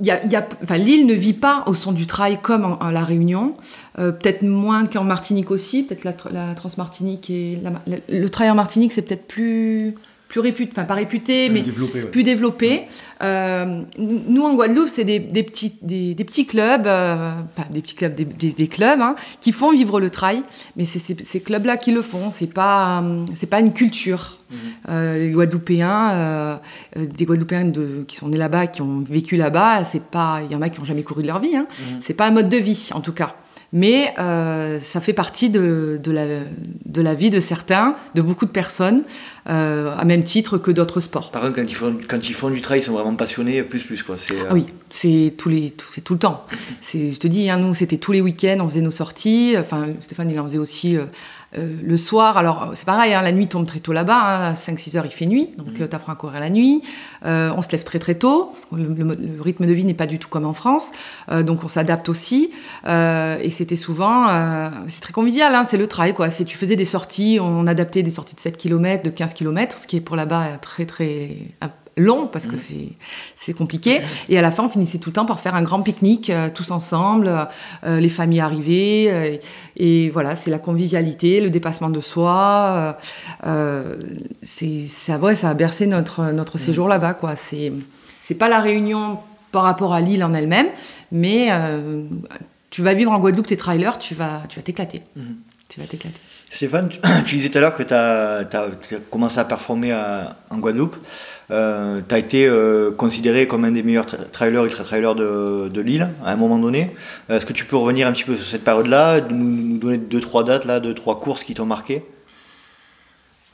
y 0.00 0.10
a, 0.10 0.24
y 0.26 0.36
a, 0.36 0.46
enfin, 0.62 0.76
l'île 0.76 1.06
ne 1.06 1.14
vit 1.14 1.32
pas 1.32 1.64
au 1.66 1.74
son 1.74 1.92
du 1.92 2.06
trail 2.06 2.38
comme 2.42 2.64
en, 2.80 2.90
La 2.90 3.04
Réunion, 3.04 3.56
euh, 3.98 4.12
peut-être 4.12 4.42
moins 4.42 4.86
qu'en 4.86 5.04
Martinique 5.04 5.50
aussi, 5.50 5.84
peut-être 5.84 6.04
la, 6.04 6.14
la 6.30 6.54
Transmartinique 6.54 7.30
et 7.30 7.60
le 8.08 8.28
trail 8.28 8.50
en 8.50 8.54
Martinique 8.54 8.92
c'est 8.92 9.02
peut-être 9.02 9.26
plus 9.26 9.94
plus 10.28 10.40
réputé, 10.40 10.72
enfin 10.72 10.84
pas 10.84 10.94
réputé, 10.94 11.48
mais 11.48 11.62
plus 12.10 12.22
développé. 12.24 12.82
Euh, 13.22 13.82
nous 13.98 14.42
en 14.42 14.54
Guadeloupe, 14.54 14.88
c'est 14.88 15.04
des, 15.04 15.20
petits, 15.20 15.74
des, 15.82 16.14
petits 16.24 16.46
clubs, 16.46 16.86
euh, 16.86 17.32
pas 17.54 17.66
des 17.70 17.80
petits 17.80 17.94
clubs, 17.94 18.14
des, 18.14 18.68
clubs 18.68 19.00
hein, 19.00 19.14
qui 19.40 19.52
font 19.52 19.70
vivre 19.70 20.00
le 20.00 20.10
trail, 20.10 20.42
mais 20.76 20.84
c'est 20.84 20.98
ces 20.98 21.40
clubs-là 21.40 21.76
qui 21.76 21.92
le 21.92 22.02
font. 22.02 22.30
C'est 22.30 22.52
pas, 22.52 23.04
c'est 23.36 23.46
pas 23.46 23.60
une 23.60 23.72
culture. 23.72 24.38
Mhm. 24.50 24.56
Euh, 24.88 25.18
les 25.18 25.30
Guadeloupéens, 25.30 26.60
des 26.96 27.24
Guadeloupéens 27.24 27.66
de, 27.66 28.04
qui 28.08 28.16
sont 28.16 28.28
nés 28.28 28.38
là-bas, 28.38 28.66
qui 28.66 28.82
ont 28.82 29.00
vécu 29.00 29.36
là-bas, 29.36 29.84
c'est 29.84 30.02
pas, 30.02 30.40
il 30.44 30.52
y 30.52 30.56
en 30.56 30.62
a 30.62 30.68
qui 30.68 30.80
ont 30.80 30.84
jamais 30.84 31.02
couru 31.04 31.22
de 31.22 31.28
leur 31.28 31.38
vie. 31.38 31.56
Hein. 31.56 31.66
Mhm. 31.78 32.00
C'est 32.02 32.14
pas 32.14 32.26
un 32.26 32.32
mode 32.32 32.48
de 32.48 32.56
vie, 32.56 32.90
en 32.92 33.00
tout 33.00 33.12
cas 33.12 33.36
mais 33.74 34.14
euh, 34.20 34.78
ça 34.80 35.00
fait 35.00 35.12
partie 35.12 35.50
de, 35.50 36.00
de, 36.02 36.12
la, 36.12 36.26
de, 36.86 37.02
la, 37.02 37.14
vie 37.14 37.28
de 37.28 37.40
certains, 37.40 37.96
de 38.14 38.22
beaucoup 38.22 38.46
de 38.46 38.52
personnes, 38.52 39.02
euh, 39.48 39.92
à 39.98 40.04
même 40.04 40.22
titre 40.22 40.58
que 40.58 40.70
d'autres 40.70 41.00
sports. 41.00 41.32
Par 41.32 41.42
contre, 41.42 41.56
quand 41.56 41.68
ils, 41.68 41.74
font, 41.74 41.98
quand 42.08 42.28
ils 42.28 42.34
font 42.34 42.50
du 42.50 42.60
trail, 42.60 42.78
ils 42.78 42.82
sont 42.84 42.92
vraiment 42.92 43.16
passionnés, 43.16 43.64
plus, 43.64 43.82
plus. 43.82 44.04
Quoi. 44.04 44.14
Euh... 44.30 44.52
oui, 44.52 44.66
c'est 44.90 45.34
tout, 45.36 45.48
les, 45.48 45.72
tout, 45.72 45.88
tout 46.02 46.12
le 46.12 46.20
temps. 46.20 46.46
Je 46.82 47.18
te 47.18 47.26
dis, 47.26 47.50
hein, 47.50 47.58
nous, 47.58 47.74
c'était 47.74 47.98
tous 47.98 48.12
les 48.12 48.20
week-ends, 48.20 48.58
on 48.60 48.68
faisait 48.68 48.80
nos 48.80 48.92
sorties. 48.92 49.56
Enfin, 49.58 49.88
Stéphane, 50.00 50.30
il 50.30 50.38
en 50.38 50.44
faisait 50.44 50.58
aussi 50.58 50.96
euh, 51.56 51.64
euh, 51.64 51.76
le 51.82 51.96
soir, 51.96 52.36
alors 52.36 52.72
c'est 52.74 52.86
pareil, 52.86 53.14
hein, 53.14 53.22
la 53.22 53.32
nuit 53.32 53.46
tombe 53.46 53.66
très 53.66 53.80
tôt 53.80 53.92
là-bas, 53.92 54.16
hein, 54.16 54.50
à 54.50 54.54
5-6 54.54 54.96
heures 54.96 55.06
il 55.06 55.12
fait 55.12 55.26
nuit, 55.26 55.50
donc 55.56 55.68
mmh. 55.68 55.88
tu 55.88 55.94
apprends 55.94 56.12
à 56.12 56.16
courir 56.16 56.40
la 56.40 56.50
nuit. 56.50 56.82
Euh, 57.24 57.52
on 57.56 57.62
se 57.62 57.70
lève 57.70 57.84
très 57.84 57.98
très 57.98 58.14
tôt, 58.14 58.50
parce 58.52 58.64
que 58.66 58.76
le, 58.76 59.40
rythme 59.40 59.66
de 59.66 59.72
vie 59.72 59.84
n'est 59.84 59.94
pas 59.94 60.06
du 60.06 60.18
tout 60.18 60.28
comme 60.28 60.46
en 60.46 60.52
France, 60.52 60.92
euh, 61.30 61.42
donc 61.42 61.64
on 61.64 61.68
s'adapte 61.68 62.08
aussi. 62.08 62.50
et 62.86 63.50
c'était 63.50 63.76
souvent, 63.76 64.28
c'est 64.88 65.00
très 65.00 65.12
convivial, 65.12 65.54
hein, 65.54 65.64
c'est 65.64 65.76
le 65.76 65.86
trail 65.86 66.14
quoi. 66.14 66.28
Tu 66.28 66.56
faisais 66.56 66.76
des 66.76 66.84
sorties, 66.84 67.38
on 67.40 67.66
adaptait 67.66 68.02
des 68.02 68.10
sorties 68.10 68.34
de 68.34 68.40
7 68.40 68.56
km, 68.56 69.02
de 69.02 69.10
15 69.10 69.34
km, 69.34 69.78
ce 69.78 69.86
qui 69.86 69.96
est 69.96 70.00
pour 70.00 70.16
là-bas 70.16 70.58
très 70.60 70.86
très 70.86 71.36
long 71.96 72.26
parce 72.26 72.46
que 72.46 72.56
mm. 72.56 72.90
c'est 73.36 73.52
compliqué. 73.52 74.00
Et 74.28 74.38
à 74.38 74.42
la 74.42 74.50
fin, 74.50 74.64
on 74.64 74.68
finissait 74.68 74.98
tout 74.98 75.10
le 75.10 75.14
temps 75.14 75.26
par 75.26 75.40
faire 75.40 75.54
un 75.54 75.62
grand 75.62 75.82
pique-nique 75.82 76.30
euh, 76.30 76.48
tous 76.52 76.70
ensemble, 76.70 77.48
euh, 77.84 78.00
les 78.00 78.08
familles 78.08 78.40
arrivaient. 78.40 79.08
Euh, 79.10 79.36
et 79.76 80.10
voilà, 80.10 80.36
c'est 80.36 80.50
la 80.50 80.58
convivialité, 80.58 81.40
le 81.40 81.50
dépassement 81.50 81.90
de 81.90 82.00
soi. 82.00 82.98
c'est 84.42 84.86
ça, 84.88 85.18
ouais, 85.18 85.36
ça 85.36 85.50
a 85.50 85.54
bercé 85.54 85.86
notre, 85.86 86.32
notre 86.32 86.56
mm. 86.56 86.60
séjour 86.60 86.88
là-bas. 86.88 87.14
quoi. 87.14 87.34
C'est 87.36 87.72
pas 88.38 88.48
la 88.48 88.60
réunion 88.60 89.18
par 89.52 89.62
rapport 89.62 89.92
à 89.94 90.00
l'île 90.00 90.24
en 90.24 90.32
elle-même, 90.32 90.68
mais 91.12 91.48
tu 92.70 92.82
vas 92.82 92.94
vivre 92.94 93.12
en 93.12 93.20
Guadeloupe 93.20 93.46
tes 93.46 93.56
trailers, 93.56 93.98
tu 93.98 94.14
vas 94.14 94.42
tu 94.48 94.56
vas 94.56 94.62
t'éclater. 94.62 95.02
Mm. 95.16 95.22
Tu 95.68 95.80
vas 95.80 95.86
t'éclater. 95.86 96.20
Stéphane, 96.54 96.88
tu, 97.26 97.36
disais 97.36 97.48
tout 97.48 97.58
à 97.58 97.60
l'heure 97.60 97.74
que 97.74 97.82
tu 97.82 97.94
as, 97.94 98.44
commencé 99.10 99.38
à 99.38 99.44
performer 99.44 99.92
en 100.50 100.58
Guadeloupe. 100.58 100.96
Euh, 101.50 102.00
tu 102.08 102.14
as 102.14 102.18
été 102.18 102.46
euh, 102.46 102.90
considéré 102.90 103.46
comme 103.46 103.64
un 103.64 103.72
des 103.72 103.82
meilleurs 103.82 104.06
trailers, 104.06 104.64
ultra-trailers 104.64 105.14
de, 105.14 105.68
de 105.68 105.80
l'île 105.80 106.10
à 106.24 106.32
un 106.32 106.36
moment 106.36 106.58
donné. 106.58 106.94
Euh, 107.28 107.36
est-ce 107.36 107.46
que 107.46 107.52
tu 107.52 107.64
peux 107.66 107.76
revenir 107.76 108.06
un 108.06 108.12
petit 108.12 108.24
peu 108.24 108.36
sur 108.36 108.46
cette 108.46 108.64
période-là, 108.64 109.20
nous, 109.20 109.78
donner 109.78 109.98
deux, 109.98 110.20
trois 110.20 110.44
dates, 110.44 110.64
là, 110.64 110.80
deux, 110.80 110.94
trois 110.94 111.20
courses 111.20 111.44
qui 111.44 111.54
t'ont 111.54 111.66
marqué? 111.66 112.04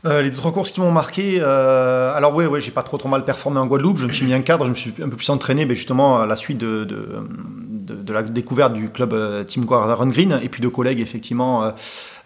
Les 0.03 0.31
deux 0.31 0.37
trois 0.37 0.53
courses 0.53 0.71
qui 0.71 0.81
m'ont 0.81 0.93
marqué, 0.93 1.43
alors 1.43 2.35
oui, 2.35 2.47
ouais, 2.47 2.59
j'ai 2.63 2.71
pas 2.71 2.83
trop 2.83 2.97
trop 2.97 3.11
mal 3.11 3.23
performé 3.23 3.59
en 3.59 3.67
Guadeloupe. 3.67 3.99
Je 3.99 4.07
me 4.07 4.13
suis 4.13 4.25
mis 4.25 4.33
un 4.33 4.41
cadre, 4.41 4.65
je 4.65 4.71
me 4.71 4.75
suis 4.75 4.95
un 5.03 5.11
peu 5.11 5.17
plus 5.17 5.29
entraîné, 5.29 5.67
mais 5.67 5.75
justement 5.75 6.23
à 6.23 6.27
la 6.27 6.37
suite 6.37 6.57
de, 6.57 6.87
la 8.09 8.23
découverte 8.23 8.73
du 8.73 8.89
club 8.89 9.15
Team 9.47 9.67
Run 9.69 10.09
Green 10.09 10.41
et 10.43 10.49
puis 10.49 10.63
de 10.63 10.69
collègues 10.69 11.01
effectivement 11.03 11.75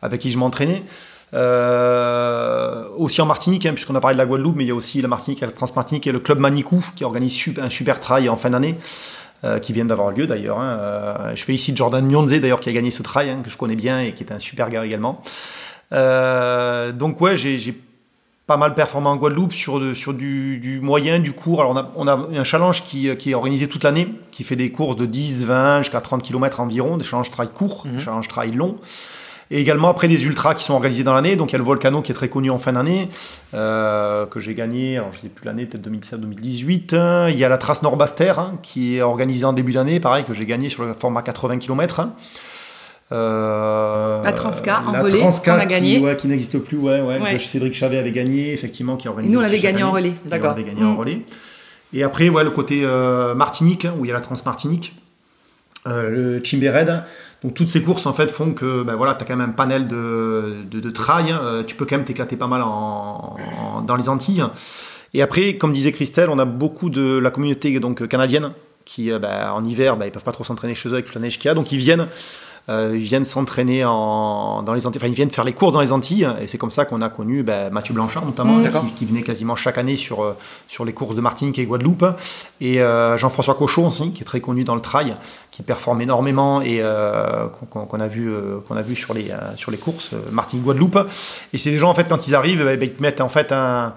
avec 0.04 0.20
qui 0.20 0.30
je 0.30 0.38
m'entraînais. 0.38 0.82
Euh, 1.34 2.84
aussi 2.96 3.20
en 3.20 3.26
Martinique, 3.26 3.66
hein, 3.66 3.72
puisqu'on 3.72 3.94
a 3.96 4.00
parlé 4.00 4.14
de 4.14 4.18
la 4.18 4.26
Guadeloupe, 4.26 4.54
mais 4.56 4.64
il 4.64 4.68
y 4.68 4.70
a 4.70 4.74
aussi 4.74 5.02
la 5.02 5.08
Martinique, 5.08 5.40
la 5.40 5.50
Transmartinique 5.50 6.06
et 6.06 6.12
le 6.12 6.20
club 6.20 6.38
Manicou 6.38 6.84
qui 6.94 7.04
organise 7.04 7.52
un 7.60 7.70
super 7.70 7.98
trail 7.98 8.28
en 8.28 8.36
fin 8.36 8.50
d'année. 8.50 8.76
Euh, 9.42 9.58
qui 9.58 9.74
vient 9.74 9.84
d'avoir 9.84 10.10
lieu 10.10 10.26
d'ailleurs. 10.26 10.58
Hein. 10.58 10.78
Euh, 10.80 11.32
je 11.34 11.44
félicite 11.44 11.76
Jordan 11.76 12.06
Nyonze 12.08 12.40
d'ailleurs 12.40 12.60
qui 12.60 12.70
a 12.70 12.72
gagné 12.72 12.90
ce 12.90 13.02
trail, 13.02 13.28
hein, 13.28 13.40
que 13.44 13.50
je 13.50 13.58
connais 13.58 13.76
bien 13.76 14.00
et 14.00 14.14
qui 14.14 14.24
est 14.24 14.32
un 14.32 14.38
super 14.38 14.70
gars 14.70 14.86
également. 14.86 15.22
donc 15.90 17.20
ouais, 17.20 17.36
j'ai 17.36 17.78
pas 18.46 18.56
mal 18.56 18.72
performé 18.74 19.08
en 19.08 19.16
Guadeloupe 19.16 19.52
sur, 19.52 19.94
sur 19.94 20.14
du, 20.14 20.80
moyen, 20.82 21.18
du 21.18 21.34
court. 21.34 21.60
Alors 21.60 21.72
on 21.72 21.76
a, 21.76 21.90
on 21.94 22.08
a 22.08 22.40
un 22.40 22.44
challenge 22.44 22.84
qui, 22.84 23.14
qui 23.16 23.32
est 23.32 23.34
organisé 23.34 23.68
toute 23.68 23.84
l'année, 23.84 24.08
qui 24.30 24.44
fait 24.44 24.56
des 24.56 24.70
courses 24.70 24.96
de 24.96 25.04
10, 25.04 25.44
20 25.44 25.82
jusqu'à 25.82 26.00
30 26.00 26.22
km 26.22 26.60
environ, 26.60 26.96
des 26.96 27.04
challenges 27.04 27.30
trail 27.30 27.48
courts, 27.52 27.82
des 27.84 27.92
mhm. 27.92 28.00
challenges 28.00 28.28
trail 28.28 28.52
longs. 28.52 28.78
Et 29.50 29.60
également 29.60 29.88
après 29.88 30.08
des 30.08 30.24
ultras 30.24 30.54
qui 30.54 30.64
sont 30.64 30.74
organisés 30.74 31.04
dans 31.04 31.12
l'année. 31.12 31.36
Donc 31.36 31.50
il 31.50 31.52
y 31.52 31.56
a 31.56 31.58
le 31.58 31.64
Volcano 31.64 32.02
qui 32.02 32.12
est 32.12 32.14
très 32.14 32.28
connu 32.28 32.50
en 32.50 32.58
fin 32.58 32.72
d'année, 32.72 33.08
euh, 33.52 34.26
que 34.26 34.40
j'ai 34.40 34.54
gagné, 34.54 34.96
alors 34.96 35.10
je 35.12 35.18
ne 35.18 35.22
sais 35.22 35.28
plus 35.28 35.44
l'année, 35.44 35.66
peut-être 35.66 35.86
2017-2018. 35.88 37.30
Il 37.30 37.36
y 37.36 37.44
a 37.44 37.48
la 37.48 37.58
Trace 37.58 37.82
Nord-Baster 37.82 38.34
hein, 38.38 38.58
qui 38.62 38.96
est 38.96 39.02
organisée 39.02 39.44
en 39.44 39.52
début 39.52 39.72
d'année, 39.72 40.00
pareil, 40.00 40.24
que 40.24 40.32
j'ai 40.32 40.46
gagné 40.46 40.68
sur 40.68 40.84
le 40.84 40.94
format 40.94 41.22
80 41.22 41.58
km. 41.58 42.08
Euh, 43.12 44.22
la 44.22 44.32
Transca 44.32 44.82
en 44.86 45.02
relais, 45.02 45.20
qu'on 45.20 45.52
a 45.52 45.66
gagné. 45.66 46.00
Qui, 46.00 46.16
qui 46.16 46.26
n'existe 46.26 46.58
plus, 46.58 46.78
ouais, 46.78 47.00
ouais, 47.00 47.38
Cédric 47.38 47.74
Chavet 47.74 47.98
avait 47.98 48.12
gagné, 48.12 48.52
effectivement, 48.52 48.96
qui 48.96 49.08
a 49.08 49.10
organisé. 49.10 49.32
nous, 49.32 49.40
on 49.40 49.42
l'avait 49.42 49.60
gagné 49.60 49.82
en 49.82 49.92
relais. 49.92 50.14
D'accord. 50.24 50.52
avait 50.52 50.64
gagné 50.64 50.82
en 50.82 50.94
mm. 50.94 50.98
relais. 50.98 51.20
Et 51.92 52.02
après, 52.02 52.28
ouais, 52.28 52.42
le 52.42 52.50
côté 52.50 52.80
euh, 52.82 53.34
Martinique, 53.34 53.84
hein, 53.84 53.94
où 53.98 54.04
il 54.04 54.08
y 54.08 54.10
a 54.10 54.14
la 54.14 54.20
Trans-Martinique, 54.20 54.94
le 55.86 56.40
Chimbe 56.42 56.64
Red, 56.64 57.04
donc 57.44 57.52
toutes 57.52 57.68
ces 57.68 57.82
courses 57.82 58.06
en 58.06 58.14
fait 58.14 58.30
font 58.30 58.54
que 58.54 58.82
ben 58.82 58.94
voilà, 58.94 59.14
tu 59.14 59.22
as 59.22 59.26
quand 59.26 59.36
même 59.36 59.50
un 59.50 59.52
panel 59.52 59.86
de, 59.86 60.64
de, 60.70 60.90
trail, 60.90 61.30
hein. 61.30 61.40
euh, 61.44 61.62
tu 61.62 61.76
peux 61.76 61.84
quand 61.84 61.96
même 61.96 62.06
t'éclater 62.06 62.36
pas 62.36 62.46
mal 62.46 62.62
dans 62.62 63.96
les 63.96 64.08
Antilles. 64.08 64.44
Et 65.12 65.20
après, 65.20 65.56
comme 65.58 65.72
disait 65.72 65.92
Christelle, 65.92 66.30
on 66.30 66.38
a 66.38 66.46
beaucoup 66.46 66.88
de 66.88 67.18
la 67.18 67.30
communauté 67.30 67.78
donc, 67.80 68.08
canadienne 68.08 68.52
qui 68.86 69.12
euh, 69.12 69.18
ben, 69.18 69.50
en 69.52 69.62
hiver, 69.64 69.96
ben, 69.96 70.06
ils 70.06 70.10
peuvent 70.10 70.24
pas 70.24 70.32
trop 70.32 70.44
s'entraîner 70.44 70.74
chez 70.74 70.88
eux 70.88 70.94
avec 70.94 71.04
toute 71.04 71.14
la 71.14 71.20
neige 71.20 71.38
qu'il 71.38 71.48
y 71.48 71.50
a, 71.50 71.54
donc 71.54 71.70
ils 71.70 71.78
viennent 71.78 72.00
euh, 72.00 72.06
ils 72.68 72.98
viennent 72.98 73.24
s'entraîner 73.24 73.82
dans 73.82 74.72
les 74.74 74.86
Antilles, 74.86 75.00
enfin 75.00 75.08
ils 75.08 75.14
viennent 75.14 75.30
faire 75.30 75.44
les 75.44 75.52
courses 75.52 75.74
dans 75.74 75.80
les 75.80 75.92
Antilles, 75.92 76.28
et 76.40 76.46
c'est 76.46 76.58
comme 76.58 76.70
ça 76.70 76.84
qu'on 76.84 77.02
a 77.02 77.08
connu 77.08 77.42
ben, 77.42 77.70
Mathieu 77.70 77.92
Blanchard 77.94 78.24
notamment, 78.24 78.56
mmh. 78.56 78.92
qui, 78.96 79.04
venait 79.04 79.22
quasiment 79.22 79.54
chaque 79.54 79.76
année 79.76 79.96
sur, 79.96 80.22
euh, 80.22 80.36
sur 80.66 80.84
les 80.84 80.92
courses 80.92 81.14
de 81.14 81.20
Martinique 81.20 81.58
et 81.58 81.66
Guadeloupe, 81.66 82.06
et 82.60 82.80
euh, 82.80 83.18
Jean-François 83.18 83.54
Cochon 83.54 83.88
aussi, 83.88 84.12
qui 84.12 84.22
est 84.22 84.26
très 84.26 84.40
connu 84.40 84.64
dans 84.64 84.74
le 84.74 84.80
trail, 84.80 85.14
qui 85.50 85.62
performe 85.62 86.00
énormément 86.00 86.62
et 86.62 86.82
qu'on 87.70 88.00
a 88.00 88.08
vu, 88.08 88.34
qu'on 88.66 88.76
a 88.76 88.82
vu 88.82 88.96
sur, 88.96 89.14
les, 89.14 89.30
sur 89.56 89.70
les 89.70 89.78
courses 89.78 90.10
Martinique-Guadeloupe. 90.32 90.98
Et 91.52 91.58
c'est 91.58 91.70
des 91.70 91.78
gens, 91.78 91.90
en 91.90 91.94
fait, 91.94 92.08
quand 92.08 92.26
ils 92.26 92.34
arrivent, 92.34 92.64
ben, 92.64 92.78
ils 92.80 92.92
te 92.92 93.02
mettent 93.02 93.20
en 93.20 93.28
fait 93.28 93.52
un 93.52 93.56
euh, 93.56 93.88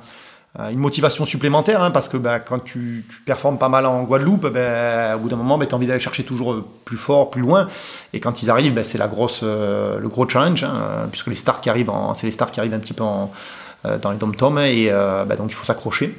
une 0.71 0.79
motivation 0.79 1.25
supplémentaire, 1.25 1.83
hein, 1.83 1.91
parce 1.91 2.09
que 2.09 2.17
bah, 2.17 2.39
quand 2.39 2.59
tu, 2.59 3.05
performes 3.25 3.59
pas 3.59 3.69
mal 3.69 3.85
en 3.85 4.03
Guadeloupe, 4.03 4.47
bah, 4.47 5.15
au 5.15 5.19
bout 5.19 5.29
d'un 5.29 5.35
moment, 5.35 5.57
bah, 5.57 5.67
tu 5.67 5.73
as 5.73 5.77
envie 5.77 5.85
d'aller 5.85 5.99
chercher 5.99 6.23
toujours 6.23 6.53
euh, 6.53 6.65
plus 6.83 6.97
fort, 6.97 7.29
plus 7.29 7.41
loin. 7.41 7.67
Et 8.13 8.19
quand 8.19 8.41
ils 8.41 8.49
arrivent, 8.49 8.81
c'est 8.81 8.97
la 8.97 9.07
grosse, 9.07 9.41
euh, 9.43 9.99
le 9.99 10.07
gros 10.07 10.27
challenge, 10.27 10.63
hein, 10.63 11.07
puisque 11.11 11.27
les 11.27 11.35
stars 11.35 11.61
qui 11.61 11.69
arrivent, 11.69 11.91
c'est 12.15 12.25
les 12.25 12.31
stars 12.31 12.51
qui 12.51 12.59
arrivent 12.59 12.73
un 12.73 12.79
petit 12.79 12.93
peu 12.93 13.03
dans 13.03 14.11
les 14.11 14.17
dom-toms, 14.17 14.57
et 14.57 14.89
donc 15.37 15.49
il 15.49 15.53
faut 15.53 15.63
s'accrocher. 15.63 16.17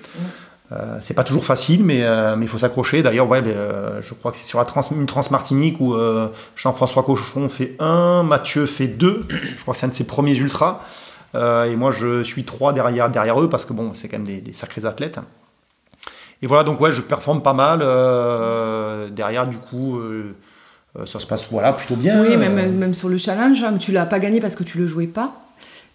c'est 1.00 1.14
pas 1.14 1.24
toujours 1.24 1.44
facile, 1.44 1.82
mais, 1.82 2.06
mais 2.36 2.44
il 2.44 2.48
faut 2.48 2.58
s'accrocher. 2.58 3.02
D'ailleurs, 3.02 3.28
ouais, 3.28 3.42
je 3.44 4.14
crois 4.14 4.30
que 4.30 4.36
c'est 4.36 4.44
sur 4.44 4.60
la 4.60 4.64
trans, 4.64 4.82
une 4.92 5.06
Trans-Martinique 5.06 5.80
où 5.80 5.96
Jean-François 6.56 7.02
Cochon 7.02 7.48
fait 7.48 7.74
un, 7.80 8.22
Mathieu 8.22 8.66
fait 8.66 8.86
deux. 8.86 9.26
Je 9.28 9.60
crois 9.62 9.74
que 9.74 9.80
c'est 9.80 9.86
un 9.86 9.90
de 9.90 9.94
ses 9.94 10.06
premiers 10.06 10.36
ultras. 10.36 10.80
Euh, 11.34 11.64
et 11.64 11.76
moi, 11.76 11.90
je 11.90 12.22
suis 12.22 12.44
trois 12.44 12.72
derrière, 12.72 13.10
derrière 13.10 13.40
eux 13.40 13.50
parce 13.50 13.64
que 13.64 13.72
bon, 13.72 13.92
c'est 13.94 14.08
quand 14.08 14.18
même 14.18 14.40
des, 14.40 14.52
sacrés 14.52 14.84
athlètes. 14.84 15.18
Et 16.40 16.46
voilà, 16.46 16.64
donc 16.64 16.80
ouais, 16.80 16.92
je 16.92 17.02
performe 17.02 17.42
pas 17.42 17.52
mal. 17.52 17.80
Euh, 17.82 19.08
derrière, 19.10 19.46
du 19.46 19.58
coup, 19.58 19.98
euh, 19.98 20.34
ça 21.04 21.18
se 21.18 21.26
passe 21.26 21.48
voilà, 21.50 21.72
plutôt 21.72 21.96
bien. 21.96 22.22
Oui, 22.22 22.36
même, 22.36 22.76
même 22.76 22.94
sur 22.94 23.08
le 23.08 23.18
challenge, 23.18 23.62
hein, 23.62 23.76
tu 23.78 23.92
l'as 23.92 24.06
pas 24.06 24.20
gagné 24.20 24.40
parce 24.40 24.54
que 24.54 24.64
tu 24.64 24.78
le 24.78 24.86
jouais 24.86 25.06
pas. 25.06 25.34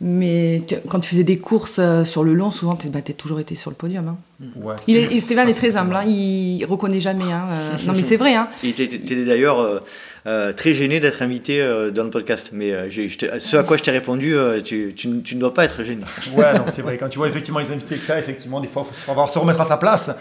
Mais 0.01 0.63
quand 0.89 0.99
tu 0.99 1.11
faisais 1.11 1.23
des 1.23 1.37
courses 1.37 1.79
sur 2.03 2.25
le 2.25 2.33
long, 2.33 2.51
souvent, 2.51 2.75
tu 2.75 2.87
as 2.87 2.89
bah, 2.89 2.99
toujours 3.17 3.39
été 3.39 3.55
sur 3.55 3.69
le 3.69 3.75
podium. 3.75 4.09
Hein. 4.09 4.17
Ouais, 4.61 4.75
il 4.87 4.97
est, 4.97 5.19
Stéphane 5.21 5.47
est, 5.47 5.53
très 5.53 5.77
humble, 5.77 5.95
hein, 5.95 6.03
il 6.03 6.65
reconnaît 6.65 6.99
jamais. 6.99 7.31
Hein, 7.31 7.45
non, 7.85 7.93
mais 7.95 8.01
c'est 8.01 8.17
vrai. 8.17 8.35
Hein. 8.35 8.49
Il 8.63 8.69
était 8.71 9.25
d'ailleurs 9.25 9.81
euh, 10.25 10.53
très 10.53 10.73
gêné 10.73 11.01
d'être 11.01 11.21
invité 11.21 11.61
euh, 11.61 11.91
dans 11.91 12.05
le 12.05 12.09
podcast. 12.09 12.51
Mais 12.53 12.71
euh, 12.71 12.89
ce 12.89 13.57
à 13.57 13.63
quoi 13.63 13.75
je 13.75 13.83
t'ai 13.83 13.91
répondu, 13.91 14.35
tu, 14.63 14.93
tu, 14.95 15.07
ne 15.09 15.39
dois 15.39 15.53
pas 15.53 15.65
être 15.65 15.83
gêné. 15.83 16.03
Ouais, 16.33 16.53
non, 16.53 16.63
c'est 16.67 16.81
vrai. 16.81 16.97
Quand 16.97 17.09
tu 17.09 17.17
vois 17.17 17.27
effectivement 17.27 17.59
les 17.59 17.71
invités 17.71 17.97
que 17.97 18.05
tu 18.05 18.11
as, 18.11 18.19
effectivement, 18.19 18.61
des 18.61 18.67
fois, 18.67 18.83
il 18.85 18.93
faut 18.93 19.05
savoir 19.05 19.29
se 19.29 19.37
remettre 19.37 19.61
à 19.61 19.65
sa 19.65 19.77
place. 19.77 20.11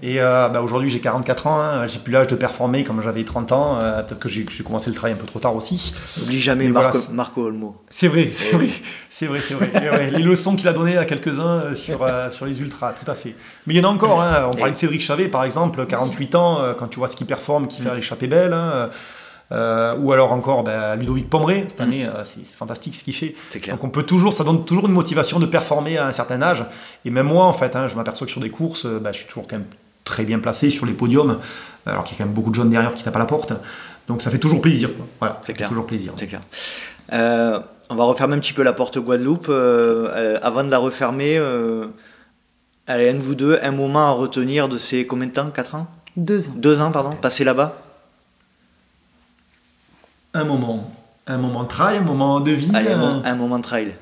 Et 0.00 0.18
bah, 0.18 0.62
aujourd'hui, 0.62 0.88
j'ai 0.88 1.00
44 1.00 1.46
ans, 1.48 1.60
hein, 1.60 1.86
j'ai 1.88 1.98
plus 1.98 2.12
l'âge 2.12 2.28
de 2.28 2.36
performer 2.36 2.84
comme 2.84 3.02
j'avais 3.02 3.24
30 3.24 3.52
ans. 3.52 3.78
Peut-être 4.06 4.20
que 4.20 4.28
j'ai 4.28 4.44
commencé 4.64 4.90
le 4.90 4.94
travail 4.94 5.14
un 5.14 5.16
peu 5.16 5.26
trop 5.26 5.40
tard 5.40 5.56
aussi. 5.56 5.92
N'oublie 6.18 6.38
jamais 6.38 6.68
Marco, 6.68 6.98
Marco, 7.10 7.44
Olmo. 7.46 7.76
C'est 7.90 8.06
vrai, 8.06 8.30
c'est 8.32 8.52
vrai, 8.52 8.68
c'est 9.10 9.26
vrai, 9.26 9.40
c'est 9.40 9.54
vrai. 9.54 10.10
les 10.12 10.22
leçons 10.22 10.54
qu'il 10.54 10.68
a 10.68 10.72
données 10.72 10.96
à 10.96 11.04
quelques-uns 11.04 11.74
sur, 11.74 12.08
sur 12.30 12.46
les 12.46 12.60
ultras, 12.60 12.92
tout 12.92 13.10
à 13.10 13.16
fait. 13.16 13.34
Mais 13.66 13.74
il 13.74 13.76
y 13.78 13.84
en 13.84 13.90
a 13.90 13.92
encore. 13.92 14.22
Hein. 14.22 14.48
On 14.50 14.54
parlait 14.54 14.72
de 14.72 14.76
Cédric 14.76 15.02
Chavet, 15.02 15.28
par 15.28 15.42
exemple, 15.42 15.84
48 15.84 16.34
ans, 16.36 16.60
quand 16.78 16.86
tu 16.86 17.00
vois 17.00 17.08
ce 17.08 17.16
qu'il 17.16 17.26
performe, 17.26 17.66
qui 17.66 17.82
fait 17.82 17.94
l'échappée 17.94 18.28
belle. 18.28 18.52
Hein, 18.52 18.90
euh, 19.50 19.96
ou 19.96 20.12
alors 20.12 20.32
encore 20.32 20.62
ben, 20.62 20.96
Ludovic 20.96 21.30
Pomeré, 21.30 21.64
cette 21.68 21.80
année, 21.80 22.06
euh, 22.06 22.24
c'est 22.24 22.44
fantastique 22.44 22.96
ce 22.96 23.04
qu'il 23.04 23.14
fait. 23.14 23.34
Donc 23.68 23.82
on 23.82 23.88
peut 23.88 24.02
toujours, 24.02 24.34
ça 24.34 24.44
donne 24.44 24.64
toujours 24.64 24.86
une 24.86 24.92
motivation 24.92 25.38
de 25.38 25.46
performer 25.46 25.96
à 25.96 26.06
un 26.06 26.12
certain 26.12 26.42
âge. 26.42 26.66
Et 27.04 27.10
même 27.10 27.26
moi, 27.26 27.46
en 27.46 27.52
fait, 27.52 27.74
hein, 27.74 27.86
je 27.86 27.96
m'aperçois 27.96 28.26
que 28.26 28.30
sur 28.30 28.42
des 28.42 28.50
courses, 28.50 28.84
euh, 28.84 28.98
ben, 28.98 29.12
je 29.12 29.18
suis 29.18 29.26
toujours 29.26 29.46
quand 29.48 29.56
même 29.56 29.66
très 30.04 30.24
bien 30.24 30.38
placé 30.38 30.70
sur 30.70 30.86
les 30.86 30.92
podiums, 30.92 31.38
alors 31.86 32.04
qu'il 32.04 32.14
y 32.14 32.16
a 32.16 32.18
quand 32.18 32.24
même 32.26 32.34
beaucoup 32.34 32.50
de 32.50 32.54
jeunes 32.54 32.70
derrière 32.70 32.94
qui 32.94 33.04
tapent 33.04 33.16
à 33.16 33.20
la 33.20 33.26
porte. 33.26 33.52
Donc 34.06 34.22
ça 34.22 34.30
fait 34.30 34.38
toujours 34.38 34.60
plaisir. 34.60 34.90
Voilà, 35.18 35.40
c'est 35.44 35.54
clair. 35.54 35.68
Toujours 35.68 35.86
plaisir. 35.86 36.12
C'est 36.16 36.26
clair. 36.26 36.40
on 37.10 37.94
va 37.94 38.04
refermer 38.04 38.34
un 38.34 38.38
petit 38.38 38.54
peu 38.54 38.62
la 38.62 38.72
porte 38.72 38.98
Guadeloupe. 38.98 39.50
avant 39.50 40.64
de 40.64 40.70
la 40.70 40.78
refermer, 40.78 41.38
allez, 42.86 43.10
un 43.10 43.18
vous 43.18 43.34
deux, 43.34 43.58
un 43.62 43.70
moment 43.70 44.08
à 44.08 44.12
retenir 44.12 44.70
de 44.70 44.78
ces 44.78 45.06
combien 45.06 45.26
de 45.26 45.32
temps? 45.32 45.50
4 45.50 45.74
ans? 45.74 45.86
Deux 46.16 46.48
ans. 46.48 46.52
Deux 46.56 46.80
ans, 46.80 46.90
pardon, 46.90 47.10
passé 47.12 47.44
là-bas? 47.44 47.76
Un 50.34 50.44
moment. 50.44 50.90
Un 51.26 51.38
moment 51.38 51.64
de 51.64 51.68
trail, 51.68 51.98
un 51.98 52.02
moment 52.02 52.40
de 52.40 52.52
vie. 52.52 52.72
un, 52.74 53.34
moment 53.34 53.58
de 53.58 53.62
trail. 53.62 53.94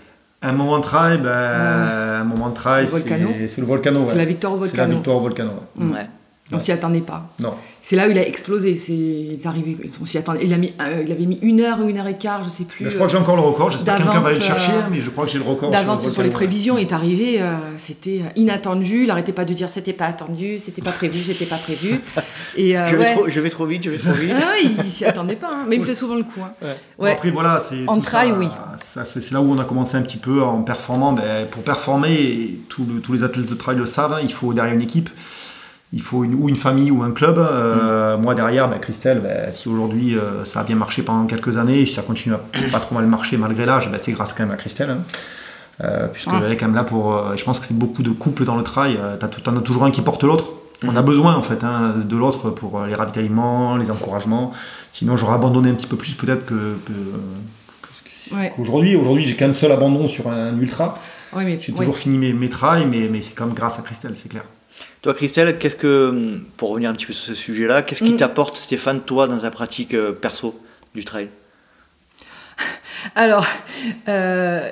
Un 0.42 0.52
moment 0.52 0.78
de 0.78 0.82
trail, 0.82 1.18
ben, 1.18 1.30
un 1.30 2.24
moment 2.24 2.50
de 2.50 2.54
trail, 2.54 2.86
c'est 2.88 3.58
le 3.58 3.66
volcano. 3.66 4.06
C'est 4.08 4.16
la 4.16 4.24
victoire 4.24 4.52
au 4.52 4.58
volcano. 4.58 4.82
C'est 4.82 4.88
la 4.88 4.94
victoire 4.94 5.16
au 5.16 5.20
volcano. 5.20 5.50
Ouais. 5.76 6.06
On 6.52 6.58
s'y 6.58 6.72
attendait 6.72 7.00
pas. 7.00 7.28
Non. 7.40 7.54
C'est 7.82 7.94
là 7.94 8.08
où 8.08 8.10
il 8.10 8.18
a 8.18 8.26
explosé. 8.26 8.76
C'est 8.76 9.46
arrivé. 9.46 9.76
On 10.00 10.04
s'y 10.04 10.18
attendait. 10.18 10.40
Il, 10.44 10.52
a 10.52 10.58
mis, 10.58 10.72
euh, 10.80 11.04
il 11.06 11.12
avait 11.12 11.26
mis 11.26 11.38
une 11.42 11.60
heure 11.60 11.78
ou 11.80 11.88
une 11.88 11.98
heure 11.98 12.06
et 12.06 12.16
quart, 12.16 12.42
je 12.42 12.50
sais 12.50 12.64
plus. 12.64 12.90
je 12.90 12.94
crois 12.94 13.06
que 13.06 13.12
j'ai 13.12 13.18
encore 13.18 13.36
le 13.36 13.42
record. 13.42 13.70
J'espère 13.70 13.96
que 13.96 14.02
quelqu'un 14.02 14.20
va 14.20 14.28
aller 14.28 14.38
le 14.38 14.44
chercher, 14.44 14.72
euh, 14.72 14.88
mais 14.90 15.00
je 15.00 15.10
crois 15.10 15.24
que 15.24 15.30
j'ai 15.30 15.38
le 15.38 15.44
record. 15.44 15.70
D'avance 15.70 16.08
sur, 16.08 16.22
les 16.22 16.30
prévisions, 16.30 16.78
il 16.78 16.82
est 16.82 16.92
arrivé. 16.92 17.40
Euh, 17.40 17.54
c'était 17.78 18.22
inattendu. 18.34 19.02
Il 19.02 19.06
n'arrêtait 19.06 19.32
pas 19.32 19.44
de 19.44 19.54
dire 19.54 19.70
c'était 19.70 19.92
pas 19.92 20.06
attendu, 20.06 20.58
c'était 20.58 20.82
pas 20.82 20.92
prévu, 20.92 21.22
c'était 21.22 21.46
pas 21.46 21.58
prévu. 21.58 22.00
Et 22.56 22.72
je, 22.72 22.96
vais 22.96 23.12
trop, 23.12 23.28
je, 23.28 23.40
vais 23.40 23.50
trop, 23.50 23.66
vite, 23.66 23.84
je 23.84 23.90
vais 23.90 23.98
trop 23.98 24.12
vite. 24.12 24.32
ah, 24.34 24.54
il 24.60 24.90
s'y 24.90 25.04
attendait 25.04 25.36
pas. 25.36 25.50
Hein. 25.52 25.66
Mais 25.68 25.76
il 25.76 25.82
faisait 25.82 25.94
souvent 25.94 26.14
le 26.14 26.22
coup. 26.22 26.40
Hein. 26.42 26.52
Ouais. 26.98 27.12
après 27.12 27.30
voilà, 27.30 27.60
c'est 27.60 27.86
en 27.86 28.00
trail, 28.00 28.32
oui. 28.32 28.48
C'est 28.76 29.30
là 29.32 29.40
où 29.40 29.52
on 29.52 29.58
a 29.58 29.64
commencé 29.64 29.96
un 29.96 30.02
petit 30.02 30.16
peu 30.16 30.42
en 30.42 30.62
performant. 30.62 31.12
Ben, 31.12 31.46
pour 31.46 31.62
performer, 31.62 32.58
tous 32.68 33.12
les 33.12 33.22
athlètes 33.22 33.46
de 33.46 33.54
trail 33.54 33.76
le 33.76 33.86
savent. 33.86 34.14
Hein, 34.14 34.20
il 34.22 34.32
faut 34.32 34.54
derrière 34.54 34.74
une 34.74 34.82
équipe 34.82 35.10
il 35.96 36.02
faut 36.02 36.24
une, 36.24 36.34
ou 36.34 36.48
une 36.50 36.56
famille 36.56 36.90
ou 36.90 37.02
un 37.02 37.10
club. 37.10 37.38
Euh, 37.38 38.16
mm. 38.16 38.20
Moi 38.20 38.34
derrière, 38.34 38.68
bah, 38.68 38.78
Christelle, 38.78 39.20
bah, 39.20 39.50
si 39.52 39.68
aujourd'hui 39.68 40.14
euh, 40.14 40.44
ça 40.44 40.60
a 40.60 40.64
bien 40.64 40.76
marché 40.76 41.02
pendant 41.02 41.24
quelques 41.24 41.56
années, 41.56 41.80
et 41.80 41.86
si 41.86 41.94
ça 41.94 42.02
continue 42.02 42.34
à 42.34 42.40
pas 42.72 42.80
trop 42.80 42.94
mal 42.94 43.06
marcher 43.06 43.38
malgré 43.38 43.64
l'âge, 43.64 43.90
bah, 43.90 43.96
c'est 43.98 44.12
grâce 44.12 44.32
quand 44.34 44.44
même 44.44 44.52
à 44.52 44.56
Christelle. 44.56 44.90
Hein. 44.90 44.98
Euh, 45.84 46.06
puisqu'elle 46.06 46.50
est 46.50 46.56
quand 46.56 46.66
même 46.66 46.74
là 46.74 46.84
pour. 46.84 47.36
je 47.36 47.44
pense 47.44 47.60
que 47.60 47.66
c'est 47.66 47.78
beaucoup 47.78 48.02
de 48.02 48.10
couples 48.10 48.44
dans 48.44 48.56
le 48.56 48.62
trail. 48.62 48.98
tu 49.20 49.50
en 49.50 49.56
as 49.56 49.60
toujours 49.60 49.84
un 49.84 49.90
qui 49.90 50.02
porte 50.02 50.22
l'autre. 50.22 50.52
On 50.86 50.94
a 50.94 51.00
mm. 51.00 51.04
besoin 51.04 51.34
en 51.34 51.42
fait 51.42 51.64
hein, 51.64 51.94
de 52.04 52.16
l'autre 52.16 52.50
pour 52.50 52.84
les 52.84 52.94
ravitaillements, 52.94 53.76
les 53.76 53.90
encouragements. 53.90 54.52
Sinon, 54.92 55.16
j'aurais 55.16 55.34
abandonné 55.34 55.70
un 55.70 55.74
petit 55.74 55.86
peu 55.86 55.96
plus 55.96 56.14
peut-être 56.14 56.44
que, 56.44 56.76
qu'aujourd'hui. 58.54 58.96
Aujourd'hui, 58.96 59.24
j'ai 59.24 59.36
qu'un 59.36 59.54
seul 59.54 59.72
abandon 59.72 60.08
sur 60.08 60.28
un, 60.28 60.58
ultra. 60.58 60.94
j'ai 61.38 61.72
toujours 61.72 61.96
fini 61.96 62.18
mes, 62.18 62.32
mes 62.34 62.50
trails, 62.50 62.86
mais, 62.86 63.08
mais 63.10 63.22
c'est 63.22 63.32
quand 63.32 63.46
même 63.46 63.54
grâce 63.54 63.78
à 63.78 63.82
Christelle, 63.82 64.12
c'est 64.14 64.28
clair. 64.28 64.44
Toi, 65.02 65.14
Christelle, 65.14 65.58
qu'est-ce 65.58 65.76
que, 65.76 66.40
pour 66.56 66.70
revenir 66.70 66.90
un 66.90 66.94
petit 66.94 67.06
peu 67.06 67.12
sur 67.12 67.26
ce 67.26 67.34
sujet-là, 67.34 67.82
qu'est-ce 67.82 68.02
qui 68.02 68.14
mm. 68.14 68.16
t'apporte, 68.16 68.56
Stéphane, 68.56 69.00
toi, 69.00 69.28
dans 69.28 69.38
ta 69.38 69.50
pratique 69.50 69.94
euh, 69.94 70.12
perso 70.12 70.58
du 70.94 71.04
trail? 71.04 71.28
Alors, 73.14 73.46
euh, 74.08 74.70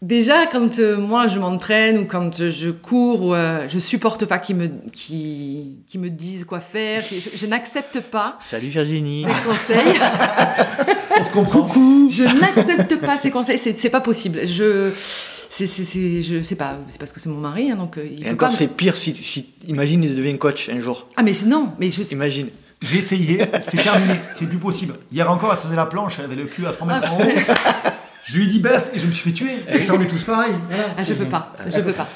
déjà, 0.00 0.46
quand 0.46 0.78
euh, 0.78 0.96
moi 0.96 1.26
je 1.26 1.38
m'entraîne 1.38 1.98
ou 1.98 2.06
quand 2.06 2.48
je 2.48 2.70
cours, 2.70 3.22
ou, 3.22 3.34
je 3.68 3.78
supporte 3.78 4.24
pas 4.24 4.38
qu'ils 4.38 4.56
me, 4.56 4.70
qui, 4.92 5.78
qui 5.88 5.98
me 5.98 6.08
disent 6.08 6.44
quoi 6.44 6.60
faire. 6.60 7.02
Je, 7.02 7.46
n'accepte 7.46 8.00
pas. 8.00 8.38
Salut 8.40 8.68
Virginie. 8.68 9.24
Des 9.24 9.30
conseils. 9.44 11.22
se 11.22 11.32
comprend. 11.32 11.68
Je 12.08 12.22
n'accepte 12.22 13.00
pas 13.00 13.16
ces 13.16 13.30
conseils, 13.30 13.58
c'est 13.58 13.90
pas 13.90 14.00
possible. 14.00 14.46
Je 14.46 14.92
c'est, 15.56 15.84
c'est, 15.84 16.22
je 16.22 16.42
sais 16.42 16.56
pas, 16.56 16.76
c'est 16.88 16.98
parce 16.98 17.12
que 17.12 17.20
c'est 17.20 17.30
mon 17.30 17.38
mari, 17.38 17.70
hein, 17.70 17.76
donc 17.76 17.96
euh, 17.96 18.06
il 18.06 18.26
Et 18.26 18.30
encore, 18.30 18.52
c'est 18.52 18.68
pire 18.68 18.94
si, 18.94 19.14
si, 19.14 19.46
imagine, 19.66 20.04
il 20.04 20.14
devient 20.14 20.36
coach 20.36 20.68
un 20.68 20.80
jour. 20.80 21.06
Ah, 21.16 21.22
mais 21.22 21.32
non, 21.46 21.72
mais 21.78 21.90
je. 21.90 22.02
Imagine. 22.12 22.48
J'ai 22.82 22.98
essayé, 22.98 23.42
c'est 23.60 23.82
terminé, 23.82 24.20
c'est 24.34 24.46
plus 24.46 24.58
possible. 24.58 24.94
Hier 25.10 25.30
encore, 25.30 25.50
elle 25.52 25.58
faisait 25.58 25.76
la 25.76 25.86
planche, 25.86 26.16
elle 26.18 26.26
avait 26.26 26.36
le 26.36 26.44
cul 26.44 26.66
à 26.66 26.72
3 26.72 26.86
mètres 26.86 27.10
en 27.10 27.16
haut. 27.16 27.92
Je 28.26 28.38
lui 28.38 28.44
ai 28.44 28.48
dit 28.48 28.58
baisse 28.58 28.90
et 28.92 28.98
je 28.98 29.06
me 29.06 29.12
suis 29.12 29.30
fait 29.30 29.34
tuer. 29.34 29.56
Et 29.72 29.80
ça, 29.80 29.94
on 29.94 30.00
est 30.00 30.06
tous 30.06 30.24
pareils. 30.24 30.54
ah, 30.98 31.02
je 31.02 31.14
peux 31.14 31.26
pas, 31.26 31.54
je 31.64 31.80
peux 31.80 31.92
pas. 31.92 32.08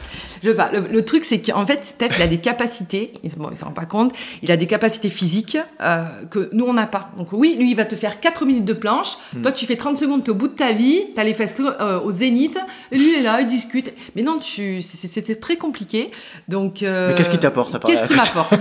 Je 0.42 0.50
pas. 0.52 0.70
Le, 0.72 1.04
truc, 1.04 1.24
c'est 1.24 1.40
qu'en 1.40 1.66
fait, 1.66 1.80
Steph, 1.84 2.08
il 2.16 2.22
a 2.22 2.26
des 2.26 2.38
capacités, 2.38 3.12
il 3.22 3.30
ne 3.38 3.54
s'en 3.54 3.66
rend 3.66 3.72
pas 3.72 3.84
compte, 3.84 4.12
il 4.42 4.50
a 4.50 4.56
des 4.56 4.66
capacités 4.66 5.10
physiques 5.10 5.58
euh, 5.82 6.04
que 6.30 6.48
nous, 6.52 6.64
on 6.64 6.72
n'a 6.72 6.86
pas. 6.86 7.10
Donc 7.18 7.28
oui, 7.32 7.56
lui, 7.58 7.70
il 7.70 7.76
va 7.76 7.84
te 7.84 7.94
faire 7.94 8.20
4 8.20 8.46
minutes 8.46 8.64
de 8.64 8.72
planche. 8.72 9.18
Hmm. 9.34 9.42
Toi, 9.42 9.52
tu 9.52 9.66
fais 9.66 9.76
30 9.76 9.98
secondes, 9.98 10.24
tu 10.24 10.30
es 10.30 10.32
au 10.32 10.36
bout 10.36 10.48
de 10.48 10.54
ta 10.54 10.72
vie, 10.72 11.04
tu 11.14 11.20
as 11.20 11.24
les 11.24 11.34
fesses 11.34 11.60
euh, 11.60 12.00
au 12.00 12.10
zénith. 12.10 12.58
Et 12.90 12.96
lui, 12.96 13.12
il 13.12 13.20
est 13.20 13.22
là, 13.22 13.40
il 13.40 13.46
discute. 13.46 13.92
Mais 14.16 14.22
non, 14.22 14.40
c'était 14.40 15.34
très 15.34 15.56
compliqué. 15.56 16.10
Donc, 16.48 16.82
euh, 16.82 17.10
Mais 17.10 17.16
qu'est-ce 17.16 17.30
qu'il 17.30 17.38
t'apporte 17.38 17.84
Qu'est-ce 17.84 18.04
qu'il 18.06 18.16
m'apporte? 18.16 18.54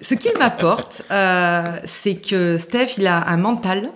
Ce 0.00 0.14
qu'il 0.14 0.32
m'apporte, 0.38 1.02
c'est 1.84 2.14
que 2.14 2.58
Steph, 2.58 2.94
il 2.98 3.06
a 3.06 3.28
un 3.28 3.36
mental 3.36 3.90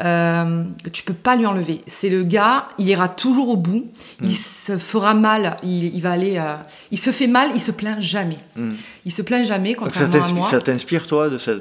euh, 0.00 0.64
tu 0.92 1.02
peux 1.02 1.14
pas 1.14 1.36
lui 1.36 1.46
enlever. 1.46 1.82
C'est 1.86 2.08
le 2.08 2.24
gars, 2.24 2.68
il 2.78 2.88
ira 2.88 3.08
toujours 3.08 3.50
au 3.50 3.56
bout, 3.56 3.86
il 4.22 4.30
mm. 4.30 4.34
se 4.34 4.78
fera 4.78 5.14
mal, 5.14 5.56
il, 5.62 6.00
va 6.00 6.12
aller, 6.12 6.38
euh, 6.38 6.56
il 6.90 6.98
se 6.98 7.10
fait 7.10 7.26
mal, 7.26 7.50
il 7.54 7.60
se 7.60 7.70
plaint 7.70 8.00
jamais. 8.00 8.38
Mm. 8.56 8.70
Il 9.04 9.12
se 9.12 9.22
plaint 9.22 9.46
jamais, 9.46 9.74
contrairement 9.74 10.24
à 10.24 10.32
moi. 10.32 10.46
Ça 10.48 10.60
t'inspire 10.60 11.06
toi 11.06 11.28
de 11.28 11.38
ça? 11.38 11.52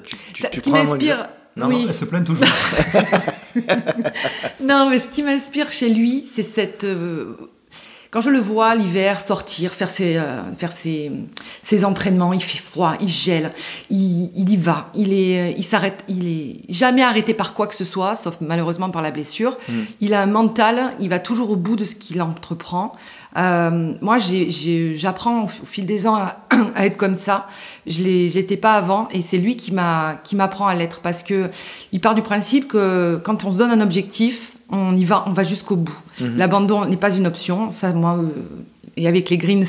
Ce 0.53 0.59
qui 0.59 0.71
m'inspire, 0.71 1.27
non, 1.55 1.67
oui. 1.67 1.85
elle 1.87 1.93
se 1.93 2.05
plaint 2.05 2.25
toujours. 2.25 2.47
non, 4.61 4.89
mais 4.89 4.99
ce 4.99 5.07
qui 5.07 5.23
m'inspire 5.23 5.71
chez 5.71 5.89
lui, 5.89 6.25
c'est 6.33 6.43
cette 6.43 6.83
euh, 6.83 7.35
quand 8.11 8.21
je 8.21 8.31
le 8.31 8.39
vois 8.39 8.73
l'hiver 8.75 9.21
sortir, 9.21 9.73
faire 9.73 9.89
ses, 9.89 10.17
euh, 10.17 10.41
faire 10.57 10.71
ses, 10.71 11.11
ses, 11.61 11.85
entraînements, 11.85 12.33
il 12.33 12.41
fait 12.41 12.57
froid, 12.57 12.95
il 12.99 13.07
gèle, 13.07 13.51
il, 13.91 14.31
il 14.35 14.49
y 14.49 14.57
va, 14.57 14.89
il 14.95 15.13
est, 15.13 15.53
il 15.57 15.63
s'arrête, 15.63 16.03
il 16.07 16.27
est 16.27 16.55
jamais 16.69 17.03
arrêté 17.03 17.35
par 17.35 17.53
quoi 17.53 17.67
que 17.67 17.75
ce 17.75 17.85
soit, 17.85 18.15
sauf 18.15 18.37
malheureusement 18.41 18.89
par 18.89 19.03
la 19.03 19.11
blessure. 19.11 19.57
Mm. 19.67 19.73
Il 20.01 20.13
a 20.15 20.23
un 20.23 20.25
mental, 20.25 20.95
il 20.99 21.09
va 21.09 21.19
toujours 21.19 21.51
au 21.51 21.55
bout 21.55 21.75
de 21.75 21.85
ce 21.85 21.93
qu'il 21.93 22.19
entreprend. 22.23 22.93
Euh, 23.37 23.93
moi, 24.01 24.17
j'apprends 24.17 25.43
au 25.43 25.47
fil 25.47 25.85
des 25.85 26.07
ans 26.07 26.15
à, 26.15 26.37
à 26.75 26.87
être 26.87 26.97
comme 26.97 27.15
ça. 27.15 27.45
Je 27.85 28.01
n'étais 28.01 28.57
pas 28.57 28.73
avant, 28.73 29.07
et 29.11 29.21
c'est 29.21 29.37
lui 29.37 29.55
qui 29.55 29.71
m'apprend 29.71 30.65
à 30.65 30.73
l'être 30.73 31.01
parce 31.01 31.21
que 31.21 31.51
il 31.91 32.01
part 32.01 32.15
du 32.15 32.23
principe 32.23 32.67
que 32.67 33.21
quand 33.23 33.43
on 33.43 33.51
se 33.51 33.59
donne 33.59 33.71
un 33.71 33.81
objectif, 33.81 34.53
on 34.71 34.95
y 34.95 35.03
va, 35.03 35.23
on 35.27 35.33
va 35.33 35.43
jusqu'au 35.43 35.75
bout. 35.75 35.97
Mhm. 36.19 36.37
L'abandon 36.37 36.85
n'est 36.85 36.97
pas 36.97 37.15
une 37.15 37.27
option. 37.27 37.71
Ça, 37.71 37.91
moi, 37.93 38.17
euh, 38.17 38.29
et 38.99 39.07
avec 39.07 39.29
les 39.29 39.37
greens, 39.37 39.65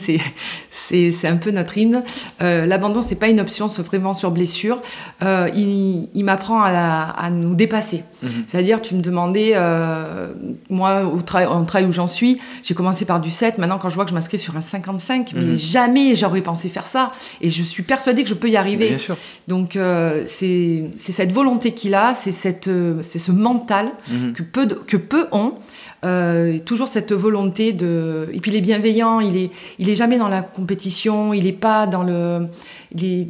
c'est, 0.70 1.28
un 1.28 1.36
peu 1.36 1.52
notre 1.52 1.78
hymne. 1.78 2.02
Euh, 2.42 2.66
l'abandon, 2.66 3.00
c'est 3.00 3.14
pas 3.14 3.28
une 3.28 3.38
option, 3.38 3.68
sauf 3.68 3.86
vraiment 3.86 4.12
sur 4.12 4.32
blessure. 4.32 4.82
Euh, 5.22 5.48
il, 5.54 6.24
m'apprend 6.24 6.62
à, 6.64 7.30
nous 7.30 7.54
dépasser. 7.54 8.02
Mhm. 8.22 8.30
C'est-à-dire, 8.48 8.82
tu 8.82 8.96
me 8.96 9.00
demandais, 9.00 9.52
euh, 9.54 10.32
moi, 10.68 11.04
au, 11.04 11.20
travail 11.22 11.86
où 11.86 11.92
j'en 11.92 12.08
suis, 12.08 12.40
j'ai 12.64 12.74
commencé 12.74 13.04
par 13.04 13.20
du 13.20 13.30
7. 13.30 13.58
Maintenant, 13.58 13.78
quand 13.78 13.88
je 13.88 13.94
vois 13.94 14.04
que 14.04 14.10
je 14.10 14.14
m'inscris 14.14 14.40
sur 14.40 14.56
un 14.56 14.62
55, 14.62 15.32
mais 15.34 15.42
mhm. 15.42 15.56
jamais 15.56 16.16
j'aurais 16.16 16.42
pensé 16.42 16.68
faire 16.68 16.88
ça. 16.88 17.12
Et 17.40 17.50
je 17.50 17.62
suis 17.62 17.84
persuadée 17.84 18.24
que 18.24 18.28
je 18.28 18.34
peux 18.34 18.50
y 18.50 18.56
arriver. 18.56 18.88
Bien 18.88 18.98
sûr. 18.98 19.16
Donc, 19.46 19.78
c'est, 20.26 20.84
cette 20.98 21.32
volonté 21.32 21.72
qu'il 21.72 21.94
a, 21.94 22.14
c'est, 22.14 22.32
ce 22.32 23.30
mental 23.30 23.92
mhm. 24.10 24.32
que, 24.32 24.42
peu 24.42 24.66
que 24.66 24.96
peu 24.96 25.28
ont. 25.30 25.54
Euh, 26.02 26.58
toujours 26.60 26.88
cette 26.88 27.12
volonté 27.12 27.72
de. 27.72 28.28
Et 28.32 28.40
puis 28.40 28.50
il 28.50 28.56
est 28.56 28.62
bienveillant, 28.62 29.20
il 29.20 29.36
est, 29.36 29.50
il 29.78 29.90
est 29.90 29.94
jamais 29.94 30.16
dans 30.16 30.28
la 30.28 30.40
compétition, 30.40 31.34
il 31.34 31.46
est 31.46 31.52
pas 31.52 31.86
dans 31.86 32.02
le. 32.02 32.46
Il 32.94 33.04
est, 33.04 33.28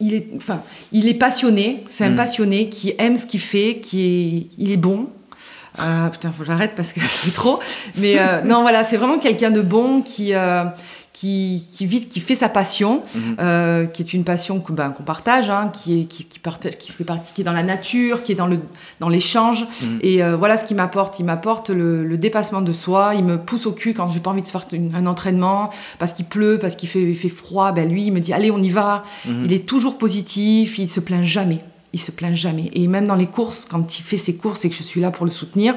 il 0.00 0.14
est, 0.14 0.26
enfin, 0.36 0.62
il 0.92 1.08
est 1.08 1.14
passionné, 1.14 1.84
c'est 1.88 2.04
un 2.04 2.10
mm. 2.10 2.16
passionné 2.16 2.68
qui 2.70 2.94
aime 2.98 3.16
ce 3.16 3.26
qu'il 3.26 3.40
fait, 3.40 3.80
qui 3.82 4.00
est, 4.00 4.46
il 4.56 4.72
est 4.72 4.78
bon. 4.78 5.08
Euh, 5.78 6.08
putain, 6.08 6.32
faut 6.32 6.40
que 6.40 6.46
j'arrête 6.46 6.72
parce 6.74 6.92
que 6.92 7.00
c'est 7.22 7.34
trop. 7.34 7.60
Mais 7.96 8.18
euh, 8.18 8.42
non, 8.42 8.62
voilà, 8.62 8.82
c'est 8.82 8.96
vraiment 8.96 9.18
quelqu'un 9.18 9.50
de 9.50 9.60
bon 9.60 10.02
qui, 10.02 10.34
euh, 10.34 10.64
qui, 11.20 11.62
qui, 11.70 11.84
vit, 11.84 12.06
qui 12.06 12.18
fait 12.18 12.34
sa 12.34 12.48
passion, 12.48 13.02
mhm. 13.14 13.36
euh, 13.40 13.84
qui 13.84 14.00
est 14.00 14.14
une 14.14 14.24
passion 14.24 14.64
ben, 14.70 14.88
qu'on 14.88 15.02
partage, 15.02 15.50
hein, 15.50 15.70
qui, 15.70 16.00
est, 16.00 16.04
qui, 16.04 16.24
qui, 16.24 16.38
partage, 16.38 16.78
qui 16.78 16.92
fait 16.92 17.04
partie, 17.04 17.34
qui 17.34 17.42
est 17.42 17.44
dans 17.44 17.52
la 17.52 17.62
nature, 17.62 18.22
qui 18.22 18.32
est 18.32 18.36
dans, 18.36 18.46
le, 18.46 18.58
dans 19.00 19.10
l'échange. 19.10 19.66
Mhm. 19.82 19.98
Et 20.00 20.22
euh, 20.22 20.36
voilà 20.36 20.56
ce 20.56 20.64
qu'il 20.64 20.78
m'apporte. 20.78 21.18
Il 21.18 21.26
m'apporte 21.26 21.68
le, 21.68 22.06
le, 22.06 22.16
dépassement 22.16 22.62
de 22.62 22.72
soi. 22.72 23.12
Il 23.16 23.24
me 23.24 23.36
pousse 23.36 23.66
au 23.66 23.72
cul 23.72 23.92
quand 23.92 24.08
j'ai 24.08 24.20
pas 24.20 24.30
envie 24.30 24.40
de 24.40 24.48
faire 24.48 24.64
un 24.94 25.04
entraînement, 25.04 25.68
parce 25.98 26.12
qu'il 26.14 26.24
pleut, 26.24 26.58
parce 26.58 26.74
qu'il 26.74 26.88
fait, 26.88 27.02
il 27.02 27.16
fait 27.16 27.28
froid. 27.28 27.72
Ben, 27.72 27.86
lui, 27.86 28.06
il 28.06 28.12
me 28.14 28.20
dit 28.20 28.32
allez, 28.32 28.50
on 28.50 28.62
y 28.62 28.70
va. 28.70 29.02
Mhm. 29.26 29.44
Il 29.44 29.52
est 29.52 29.66
toujours 29.66 29.98
positif, 29.98 30.78
il 30.78 30.88
se 30.88 31.00
plaint 31.00 31.24
jamais 31.24 31.60
il 31.92 31.98
se 31.98 32.12
plaint 32.12 32.36
jamais. 32.36 32.70
Et 32.72 32.86
même 32.86 33.04
dans 33.04 33.16
les 33.16 33.26
courses, 33.26 33.66
quand 33.68 33.98
il 33.98 34.02
fait 34.02 34.16
ses 34.16 34.36
courses 34.36 34.64
et 34.64 34.70
que 34.70 34.76
je 34.76 34.82
suis 34.84 35.00
là 35.00 35.10
pour 35.10 35.26
le 35.26 35.32
soutenir, 35.32 35.74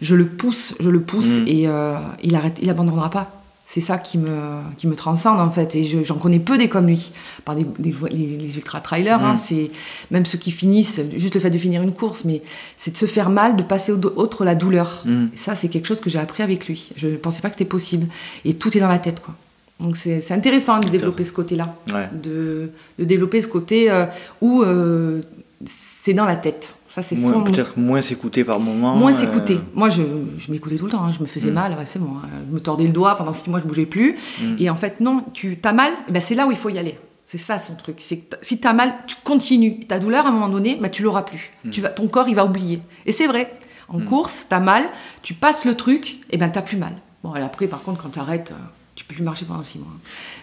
je 0.00 0.14
le 0.14 0.24
pousse, 0.24 0.76
je 0.78 0.88
le 0.88 1.00
pousse 1.00 1.40
et 1.48 1.66
euh, 1.66 1.96
il 2.22 2.36
arrête, 2.36 2.56
il 2.62 2.70
abandonnera 2.70 3.10
pas. 3.10 3.45
C'est 3.68 3.80
ça 3.80 3.98
qui 3.98 4.16
me, 4.16 4.60
qui 4.76 4.86
me 4.86 4.94
transcende 4.94 5.40
en 5.40 5.50
fait. 5.50 5.74
Et 5.74 6.04
j'en 6.04 6.14
connais 6.14 6.38
peu 6.38 6.56
des 6.56 6.68
comme 6.68 6.86
lui. 6.86 7.10
Par 7.44 7.56
des, 7.56 7.66
les, 7.78 8.56
ultra-trailers, 8.56 9.22
hein, 9.22 9.34
mm. 9.34 9.38
c'est 9.38 9.70
même 10.12 10.24
ceux 10.24 10.38
qui 10.38 10.52
finissent, 10.52 11.00
juste 11.16 11.34
le 11.34 11.40
fait 11.40 11.50
de 11.50 11.58
finir 11.58 11.82
une 11.82 11.92
course, 11.92 12.24
mais 12.24 12.42
c'est 12.76 12.92
de 12.92 12.96
se 12.96 13.06
faire 13.06 13.28
mal, 13.28 13.56
de 13.56 13.62
passer 13.62 13.92
au 13.92 14.00
autre 14.16 14.44
la 14.44 14.54
douleur. 14.54 15.02
Mm. 15.04 15.26
ça, 15.34 15.56
c'est 15.56 15.68
quelque 15.68 15.86
chose 15.86 16.00
que 16.00 16.08
j'ai 16.08 16.20
appris 16.20 16.44
avec 16.44 16.68
lui. 16.68 16.90
Je 16.96 17.08
ne 17.08 17.16
pensais 17.16 17.42
pas 17.42 17.48
que 17.48 17.56
c'était 17.56 17.64
possible. 17.64 18.06
Et 18.44 18.54
tout 18.54 18.76
est 18.76 18.80
dans 18.80 18.88
la 18.88 18.98
tête, 18.98 19.20
quoi. 19.20 19.34
Donc 19.80 19.96
c'est 19.96 20.32
intéressant 20.32 20.78
de 20.78 20.88
développer 20.88 21.24
ce 21.24 21.32
côté-là. 21.32 21.74
De, 22.12 22.70
de, 22.98 23.04
développer 23.04 23.42
ce 23.42 23.48
côté 23.48 23.90
euh, 23.90 24.06
où 24.40 24.62
euh, 24.62 25.20
c'est 25.66 26.14
dans 26.14 26.24
la 26.24 26.36
tête. 26.36 26.75
Ça, 26.96 27.02
c'est 27.02 27.14
Peut-être 27.14 27.76
moins 27.76 28.00
s'écouter 28.00 28.42
par 28.42 28.58
moment. 28.58 28.96
Moins 28.96 29.12
euh, 29.12 29.18
s'écouter. 29.18 29.60
Moi, 29.74 29.90
je, 29.90 30.02
je 30.38 30.50
m'écoutais 30.50 30.76
tout 30.76 30.86
le 30.86 30.92
temps. 30.92 31.04
Hein. 31.04 31.12
Je 31.14 31.20
me 31.20 31.26
faisais 31.26 31.50
mm. 31.50 31.54
mal. 31.54 31.76
c'est 31.84 31.98
bon. 31.98 32.16
Hein. 32.16 32.28
Je 32.48 32.54
me 32.54 32.58
tordais 32.58 32.84
le 32.84 32.90
doigt. 32.90 33.18
Pendant 33.18 33.34
six 33.34 33.50
mois, 33.50 33.60
je 33.60 33.66
bougeais 33.66 33.84
plus. 33.84 34.16
Mm. 34.40 34.54
Et 34.58 34.70
en 34.70 34.76
fait, 34.76 35.00
non, 35.00 35.22
tu 35.34 35.58
as 35.62 35.72
mal. 35.74 35.92
Eh 36.08 36.12
ben, 36.12 36.22
c'est 36.22 36.34
là 36.34 36.46
où 36.46 36.52
il 36.52 36.56
faut 36.56 36.70
y 36.70 36.78
aller. 36.78 36.98
C'est 37.26 37.36
ça 37.36 37.58
son 37.58 37.74
truc. 37.74 37.96
C'est 37.98 38.22
si 38.40 38.58
tu 38.58 38.66
as 38.66 38.72
mal, 38.72 38.94
tu 39.06 39.16
continues. 39.22 39.80
Ta 39.80 39.98
douleur, 39.98 40.24
à 40.24 40.30
un 40.30 40.32
moment 40.32 40.48
donné, 40.48 40.78
bah, 40.80 40.88
tu 40.88 41.02
l'auras 41.02 41.20
plus. 41.20 41.52
Mm. 41.66 41.70
Tu 41.70 41.82
vas, 41.82 41.90
ton 41.90 42.08
corps, 42.08 42.30
il 42.30 42.34
va 42.34 42.46
oublier. 42.46 42.80
Et 43.04 43.12
c'est 43.12 43.26
vrai. 43.26 43.52
En 43.90 44.00
course, 44.00 44.46
tu 44.48 44.54
as 44.54 44.60
mal. 44.60 44.86
Tu 45.20 45.34
passes 45.34 45.66
le 45.66 45.74
truc. 45.74 46.20
Et 46.30 46.38
ben, 46.38 46.48
tu 46.48 46.62
plus 46.62 46.78
mal. 46.78 46.94
Bon, 47.22 47.34
après, 47.34 47.66
par 47.66 47.82
contre, 47.82 48.02
quand 48.02 48.08
tu 48.08 48.20
arrêtes, 48.20 48.52
euh, 48.52 48.64
tu 48.96 49.04
peux 49.04 49.14
plus 49.14 49.22
marcher 49.22 49.44
pendant 49.44 49.62
six 49.62 49.78
mois. 49.78 49.92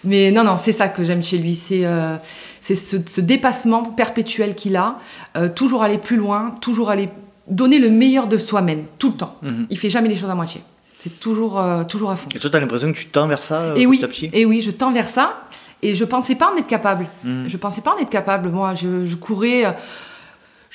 Mais 0.03 0.31
non, 0.31 0.43
non, 0.43 0.57
c'est 0.59 0.71
ça 0.71 0.87
que 0.87 1.03
j'aime 1.03 1.23
chez 1.23 1.39
lui. 1.39 1.55
C'est 1.55 1.85
euh, 1.85 2.15
ce, 2.61 2.75
ce, 2.75 3.19
dépassement 3.19 3.83
perpétuel 3.83 4.53
qu'il 4.55 4.75
a. 4.75 4.99
Euh, 5.35 5.49
toujours 5.49 5.83
aller 5.83 5.97
plus 5.97 6.15
loin, 6.15 6.53
toujours 6.61 6.91
aller 6.91 7.09
donner 7.47 7.79
le 7.79 7.89
meilleur 7.89 8.27
de 8.27 8.37
soi-même, 8.37 8.85
tout 8.99 9.09
le 9.09 9.17
temps. 9.17 9.35
Mhm. 9.41 9.67
Il 9.71 9.77
fait 9.77 9.89
jamais 9.89 10.07
les 10.07 10.15
choses 10.15 10.29
à 10.29 10.35
moitié. 10.35 10.61
C'est 10.99 11.19
toujours, 11.19 11.59
euh, 11.59 11.83
toujours 11.83 12.11
à 12.11 12.15
fond. 12.15 12.29
Et 12.33 12.39
toi, 12.39 12.49
tu 12.49 12.55
as 12.55 12.59
l'impression 12.59 12.93
que 12.93 12.97
tu 12.97 13.07
tends 13.07 13.27
vers 13.27 13.43
ça 13.43 13.73
et 13.75 13.85
oui, 13.85 13.99
Et 14.31 14.45
oui, 14.45 14.61
je 14.61 14.71
tends 14.71 14.93
vers 14.93 15.09
ça. 15.09 15.41
Et 15.81 15.95
je 15.95 16.05
pensais 16.05 16.35
pas 16.35 16.53
en 16.53 16.55
être 16.55 16.67
capable. 16.67 17.07
Mhm. 17.23 17.49
Je 17.49 17.57
pensais 17.57 17.81
pas 17.81 17.95
en 17.95 17.97
être 17.97 18.09
capable. 18.09 18.49
Moi, 18.49 18.75
je, 18.75 19.03
je 19.03 19.15
courais 19.15 19.65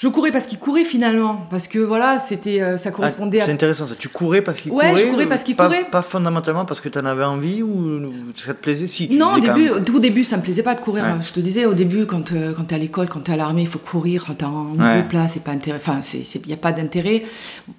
je 0.00 0.06
courais 0.06 0.30
parce 0.30 0.46
qu'il 0.46 0.60
courait 0.60 0.84
finalement, 0.84 1.44
parce 1.50 1.66
que 1.66 1.80
voilà, 1.80 2.20
c'était, 2.20 2.62
euh, 2.62 2.76
ça 2.76 2.92
correspondait 2.92 3.40
ah, 3.40 3.46
C'est 3.46 3.52
intéressant 3.52 3.84
ça. 3.84 3.96
Tu 3.98 4.08
courais 4.08 4.42
parce 4.42 4.60
qu'il 4.60 4.70
courait 4.70 4.94
Ouais, 4.94 5.00
je 5.00 5.06
courais 5.08 5.26
parce 5.26 5.42
qu'il 5.42 5.56
courait. 5.56 5.88
Pas 5.90 6.02
fondamentalement 6.02 6.64
parce 6.64 6.80
que 6.80 6.88
tu 6.88 7.00
en 7.00 7.04
avais 7.04 7.24
envie 7.24 7.64
ou 7.64 8.00
ça 8.36 8.54
te 8.54 8.62
plaisait? 8.62 8.86
Si 8.86 9.08
Non, 9.08 9.34
au 9.34 9.40
début, 9.40 9.70
au 9.70 9.98
début, 9.98 10.22
ça 10.22 10.36
me 10.36 10.42
plaisait 10.42 10.62
pas 10.62 10.76
de 10.76 10.80
courir. 10.80 11.04
Je 11.20 11.32
te 11.32 11.40
disais, 11.40 11.66
au 11.66 11.74
début, 11.74 12.06
quand, 12.06 12.30
euh, 12.30 12.52
quand 12.56 12.62
tu 12.68 12.74
es 12.74 12.76
à 12.76 12.78
l'école, 12.78 13.08
quand 13.08 13.24
tu 13.24 13.32
es 13.32 13.34
à 13.34 13.36
l'armée, 13.36 13.62
il 13.62 13.68
faut 13.68 13.80
courir. 13.80 14.24
Quand 14.24 14.34
tu 14.36 14.44
es 14.44 14.46
en 14.46 14.66
groupe 14.66 15.12
là, 15.12 15.26
c'est 15.26 15.42
pas 15.42 15.50
intérêt. 15.50 15.78
Enfin, 15.78 15.98
il 16.14 16.46
n'y 16.46 16.52
a 16.52 16.56
pas 16.56 16.70
d'intérêt. 16.70 17.24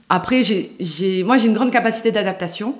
Après, 0.09 0.41
j'ai, 0.43 1.23
moi, 1.23 1.37
j'ai 1.37 1.47
une 1.47 1.53
grande 1.53 1.71
capacité 1.71 2.11
d'adaptation. 2.11 2.75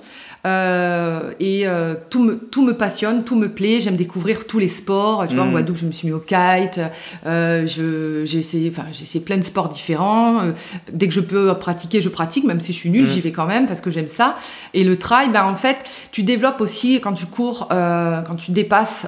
Euh, 0.46 1.32
et 1.38 1.66
euh, 1.66 1.94
tout, 2.08 2.22
me, 2.22 2.36
tout 2.36 2.64
me 2.64 2.72
passionne, 2.72 3.24
tout 3.24 3.36
me 3.36 3.48
plaît. 3.48 3.80
J'aime 3.80 3.96
découvrir 3.96 4.46
tous 4.46 4.58
les 4.58 4.68
sports. 4.68 5.26
Tu 5.28 5.34
vois, 5.34 5.44
en 5.44 5.48
mm. 5.48 5.52
Guadeloupe, 5.52 5.76
je 5.76 5.86
me 5.86 5.92
suis 5.92 6.08
mis 6.08 6.14
au 6.14 6.18
kite. 6.18 6.80
Euh, 7.26 7.66
j'ai 7.66 8.38
essayé, 8.38 8.70
enfin, 8.70 8.86
j'ai 8.92 9.02
essayé 9.02 9.24
plein 9.24 9.36
de 9.36 9.42
sports 9.42 9.68
différents. 9.68 10.40
Euh, 10.40 10.52
dès 10.92 11.08
que 11.08 11.14
je 11.14 11.20
peux 11.20 11.52
pratiquer, 11.58 12.00
je 12.00 12.08
pratique, 12.08 12.44
même 12.44 12.60
si 12.60 12.72
je 12.72 12.78
suis 12.78 12.90
nulle, 12.90 13.04
mm. 13.04 13.10
j'y 13.10 13.20
vais 13.20 13.32
quand 13.32 13.46
même 13.46 13.66
parce 13.66 13.80
que 13.80 13.90
j'aime 13.90 14.08
ça. 14.08 14.36
Et 14.74 14.84
le 14.84 14.96
trail, 14.96 15.30
ben, 15.30 15.44
en 15.44 15.56
fait, 15.56 15.76
tu 16.12 16.22
développes 16.22 16.60
aussi 16.60 17.00
quand 17.00 17.12
tu 17.12 17.26
cours, 17.26 17.68
quand 17.68 18.36
tu 18.36 18.52
dépasses 18.52 19.06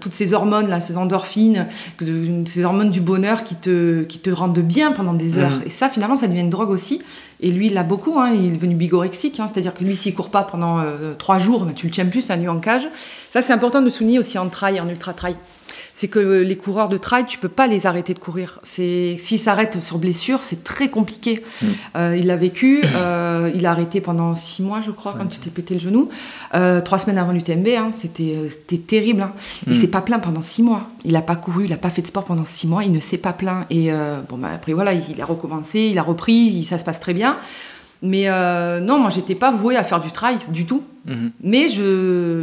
toutes 0.00 0.12
ces 0.12 0.32
hormones 0.32 0.68
là, 0.68 0.80
ces 0.80 0.96
endorphines, 0.96 1.66
ces 2.46 2.64
hormones 2.64 2.90
du 2.90 3.00
bonheur 3.00 3.44
qui 3.44 3.54
te, 3.54 4.02
qui 4.02 4.18
te 4.18 4.30
rendent 4.30 4.58
bien 4.58 4.92
pendant 4.92 5.14
des 5.14 5.38
heures. 5.38 5.58
Mm. 5.58 5.66
Et 5.66 5.70
ça, 5.70 5.88
finalement, 5.88 6.16
ça 6.16 6.26
devient 6.26 6.40
une 6.40 6.50
drogue 6.50 6.70
aussi. 6.70 7.02
Et 7.44 7.50
lui, 7.50 7.66
il 7.66 7.74
l'a 7.74 7.82
beaucoup, 7.82 8.18
hein, 8.18 8.30
il 8.30 8.46
est 8.46 8.54
devenu 8.54 8.74
bigorexique, 8.74 9.38
hein, 9.38 9.50
c'est-à-dire 9.52 9.74
que 9.74 9.84
lui, 9.84 9.94
s'il 9.96 10.14
court 10.14 10.30
pas 10.30 10.44
pendant 10.44 10.80
euh, 10.80 11.12
trois 11.12 11.38
jours, 11.38 11.66
ben, 11.66 11.74
tu 11.74 11.84
le 11.84 11.92
tiens 11.92 12.06
plus 12.06 12.30
à 12.30 12.38
nu 12.38 12.48
en 12.48 12.58
cage. 12.58 12.88
Ça, 13.30 13.42
c'est 13.42 13.52
important 13.52 13.82
de 13.82 13.90
souligner 13.90 14.18
aussi 14.18 14.38
en 14.38 14.48
trail, 14.48 14.80
en 14.80 14.88
ultra-trail. 14.88 15.36
C'est 15.96 16.08
que 16.08 16.18
les 16.18 16.56
coureurs 16.56 16.88
de 16.88 16.96
trail, 16.98 17.24
tu 17.26 17.38
peux 17.38 17.48
pas 17.48 17.68
les 17.68 17.86
arrêter 17.86 18.14
de 18.14 18.18
courir. 18.18 18.58
C'est 18.64 19.16
s'ils 19.18 19.38
s'arrêtent 19.38 19.80
sur 19.80 19.98
blessure, 19.98 20.40
c'est 20.42 20.64
très 20.64 20.88
compliqué. 20.88 21.42
Mm. 21.62 21.66
Euh, 21.96 22.16
il 22.18 22.26
l'a 22.26 22.36
vécu, 22.36 22.82
euh, 22.96 23.50
il 23.54 23.64
a 23.64 23.70
arrêté 23.70 24.00
pendant 24.00 24.34
six 24.34 24.62
mois, 24.62 24.80
je 24.84 24.90
crois, 24.90 25.14
quand 25.16 25.26
tu 25.26 25.38
t'es 25.38 25.50
pété 25.50 25.74
le 25.74 25.80
genou. 25.80 26.08
Euh, 26.54 26.80
trois 26.80 26.98
semaines 26.98 27.18
avant 27.18 27.30
l'UTMB, 27.32 27.68
hein, 27.78 27.90
c'était 27.92 28.36
euh, 28.36 28.76
terrible. 28.76 29.22
Hein. 29.22 29.32
Il 29.68 29.76
Mm. 29.76 29.80
s'est 29.80 29.86
pas 29.86 30.00
plaint 30.00 30.20
pendant 30.22 30.42
six 30.42 30.62
mois. 30.64 30.88
Il 31.04 31.14
a 31.16 31.22
pas 31.22 31.36
couru, 31.36 31.66
il 31.66 31.72
a 31.72 31.76
pas 31.76 31.90
fait 31.90 32.02
de 32.02 32.08
sport 32.08 32.24
pendant 32.24 32.44
six 32.44 32.66
mois. 32.66 32.82
Il 32.84 32.90
ne 32.92 33.00
s'est 33.00 33.16
pas 33.18 33.32
plaint. 33.32 33.64
Et 33.70 33.92
euh, 33.92 34.18
bon, 34.28 34.36
bah, 34.36 34.48
après 34.54 34.72
voilà, 34.72 34.92
il 34.94 35.20
a 35.20 35.24
recommencé, 35.24 35.80
il 35.92 35.98
a 35.98 36.02
repris, 36.02 36.34
il- 36.34 36.64
ça 36.64 36.78
se 36.78 36.84
passe 36.84 36.98
très 36.98 37.14
bien. 37.14 37.36
Mais 38.04 38.28
euh, 38.28 38.80
non, 38.80 38.98
moi, 38.98 39.08
j'étais 39.08 39.34
pas 39.34 39.50
vouée 39.50 39.76
à 39.76 39.82
faire 39.82 39.98
du 39.98 40.12
trail 40.12 40.36
du 40.48 40.66
tout. 40.66 40.84
Mhm. 41.06 41.30
Mais 41.42 41.68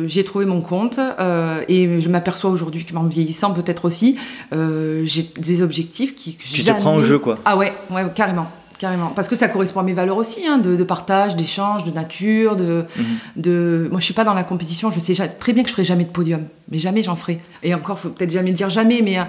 j'ai 0.07 0.24
trouvé 0.24 0.45
mon 0.45 0.62
compte 0.62 0.99
euh, 0.99 1.62
et 1.68 2.01
je 2.01 2.09
m'aperçois 2.09 2.49
aujourd'hui 2.49 2.84
qu'en 2.84 3.03
vieillissant 3.03 3.51
peut-être 3.53 3.86
aussi, 3.86 4.18
euh, 4.53 5.03
j'ai 5.05 5.32
des 5.38 5.62
objectifs 5.62 6.16
qui... 6.16 6.36
Tu 6.36 6.64
te 6.64 6.72
prends 6.72 6.95
au 6.95 7.03
jeu, 7.03 7.20
quoi. 7.20 7.38
Ah 7.45 7.57
ouais, 7.57 7.74
ouais, 7.91 8.03
carrément. 8.14 8.49
Carrément. 8.80 9.12
Parce 9.16 9.28
que 9.28 9.36
ça 9.36 9.47
correspond 9.47 9.82
à 9.82 9.84
mes 9.84 9.93
valeurs 9.93 10.18
aussi, 10.18 10.47
hein, 10.47 10.57
de, 10.57 10.76
de 10.76 10.84
partage, 10.84 11.36
d'échange, 11.36 11.84
de 11.84 11.91
nature, 11.91 12.55
de, 12.55 12.86
Mhm. 12.97 13.05
de... 13.38 13.88
Moi, 13.91 13.99
je 13.99 14.05
suis 14.05 14.16
pas 14.16 14.24
dans 14.24 14.34
la 14.34 14.43
compétition, 14.43 14.89
je 14.89 14.99
sais 14.99 15.14
très 15.39 15.53
bien 15.53 15.62
que 15.62 15.70
je 15.70 15.74
ferai 15.74 15.86
jamais 15.86 16.05
de 16.05 16.09
podium. 16.09 16.41
Mais 16.72 16.80
jamais 16.80 17.03
j'en 17.03 17.16
ferai. 17.16 17.39
Et 17.62 17.76
encore, 17.76 17.99
faut 17.99 18.09
peut-être 18.09 18.32
jamais 18.32 18.51
dire 18.51 18.72
jamais, 18.72 19.01
mais... 19.03 19.20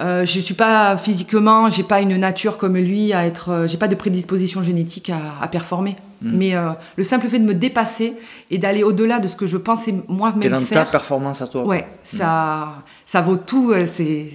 Euh, 0.00 0.26
je 0.26 0.40
suis 0.40 0.54
pas 0.54 0.96
physiquement, 0.96 1.70
j'ai 1.70 1.84
pas 1.84 2.00
une 2.00 2.16
nature 2.16 2.56
comme 2.56 2.76
lui 2.76 3.12
à 3.12 3.26
être, 3.26 3.50
euh, 3.50 3.66
j'ai 3.68 3.76
pas 3.76 3.86
de 3.86 3.94
prédisposition 3.94 4.60
génétique 4.62 5.08
à, 5.10 5.34
à 5.40 5.46
performer. 5.46 5.94
Mhm. 6.20 6.36
Mais 6.36 6.56
euh, 6.56 6.70
le 6.96 7.04
simple 7.04 7.28
fait 7.28 7.38
de 7.38 7.44
me 7.44 7.54
dépasser 7.54 8.14
et 8.50 8.58
d'aller 8.58 8.82
au-delà 8.82 9.20
de 9.20 9.28
ce 9.28 9.36
que 9.36 9.46
je 9.46 9.56
pensais 9.56 9.94
moi-même 10.08 10.50
dans 10.50 10.62
ta 10.64 10.84
performance 10.84 11.40
à 11.42 11.46
toi. 11.46 11.64
ouais, 11.64 11.86
ça, 12.02 12.82
ça 13.06 13.20
vaut 13.20 13.36
tout. 13.36 13.70
euh, 13.70 13.86
C'est, 13.86 14.30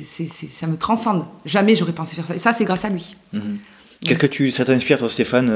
ça 0.47 0.65
me 0.65 0.77
transcende. 0.77 1.25
Jamais 1.45 1.75
j'aurais 1.75 1.91
pensé 1.91 2.15
faire 2.15 2.25
ça. 2.25 2.35
Et 2.35 2.39
ça, 2.39 2.53
c'est 2.53 2.63
grâce 2.63 2.85
à 2.85 2.89
lui. 2.89 3.17
Mhm. 3.33 3.57
Qu'est-ce 4.05 4.19
que 4.19 4.27
tu, 4.27 4.51
ça 4.51 4.63
t'inspire, 4.63 4.97
toi, 4.97 5.09
Stéphane, 5.09 5.49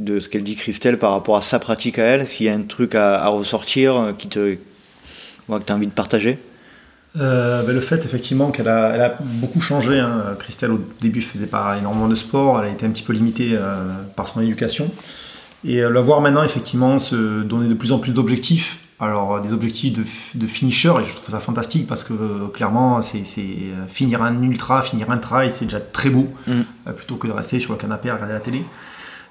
de 0.00 0.18
ce 0.18 0.28
qu'elle 0.28 0.42
dit 0.42 0.56
Christelle 0.56 0.98
par 0.98 1.12
rapport 1.12 1.36
à 1.36 1.40
sa 1.42 1.60
pratique 1.60 2.00
à 2.00 2.04
elle? 2.04 2.26
S'il 2.26 2.46
y 2.46 2.48
a 2.48 2.54
un 2.54 2.62
truc 2.62 2.96
à, 2.96 3.22
à 3.22 3.28
ressortir 3.28 4.14
qui 4.18 4.26
te, 4.26 4.54
que 5.48 5.58
tu 5.64 5.72
as 5.72 5.76
envie 5.76 5.86
de 5.86 5.92
partager? 5.92 6.38
Euh, 7.20 7.62
ben, 7.62 7.74
le 7.74 7.80
fait 7.80 8.04
effectivement 8.04 8.50
qu'elle 8.50 8.68
a, 8.68 8.92
elle 8.94 9.02
a 9.02 9.18
beaucoup 9.20 9.60
changé. 9.60 9.98
hein. 9.98 10.22
Christelle 10.38 10.72
au 10.72 10.80
début 11.00 11.20
faisait 11.20 11.46
pas 11.46 11.76
énormément 11.78 12.08
de 12.08 12.14
sport, 12.14 12.60
elle 12.60 12.70
a 12.70 12.72
été 12.72 12.86
un 12.86 12.90
petit 12.90 13.02
peu 13.02 13.12
limitée 13.12 13.50
euh, 13.52 13.84
par 14.16 14.26
son 14.26 14.40
éducation. 14.40 14.90
Et 15.64 15.82
euh, 15.82 15.90
la 15.90 16.00
voir 16.00 16.20
maintenant 16.20 16.42
effectivement 16.42 16.98
se 16.98 17.42
donner 17.42 17.68
de 17.68 17.74
plus 17.74 17.92
en 17.92 17.98
plus 17.98 18.12
d'objectifs. 18.12 18.78
Alors 19.00 19.40
des 19.40 19.52
objectifs 19.52 20.36
de, 20.36 20.46
finisher 20.46 20.92
et 21.00 21.04
je 21.04 21.16
trouve 21.16 21.34
ça 21.34 21.40
fantastique 21.40 21.88
parce 21.88 22.04
que 22.04 22.46
clairement 22.54 23.02
c'est 23.02 23.24
finir 23.88 24.22
un 24.22 24.40
ultra, 24.42 24.80
finir 24.80 25.10
un 25.10 25.18
trail 25.18 25.50
c'est 25.50 25.64
déjà 25.64 25.80
très 25.80 26.08
beau 26.08 26.28
euh, 26.48 26.92
plutôt 26.92 27.16
que 27.16 27.26
de 27.26 27.32
rester 27.32 27.58
sur 27.58 27.72
le 27.72 27.78
canapé 27.80 28.10
à 28.10 28.14
regarder 28.14 28.34
la 28.34 28.38
télé. 28.38 28.64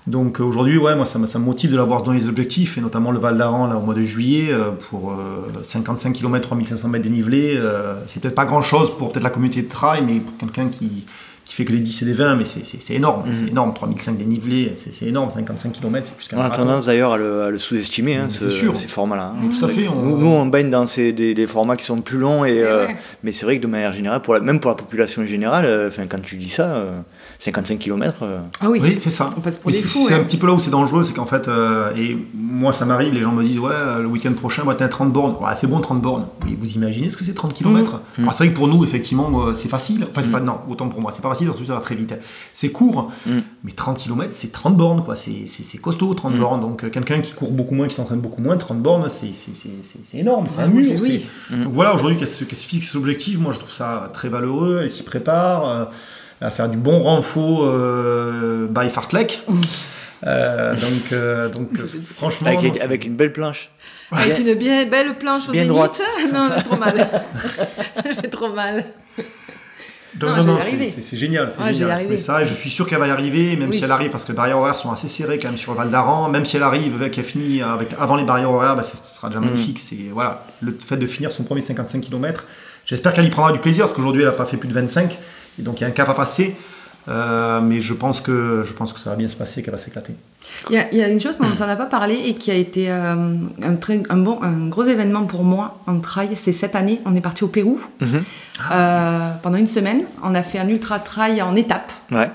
Donc 0.07 0.39
euh, 0.39 0.43
aujourd'hui, 0.43 0.77
ouais, 0.77 0.95
moi 0.95 1.05
ça 1.05 1.19
me, 1.19 1.27
ça 1.27 1.37
me 1.39 1.45
motive 1.45 1.71
de 1.71 1.77
l'avoir 1.77 2.01
dans 2.03 2.11
les 2.11 2.27
objectifs, 2.27 2.77
et 2.77 2.81
notamment 2.81 3.11
le 3.11 3.19
Val 3.19 3.37
d'Aran 3.37 3.67
là 3.67 3.77
au 3.77 3.81
mois 3.81 3.93
de 3.93 4.03
juillet 4.03 4.47
euh, 4.51 4.71
pour 4.89 5.11
euh, 5.11 5.47
55 5.63 6.13
km, 6.13 6.47
3500 6.47 6.87
mètres 6.87 7.03
dénivelés. 7.03 7.53
euh, 7.55 7.93
c'est 8.07 8.19
peut-être 8.21 8.35
pas 8.35 8.45
grand 8.45 8.61
chose 8.63 8.91
pour 8.97 9.11
peut-être 9.11 9.23
la 9.23 9.29
communauté 9.29 9.61
de 9.61 9.69
trail, 9.69 10.01
mais 10.05 10.19
pour 10.19 10.35
quelqu'un 10.37 10.69
qui, 10.69 11.05
qui 11.45 11.53
fait 11.55 11.65
que 11.65 11.71
les 11.73 11.79
10 11.81 12.01
et 12.01 12.05
les 12.05 12.13
20, 12.13 12.35
mais 12.35 12.45
c'est- 12.45 12.93
énorme, 12.93 13.27
Mhm. 13.27 13.33
c'est 13.33 13.47
énorme. 13.49 13.73
3005 13.75 14.17
dénivelés, 14.17 14.71
c'est 14.75 14.91
c'est 14.93 15.05
énorme. 15.05 15.29
55 15.29 15.71
km, 15.73 16.07
c'est 16.07 16.15
plus 16.17 16.27
qu'un 16.27 16.37
On 16.37 16.41
a 16.41 16.49
tendance 16.49 16.87
d'ailleurs 16.87 17.11
à 17.13 17.17
le, 17.17 17.57
sous-estimer, 17.59 18.15
hein, 18.15 18.27
ce- 18.29 18.49
ces 18.49 18.87
formats-là. 18.87 19.33
hein. 19.35 19.39
Mais 19.39 19.55
Tout 19.55 19.65
à 19.65 19.67
fait. 19.67 19.87
on- 19.87 20.01
Nous, 20.01 20.17
nous, 20.17 20.27
on 20.27 20.47
baigne 20.47 20.69
dans 20.71 20.87
ces, 20.87 21.13
des, 21.13 21.33
des 21.35 21.45
formats 21.47 21.75
qui 21.77 21.85
sont 21.85 21.97
plus 22.01 22.17
longs, 22.17 22.43
et, 22.43 22.59
euh, 22.63 22.87
mais 23.23 23.33
c'est 23.33 23.45
vrai 23.45 23.57
que 23.57 23.61
de 23.63 23.67
manière 23.67 23.93
générale, 23.93 24.21
pour 24.23 24.33
la- 24.33 24.39
même 24.39 24.59
pour 24.59 24.71
la 24.71 24.75
population 24.75 25.23
générale, 25.25 25.65
euh, 25.65 25.89
quand 26.09 26.21
tu 26.23 26.37
dis 26.37 26.49
ça, 26.49 26.73
euh, 26.75 26.99
55 27.43 27.79
km, 27.79 28.23
Ah 28.59 28.69
oui. 28.69 28.79
Oui, 28.83 28.97
c'est 28.99 29.09
ça. 29.09 29.31
On 29.35 29.41
passe 29.41 29.57
pour 29.57 29.71
Mais 29.71 29.75
des 29.75 29.79
c'est 29.81 29.87
fous. 29.87 30.05
c'est 30.07 30.13
ouais. 30.13 30.19
un 30.19 30.23
petit 30.23 30.37
peu 30.37 30.45
là 30.45 30.53
où 30.53 30.59
c'est 30.59 30.69
dangereux, 30.69 31.01
c'est 31.01 31.13
qu'en 31.13 31.25
fait, 31.25 31.47
euh, 31.47 31.89
et 31.97 32.15
moi 32.35 32.71
ça 32.71 32.85
m'arrive, 32.85 33.15
les 33.15 33.23
gens 33.23 33.31
me 33.31 33.43
disent 33.43 33.57
ouais, 33.57 33.71
le 33.99 34.05
week-end 34.05 34.33
prochain, 34.33 34.63
moi 34.63 34.75
t'es 34.75 34.83
à 34.83 34.89
30 34.89 35.11
bornes. 35.11 35.33
Ouais, 35.41 35.49
c'est 35.55 35.65
bon 35.65 35.79
30 35.79 36.01
bornes. 36.03 36.27
Mais 36.45 36.53
vous 36.53 36.71
imaginez 36.73 37.09
ce 37.09 37.17
que 37.17 37.25
c'est 37.25 37.33
30 37.33 37.55
km 37.55 37.93
Mhm. 38.17 38.23
Alors 38.25 38.33
c'est 38.35 38.43
vrai 38.43 38.53
que 38.53 38.55
pour 38.57 38.67
nous, 38.67 38.83
effectivement, 38.83 39.47
euh, 39.47 39.53
c'est 39.55 39.69
facile. 39.69 40.03
Enfin, 40.11 40.21
c'est 40.21 40.27
Mhm. 40.27 40.31
pas, 40.33 40.39
non, 40.41 40.57
autant 40.69 40.87
pour 40.87 41.01
moi, 41.01 41.11
c'est 41.11 41.23
pas 41.23 41.29
facile, 41.29 41.47
surtout 41.47 41.65
ça 41.65 41.73
va 41.73 41.79
très 41.79 41.95
vite. 41.95 42.13
C'est 42.53 42.69
court, 42.69 43.11
mais 43.25 43.71
30 43.75 43.97
km, 43.97 44.31
c'est 44.31 44.51
30 44.51 44.77
bornes, 44.77 45.01
quoi. 45.03 45.15
C'est 45.15 45.47
c'est- 45.47 45.63
c'est 45.63 45.79
costaud, 45.79 46.13
30 46.13 46.33
Mhm. 46.35 46.39
bornes. 46.39 46.61
Donc 46.61 46.83
euh, 46.83 46.89
quelqu'un 46.89 47.21
qui 47.21 47.33
court 47.33 47.49
beaucoup 47.51 47.73
moins, 47.73 47.87
qui 47.87 47.95
s'entraîne 47.95 48.19
beaucoup 48.21 48.41
moins, 48.43 48.55
30 48.57 48.81
bornes, 48.83 49.09
c'est 49.09 49.33
c'est- 49.33 49.55
c'est- 49.55 49.69
c'est- 49.81 49.99
c'est 50.03 50.17
énorme, 50.19 50.45
c'est 50.47 50.57
Ouais, 50.59 50.63
un 50.65 50.67
mur. 50.67 50.91
oui. 51.01 51.25
c'est-. 51.49 51.57
Donc 51.57 51.73
voilà, 51.73 51.95
aujourd'hui, 51.95 52.17
qu'elle 52.17 52.27
se, 52.27 52.43
qu'elle 52.43 52.57
se 52.59 52.67
fixe 52.67 52.93
l'objectif, 52.93 53.39
moi 53.39 53.51
je 53.51 53.57
trouve 53.57 53.73
ça 53.73 54.09
très 54.13 54.29
valeureux, 54.29 54.81
elle 54.83 54.91
s'y 54.91 55.01
prépare, 55.01 55.67
euh, 55.67 55.85
à 56.41 56.51
faire 56.51 56.67
du 56.69 56.77
bon 56.77 56.99
renfort 57.01 57.61
euh, 57.65 58.67
by 58.69 58.89
Fartlek. 58.89 59.43
Euh, 60.27 60.75
donc, 60.75 61.11
euh, 61.13 61.49
donc 61.49 61.69
franchement, 62.15 62.49
avec, 62.55 62.75
non, 62.87 63.07
une 63.07 63.15
belle 63.15 63.33
planche. 63.33 63.71
Avec 64.11 64.37
une 64.37 64.53
bien 64.53 64.85
belle 64.85 65.17
planche 65.17 65.49
au 65.49 65.51
Bien 65.51 65.63
zénith. 65.63 65.75
droite. 65.75 65.99
Non, 66.31 66.47
j'ai 66.55 66.61
trop 66.63 66.75
mal. 66.77 67.09
trop 68.31 68.53
mal. 68.53 68.85
donc, 70.13 70.29
non, 70.29 70.43
non, 70.43 70.53
non, 70.53 70.59
c'est- 70.61 71.17
génial, 71.17 71.49
c'est 71.51 71.63
Ouais, 71.63 71.73
y 71.73 71.77
génial. 71.79 72.19
ça, 72.19 72.43
et 72.43 72.45
je 72.45 72.53
suis 72.53 72.69
sûr 72.69 72.85
qu'elle 72.85 72.99
va 72.99 73.07
y 73.07 73.09
arriver, 73.09 73.55
même 73.55 73.69
Oui. 73.71 73.77
si 73.77 73.83
elle 73.83 73.91
arrive, 73.91 74.11
parce 74.11 74.23
que 74.25 74.31
les 74.31 74.35
barrières 74.35 74.59
horaires 74.59 74.77
sont 74.77 74.91
assez 74.91 75.07
serrées 75.07 75.39
quand 75.39 75.47
même 75.47 75.57
sur 75.57 75.71
le 75.71 75.77
Val 75.79 75.89
d'Aran. 75.89 76.29
Même 76.29 76.45
si 76.45 76.55
elle 76.57 76.61
arrive, 76.63 77.09
qu'elle 77.09 77.23
finit 77.23 77.63
avec, 77.63 77.95
avant 77.99 78.15
les 78.15 78.23
barrières 78.23 78.51
horaires, 78.51 78.75
bah, 78.75 78.83
ce 78.83 78.97
sera 78.97 79.29
déjà 79.29 79.39
Mhm. 79.39 79.45
magnifique. 79.47 79.79
C'est 79.79 79.95
voilà, 80.13 80.45
le 80.61 80.77
fait 80.85 80.97
de 80.97 81.07
finir 81.07 81.31
son 81.31 81.41
premier 81.41 81.61
55 81.61 81.99
km. 82.01 82.45
J'espère 82.85 83.13
qu'elle 83.13 83.25
y 83.25 83.29
prendra 83.31 83.51
du 83.53 83.59
plaisir, 83.59 83.85
parce 83.85 83.95
qu'aujourd'hui 83.95 84.21
elle 84.21 84.27
n'a 84.27 84.33
pas 84.35 84.45
fait 84.45 84.57
plus 84.57 84.69
de 84.69 84.73
25, 84.73 85.17
et 85.59 85.61
donc 85.63 85.79
il 85.79 85.83
y 85.83 85.85
a 85.85 85.89
un 85.89 85.91
cap 85.91 86.09
à 86.09 86.13
passer. 86.13 86.55
Euh, 87.07 87.61
mais 87.61 87.81
je 87.81 87.95
pense 87.95 88.21
que 88.21 88.61
je 88.63 88.73
pense 88.73 88.93
que 88.93 88.99
ça 88.99 89.09
va 89.09 89.15
bien 89.15 89.27
se 89.27 89.35
passer, 89.35 89.63
qu'elle 89.63 89.73
va 89.73 89.79
s'éclater. 89.79 90.13
Il 90.69 90.75
y, 90.75 90.77
a, 90.79 90.91
il 90.91 90.99
y 90.99 91.03
a 91.03 91.07
une 91.07 91.19
chose 91.19 91.39
dont 91.39 91.47
on 91.59 91.65
n'a 91.65 91.75
pas 91.75 91.87
parlé 91.87 92.13
et 92.27 92.35
qui 92.35 92.51
a 92.51 92.53
été 92.53 92.91
euh, 92.91 93.15
un, 93.63 93.75
très, 93.75 94.03
un, 94.09 94.17
bon, 94.17 94.37
un 94.43 94.67
gros 94.67 94.83
événement 94.83 95.25
pour 95.25 95.43
moi 95.43 95.79
en 95.87 95.99
trail. 95.99 96.29
C'est 96.35 96.53
cette 96.53 96.75
année, 96.75 97.01
on 97.05 97.15
est 97.15 97.21
parti 97.21 97.43
au 97.43 97.47
Pérou 97.47 97.79
Mhm. 98.01 98.23
euh, 98.71 99.17
pendant 99.41 99.57
une 99.57 99.65
semaine. 99.67 100.03
On 100.23 100.35
a 100.35 100.43
fait 100.43 100.59
un 100.59 100.67
ultra 100.67 100.99
trail 100.99 101.41
en 101.41 101.55
étapes 101.55 101.91
Ouais, 102.11 102.29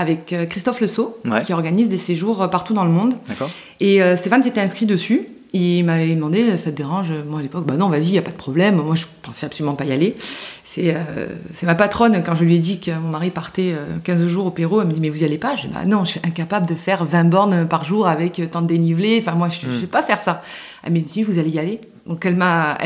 avec 0.00 0.32
euh, 0.32 0.46
Christophe 0.46 0.80
Le 0.80 0.86
Sceau, 0.86 1.18
Ouais. 1.30 1.42
qui 1.42 1.52
organise 1.52 1.88
des 1.88 1.98
séjours 1.98 2.42
euh, 2.42 2.48
partout 2.48 2.72
dans 2.74 2.84
le 2.84 2.90
monde. 2.90 3.14
Et 3.80 4.02
euh, 4.02 4.16
Stéphane 4.16 4.42
s'était 4.42 4.60
inscrit 4.60 4.86
dessus. 4.86 5.26
Il 5.52 5.84
m'avait 5.84 6.14
demandé, 6.14 6.56
ça 6.56 6.70
te 6.70 6.76
dérange 6.76 7.12
Moi 7.28 7.40
à 7.40 7.42
l'époque, 7.42 7.66
bah 7.66 7.74
non, 7.76 7.88
vas-y, 7.88 8.04
il 8.06 8.12
n'y 8.12 8.18
a 8.18 8.22
pas 8.22 8.30
de 8.30 8.36
problème. 8.36 8.76
Moi, 8.76 8.94
je 8.94 9.06
pensais 9.20 9.46
absolument 9.46 9.74
pas 9.74 9.84
y 9.84 9.90
aller. 9.92 10.14
C'est 10.64 10.94
euh, 10.94 11.26
ma 11.64 11.74
patronne, 11.74 12.22
quand 12.24 12.36
je 12.36 12.44
lui 12.44 12.54
ai 12.54 12.58
dit 12.60 12.78
que 12.78 12.92
mon 12.92 13.08
mari 13.08 13.30
partait 13.30 13.72
euh, 13.74 13.96
15 14.04 14.26
jours 14.28 14.46
au 14.46 14.50
Pérou, 14.52 14.80
elle 14.80 14.86
me 14.86 14.92
dit, 14.92 15.00
mais 15.00 15.08
vous 15.10 15.22
y 15.22 15.24
allez 15.24 15.38
pas? 15.38 15.56
Je 15.56 15.62
dis, 15.62 15.72
bah 15.74 15.84
non, 15.84 16.04
je 16.04 16.12
suis 16.12 16.20
incapable 16.24 16.66
de 16.66 16.74
faire 16.76 17.04
20 17.04 17.24
bornes 17.24 17.66
par 17.66 17.84
jour 17.84 18.06
avec 18.06 18.40
tant 18.52 18.62
de 18.62 18.68
dénivelé. 18.68 19.18
Enfin, 19.20 19.32
moi, 19.32 19.48
je 19.48 19.66
ne 19.66 19.72
Mm. 19.72 19.80
vais 19.80 19.86
pas 19.88 20.02
faire 20.04 20.20
ça. 20.20 20.42
Elle 20.84 20.92
m'a 20.92 21.00
dit, 21.00 21.22
vous 21.24 21.38
allez 21.40 21.50
y 21.50 21.58
aller 21.58 21.80
Donc, 22.06 22.24
elle 22.24 22.36
m'a 22.36 22.78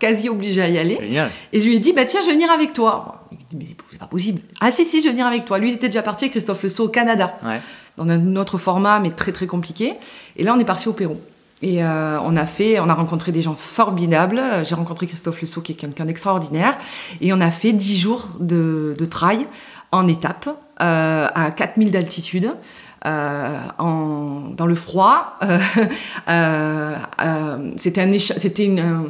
quasi 0.00 0.30
obligée 0.30 0.62
à 0.62 0.68
y 0.70 0.78
aller. 0.78 0.96
Génial. 1.02 1.30
Et 1.52 1.60
je 1.60 1.66
lui 1.66 1.76
ai 1.76 1.80
dit, 1.80 1.92
bah 1.92 2.06
tiens, 2.06 2.20
je 2.22 2.28
vais 2.28 2.32
venir 2.32 2.50
avec 2.50 2.72
toi. 2.72 3.26
Il 3.30 3.36
dit, 3.58 3.66
mais 3.68 3.76
c'est 3.94 4.00
pas 4.00 4.06
possible. 4.06 4.40
Ah 4.60 4.72
si, 4.72 4.84
si, 4.84 4.98
je 4.98 5.04
vais 5.04 5.10
venir 5.12 5.26
avec 5.26 5.44
toi. 5.44 5.58
Lui, 5.60 5.68
il 5.70 5.74
était 5.74 5.86
déjà 5.88 6.02
parti, 6.02 6.28
Christophe 6.30 6.64
Le 6.64 6.68
Sceau, 6.68 6.86
au 6.86 6.88
Canada 6.88 7.38
Ouais. 7.46 7.60
dans 7.96 8.08
un 8.08 8.34
autre 8.34 8.58
format, 8.58 8.98
mais 8.98 9.10
très 9.12 9.30
très 9.30 9.46
compliqué. 9.46 9.94
Et 10.36 10.42
là, 10.42 10.52
on 10.56 10.58
est 10.58 10.64
parti 10.64 10.88
au 10.88 10.92
Pérou. 10.92 11.16
Et 11.62 11.84
euh, 11.84 12.18
on 12.24 12.36
a 12.36 12.44
fait, 12.46 12.80
on 12.80 12.88
a 12.88 12.94
rencontré 12.94 13.30
des 13.30 13.40
gens 13.40 13.54
formidables. 13.54 14.42
J'ai 14.64 14.74
rencontré 14.74 15.06
Christophe 15.06 15.40
Lusso, 15.40 15.60
qui 15.60 15.72
est 15.72 15.76
quelqu'un 15.76 16.04
d'extraordinaire. 16.06 16.76
Et 17.20 17.32
on 17.32 17.40
a 17.40 17.52
fait 17.52 17.72
10 17.72 17.96
jours 17.98 18.30
de, 18.40 18.96
de 18.98 19.04
trail 19.04 19.46
en 19.92 20.08
étape, 20.08 20.48
euh, 20.82 21.28
à 21.32 21.50
4000 21.52 21.92
d'altitude. 21.92 22.50
euh, 23.06 23.58
en- 23.78 24.48
dans 24.56 24.64
le 24.66 24.74
froid, 24.74 25.36
Euh, 25.42 25.58
euh, 26.28 26.96
euh, 27.22 27.70
c'était 27.76 28.00
un, 28.00 28.18
c'était 28.18 28.64
une, 28.64 28.80
un- 28.80 29.04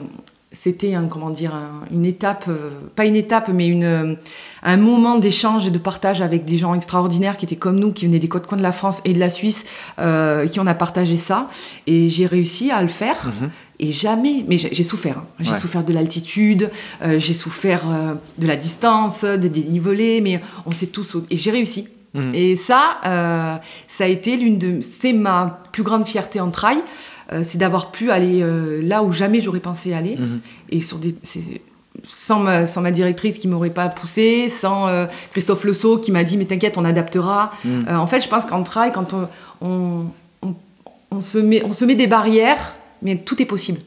c'était 0.54 0.94
un, 0.94 1.04
comment 1.06 1.28
dire, 1.30 1.54
un- 1.54 1.84
une 1.92 2.06
étape, 2.06 2.44
euh, 2.48 2.70
pas 2.96 3.04
une 3.04 3.16
étape, 3.16 3.50
mais 3.52 3.66
une, 3.66 4.16
un 4.62 4.76
moment 4.78 5.18
d'échange 5.18 5.66
et 5.66 5.70
de 5.70 5.78
partage 5.78 6.22
avec 6.22 6.46
des 6.46 6.56
gens 6.56 6.72
extraordinaires 6.74 7.36
qui 7.36 7.44
étaient 7.44 7.56
comme 7.56 7.78
nous, 7.78 7.92
qui 7.92 8.06
venaient 8.06 8.18
des 8.18 8.28
quatre 8.30 8.46
coins 8.48 8.56
de 8.56 8.62
la 8.62 8.72
France 8.72 9.02
et 9.04 9.12
de 9.12 9.18
la 9.18 9.28
Suisse, 9.30 9.66
euh, 9.98 10.46
qui 10.46 10.60
on 10.60 10.66
a 10.66 10.74
partagé 10.74 11.16
ça. 11.18 11.48
Et 11.86 12.08
j'ai 12.08 12.24
réussi 12.26 12.70
à 12.70 12.80
le 12.80 12.88
faire. 12.88 13.26
Mhm. 13.26 13.50
Et 13.80 13.90
jamais, 13.90 14.44
mais 14.48 14.56
j'ai 14.56 14.82
souffert. 14.84 15.18
hein. 15.18 15.26
J'ai 15.40 15.50
Ouais. 15.50 15.58
souffert 15.58 15.82
de 15.84 15.92
l'altitude, 15.92 16.70
euh, 17.02 17.18
j'ai 17.18 17.34
souffert 17.34 17.82
euh, 17.90 18.14
de 18.38 18.46
la 18.46 18.54
distance, 18.56 19.24
des 19.24 19.48
dénivelés, 19.48 20.20
mais 20.20 20.40
on 20.64 20.70
s'est 20.70 20.86
tous. 20.86 21.16
Et 21.28 21.36
j'ai 21.36 21.50
réussi. 21.50 21.88
Mhm. 22.14 22.32
Et 22.34 22.54
ça, 22.54 22.98
euh, 23.04 23.56
ça 23.88 24.04
a 24.04 24.06
été 24.06 24.36
l'une 24.36 24.58
de. 24.58 24.80
C'est 24.80 25.12
ma 25.12 25.60
plus 25.72 25.82
grande 25.82 26.06
fierté 26.06 26.38
en 26.40 26.50
trail, 26.50 26.78
euh, 26.78 26.82
c'est 27.42 27.58
d'avoir 27.58 27.90
pu 27.90 28.10
aller 28.10 28.42
euh, 28.42 28.80
là 28.82 29.02
où 29.02 29.10
jamais 29.10 29.40
j'aurais 29.40 29.60
pensé 29.60 29.92
aller. 29.92 30.16
Mhm. 30.16 30.40
Et 30.70 30.80
sur 30.80 30.98
des. 30.98 31.14
c'est- 31.22 31.60
Sans 32.06 32.40
ma, 32.40 32.66
sans 32.66 32.80
ma 32.82 32.90
directrice 32.90 33.38
qui 33.38 33.46
m'aurait 33.46 33.70
pas 33.70 33.88
poussé, 33.88 34.48
sans 34.48 34.88
euh, 34.88 35.06
Christophe 35.30 35.64
Lesso 35.64 35.96
qui 35.98 36.10
m'a 36.10 36.24
dit 36.24 36.36
mais 36.36 36.44
t'inquiète 36.44 36.76
on 36.76 36.84
adaptera. 36.84 37.52
Mhm. 37.64 37.84
Euh, 37.88 37.94
en 37.96 38.06
fait 38.08 38.20
je 38.20 38.28
pense 38.28 38.44
qu'en 38.44 38.62
trail 38.64 38.90
quand 38.92 39.14
on, 39.14 39.28
on, 39.60 40.04
on- 40.42 40.54
on 41.12 41.20
se 41.20 41.38
met, 41.38 41.62
on 41.64 41.72
se 41.72 41.84
met 41.84 41.94
des 41.94 42.08
barrières, 42.08 42.74
mais 43.02 43.16
tout 43.16 43.40
est 43.40 43.46
possible. 43.46 43.78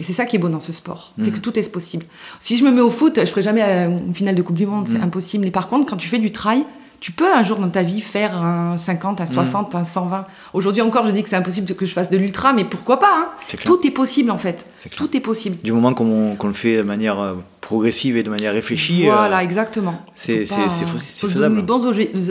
Et 0.00 0.02
c'est 0.02 0.12
ça 0.12 0.24
qui 0.26 0.34
est 0.34 0.40
beau 0.40 0.48
dans 0.48 0.58
ce 0.58 0.72
sport, 0.72 1.12
c'est 1.18 1.28
Mhm. 1.30 1.34
que 1.34 1.38
tout 1.38 1.56
est 1.56 1.70
possible. 1.70 2.04
Si 2.40 2.56
je 2.56 2.64
me 2.64 2.72
mets 2.72 2.80
au 2.80 2.90
foot, 2.90 3.20
je 3.20 3.26
ferai 3.26 3.42
jamais 3.42 3.62
euh, 3.62 3.86
une 4.08 4.14
finale 4.14 4.34
de 4.34 4.42
Coupe 4.42 4.56
du 4.56 4.66
Monde, 4.66 4.88
c'est 4.88 4.98
impossible. 5.00 5.44
Mais 5.44 5.52
par 5.52 5.68
contre, 5.68 5.86
quand 5.88 5.96
tu 5.96 6.08
fais 6.08 6.18
du 6.18 6.32
trail, 6.32 6.64
tu 7.04 7.12
peux 7.12 7.30
un 7.30 7.42
jour 7.42 7.58
dans 7.58 7.68
ta 7.68 7.82
vie 7.82 8.00
faire 8.00 8.34
un 8.42 8.78
50, 8.78 9.18
Mhm. 9.20 9.24
un 9.24 9.26
60, 9.30 9.74
un 9.74 9.84
120. 9.84 10.26
Aujourd'hui 10.54 10.80
encore, 10.80 11.04
je 11.04 11.10
dis 11.10 11.22
que 11.22 11.28
c'est 11.28 11.36
impossible 11.36 11.66
que 11.74 11.84
je 11.84 11.92
fasse 11.92 12.08
de 12.08 12.16
l'ultra, 12.16 12.54
mais 12.54 12.64
pourquoi 12.64 12.98
pas 12.98 13.12
hein? 13.14 13.28
Tout 13.66 13.86
est 13.86 13.90
possible 13.90 14.30
en 14.30 14.38
fait. 14.38 14.64
Tout 14.96 15.14
est 15.14 15.20
possible. 15.20 15.58
Du 15.62 15.72
moment 15.72 15.92
qu'on 15.92 16.34
le 16.42 16.52
fait 16.54 16.78
de 16.78 16.82
manière 16.82 17.20
euh, 17.20 17.34
progressive 17.60 18.16
et 18.16 18.22
de 18.22 18.30
manière 18.30 18.54
réfléchie, 18.54 19.04
Voilà, 19.04 19.36
euh, 19.36 19.40
exactement. 19.40 20.02
c'est- 20.14 20.46
faisable. 20.46 21.56
Les 21.56 21.62
bons, 21.62 21.90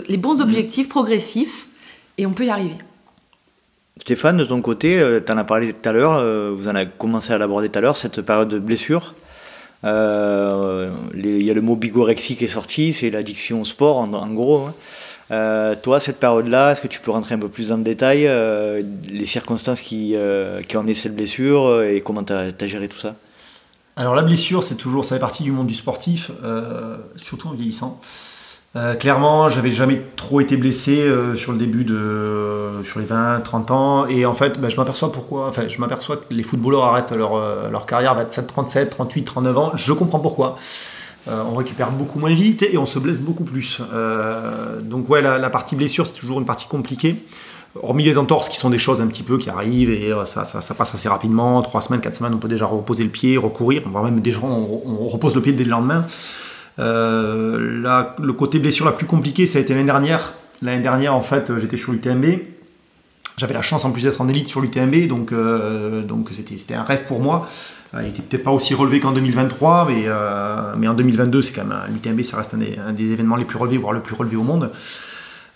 les 0.10 0.18
bons 0.18 0.42
objectifs 0.42 0.90
progressifs 0.90 1.68
et 2.18 2.26
on 2.26 2.32
peut 2.32 2.46
y 2.46 2.50
arriver. 2.50 2.78
Stéphane, 4.02 4.38
de 4.38 4.46
ton 4.46 4.60
côté, 4.62 5.00
tu 5.24 5.32
en 5.32 5.38
as 5.38 5.44
parlé 5.44 5.72
tout 5.72 5.88
à 5.88 5.92
l'heure, 5.92 6.14
euh, 6.18 6.52
vous 6.58 6.68
en 6.68 6.74
avez 6.74 6.90
commencé 6.98 7.32
à 7.32 7.38
l'aborder 7.38 7.70
tout 7.70 7.78
à 7.78 7.82
l'heure, 7.84 7.96
cette 7.96 8.22
période 8.24 8.48
de 8.50 8.58
blessure. 8.58 9.14
Euh, 9.86 10.92
Il 11.16 11.44
y 11.44 11.52
a 11.52 11.54
le 11.54 11.62
mot 11.62 11.76
bigorexie 11.76 12.36
qui 12.36 12.46
est 12.46 12.48
sorti, 12.48 12.94
c'est 12.94 13.10
l'addiction 13.10 13.62
au 13.62 13.66
sport 13.66 13.98
en, 13.98 14.30
gros. 14.30 14.68
hein. 14.68 14.74
Euh, 15.32 15.76
toi, 15.82 16.00
cette 16.00 16.20
période-là, 16.20 16.72
est-ce 16.72 16.82
que 16.82 16.88
tu 16.88 17.00
peux 17.00 17.12
rentrer 17.12 17.36
un 17.36 17.40
peu 17.40 17.50
plus 17.50 17.70
dans 17.70 17.78
le 17.78 17.84
détail, 17.84 18.28
euh, 18.28 18.84
les 19.10 19.26
circonstances 19.26 19.82
qui, 19.82 20.14
euh, 20.16 20.62
qui 20.62 20.78
ont 20.78 20.82
amené 20.82 20.94
cette 20.94 21.16
blessure 21.16 21.82
et 21.82 22.02
comment 22.02 22.24
tu 22.24 22.34
as, 22.34 22.68
géré 22.68 22.88
tout 22.88 23.00
ça? 23.00 23.16
Alors 23.96 24.16
la 24.16 24.22
blessure, 24.22 24.64
c'est 24.64 24.76
toujours, 24.76 25.06
ça 25.06 25.16
fait 25.16 25.20
partie 25.20 25.44
du 25.44 25.52
monde 25.52 25.68
du 25.68 25.76
sportif, 25.76 26.32
surtout 27.16 27.48
en 27.48 27.54
vieillissant. 27.54 28.02
Euh, 28.76 28.96
clairement, 28.96 29.50
j'avais 29.50 29.70
jamais 29.70 30.02
trop 30.16 30.40
été 30.40 30.58
blessé 30.58 31.02
euh, 31.02 31.36
sur 31.36 31.52
le 31.52 31.60
début 31.60 31.84
de, 31.84 32.82
sur 32.84 33.00
les 33.00 33.06
20, 33.06 33.42
30 33.42 33.72
ans, 33.72 34.08
et 34.08 34.26
en 34.26 34.34
fait, 34.34 34.60
ben, 34.60 34.72
je 34.72 34.78
m'aperçois 34.78 35.12
pourquoi, 35.12 35.48
enfin, 35.48 35.68
je 35.68 35.78
m'aperçois 35.80 36.18
que 36.18 36.34
les 36.34 36.42
footballeurs 36.42 36.86
arrêtent 36.86 37.12
leur, 37.12 37.36
euh, 37.36 37.70
leur 37.70 37.86
carrière 37.86 38.14
à 38.14 38.24
27, 38.24 38.48
37, 38.48 38.90
38, 38.90 39.24
39 39.24 39.58
ans. 39.58 39.72
Je 39.76 39.94
comprends 39.94 40.20
pourquoi. 40.20 40.58
Euh, 41.30 41.42
on 41.50 41.56
récupère 41.56 41.92
beaucoup 41.92 42.20
moins 42.20 42.34
vite 42.34 42.64
et 42.64 42.78
on 42.78 42.86
se 42.86 43.00
blesse 43.00 43.22
beaucoup 43.22 43.46
plus. 43.46 43.80
Euh, 43.94 44.82
donc 44.82 45.10
ouais, 45.10 45.22
la, 45.22 45.50
partie 45.50 45.76
blessure, 45.76 46.06
c'est 46.06 46.14
toujours 46.14 46.40
une 46.40 46.46
partie 46.46 46.68
compliquée. 46.68 47.24
Hormis 47.82 48.04
les 48.04 48.18
entorses 48.18 48.50
qui 48.50 48.58
sont 48.58 48.70
des 48.70 48.78
choses 48.78 49.02
un 49.02 49.08
petit 49.08 49.24
peu 49.24 49.38
qui 49.38 49.50
arrivent 49.50 49.90
et 49.90 50.12
euh, 50.12 50.26
ça, 50.26 50.44
ça, 50.44 50.74
passe 50.74 50.94
assez 50.94 51.08
rapidement. 51.08 51.62
Trois 51.62 51.82
semaines, 51.82 52.02
quatre 52.02 52.16
semaines, 52.16 52.34
on 52.34 52.40
peut 52.40 52.50
déjà 52.50 52.66
reposer 52.66 53.04
le 53.04 53.10
pied, 53.10 53.38
recourir. 53.38 53.84
Voire 53.86 54.04
même 54.04 54.22
on, 54.44 54.82
on 54.86 55.08
repose 55.08 55.34
le 55.34 55.42
pied 55.42 55.54
dès 55.54 55.64
le 55.64 55.70
lendemain. 55.70 56.06
Euh, 56.80 58.12
le 58.20 58.34
côté 58.34 58.60
blessure 58.60 58.86
la 58.86 58.92
plus 58.92 59.06
compliquée, 59.06 59.46
ça 59.46 59.60
a 59.60 59.62
été 59.62 59.74
l'année 59.74 59.86
dernière. 59.86 60.34
L'année 60.62 60.82
dernière, 60.82 61.14
en 61.16 61.22
fait, 61.22 61.58
j'étais 61.58 61.78
sur 61.78 61.92
l'UTMB. 61.92 62.26
J'avais 63.38 63.54
la 63.54 63.62
chance 63.64 63.84
en 63.84 63.92
plus 63.92 64.04
d'être 64.04 64.22
en 64.22 64.28
élite 64.28 64.48
sur 64.48 64.62
l'UTMB, 64.62 65.08
donc 65.08 65.32
euh, 65.32 66.02
donc 66.04 66.30
c'était 66.32 66.76
un 66.76 66.84
rêve 66.84 67.06
pour 67.06 67.20
moi. 67.20 67.50
Euh, 67.96 68.02
Il 68.04 68.10
était 68.10 68.22
peut-être 68.22 68.44
pas 68.44 68.52
aussi 68.52 68.76
relevé 68.76 69.00
qu'en 69.00 69.12
2023, 69.12 69.88
mais, 69.90 70.06
mais 70.78 70.88
en 70.88 70.94
2022, 70.94 71.42
c'est 71.42 71.54
quand 71.54 71.66
même 71.66 71.78
l'UTMB, 71.92 72.22
ça 72.22 72.38
reste 72.38 72.54
un 72.54 72.94
des 72.94 73.12
événements 73.12 73.36
les 73.36 73.46
plus 73.46 73.58
relevés, 73.58 73.78
voire 73.78 73.94
le 73.94 74.02
plus 74.02 74.16
relevé 74.16 74.36
au 74.36 74.44
monde. 74.44 74.72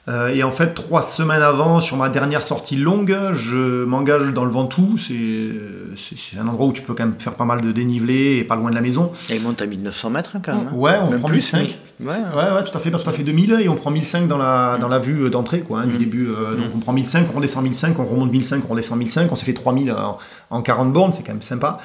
Euh, 0.09 0.29
et 0.29 0.41
en 0.43 0.51
fait, 0.51 0.73
trois 0.73 1.01
semaines 1.01 1.41
avant, 1.41 1.81
sur 1.81 1.97
ma 1.97 2.07
dernière 2.07 2.41
sortie 2.41 2.77
longue, 2.77 3.13
je 3.33 3.83
m'engage 3.83 4.31
dans 4.33 4.45
le 4.45 4.51
Ventoux. 4.51 4.97
C'est 4.97 6.37
un 6.39 6.47
endroit 6.47 6.67
où 6.67 6.71
tu 6.71 6.81
peux 6.81 6.93
quand 6.93 7.03
même 7.05 7.15
faire 7.19 7.33
pas 7.33 7.43
mal 7.43 7.59
de 7.61 7.71
dénivelé 7.73 8.37
et 8.37 8.43
pas 8.45 8.55
loin 8.55 8.69
de 8.69 8.75
la 8.75 8.81
maison. 8.81 9.11
Et 9.29 9.35
il 9.35 9.41
monte 9.41 9.61
à 9.61 9.65
1900 9.65 10.09
mètres 10.09 10.31
hein, 10.35 10.41
quand 10.43 10.55
même. 10.55 10.67
hein. 10.67 10.75
Ouais, 10.75 10.95
on 11.01 11.09
Même 11.09 11.19
prend 11.19 11.27
plus, 11.27 11.35
1005. 11.53 11.77
mais- 11.99 12.07
Ouais, 12.07 12.13
ouais. 12.13 12.51
ouais, 12.55 12.63
tout 12.63 12.77
à 12.77 12.79
fait, 12.79 12.89
parce 12.91 13.03
que 13.03 13.09
tout 13.09 13.13
à 13.15 13.17
fait 13.17 13.23
2000 13.23 13.57
et 13.59 13.67
on 13.67 13.75
prend 13.75 13.91
1005 13.91 14.27
dans 14.27 14.37
la, 14.37 14.77
dans 14.79 14.87
la 14.87 14.99
vue 14.99 15.29
d'entrée, 15.29 15.61
quoi, 15.61 15.79
hein, 15.79 15.85
du 15.87 15.93
Mhm. 15.93 15.99
début. 15.99 16.27
euh, 16.29 16.55
Donc 16.55 16.67
on 16.75 16.79
prend 16.79 16.93
1005, 16.93 17.27
on 17.33 17.37
redescend 17.37 17.63
1005, 17.63 17.97
on 17.99 18.05
remonte 18.05 18.31
1005, 18.31 18.63
on 18.69 18.71
redescend 18.73 18.97
1005, 18.99 19.31
on 19.31 19.35
s'est 19.35 19.45
fait 19.45 19.53
3000 19.53 19.91
en, 19.91 20.17
en 20.51 20.61
40 20.61 20.93
bornes, 20.93 21.11
c'est 21.11 21.23
quand 21.23 21.33
même 21.33 21.41
sympa. 21.41 21.79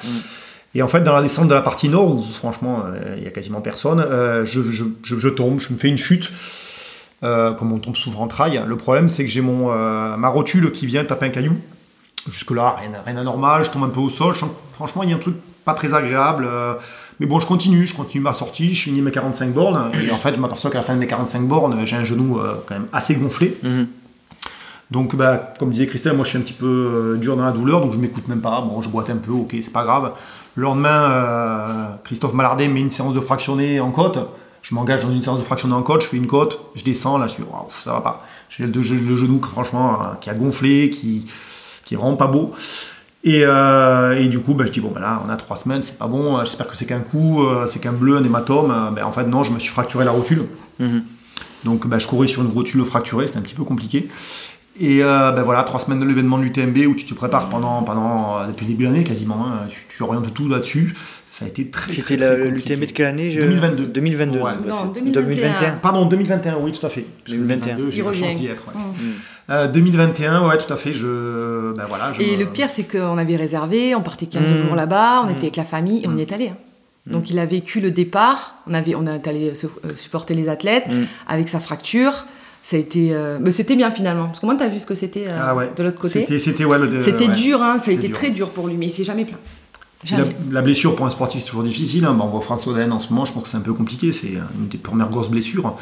Et 0.75 0.81
en 0.81 0.87
fait, 0.87 1.01
dans 1.01 1.13
la 1.13 1.21
descente 1.21 1.47
de 1.49 1.53
la 1.53 1.61
partie 1.61 1.89
nord, 1.89 2.15
où 2.15 2.21
franchement, 2.23 2.83
euh, 2.85 3.15
il 3.17 3.23
y 3.23 3.27
a 3.27 3.31
quasiment 3.31 3.61
personne, 3.61 3.99
euh, 3.99 4.43
je, 4.45 4.61
je, 4.61 4.85
je, 5.03 5.19
je 5.19 5.29
tombe, 5.29 5.59
je 5.59 5.73
me 5.73 5.77
fais 5.77 5.87
une 5.89 5.97
chute. 5.97 6.31
Euh, 7.23 7.53
comme 7.53 7.71
on 7.71 7.79
tombe 7.79 7.95
souvent 7.95 8.23
en 8.23 8.27
trail. 8.27 8.61
Le 8.67 8.75
problème, 8.75 9.07
c'est 9.07 9.23
que 9.23 9.29
j'ai 9.29 9.39
mon 9.39 9.71
euh, 9.71 10.17
ma 10.17 10.27
rotule 10.27 10.71
qui 10.73 10.85
vient 10.85 11.05
taper 11.05 11.27
un 11.27 11.29
caillou. 11.29 11.55
Jusque-là, 12.27 12.75
rien, 12.79 12.91
rien 13.05 13.15
d'anormal, 13.15 13.63
je 13.63 13.69
tombe 13.69 13.83
un 13.83 13.89
peu 13.89 14.01
au 14.01 14.09
sol. 14.09 14.35
Je 14.35 14.43
franchement, 14.73 15.03
il 15.03 15.09
y 15.09 15.13
a 15.13 15.15
un 15.15 15.19
truc 15.19 15.35
pas 15.63 15.73
très 15.73 15.93
agréable. 15.93 16.45
euh, 16.49 16.73
mais 17.19 17.25
bon, 17.25 17.39
je 17.39 17.47
continue, 17.47 17.85
je 17.85 17.95
continue 17.95 18.23
ma 18.23 18.33
sortie, 18.33 18.73
je 18.73 18.83
finis 18.83 19.01
mes 19.01 19.11
45 19.11 19.53
bornes. 19.53 19.91
Et 20.05 20.11
en 20.11 20.17
fait, 20.17 20.35
je 20.35 20.39
m'aperçois 20.39 20.69
qu'à 20.69 20.79
la 20.79 20.83
fin 20.83 20.95
de 20.95 20.99
mes 20.99 21.07
45 21.07 21.43
bornes, 21.43 21.85
j'ai 21.85 21.95
un 21.95 22.03
genou 22.03 22.39
quand 22.65 22.73
même 22.73 22.87
assez 22.91 23.15
gonflé. 23.15 23.55
Mhm. 23.63 23.87
Donc, 24.91 25.15
bah, 25.15 25.53
comme 25.59 25.69
disait 25.69 25.85
Christelle, 25.85 26.15
moi 26.15 26.25
je 26.25 26.29
suis 26.29 26.37
un 26.39 26.41
petit 26.41 26.53
peu 26.53 27.17
dur 27.21 27.37
dans 27.37 27.45
la 27.45 27.51
douleur, 27.51 27.81
donc 27.81 27.93
je 27.93 27.99
m'écoute 27.99 28.27
même 28.27 28.41
pas. 28.41 28.61
Bon, 28.61 28.81
je 28.81 28.89
boite 28.89 29.09
un 29.11 29.17
peu, 29.17 29.31
ok, 29.31 29.55
c'est 29.61 29.71
pas 29.71 29.83
grave. 29.83 30.11
Le 30.55 30.63
lendemain, 30.63 31.99
Christophe 32.03 32.33
Malardet 32.33 32.67
met 32.67 32.81
une 32.81 32.89
séance 32.89 33.13
de 33.13 33.21
fractionné 33.21 33.79
en 33.79 33.91
côte. 33.91 34.19
Je 34.63 34.73
m'engage 34.73 35.03
dans 35.03 35.11
une 35.11 35.21
séance 35.21 35.37
de 35.37 35.43
fractionné 35.43 35.75
en 35.75 35.83
côte, 35.83 36.01
je 36.01 36.07
fais 36.07 36.17
une 36.17 36.25
côte, 36.25 36.65
je 36.73 36.83
descends, 36.83 37.17
là 37.17 37.27
je 37.27 37.35
fais 37.35 37.43
waouh, 37.43 37.67
ça 37.69 37.93
va 37.93 38.01
pas. 38.01 38.19
J'ai 38.49 38.65
le, 38.65 38.71
le 38.71 39.15
genou, 39.15 39.39
franchement, 39.41 40.01
euh, 40.01 40.05
qui 40.19 40.29
a 40.29 40.33
gonflé, 40.33 40.89
qui, 40.89 41.25
qui 41.85 41.93
est 41.93 41.97
vraiment 41.97 42.15
pas 42.15 42.27
beau. 42.27 42.53
Et, 43.25 43.43
euh, 43.45 44.19
et 44.19 44.27
du 44.27 44.39
coup, 44.39 44.53
bah, 44.53 44.65
je 44.65 44.71
dis, 44.71 44.81
bon, 44.81 44.91
bah, 44.93 44.99
là, 44.99 45.21
on 45.25 45.29
a 45.29 45.37
trois 45.37 45.55
semaines, 45.55 45.81
c'est 45.81 45.97
pas 45.97 46.07
bon, 46.07 46.37
euh, 46.37 46.45
j'espère 46.45 46.67
que 46.67 46.75
c'est 46.75 46.85
qu'un 46.85 46.99
coup, 46.99 47.43
euh, 47.43 47.67
c'est 47.67 47.79
qu'un 47.79 47.93
bleu, 47.93 48.17
un 48.17 48.23
hématome. 48.23 48.91
Ben, 48.95 49.05
en 49.05 49.11
fait, 49.11 49.25
non, 49.25 49.43
je 49.43 49.51
me 49.51 49.59
suis 49.59 49.69
fracturé 49.69 50.03
la 50.03 50.11
rotule. 50.11 50.47
Mhm. 50.79 51.03
Donc 51.63 51.87
bah, 51.87 51.99
je 51.99 52.07
courais 52.07 52.27
sur 52.27 52.41
une 52.41 52.51
rotule 52.51 52.83
fracturée, 52.83 53.27
c'était 53.27 53.39
un 53.39 53.41
petit 53.41 53.55
peu 53.55 53.63
compliqué. 53.63 54.09
Et 54.79 55.03
euh, 55.03 55.31
ben 55.31 55.43
voilà, 55.43 55.63
trois 55.63 55.79
semaines 55.79 55.99
de 55.99 56.05
l'événement 56.05 56.37
de 56.37 56.43
l'UTMB 56.43 56.77
où 56.87 56.95
tu 56.95 57.05
te 57.05 57.13
prépares 57.13 57.47
pendant, 57.47 57.83
pendant 57.83 58.45
depuis 58.47 58.65
le 58.65 58.71
début 58.71 58.83
de 58.83 58.89
l'année 58.89 59.03
quasiment, 59.03 59.45
hein, 59.45 59.67
tu, 59.69 59.85
tu 59.87 60.03
orientes 60.03 60.33
tout 60.33 60.49
là-dessus. 60.49 60.93
Ça 61.35 61.45
a 61.45 61.47
été 61.47 61.65
très 61.67 61.91
très, 61.91 62.01
C'était 62.15 62.45
l'UTMB 62.47 62.81
de 62.85 62.91
quelle 62.91 63.07
année 63.07 63.31
je- 63.31 63.41
2022. 63.41 63.85
2022. 63.87 64.37
Ouais. 64.39 64.51
bah, 64.51 64.57
Non, 64.67 64.93
c'est- 64.93 65.01
2021. 65.01 65.71
Pardon, 65.81 66.05
2021, 66.05 66.57
oui, 66.61 66.71
tout 66.71 66.85
à 66.85 66.89
fait. 66.91 67.01
Parce 67.01 67.23
que 67.25 67.31
2021. 67.31 67.75
2022, 67.75 67.91
j'ai 67.91 68.03
la 68.03 68.13
chance 68.13 68.39
d'y 68.39 68.45
être. 68.47 68.63
ouais. 68.67 68.73
Mm. 68.75 69.03
Mhm. 69.07 69.13
Euh, 69.49 69.67
2021, 69.67 70.47
ouais, 70.47 70.57
tout 70.59 70.71
à 70.71 70.77
fait. 70.77 70.93
Je, 70.93 71.73
ben 71.73 71.85
voilà, 71.89 72.11
je 72.11 72.21
Et 72.21 72.33
me- 72.37 72.43
le 72.43 72.45
pire, 72.51 72.67
c'est 72.69 72.83
qu'on 72.83 73.17
avait 73.17 73.35
réservé, 73.35 73.95
on 73.95 74.01
partait 74.01 74.27
15 74.27 74.43
Mmh. 74.47 74.57
jours 74.67 74.75
là-bas, 74.75 75.21
on 75.23 75.27
Mmh. 75.27 75.31
était 75.31 75.41
avec 75.41 75.55
la 75.55 75.63
famille 75.63 76.03
et 76.03 76.07
on 76.07 76.11
Mmh. 76.11 76.19
y 76.19 76.21
est 76.21 76.31
allé. 76.33 76.47
hein. 76.49 76.57
Donc 77.07 77.31
il 77.31 77.39
a 77.39 77.45
vécu 77.47 77.79
le 77.81 77.89
départ, 77.89 78.55
on, 78.69 78.73
avait, 78.75 78.93
on 78.93 79.05
est 79.07 79.27
allé 79.27 79.51
euh, 79.51 79.95
supporter 79.95 80.35
les 80.35 80.47
athlètes 80.49 80.85
avec 81.27 81.49
sa 81.49 81.59
fracture. 81.59 82.25
Ça 82.61 82.77
a 82.77 82.79
été, 82.79 83.09
euh, 83.11 83.39
mais 83.41 83.49
c'était 83.51 83.75
bien 83.75 83.89
finalement, 83.91 84.27
parce 84.27 84.39
que 84.39 84.45
moi, 84.45 84.55
tu 84.55 84.61
as 84.63 84.69
vu 84.69 84.77
ce 84.79 84.85
que 84.85 84.95
c'était 84.95 85.25
euh, 85.27 85.37
Ah 85.41 85.55
ouais. 85.55 85.71
de 85.75 85.81
l'autre 85.83 85.99
côté. 85.99 86.19
C'était, 86.19 86.37
c'était 86.39 86.63
ouais, 86.63 86.77
le 86.79 86.87
de- 86.87 87.01
C'était 87.01 87.27
ouais. 87.27 87.35
dur, 87.35 87.61
hein, 87.61 87.73
ça 87.79 87.81
a 87.81 87.85
C'était 87.85 87.93
été 87.95 88.07
dur. 88.09 88.15
très 88.17 88.29
dur 88.29 88.49
pour 88.51 88.67
lui, 88.67 88.75
mais 88.77 88.85
il 88.85 88.89
s'est 88.91 89.03
jamais 89.03 89.25
plaint. 89.25 89.39
La, 90.11 90.25
la 90.51 90.61
blessure 90.61 90.95
pour 90.95 91.05
un 91.05 91.09
sportif, 91.09 91.41
c'est 91.41 91.47
toujours 91.47 91.63
difficile. 91.63 92.05
hein. 92.05 92.13
Bon, 92.13 92.25
on 92.25 92.27
voit 92.27 92.41
François 92.41 92.73
Oden 92.73 92.91
en 92.91 92.99
ce 92.99 93.09
moment, 93.09 93.25
je 93.25 93.33
pense 93.33 93.43
que 93.43 93.49
c'est 93.49 93.57
un 93.57 93.61
peu 93.61 93.73
compliqué. 93.73 94.11
C'est 94.11 94.33
une 94.59 94.67
des 94.69 94.77
premières 94.77 95.09
grosses 95.09 95.29
blessures. 95.29 95.75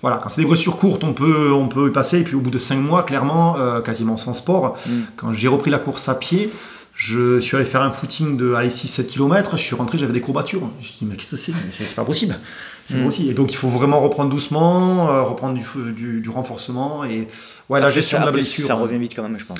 Voilà, 0.00 0.18
quand 0.18 0.28
c'est 0.28 0.40
des 0.42 0.46
blessures 0.46 0.76
courtes, 0.76 1.02
on 1.02 1.12
peut, 1.12 1.50
on 1.52 1.66
peut 1.68 1.88
y 1.88 1.92
passer. 1.92 2.20
Et 2.20 2.24
puis 2.24 2.36
au 2.36 2.40
bout 2.40 2.50
de 2.50 2.58
5 2.58 2.76
mois, 2.76 3.02
clairement, 3.02 3.56
euh, 3.58 3.80
quasiment 3.80 4.16
sans 4.16 4.32
sport, 4.32 4.76
Mm. 4.86 4.90
quand 5.16 5.32
j'ai 5.32 5.48
repris 5.48 5.70
la 5.72 5.78
course 5.80 6.08
à 6.08 6.14
pied, 6.14 6.50
je 6.94 7.38
suis 7.40 7.56
allé 7.56 7.64
faire 7.64 7.82
un 7.82 7.90
footing 7.92 8.36
de 8.36 8.54
6-7 8.54 9.06
km. 9.06 9.56
Je 9.56 9.62
suis 9.62 9.74
rentré, 9.74 9.98
j'avais 9.98 10.12
des 10.12 10.20
courbatures. 10.20 10.60
Je 10.60 10.66
me 10.78 10.82
suis 10.82 10.98
dit, 11.00 11.04
mais 11.04 11.16
qu'est-ce 11.16 11.32
que 11.32 11.36
c'est? 11.36 11.52
C'est 11.70 11.94
pas 11.96 12.04
possible. 12.04 12.38
C'est 12.84 12.98
Mm. 12.98 13.04
possible. 13.04 13.30
Et 13.30 13.34
donc 13.34 13.50
il 13.52 13.56
faut 13.56 13.68
vraiment 13.68 14.00
reprendre 14.00 14.30
doucement, 14.30 15.10
euh, 15.10 15.22
reprendre 15.22 15.54
du, 15.54 15.62
f- 15.62 15.92
du, 15.94 16.20
du 16.20 16.30
renforcement. 16.30 17.02
Et 17.04 17.26
ouais, 17.68 17.80
la 17.80 17.90
gestion 17.90 18.18
ça- 18.18 18.22
de 18.22 18.26
la 18.26 18.32
blessure. 18.32 18.66
Ça 18.68 18.74
revient 18.74 18.98
vite 18.98 19.14
quand 19.16 19.24
même, 19.24 19.38
je 19.38 19.44
pense. 19.46 19.58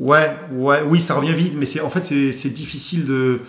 Ouais, 0.00 0.30
ouais, 0.52 0.78
oui, 0.88 1.00
ça 1.00 1.14
revient 1.14 1.34
vite, 1.34 1.54
mais 1.56 1.66
c'est 1.66 1.80
en 1.80 1.90
fait 1.90 2.02
c'est 2.04 2.32
c'est 2.32 2.48
difficile 2.48 3.04
de, 3.04 3.40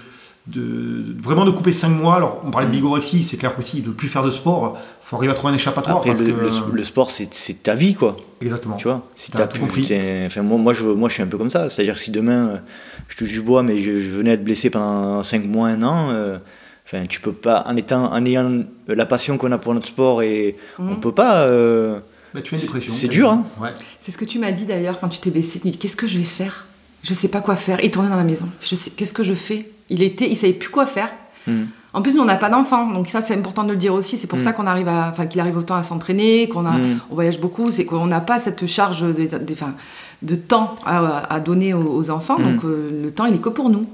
de 0.47 1.04
vraiment 1.24 1.45
de 1.45 1.52
couper 1.52 1.72
5 1.72 1.88
mois. 1.89 2.16
Alors 2.16 2.41
on 2.45 2.52
parlait 2.52 2.68
de 2.68 2.72
bigorexie, 2.74 3.24
c'est 3.24 3.38
clair 3.38 3.54
aussi 3.58 3.82
de 3.82 3.89
plus 3.91 4.08
faire 4.10 4.22
de 4.24 4.32
sport. 4.32 4.78
faut 5.02 5.16
arriver 5.16 5.32
à 5.32 5.36
trouver 5.36 5.54
un 5.54 5.56
échappatoire 5.56 5.97
Après, 5.97 6.10
parce 6.10 6.20
le, 6.20 6.26
que 6.28 6.32
le- 6.32 6.74
le 6.76 6.84
sport, 6.84 7.10
c'est 7.10 7.34
c'est 7.34 7.64
ta 7.64 7.74
vie, 7.76 7.93
quoi. 7.93 8.16
exactement. 8.41 8.76
Tu 8.76 8.88
vois, 8.88 9.08
si 9.16 9.32
T'as 9.32 9.39
t'as 9.39 9.47
tout 9.47 9.66
plus, 9.66 9.84
compris. 9.84 10.26
enfin, 10.26 10.41
moi, 10.41 10.58
moi, 10.58 10.74
je, 10.74 10.88
moi, 10.88 11.08
je 11.10 11.14
suis 11.14 11.24
un 11.24 11.28
peu 11.28 11.38
comme 11.38 11.49
ça. 11.49 11.70
C'est-à-dire 11.70 11.93
que 11.93 11.99
si 12.02 12.12
demain, 12.12 12.62
je 13.08 13.16
touche 13.16 13.32
du 13.32 13.41
bois, 13.41 13.64
mais 13.64 13.82
je, 13.82 14.02
je 14.02 14.10
venais 14.10 14.32
à 14.32 14.34
être 14.34 14.43
blessé 14.43 14.70
pendant 14.70 15.24
5 15.24 15.45
mois, 15.45 15.70
un 15.70 15.82
an, 15.84 16.10
euh, 16.10 16.38
enfin, 16.86 17.06
tu 17.08 17.22
peux 17.22 17.32
pas, 17.34 17.64
en, 17.66 17.78
étant, 17.78 18.12
en 18.12 18.26
ayant 18.26 18.64
la 18.88 19.06
passion 19.06 19.38
qu'on 19.38 19.52
a 19.54 19.58
pour 19.58 19.74
notre 19.74 19.88
sport, 19.88 20.22
et 20.22 20.58
on 20.80 20.84
Mhm. 20.95 20.99
peut 20.99 21.14
pas. 21.14 21.43
euh, 21.43 21.99
Bah, 22.34 22.41
tu 22.41 22.53
as 22.53 22.57
une 22.57 22.59
C'est- 22.59 22.67
dépression. 22.67 22.93
c'est 22.93 23.07
dur, 23.07 23.29
hein. 23.32 23.45
Ouais. 23.59 23.69
C'est 24.01 24.11
ce 24.11 24.17
que 24.17 24.25
tu 24.25 24.39
m'as 24.39 24.51
dit 24.51 24.65
d'ailleurs 24.65 24.99
quand 24.99 25.09
tu 25.09 25.19
t'es 25.19 25.32
blessé. 25.32 25.59
Tu 25.59 25.67
me 25.67 25.71
dis 25.73 25.77
qu'est-ce 25.77 25.95
que 25.97 26.07
je 26.07 26.17
vais 26.17 26.23
faire? 26.23 26.65
Je 27.03 27.13
sais 27.13 27.27
pas 27.27 27.41
quoi 27.41 27.55
faire. 27.55 27.84
Il 27.84 27.91
tournait 27.91 28.09
dans 28.09 28.15
la 28.15 28.23
maison. 28.23 28.47
Je 28.61 28.75
sais 28.75 28.91
qu'est-ce 28.91 29.13
que 29.13 29.23
je 29.23 29.34
fais? 29.34 29.69
Il 29.89 30.01
était, 30.03 30.29
il 30.29 30.36
savait 30.38 30.53
plus 30.53 30.69
quoi 30.69 30.86
faire. 30.86 31.09
hmm. 31.47 31.63
En 31.93 32.01
plus, 32.01 32.15
nous 32.15 32.21
on 32.21 32.25
n'a 32.25 32.36
pas 32.38 32.49
d'enfants, 32.49 32.88
donc 32.88 33.09
ça 33.09 33.21
c'est 33.21 33.36
important 33.36 33.65
de 33.65 33.71
le 33.71 33.75
dire 33.77 33.93
aussi. 33.93 34.17
C'est 34.17 34.27
pour 34.27 34.39
Mm. 34.39 34.43
ça 34.43 34.53
qu'on 34.53 34.65
arrive 34.65 34.88
à, 34.88 35.09
enfin 35.09 35.25
qu'il 35.25 35.41
arrive 35.41 35.57
autant 35.57 35.75
à 35.75 35.84
s'entraîner, 35.84 36.47
qu'on 36.47 36.65
a, 36.65 36.77
Mm. 36.77 36.99
on 37.09 37.15
voyage 37.15 37.38
beaucoup. 37.41 37.69
C'est 37.69 37.84
qu'on 37.84 38.05
n'a 38.07 38.21
pas 38.21 38.39
cette 38.39 38.65
charge 38.65 39.03
enfin, 39.51 39.73
de 40.21 40.36
temps 40.36 40.75
à, 40.86 41.34
à 41.34 41.39
donner 41.41 41.73
aux, 41.73 41.93
aux 41.93 42.09
enfants. 42.09 42.39
Mm. 42.39 42.43
Donc 42.53 42.63
euh, 42.63 43.01
le 43.03 43.11
temps 43.11 43.25
il 43.25 43.36
est 43.36 43.39
que 43.41 43.49
pour 43.49 43.69
nous. 43.69 43.88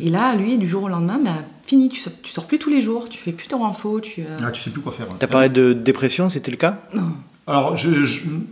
Et 0.00 0.08
là, 0.08 0.34
lui, 0.34 0.56
du 0.56 0.66
jour 0.66 0.84
au 0.84 0.88
lendemain, 0.88 1.20
bah, 1.22 1.32
fini. 1.66 1.90
Tu 1.90 2.00
sors, 2.00 2.12
tu 2.22 2.32
sors 2.32 2.46
plus 2.46 2.58
tous 2.58 2.70
les 2.70 2.80
jours. 2.80 3.10
Tu 3.10 3.18
fais 3.18 3.32
plus 3.32 3.48
ton 3.48 3.58
renfo. 3.58 4.00
Tu, 4.00 4.22
euh, 4.22 4.38
Ah, 4.42 4.50
tu 4.50 4.62
sais 4.62 4.70
plus 4.70 4.80
quoi 4.80 4.92
faire. 4.92 5.06
T'as 5.18 5.26
parlé 5.26 5.50
de 5.50 5.74
dépression, 5.74 6.30
c'était 6.30 6.50
le 6.52 6.56
cas? 6.56 6.80
Non, 6.94 7.02
Alors, 7.46 7.76
je, 7.76 7.90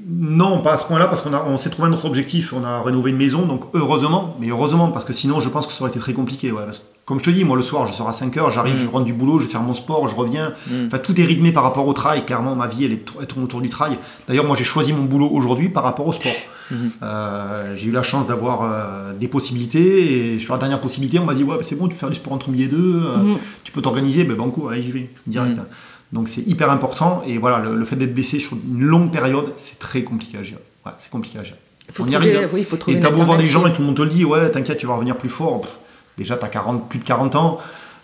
non, 0.08 0.62
pas 0.62 0.72
à 0.72 0.76
ce 0.76 0.84
point-là, 0.84 1.06
parce 1.06 1.20
qu'on 1.20 1.32
on 1.32 1.56
s'est 1.56 1.70
trouvé 1.70 1.88
un 1.88 1.92
autre 1.92 2.06
objectif. 2.06 2.52
On 2.52 2.64
a 2.64 2.82
rénové 2.82 3.10
une 3.10 3.16
maison, 3.16 3.46
donc 3.46 3.64
heureusement, 3.72 4.36
mais 4.40 4.48
heureusement, 4.48 4.88
parce 4.88 5.04
que 5.04 5.12
sinon, 5.12 5.38
je 5.38 5.48
pense 5.48 5.66
que 5.66 5.72
ça 5.72 5.82
aurait 5.82 5.90
été 5.90 6.00
très 6.00 6.12
compliqué. 6.12 6.50
Ouais, 6.50 6.62
comme 7.04 7.18
je 7.18 7.24
te 7.24 7.30
dis, 7.30 7.44
moi, 7.44 7.56
le 7.56 7.62
soir, 7.62 7.86
je 7.86 7.92
sors 7.92 8.08
à 8.08 8.12
5 8.12 8.36
heures, 8.36 8.50
j'arrive, 8.50 8.74
mm. 8.74 8.78
je 8.78 8.86
rentre 8.86 9.04
du 9.04 9.12
boulot, 9.12 9.38
je 9.38 9.46
vais 9.46 9.50
faire 9.50 9.62
mon 9.62 9.74
sport, 9.74 10.08
je 10.08 10.16
reviens. 10.16 10.52
Mm. 10.66 10.86
Enfin, 10.86 10.98
tout 10.98 11.20
est 11.20 11.24
rythmé 11.24 11.52
par 11.52 11.62
rapport 11.62 11.86
au 11.86 11.92
travail. 11.92 12.24
Clairement, 12.24 12.56
ma 12.56 12.66
vie, 12.66 12.84
elle, 12.84 12.92
est, 12.92 13.04
elle 13.20 13.26
tourne 13.26 13.44
autour 13.44 13.60
du 13.60 13.68
travail. 13.68 13.96
D'ailleurs, 14.26 14.44
moi, 14.44 14.56
j'ai 14.56 14.64
choisi 14.64 14.92
mon 14.92 15.04
boulot 15.04 15.28
aujourd'hui 15.32 15.68
par 15.68 15.84
rapport 15.84 16.06
au 16.06 16.12
sport. 16.12 16.32
Mm-hmm. 16.72 16.76
Euh, 17.02 17.74
j'ai 17.76 17.88
eu 17.88 17.92
la 17.92 18.02
chance 18.02 18.26
d'avoir 18.26 18.62
euh, 18.62 19.12
des 19.12 19.28
possibilités, 19.28 20.34
et 20.34 20.38
sur 20.38 20.52
la 20.54 20.58
dernière 20.58 20.80
possibilité, 20.80 21.18
on 21.18 21.24
m'a 21.24 21.34
dit 21.34 21.44
Ouais, 21.44 21.56
c'est 21.62 21.76
bon, 21.76 21.88
tu 21.88 21.96
fais 21.96 22.08
du 22.08 22.14
sport 22.14 22.32
entre 22.32 22.48
midi 22.50 22.64
et 22.64 22.68
deux, 22.68 23.02
euh, 23.04 23.16
mm-hmm. 23.16 23.38
tu 23.64 23.72
peux 23.72 23.82
t'organiser, 23.82 24.24
ben 24.24 24.36
banco, 24.36 24.68
allez, 24.68 24.82
j'y 24.82 24.92
vais, 24.92 25.10
direct. 25.26 25.60
Mm. 26.12 26.16
Donc 26.16 26.28
c'est 26.28 26.42
hyper 26.42 26.70
important. 26.70 27.22
Et 27.26 27.38
voilà, 27.38 27.58
le, 27.58 27.84
fait 27.84 27.96
d'être 27.96 28.14
blessé 28.14 28.38
sur 28.38 28.56
une 28.56 28.82
longue 28.82 29.10
période, 29.10 29.52
c'est 29.56 29.78
très 29.78 30.02
compliqué 30.02 30.38
à 30.38 30.42
gérer. 30.42 30.62
c'est 30.98 31.10
compliqué 31.10 31.38
à 31.38 31.42
gérer. 31.42 31.58
Faut 31.92 32.04
On 32.04 32.06
y 32.06 32.14
arrive. 32.14 32.48
Oui, 32.52 32.64
faut 32.64 32.76
trouver 32.76 32.98
et 32.98 33.00
t'as 33.00 33.10
beau 33.10 33.24
voir 33.24 33.38
des 33.38 33.46
gens 33.46 33.66
et 33.66 33.72
tout 33.72 33.80
le 33.80 33.86
monde 33.86 33.96
te 33.96 34.02
le 34.02 34.08
dit, 34.08 34.24
ouais, 34.24 34.50
t'inquiète, 34.50 34.78
tu 34.78 34.86
vas 34.86 34.94
revenir 34.94 35.16
plus 35.16 35.28
fort. 35.28 35.66
déjà, 36.16 36.36
t'as 36.36 36.48
40, 36.48 36.88
plus 36.88 36.98
de 36.98 37.04
40 37.04 37.34
ans. 37.34 37.58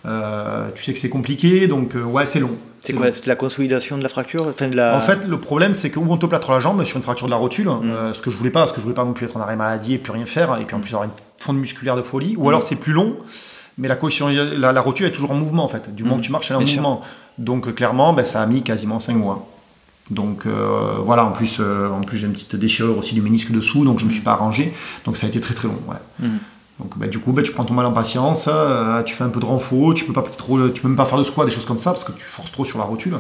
Euh, 0.07 0.69
tu 0.75 0.85
sais 0.85 0.93
que 0.93 0.99
c'est 0.99 1.09
compliqué, 1.09 1.67
donc 1.67 1.97
euh, 1.97 2.03
ouais, 2.03 2.27
c'est 2.27 2.39
long. 2.39 2.57
C'est 2.81 2.93
quoi 2.93 3.11
C'est 3.11 3.27
la 3.27 3.35
consolidation 3.35 3.99
de 3.99 4.03
la 4.05 4.09
fracture 4.09 4.47
enfin, 4.47 4.69
de 4.69 4.77
la... 4.77 4.97
En 4.97 5.01
fait, 5.01 5.27
le 5.27 5.41
problème, 5.41 5.75
c'est 5.75 5.91
qu'on 5.91 6.07
on 6.09 6.17
te 6.17 6.27
plâtre 6.27 6.53
la 6.53 6.61
jambe 6.61 6.85
sur 6.85 6.97
une 6.97 7.03
fracture 7.03 7.27
de 7.27 7.33
la 7.33 7.37
rotule, 7.37 7.67
mm. 7.67 7.91
euh, 7.91 8.13
ce 8.13 8.21
que 8.21 8.31
je 8.31 8.37
voulais 8.37 8.51
pas, 8.51 8.61
parce 8.61 8.71
que 8.71 8.79
je 8.79 8.83
voulais 8.83 8.95
pas 8.95 9.05
non 9.05 9.13
plus 9.13 9.27
être 9.27 9.37
en 9.37 9.41
arrêt 9.41 9.57
maladie 9.57 9.95
et 9.95 9.99
plus 9.99 10.13
rien 10.13 10.25
faire, 10.25 10.57
et 10.61 10.65
puis 10.65 10.77
en 10.77 10.81
plus 10.81 10.91
avoir 10.91 11.05
une 11.05 11.15
fonte 11.39 11.57
musculaire 11.57 11.97
de 11.97 12.03
folie, 12.03 12.37
ou 12.37 12.45
mm. 12.45 12.49
alors 12.49 12.63
c'est 12.63 12.77
plus 12.77 12.93
long, 12.93 13.17
mais 13.79 13.89
la, 13.89 13.99
la, 14.33 14.73
la, 14.73 14.81
rotule 14.81 15.07
est 15.07 15.13
toujours 15.13 15.31
en 15.31 15.35
mouvement 15.35 15.65
en 15.65 15.69
fait. 15.69 15.95
Du 15.95 16.05
moment 16.05 16.17
mm. 16.17 16.21
que 16.21 16.27
tu 16.27 16.33
marches, 16.33 16.51
elle 16.51 16.57
est 16.57 16.61
en 16.61 16.67
mouvement. 16.67 17.01
Donc 17.39 17.75
clairement, 17.75 18.13
ben, 18.13 18.25
ça 18.25 18.43
a 18.43 18.47
mis 18.47 18.63
quasiment 18.63 19.01
5 19.01 19.15
mois. 19.15 19.47
Donc 20.11 20.47
euh, 20.47 20.97
voilà, 21.05 21.25
en 21.25 21.33
plus, 21.33 21.57
euh, 21.61 21.91
en 21.91 22.03
plus 22.03 22.19
j'ai 22.19 22.27
une 22.27 22.33
petite 22.33 22.57
déchirure 22.57 22.97
aussi 22.97 23.15
du 23.15 23.21
ménisque 23.21 23.51
dessous, 23.51 23.85
donc 23.85 23.99
je 23.99 24.05
ne 24.05 24.09
me 24.09 24.15
suis 24.15 24.23
pas 24.23 24.33
arrangé. 24.33 24.73
Donc 25.05 25.17
ça 25.17 25.27
a 25.27 25.29
été 25.29 25.41
très 25.41 25.55
très 25.55 25.69
long. 25.69 25.79
Ouais. 25.89 25.97
Mm. 26.21 26.39
Donc 26.81 26.99
ben, 26.99 27.11
du 27.11 27.19
coup, 27.19 27.33
ben, 27.33 27.43
tu 27.43 27.53
prends 27.53 27.65
ton 27.65 27.75
mal 27.75 27.87
en 27.87 27.93
patience, 27.93 28.49
euh, 28.49 29.03
tu 29.03 29.15
fais 29.15 29.25
un 29.25 29.29
peu 29.29 29.41
de 29.41 29.47
renfort, 29.47 29.95
tu 29.95 30.05
peux 30.05 30.13
pas 30.13 30.23
trop, 30.23 30.69
tu 30.69 30.81
peux 30.81 30.89
même 30.89 30.97
pas 30.97 31.07
faire 31.07 31.19
de 31.19 31.25
squat, 31.25 31.47
des 31.47 31.53
choses 31.53 31.67
comme 31.67 31.79
ça, 31.79 31.91
parce 31.91 32.05
que 32.05 32.13
tu 32.13 32.25
forces 32.25 32.53
trop 32.53 32.65
sur 32.65 32.79
la 32.79 32.85
rotule. 32.85 33.17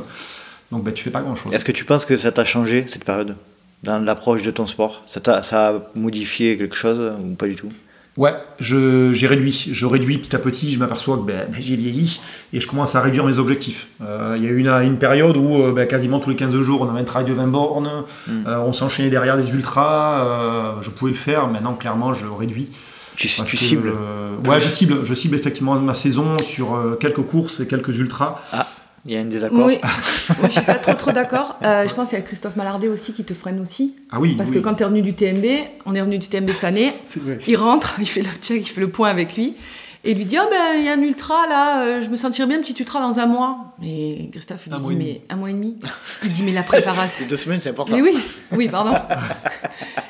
Donc 0.70 0.84
ben, 0.84 0.94
tu 0.94 1.02
fais 1.02 1.10
pas 1.10 1.20
grand 1.20 1.34
chose. 1.34 1.52
Est-ce 1.52 1.64
que 1.64 1.72
tu 1.72 1.84
penses 1.84 2.04
que 2.04 2.16
ça 2.16 2.32
t'a 2.32 2.44
changé 2.44 2.86
cette 2.88 3.04
période? 3.04 3.36
Dans 3.82 3.98
l'approche 3.98 4.42
de 4.42 4.50
ton 4.50 4.66
sport? 4.66 5.02
Ça, 5.06 5.20
ça 5.42 5.68
a 5.68 5.72
modifié 5.94 6.56
quelque 6.56 6.76
chose 6.76 7.14
ou 7.20 7.34
pas 7.34 7.46
du 7.46 7.56
tout? 7.56 7.70
Ouais, 8.16 8.34
j'ai 8.60 9.26
réduit. 9.26 9.68
Je 9.72 9.86
réduis 9.86 10.18
petit 10.18 10.34
à 10.34 10.38
petit. 10.38 10.72
Je 10.72 10.78
m'aperçois 10.78 11.18
que 11.18 11.22
ben, 11.22 11.46
j'ai 11.58 11.76
vieilli 11.76 12.20
et 12.52 12.60
je 12.60 12.66
commence 12.66 12.94
à 12.94 13.02
réduire 13.02 13.26
mes 13.26 13.36
objectifs. 13.36 13.88
Euh, 14.00 14.34
il 14.38 14.44
y 14.44 14.46
a 14.46 14.50
eu 14.50 14.58
une, 14.58 14.68
une, 14.68 14.96
période 14.96 15.36
où 15.36 15.62
euh, 15.62 15.72
ben, 15.72 15.86
quasiment 15.86 16.18
tous 16.18 16.30
les 16.30 16.36
15 16.36 16.58
jours, 16.60 16.80
on 16.80 16.88
avait 16.88 17.00
un 17.00 17.04
travail 17.04 17.28
de 17.28 17.34
20 17.34 17.46
bornes. 17.48 18.04
Mm. 18.26 18.46
Euh, 18.46 18.60
on 18.60 18.72
s'enchaînait 18.72 19.10
derrière 19.10 19.36
des 19.36 19.50
ultras. 19.52 20.80
je 20.80 20.90
pouvais 20.90 21.10
le 21.10 21.16
faire. 21.16 21.48
Maintenant, 21.48 21.74
clairement, 21.74 22.14
je 22.14 22.26
réduis. 22.26 22.70
Tu, 23.16 23.28
tu 23.28 23.56
cibles 23.56 23.92
Ouais, 24.46 24.60
je 24.60 24.68
cible. 24.68 25.04
Je 25.04 25.14
cible 25.14 25.36
effectivement 25.36 25.74
ma 25.74 25.94
saison 25.94 26.38
sur 26.38 26.96
quelques 26.98 27.22
courses 27.22 27.60
et 27.60 27.66
quelques 27.66 27.98
ultras. 27.98 28.40
Ah. 28.52 28.66
Il 29.06 29.14
y 29.14 29.16
a 29.16 29.20
un 29.20 29.26
désaccord. 29.26 29.66
Oui, 29.66 29.78
moi 30.38 30.48
je 30.48 30.52
suis 30.52 30.62
pas 30.62 30.74
trop 30.74 30.94
trop 30.94 31.12
d'accord. 31.12 31.56
Euh, 31.62 31.86
je 31.86 31.94
pense 31.94 32.08
qu'il 32.08 32.18
y 32.18 32.20
a 32.20 32.24
Christophe 32.24 32.56
Malardet 32.56 32.88
aussi 32.88 33.12
qui 33.12 33.22
te 33.22 33.34
freine 33.34 33.60
aussi. 33.60 33.94
Ah 34.10 34.18
oui. 34.18 34.34
Parce 34.36 34.50
que 34.50 34.58
quand 34.58 34.74
tu 34.74 34.82
es 34.82 34.84
revenu 34.84 35.02
du 35.02 35.14
TMB, 35.14 35.44
on 35.86 35.94
est 35.94 36.00
revenu 36.00 36.18
du 36.18 36.26
TMB 36.26 36.50
cette 36.50 36.64
année, 36.64 36.92
il 37.46 37.56
rentre, 37.56 37.94
il 38.00 38.08
fait 38.08 38.22
le 38.22 38.28
check, 38.42 38.62
il 38.62 38.68
fait 38.68 38.80
le 38.80 38.90
point 38.90 39.08
avec 39.08 39.36
lui. 39.36 39.54
Et 40.04 40.14
lui 40.14 40.24
dit, 40.24 40.36
oh 40.40 40.46
ben 40.48 40.78
il 40.78 40.84
y 40.84 40.88
a 40.88 40.92
un 40.92 41.02
ultra 41.02 41.48
là, 41.48 41.84
euh, 41.84 42.02
je 42.02 42.08
me 42.08 42.16
sentirais 42.16 42.46
bien 42.46 42.60
petit 42.60 42.76
ultra 42.78 43.00
dans 43.00 43.18
un 43.18 43.26
mois. 43.26 43.74
Mais 43.80 44.28
Christophe, 44.30 44.66
il 44.66 44.72
lui 44.72 44.80
dit, 44.80 44.96
mais 44.96 45.22
un 45.30 45.36
mois 45.36 45.50
et 45.50 45.52
demi. 45.52 45.76
Il 46.22 46.32
dit, 46.32 46.42
mais 46.44 46.52
la 46.52 46.62
préparation. 46.62 47.24
deux 47.28 47.36
semaines, 47.36 47.60
c'est 47.60 47.70
important. 47.70 47.96
Mais 47.96 48.02
oui, 48.02 48.16
oui, 48.52 48.68
pardon. 48.68 48.92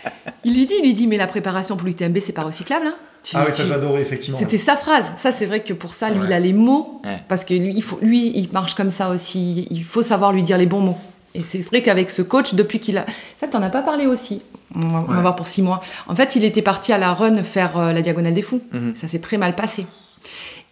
il 0.47 0.55
lui 0.55 0.67
dit, 0.67 0.75
il 0.79 0.85
lui 0.85 0.95
dit, 0.95 1.07
mais 1.09 1.17
la 1.17 1.27
préparation 1.27 1.77
pour 1.77 1.87
l'UTMB, 1.87 2.19
c'est 2.21 2.33
pas 2.33 2.45
recyclable. 2.45 2.87
Hein 2.87 2.95
ah 3.35 3.45
oui, 3.47 3.53
ça 3.53 3.67
j'adorais 3.67 4.01
effectivement. 4.01 4.39
C'était 4.39 4.59
sa 4.59 4.77
phrase. 4.77 5.13
Ça, 5.19 5.33
c'est 5.33 5.47
vrai 5.47 5.61
que 5.61 5.73
pour 5.73 5.93
ça, 5.93 6.11
lui, 6.11 6.21
il 6.25 6.33
a 6.33 6.39
les 6.39 6.53
mots. 6.53 7.03
Parce 7.29 7.45
que 7.45 7.55
lui 7.55 7.75
il, 7.75 7.83
faut, 7.83 7.99
lui, 8.01 8.31
il 8.33 8.49
marche 8.53 8.75
comme 8.75 8.91
ça 8.91 9.11
aussi. 9.11 9.67
Il 9.71 9.83
faut 9.83 10.03
savoir 10.03 10.33
lui 10.33 10.45
dire 10.45 10.57
les 10.57 10.67
bons 10.67 10.81
mots. 10.81 10.99
Et 11.35 11.43
c'est 11.43 11.59
vrai 11.67 11.83
qu'avec 11.83 12.11
ce 12.11 12.23
coach, 12.23 12.55
depuis 12.55 12.79
qu'il 12.79 12.97
a. 12.97 13.07
Ça, 13.41 13.49
t'en 13.49 13.61
as 13.63 13.69
pas 13.69 13.83
parlé 13.83 14.07
aussi. 14.07 14.43
On 14.75 15.01
va, 15.01 15.21
voir 15.21 15.35
pour 15.35 15.49
six 15.49 15.63
mois. 15.63 15.81
En 16.07 16.15
fait, 16.15 16.37
il 16.37 16.45
était 16.45 16.63
parti 16.63 16.93
à 16.93 16.99
la 16.99 17.13
run 17.13 17.43
faire 17.43 17.77
euh, 17.77 17.93
la 17.93 18.01
diagonale 18.01 18.33
des 18.33 18.43
fous. 18.43 18.63
Mhm. 18.73 18.95
Ça 18.95 19.09
s'est 19.09 19.19
très 19.19 19.39
mal 19.39 19.57
passé. 19.57 19.87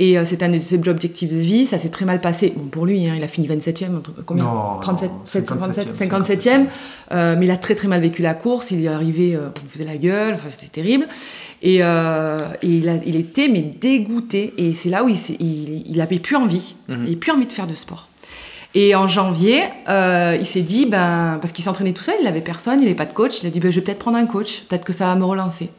Et 0.00 0.18
euh, 0.18 0.24
c'est 0.24 0.42
un 0.42 0.48
de 0.48 0.58
ses 0.58 0.76
objectifs 0.88 1.32
de 1.32 1.38
vie, 1.38 1.66
ça 1.66 1.78
s'est 1.78 1.88
très 1.88 2.04
mal 2.04 2.20
passé. 2.20 2.52
Bon, 2.56 2.64
pour 2.64 2.84
lui, 2.84 3.06
hein, 3.06 3.14
il 3.16 3.22
a 3.22 3.28
fini 3.28 3.46
27e, 3.46 4.00
combien? 4.26 4.44
37, 4.80 5.10
57, 5.24 5.96
57e. 5.96 6.66
Euh, 7.12 7.36
mais 7.38 7.46
il 7.46 7.50
a 7.50 7.56
très 7.56 7.76
très 7.76 7.86
mal 7.86 8.00
vécu 8.00 8.20
la 8.20 8.34
course, 8.34 8.72
il 8.72 8.84
est 8.84 8.88
arrivé, 8.88 9.36
euh, 9.36 9.50
il 9.62 9.68
faisait 9.68 9.84
la 9.84 9.96
gueule, 9.96 10.34
enfin, 10.34 10.48
c'était 10.50 10.66
terrible. 10.66 11.06
Et, 11.62 11.80
il, 12.62 13.16
était 13.16 13.48
mais 13.48 13.62
dégoûté. 13.62 14.52
Et 14.58 14.72
c'est 14.72 14.90
là 14.90 15.04
où 15.04 15.08
il, 15.08 15.96
n'avait 15.96 16.18
plus 16.18 16.36
envie, 16.36 16.74
mhm. 16.88 16.96
il 16.96 17.02
n'avait 17.04 17.16
plus 17.16 17.30
envie 17.30 17.46
de 17.46 17.52
faire 17.52 17.68
de 17.68 17.74
sport. 17.74 18.08
Et 18.74 18.96
en 18.96 19.06
janvier, 19.06 19.62
il 19.88 20.44
s'est 20.44 20.62
dit, 20.62 20.86
ben, 20.86 21.38
parce 21.40 21.52
qu'il 21.52 21.64
s'entraînait 21.64 21.92
tout 21.92 22.02
seul, 22.02 22.16
il 22.18 22.24
n'avait 22.24 22.40
personne, 22.40 22.80
il 22.80 22.82
n'avait 22.82 22.96
pas 22.96 23.06
de 23.06 23.12
coach, 23.12 23.42
il 23.42 23.46
a 23.46 23.50
dit, 23.50 23.60
ben, 23.60 23.70
je 23.70 23.76
vais 23.76 23.84
peut-être 23.84 24.00
prendre 24.00 24.16
un 24.16 24.26
coach, 24.26 24.62
peut-être 24.68 24.84
que 24.84 24.92
ça 24.92 25.06
va 25.06 25.14
me 25.14 25.24
relancer. 25.24 25.70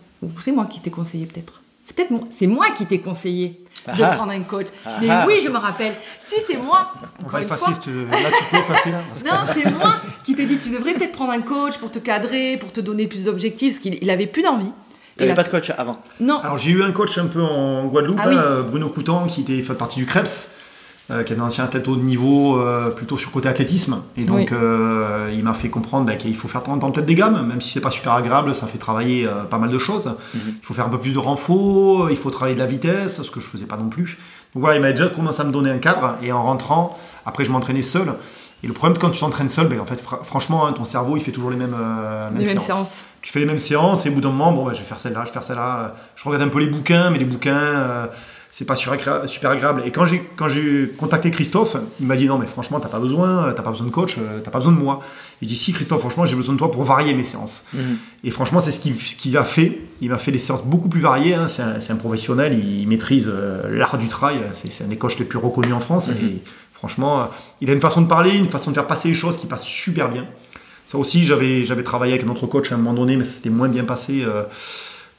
C'est 0.41 0.53
moi 0.53 0.65
qui 0.65 0.79
t'ai 0.79 0.89
conseillé 0.89 1.25
peut-être. 1.25 1.61
C'est 1.85 1.95
peut-être 1.95 2.11
moi, 2.11 2.21
c'est 2.35 2.47
moi 2.47 2.65
qui 2.75 2.85
t'ai 2.85 2.99
conseillé 2.99 3.59
de 3.87 4.03
ah. 4.03 4.15
prendre 4.15 4.31
un 4.31 4.41
coach. 4.41 4.67
Ah. 4.85 4.91
Mais 5.01 5.09
oui, 5.27 5.41
je 5.43 5.49
me 5.49 5.57
rappelle. 5.57 5.95
Si 6.19 6.35
c'est 6.47 6.57
moi. 6.57 6.91
On 7.23 7.29
va 7.29 7.41
effacer. 7.41 7.71
Là, 7.71 7.77
tu 7.77 7.89
peux 7.89 8.57
effacer 8.57 8.91
là. 8.91 8.99
non, 9.25 9.53
c'est 9.53 9.69
moi 9.71 9.95
qui 10.23 10.35
t'ai 10.35 10.45
dit 10.45 10.57
tu 10.57 10.69
devrais 10.69 10.93
peut-être 10.93 11.11
prendre 11.11 11.31
un 11.31 11.41
coach 11.41 11.77
pour 11.77 11.91
te 11.91 11.99
cadrer, 11.99 12.57
pour 12.57 12.71
te 12.71 12.79
donner 12.79 13.07
plus 13.07 13.25
d'objectifs, 13.25 13.75
parce 13.75 13.79
qu'il 13.79 14.09
avait 14.09 14.27
plus 14.27 14.41
d'envie. 14.41 14.71
Il 15.17 15.23
n'avait 15.23 15.35
pas 15.35 15.43
de 15.43 15.49
coach 15.49 15.71
avant. 15.77 16.01
Non. 16.19 16.39
Alors 16.39 16.57
j'ai 16.57 16.71
eu 16.71 16.83
un 16.83 16.91
coach 16.91 17.17
un 17.17 17.27
peu 17.27 17.41
en 17.41 17.85
Guadeloupe, 17.85 18.19
ah 18.21 18.29
hein, 18.29 18.65
Bruno 18.67 18.89
Coutan, 18.89 19.27
qui 19.27 19.41
était 19.41 19.61
fait 19.61 19.75
partie 19.75 19.99
du 19.99 20.05
Krebs. 20.05 20.49
Euh, 21.11 21.21
qui 21.21 21.33
est 21.33 21.39
un 21.39 21.45
ancien 21.45 21.65
athlète 21.65 21.87
haut 21.87 21.95
de 21.95 22.01
niveau, 22.01 22.59
euh, 22.59 22.89
plutôt 22.89 23.15
sur 23.15 23.29
côté 23.29 23.47
athlétisme. 23.47 24.01
Et 24.17 24.23
donc, 24.23 24.51
euh, 24.51 25.31
il 25.31 25.43
m'a 25.43 25.53
fait 25.53 25.69
comprendre 25.69 26.07
bah, 26.07 26.15
qu'il 26.15 26.35
faut 26.35 26.47
faire 26.47 26.63
dans 26.63 26.79
peut-être 26.89 27.05
des 27.05 27.13
gammes, 27.13 27.45
même 27.45 27.61
si 27.61 27.69
c'est 27.69 27.79
pas 27.79 27.91
super 27.91 28.13
agréable, 28.13 28.55
ça 28.55 28.65
fait 28.65 28.79
travailler 28.79 29.29
pas 29.51 29.59
mal 29.59 29.69
de 29.69 29.77
choses. 29.77 30.07
Mhm. 30.07 30.41
Il 30.47 30.65
faut 30.65 30.73
faire 30.73 30.87
un 30.87 30.89
peu 30.89 30.97
plus 30.97 31.13
de 31.13 31.19
renfort, 31.19 32.09
il 32.09 32.17
faut 32.17 32.31
travailler 32.31 32.55
de 32.55 32.59
la 32.59 32.65
vitesse, 32.65 33.21
ce 33.21 33.29
que 33.29 33.39
je 33.39 33.45
faisais 33.45 33.67
pas 33.67 33.77
non 33.77 33.87
plus. 33.87 34.17
Donc 34.55 34.61
voilà, 34.61 34.77
il 34.77 34.81
m'a 34.81 34.89
déjà 34.93 35.07
commencé 35.07 35.41
à 35.41 35.43
me 35.43 35.51
donner 35.51 35.69
un 35.69 35.77
cadre, 35.77 36.15
et 36.23 36.31
en 36.31 36.41
rentrant, 36.41 36.97
après 37.23 37.45
je 37.45 37.51
m'entraînais 37.51 37.83
seul. 37.83 38.15
Et 38.63 38.67
le 38.67 38.73
problème, 38.73 38.97
quand 38.97 39.11
tu 39.11 39.19
t'entraînes 39.19 39.49
seul, 39.49 39.67
ben, 39.67 39.79
en 39.79 39.85
fait, 39.85 40.03
franchement, 40.23 40.65
hein, 40.65 40.73
ton 40.73 40.85
cerveau, 40.85 41.17
il 41.17 41.21
fait 41.21 41.31
toujours 41.31 41.51
les 41.51 41.57
mêmes, 41.57 41.75
séances. 42.57 43.03
Tu 43.21 43.31
fais 43.31 43.41
les 43.41 43.45
mêmes 43.45 43.59
séances, 43.59 44.07
et 44.07 44.09
au 44.09 44.13
bout 44.13 44.21
d'un 44.21 44.29
moment, 44.29 44.53
bon, 44.53 44.65
ben, 44.65 44.73
je 44.73 44.79
vais 44.79 44.85
faire 44.85 44.99
celle-là, 44.99 45.19
je 45.21 45.27
vais 45.27 45.33
faire 45.33 45.43
celle-là. 45.43 45.93
Je 46.15 46.23
regarde 46.23 46.41
un 46.41 46.49
peu 46.49 46.57
les 46.57 46.67
bouquins, 46.67 47.11
mais 47.11 47.19
les 47.19 47.25
bouquins 47.25 48.09
c'est 48.57 48.63
pas 48.63 48.77
super 48.77 49.51
agréable. 49.51 49.83
Et 49.85 49.91
quand 49.91 50.05
j'ai 50.05 50.25
quand 50.37 50.47
j'ai 50.47 50.89
contacté 50.97 51.29
Christophe, 51.29 51.75
il 51.99 52.07
m'a 52.07 52.15
dit 52.15 52.25
non 52.25 52.37
mais 52.37 52.47
franchement 52.47 52.79
t'as 52.79 52.87
pas 52.87 52.99
besoin, 52.99 53.51
t'as 53.51 53.61
pas 53.61 53.71
besoin 53.71 53.85
de 53.85 53.91
coach, 53.91 54.15
euh, 54.17 54.39
t'as 54.41 54.49
pas 54.49 54.59
besoin 54.59 54.71
de 54.71 54.77
moi. 54.77 55.01
J'ai 55.41 55.47
dit 55.47 55.57
si 55.57 55.73
Christophe, 55.73 55.99
franchement 55.99 56.25
j'ai 56.25 56.37
besoin 56.37 56.53
de 56.53 56.59
toi 56.59 56.71
pour 56.71 56.85
varier 56.85 57.13
mes 57.15 57.25
séances. 57.25 57.65
Mhm. 57.73 57.97
Et 58.23 58.31
franchement 58.31 58.61
c'est 58.61 58.71
ce 58.71 58.79
qu'il 58.79 59.37
a 59.37 59.43
fait. 59.43 59.81
Il 59.99 60.09
m'a 60.09 60.17
fait 60.17 60.31
des 60.31 60.39
séances 60.39 60.63
beaucoup 60.63 60.87
plus 60.87 61.01
variées. 61.01 61.33
Hein. 61.33 61.49
C'est 61.49 61.91
un, 61.91 61.95
professionnel, 61.97 62.57
il, 62.57 62.87
maîtrise 62.87 63.27
euh, 63.27 63.77
l'art 63.77 63.97
du 63.97 64.07
trail. 64.07 64.37
C'est 64.53 64.85
un 64.85 64.87
des 64.87 64.95
coachs 64.95 65.19
les 65.19 65.25
plus 65.25 65.37
reconnus 65.37 65.73
en 65.73 65.81
France. 65.81 66.07
Mhm. 66.07 66.15
Et 66.15 66.41
franchement, 66.71 67.23
euh, 67.23 67.25
il 67.59 67.69
a 67.69 67.73
une 67.73 67.81
façon 67.81 68.03
de 68.03 68.07
parler, 68.07 68.37
une 68.37 68.47
façon 68.47 68.69
de 68.69 68.75
faire 68.75 68.87
passer 68.87 69.09
les 69.09 69.15
choses 69.15 69.37
qui 69.37 69.47
passe 69.47 69.65
super 69.65 70.09
bien. 70.09 70.27
Ça 70.85 70.97
aussi 70.97 71.25
j'avais 71.25 71.65
j'avais 71.65 71.83
travaillé 71.83 72.13
avec 72.13 72.25
un 72.25 72.29
autre 72.29 72.47
coach 72.47 72.71
à 72.71 72.75
un 72.75 72.77
moment 72.77 72.93
donné, 72.93 73.17
mais 73.17 73.25
c'était 73.25 73.49
moins 73.49 73.67
bien 73.67 73.83
passé 73.83 74.23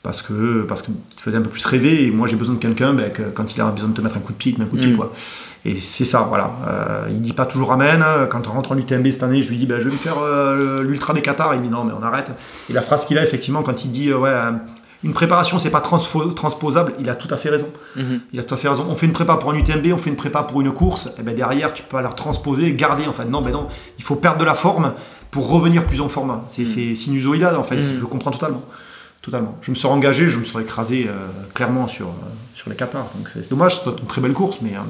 parce 0.07 0.23
que 0.23 0.63
parce 0.63 0.83
que 0.83 0.93
tu 1.17 1.23
faisais 1.23 1.37
un 1.37 1.43
peu 1.43 1.51
plus 1.51 1.67
rêver 1.67 2.07
et 2.07 2.11
moi 2.13 2.29
j'ai 2.29 2.37
besoin 2.37 2.55
de 2.55 2.61
quelqu'un 2.61 2.95
ben, 2.95 3.11
quand 3.35 3.53
il 3.53 3.61
a 3.61 3.67
besoin 3.67 3.89
de 3.89 3.95
te 3.95 4.01
mettre 4.01 4.17
un 4.17 4.21
coup 4.21 4.33
de 4.33 4.39
pied, 4.39 4.53
il 4.53 4.55
te 4.55 4.61
met 4.61 4.67
un 4.67 4.69
coup 4.69 4.77
de 4.77 4.83
pied 4.83 4.93
mm. 4.93 4.97
quoi. 4.97 5.13
Et 5.65 5.81
c'est 5.81 6.05
ça, 6.05 6.21
voilà. 6.21 6.53
Euh, 6.69 7.09
il 7.11 7.21
dit 7.21 7.33
pas 7.33 7.45
toujours 7.45 7.73
amen. 7.73 8.05
Quand 8.31 8.47
on 8.47 8.53
rentre 8.53 8.71
en 8.71 8.79
UTMB 8.79 9.05
cette 9.11 9.25
année, 9.25 9.43
je 9.43 9.51
lui 9.51 9.57
dis 9.57 9.67
ben, 9.67 9.81
je 9.81 9.89
vais 9.89 9.95
me 9.95 9.99
faire 9.99 10.19
euh, 10.23 10.85
l'ultra 10.85 11.13
des 11.13 11.23
Qatar. 11.23 11.57
Il 11.57 11.63
dit 11.63 11.69
non 11.69 11.83
mais 11.83 11.93
on 11.99 12.05
arrête. 12.05 12.31
Et 12.71 12.73
la 12.73 12.83
phrase 12.83 13.05
qu'il 13.05 13.19
a 13.19 13.25
effectivement 13.25 13.65
quand 13.65 13.85
il 13.85 13.91
dit 13.91 14.11
euh, 14.11 14.19
ouais 14.19 14.33
une 15.03 15.13
préparation 15.13 15.59
c'est 15.59 15.71
pas 15.71 15.81
transposable, 15.81 16.93
il 17.01 17.11
a 17.11 17.17
tout 17.17 17.33
à 17.35 17.37
fait 17.37 17.51
raison. 17.51 17.69
Mm-hmm. 17.99 18.21
Il 18.33 18.41
a 18.41 18.45
tout 18.45 18.55
à 18.55 18.57
fait 18.57 18.69
raison. 18.69 18.87
On 18.89 18.95
fait 18.95 19.07
une 19.07 19.13
prépa 19.13 19.37
pour 19.37 19.51
un 19.51 19.57
UTMB, 19.57 19.87
on 19.93 19.99
fait 19.99 20.11
une 20.11 20.17
prépa 20.17 20.45
pour 20.45 20.61
une 20.61 20.73
course. 20.73 21.11
Et 21.19 21.23
ben 21.23 21.35
derrière 21.35 21.75
tu 21.75 21.83
peux 21.83 22.01
la 22.01 22.11
transposer, 22.11 22.73
garder 22.73 23.07
en 23.07 23.13
fait. 23.13 23.25
Non 23.25 23.43
ben 23.43 23.51
non, 23.51 23.67
il 23.99 24.05
faut 24.05 24.17
perdre 24.17 24.39
de 24.39 24.45
la 24.45 24.55
forme 24.55 24.93
pour 25.33 25.51
revenir 25.51 25.85
plus 25.85 26.01
en 26.01 26.09
forme. 26.09 26.43
C'est 26.47 26.63
mm. 26.63 26.95
sinusoïdal 26.95 27.57
en 27.57 27.65
fait. 27.65 27.77
Mm. 27.77 27.99
Je 28.01 28.05
comprends 28.05 28.31
totalement. 28.31 28.63
Totalement. 29.27 29.59
Je 29.61 29.73
me 29.73 29.75
serais 29.75 29.93
engagé, 29.93 30.29
je 30.29 30.39
me 30.39 30.45
serais 30.45 30.63
écrasé 30.63 31.07
euh, 31.09 31.13
clairement 31.53 31.89
sur, 31.89 32.07
euh, 32.07 32.11
sur 32.55 32.71
les 32.71 32.77
Qatars. 32.77 33.09
Donc 33.17 33.29
c'est 33.35 33.51
dommage, 33.51 33.81
c'est 33.83 33.91
une 33.91 34.07
très 34.07 34.21
belle 34.21 34.33
course, 34.33 34.59
mais, 34.63 34.75
euh, 34.75 34.81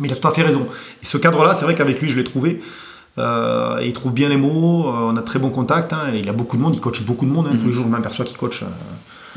mais 0.00 0.08
il 0.08 0.12
a 0.12 0.16
tout 0.16 0.26
à 0.26 0.32
fait 0.32 0.40
raison. 0.40 0.66
Et 1.02 1.04
ce 1.04 1.18
cadre-là, 1.18 1.52
c'est 1.52 1.66
vrai 1.66 1.74
qu'avec 1.74 2.00
lui, 2.00 2.08
je 2.08 2.16
l'ai 2.16 2.24
trouvé. 2.24 2.62
et 3.18 3.86
il 3.86 3.92
trouve 3.92 4.12
bien 4.14 4.30
les 4.30 4.38
mots, 4.38 4.88
on 4.88 5.14
a 5.16 5.20
très 5.20 5.38
bon 5.38 5.50
contact. 5.50 5.92
Hein, 5.92 6.14
et 6.14 6.20
il 6.20 6.28
a 6.30 6.32
beaucoup 6.32 6.56
de 6.56 6.62
monde, 6.62 6.74
il 6.76 6.80
coach 6.80 7.02
beaucoup 7.02 7.26
de 7.26 7.30
monde. 7.30 7.46
Hein, 7.46 7.56
Tous 7.56 7.64
les 7.64 7.66
mhm. 7.66 7.72
jours, 7.72 7.84
je 7.84 7.90
m'aperçois 7.90 8.24
qu'il 8.24 8.38
coach 8.38 8.64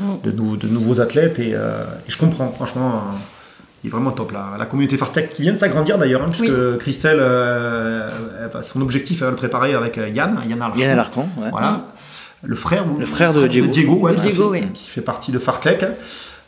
de, 0.00 0.30
de, 0.30 0.68
nouveaux 0.68 0.98
athlètes. 1.02 1.38
Et, 1.38 1.54
je 2.08 2.16
comprends, 2.16 2.48
franchement. 2.52 3.02
il 3.84 3.88
est 3.88 3.90
vraiment 3.90 4.12
top. 4.12 4.32
La, 4.32 4.56
la 4.58 4.64
communauté 4.64 4.96
Fartech 4.96 5.34
qui 5.34 5.42
vient 5.42 5.52
de 5.52 5.58
s'agrandir 5.58 5.98
d'ailleurs, 5.98 6.22
hein, 6.22 6.30
puisque 6.30 6.78
Christelle, 6.78 7.18
euh, 7.20 8.62
son 8.62 8.80
objectif, 8.80 9.18
elle 9.20 9.26
va 9.26 9.30
le 9.32 9.36
préparer 9.36 9.74
avec 9.74 9.98
Yann, 9.98 10.40
Yann 10.48 10.62
Alarcon. 10.62 10.80
Yann 10.80 10.90
Alarcon 10.90 11.28
ouais. 11.36 11.50
Voilà. 11.50 11.91
Mm. 12.42 12.48
Le 12.48 12.54
frère, 12.54 12.84
le 12.98 13.06
frère 13.06 13.34
de 13.34 13.46
Diego, 13.46 13.68
Diego, 13.68 13.94
ouais, 13.94 14.14
Diego 14.16 14.54
qui, 14.74 14.88
fait, 14.88 15.00
partie 15.00 15.32
de 15.32 15.38
Fartech. 15.38 15.84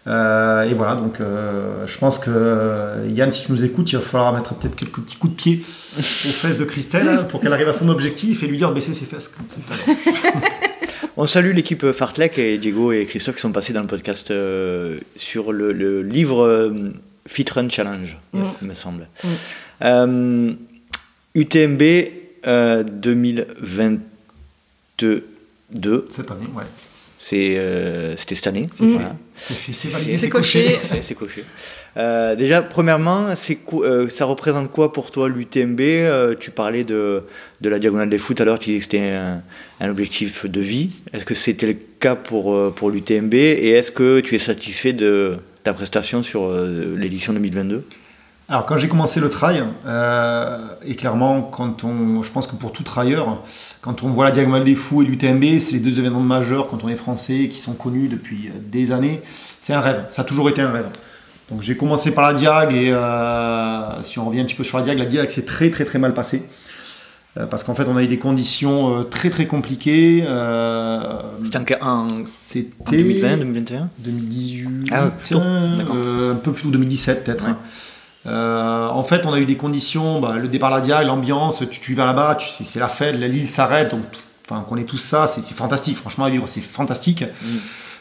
Euh, 0.06 0.64
et 0.64 0.74
voilà, 0.74 0.96
donc 0.96 1.18
euh, 1.20 1.86
je 1.86 1.96
pense 1.96 2.18
que 2.18 2.28
euh, 2.28 3.08
Yann, 3.08 3.32
si 3.32 3.44
tu 3.44 3.52
nous 3.52 3.64
écoutes, 3.64 3.90
il 3.90 3.96
va 3.96 4.02
falloir 4.02 4.34
mettre 4.34 4.54
peut-être 4.54 4.76
quelques 4.76 5.00
petits 5.00 5.16
coups 5.16 5.32
de 5.32 5.36
pied 5.36 5.62
aux 5.98 6.32
fesses 6.32 6.58
de 6.58 6.64
Christelle 6.64 7.08
hein, 7.08 7.24
pour 7.24 7.40
qu'elle 7.40 7.54
arrive 7.54 7.68
à 7.68 7.72
son 7.72 7.88
objectif 7.88 8.42
et 8.42 8.46
lui 8.46 8.58
dire 8.58 8.68
de 8.68 8.74
baisser 8.74 8.92
ses 8.92 9.06
fesses. 9.06 9.32
On 11.16 11.28
salue 11.28 11.54
l'équipe 11.54 11.92
Fartlek 11.92 12.38
et 12.38 12.58
Diego 12.58 12.90
et 12.92 13.06
Christophe 13.06 13.36
qui 13.36 13.40
sont 13.40 13.52
passés 13.52 13.72
dans 13.72 13.82
le 13.82 13.86
podcast 13.86 14.34
sur 15.14 15.52
le, 15.52 16.02
livre 16.02 16.74
Fit 17.26 17.46
Run 17.54 17.68
Challenge, 17.68 18.18
il 18.32 18.40
me 18.68 18.74
semble. 18.74 19.06
UTMB 21.36 21.82
2022. 22.44 25.24
Cette 26.10 26.30
année, 26.30 26.46
ouais. 26.54 26.64
Euh, 27.32 28.14
c'était 28.16 28.34
cette 28.34 28.46
année. 28.48 28.66
C'est 29.36 29.88
validé, 29.88 30.16
c'est 30.16 30.28
coché. 30.28 30.78
C'est 31.02 31.14
coché. 31.14 31.44
Euh, 31.96 32.34
déjà, 32.34 32.62
premièrement, 32.62 33.28
euh, 33.28 34.08
ça 34.08 34.24
représente 34.24 34.70
quoi 34.70 34.92
pour 34.92 35.10
toi 35.10 35.28
l'UTMB 35.28 35.80
Tu 36.38 36.50
parlais 36.50 36.84
de, 36.84 37.22
de, 37.60 37.68
la 37.68 37.78
diagonale 37.78 38.10
des 38.10 38.18
foot 38.18 38.40
à 38.40 38.44
l'heure, 38.44 38.58
tu 38.58 38.70
disais 38.70 38.78
que 38.78 38.84
c'était 38.84 39.14
un, 39.14 39.42
un, 39.80 39.90
objectif 39.90 40.46
de 40.46 40.60
vie. 40.60 40.90
Est-ce 41.12 41.24
que 41.24 41.34
c'était 41.34 41.66
le 41.66 41.76
cas 41.98 42.14
pour, 42.14 42.72
pour 42.74 42.90
l'UTMB 42.90 43.34
Et 43.34 43.70
est-ce 43.70 43.90
que 43.90 44.20
tu 44.20 44.34
es 44.34 44.38
satisfait 44.38 44.92
de 44.92 45.36
ta 45.62 45.72
prestation 45.72 46.22
sur 46.22 46.52
l'édition 46.96 47.32
2022 47.32 47.86
alors 48.46 48.66
quand 48.66 48.76
j'ai 48.76 48.88
commencé 48.88 49.20
le 49.20 49.30
trail, 49.30 49.64
euh, 49.86 50.58
et 50.84 50.96
clairement 50.96 51.40
quand 51.40 51.82
on, 51.82 52.22
je 52.22 52.30
pense 52.30 52.46
que 52.46 52.54
pour 52.54 52.72
tout 52.72 52.82
trailleur, 52.82 53.42
quand 53.80 54.02
on 54.02 54.10
voit 54.10 54.26
la 54.26 54.32
Diagonale 54.32 54.64
des 54.64 54.74
Fous 54.74 55.00
et 55.00 55.06
l'UTMB, 55.06 55.60
c'est 55.60 55.72
les 55.72 55.78
deux 55.78 55.98
événements 55.98 56.20
majeurs 56.20 56.66
quand 56.66 56.84
on 56.84 56.88
est 56.90 56.96
français 56.96 57.48
qui 57.50 57.58
sont 57.58 57.72
connus 57.72 58.08
depuis 58.08 58.50
des 58.60 58.92
années. 58.92 59.22
C'est 59.58 59.72
un 59.72 59.80
rêve, 59.80 60.04
ça 60.10 60.22
a 60.22 60.24
toujours 60.26 60.50
été 60.50 60.60
un 60.60 60.70
rêve. 60.70 60.88
Donc 61.50 61.62
j'ai 61.62 61.74
commencé 61.74 62.10
par 62.10 62.24
la 62.24 62.34
Diag 62.34 62.74
et 62.74 62.92
euh, 62.92 64.02
si 64.02 64.18
on 64.18 64.26
revient 64.26 64.40
un 64.40 64.44
petit 64.44 64.54
peu 64.54 64.64
sur 64.64 64.76
la 64.76 64.84
Diag, 64.84 64.98
la 64.98 65.06
Diag 65.06 65.30
s'est 65.30 65.46
très 65.46 65.70
très 65.70 65.86
très 65.86 65.98
mal 65.98 66.12
passée. 66.12 66.42
Euh, 67.36 67.46
parce 67.46 67.64
qu'en 67.64 67.74
fait, 67.74 67.88
on 67.88 67.96
a 67.96 68.02
eu 68.02 68.08
des 68.08 68.18
conditions 68.18 69.04
très 69.04 69.30
très 69.30 69.46
compliquées. 69.46 70.22
c'était 72.26 72.68
en, 72.86 72.90
2020, 72.90 73.36
2021 73.38 73.88
2018, 73.98 74.90
ah, 74.92 75.04
un 75.04 76.34
peu 76.34 76.52
plus 76.52 76.62
tôt 76.64 76.70
2017 76.70 77.24
peut-être. 77.24 77.46
Euh, 78.26 78.88
en 78.88 79.02
fait, 79.02 79.26
on 79.26 79.32
a 79.32 79.38
eu 79.38 79.46
des 79.46 79.56
conditions, 79.56 80.20
bah, 80.20 80.36
le 80.36 80.48
départ 80.48 80.72
à 80.72 80.78
la 80.78 80.80
Dia, 80.80 81.02
l'ambiance, 81.04 81.62
tu, 81.70 81.80
tu 81.80 81.94
vas 81.94 82.06
là-bas, 82.06 82.38
c'est 82.40 82.80
la 82.80 82.88
fête, 82.88 83.16
l'île 83.16 83.48
s'arrête, 83.48 83.90
donc 83.90 84.02
enfin, 84.48 84.64
on 84.70 84.76
est 84.76 84.84
tous 84.84 84.98
ça, 84.98 85.26
c'est 85.26 85.42
fantastique, 85.54 85.96
franchement 85.96 86.24
à 86.24 86.30
vivre, 86.30 86.46
c'est 86.46 86.60
fantastique. 86.60 87.22
Mm. 87.22 87.56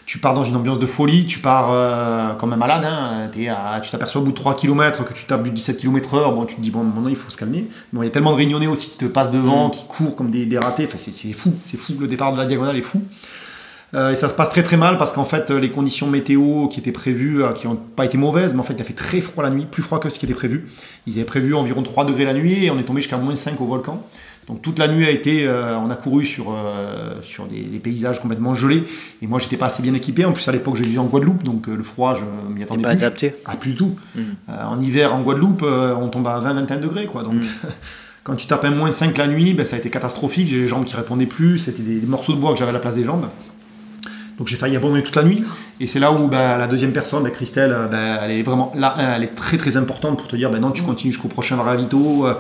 Tu 0.06 0.18
pars 0.18 0.34
dans 0.34 0.44
une 0.44 0.58
ambiance 0.58 0.80
de 0.80 0.86
folie, 0.86 1.26
tu 1.26 1.40
pars 1.40 1.70
euh, 1.72 2.34
comme 2.34 2.52
un 2.52 2.58
malade, 2.58 2.84
hein, 2.84 3.30
tu 3.34 3.90
t'aperçois 3.90 4.20
au 4.20 4.26
bout 4.26 4.32
de 4.32 4.36
3 4.36 4.56
km 4.56 5.06
que 5.06 5.14
tu 5.14 5.24
tapes 5.24 5.44
du 5.44 5.52
17 5.52 5.78
km/h, 5.78 6.34
bon, 6.36 6.46
tu 6.46 6.56
te 6.56 6.62
dis, 6.62 6.72
bon, 6.72 6.84
maintenant 6.84 7.08
il 7.08 7.16
faut 7.16 7.32
se 7.32 7.38
calmer. 7.38 7.68
Bon, 7.94 8.02
il 8.02 8.06
y 8.06 8.08
a 8.10 8.12
tellement 8.12 8.32
de 8.32 8.38
réunionnais 8.38 8.68
aussi 8.68 8.90
qui 8.90 8.98
te 8.98 9.06
passent 9.06 9.32
devant, 9.32 9.70
mm. 9.70 9.72
qui 9.72 9.86
courent 9.86 10.16
comme 10.16 10.30
des, 10.30 10.46
des 10.46 10.58
ratés, 10.58 10.86
enfin, 10.86 10.98
c'est 10.98 11.34
fou, 11.34 11.54
c'est 11.62 11.78
fou, 11.78 11.94
le 12.00 12.08
départ 12.08 12.34
de 12.34 12.38
la 12.38 12.46
diagonale 12.46 12.78
est 12.78 12.82
fou. 12.82 13.02
Euh, 13.96 14.12
et 14.12 14.16
ça 14.16 14.28
se 14.28 14.34
passe 14.34 14.50
très 14.50 14.64
très 14.64 14.78
mal 14.78 14.98
parce 14.98 15.12
qu'en 15.12 15.26
fait, 15.26 15.52
les 15.52 15.70
conditions 15.70 16.08
météo 16.08 16.68
qui 16.68 16.80
étaient 16.80 16.92
prévues, 16.92 17.44
euh, 17.44 17.52
qui 17.52 17.68
n'ont 17.68 17.76
pas 17.76 18.06
été 18.06 18.18
mauvaises, 18.18 18.54
mais 18.54 18.60
en 18.60 18.64
fait, 18.64 18.74
il 18.74 18.82
a 18.82 18.86
fait 18.86 18.94
très 18.94 19.22
froid 19.22 19.44
la 19.44 19.52
nuit, 19.52 19.66
plus 19.70 19.84
froid 19.84 20.00
que 20.00 20.10
ce 20.10 20.18
qui 20.18 20.26
était 20.26 20.34
prévu. 20.34 20.68
Ils 21.06 21.14
avaient 21.14 21.26
prévu 21.26 21.54
environ 21.54 21.84
3 21.84 22.06
degrés 22.06 22.26
la 22.26 22.34
nuit 22.34 22.66
et 22.66 22.72
on 22.72 22.80
est 22.80 22.84
tombé 22.84 23.02
jusqu'à 23.02 23.18
moins 23.18 23.36
5 23.36 23.60
au 23.62 23.66
volcan. 23.66 24.02
Donc 24.48 24.62
toute 24.62 24.80
la 24.80 24.90
nuit 24.90 25.06
a 25.06 25.12
été, 25.12 25.48
euh, 25.48 25.78
on 25.78 25.90
a 25.90 25.96
couru 25.96 26.26
sur, 26.26 26.54
sur 27.22 27.46
des, 27.46 27.80
paysages 27.80 28.20
complètement 28.20 28.56
gelés. 28.56 28.84
Et 29.22 29.28
moi, 29.28 29.40
j'étais 29.40 29.58
pas 29.58 29.68
assez 29.68 29.84
bien 29.84 29.94
équipé. 29.94 30.26
En 30.26 30.34
plus, 30.34 30.48
à 30.48 30.52
l'époque, 30.52 30.76
j'ai 30.76 30.84
vécu 30.84 30.98
en 30.98 31.06
Guadeloupe, 31.06 31.44
donc 31.44 31.68
le 31.68 31.84
froid, 31.84 32.16
je 32.16 32.26
m'y 32.52 32.64
attendais 32.64 32.82
pas 32.82 32.90
plus. 32.90 32.98
adapté. 32.98 33.36
Ah, 33.46 33.56
plus 33.56 33.72
du 33.72 33.78
tout. 33.78 33.96
Hmm. 34.16 34.22
en 34.50 34.82
hiver, 34.82 35.14
en 35.14 35.22
Guadeloupe, 35.22 35.62
on 35.64 36.08
tombe 36.10 36.28
à 36.28 36.42
20-21 36.42 36.80
degrés, 36.80 37.06
quoi. 37.06 37.24
Donc. 37.24 37.36
Hmm. 37.36 37.44
Quand 38.26 38.36
tu 38.36 38.48
tapes 38.48 38.64
un 38.64 38.72
moins 38.72 38.90
5 38.90 39.18
la 39.18 39.28
nuit, 39.28 39.54
ben, 39.54 39.66
ça 39.66 39.76
a 39.76 39.80
été 39.80 39.90
catastrophique. 39.90 40.48
J'ai 40.48 40.60
les 40.60 40.68
jambes 40.70 40.86
qui 40.86 40.96
répondaient 40.96 41.26
plus. 41.26 41.58
C'était 41.58 41.82
des, 41.82 41.96
des 41.96 42.08
morceaux 42.08 42.32
de 42.32 42.38
bois 42.38 42.54
que 42.54 42.58
j'avais 42.58 42.70
à 42.70 42.74
la 42.74 42.80
place 42.80 42.96
des 42.96 43.04
jambes. 43.04 43.26
Donc 44.38 44.48
j'ai 44.48 44.56
failli 44.56 44.76
abandonner 44.76 45.04
toute 45.04 45.16
la 45.16 45.24
nuit. 45.24 45.44
Et 45.80 45.88
c'est 45.88 46.00
là 46.00 46.12
où 46.12 46.28
bah, 46.28 46.58
la 46.58 46.68
deuxième 46.68 46.92
personne, 46.92 47.24
bah, 47.24 47.30
Christelle, 47.30 47.72
euh, 47.72 47.88
bah, 47.88 48.22
elle 48.24 48.32
est 48.32 48.44
vraiment 48.44 48.72
là, 48.76 48.96
elle 49.16 49.24
est 49.24 49.36
très 49.36 49.58
très 49.58 49.78
importante 49.78 50.18
pour 50.18 50.28
te 50.28 50.36
dire, 50.36 50.50
ben 50.50 50.60
non, 50.60 50.72
tu 50.72 50.82
mm. 50.82 50.86
continues 50.86 51.14
jusqu'au 51.14 51.28
prochain 51.28 51.56
ravito. 51.58 52.26
Euh, 52.26 52.34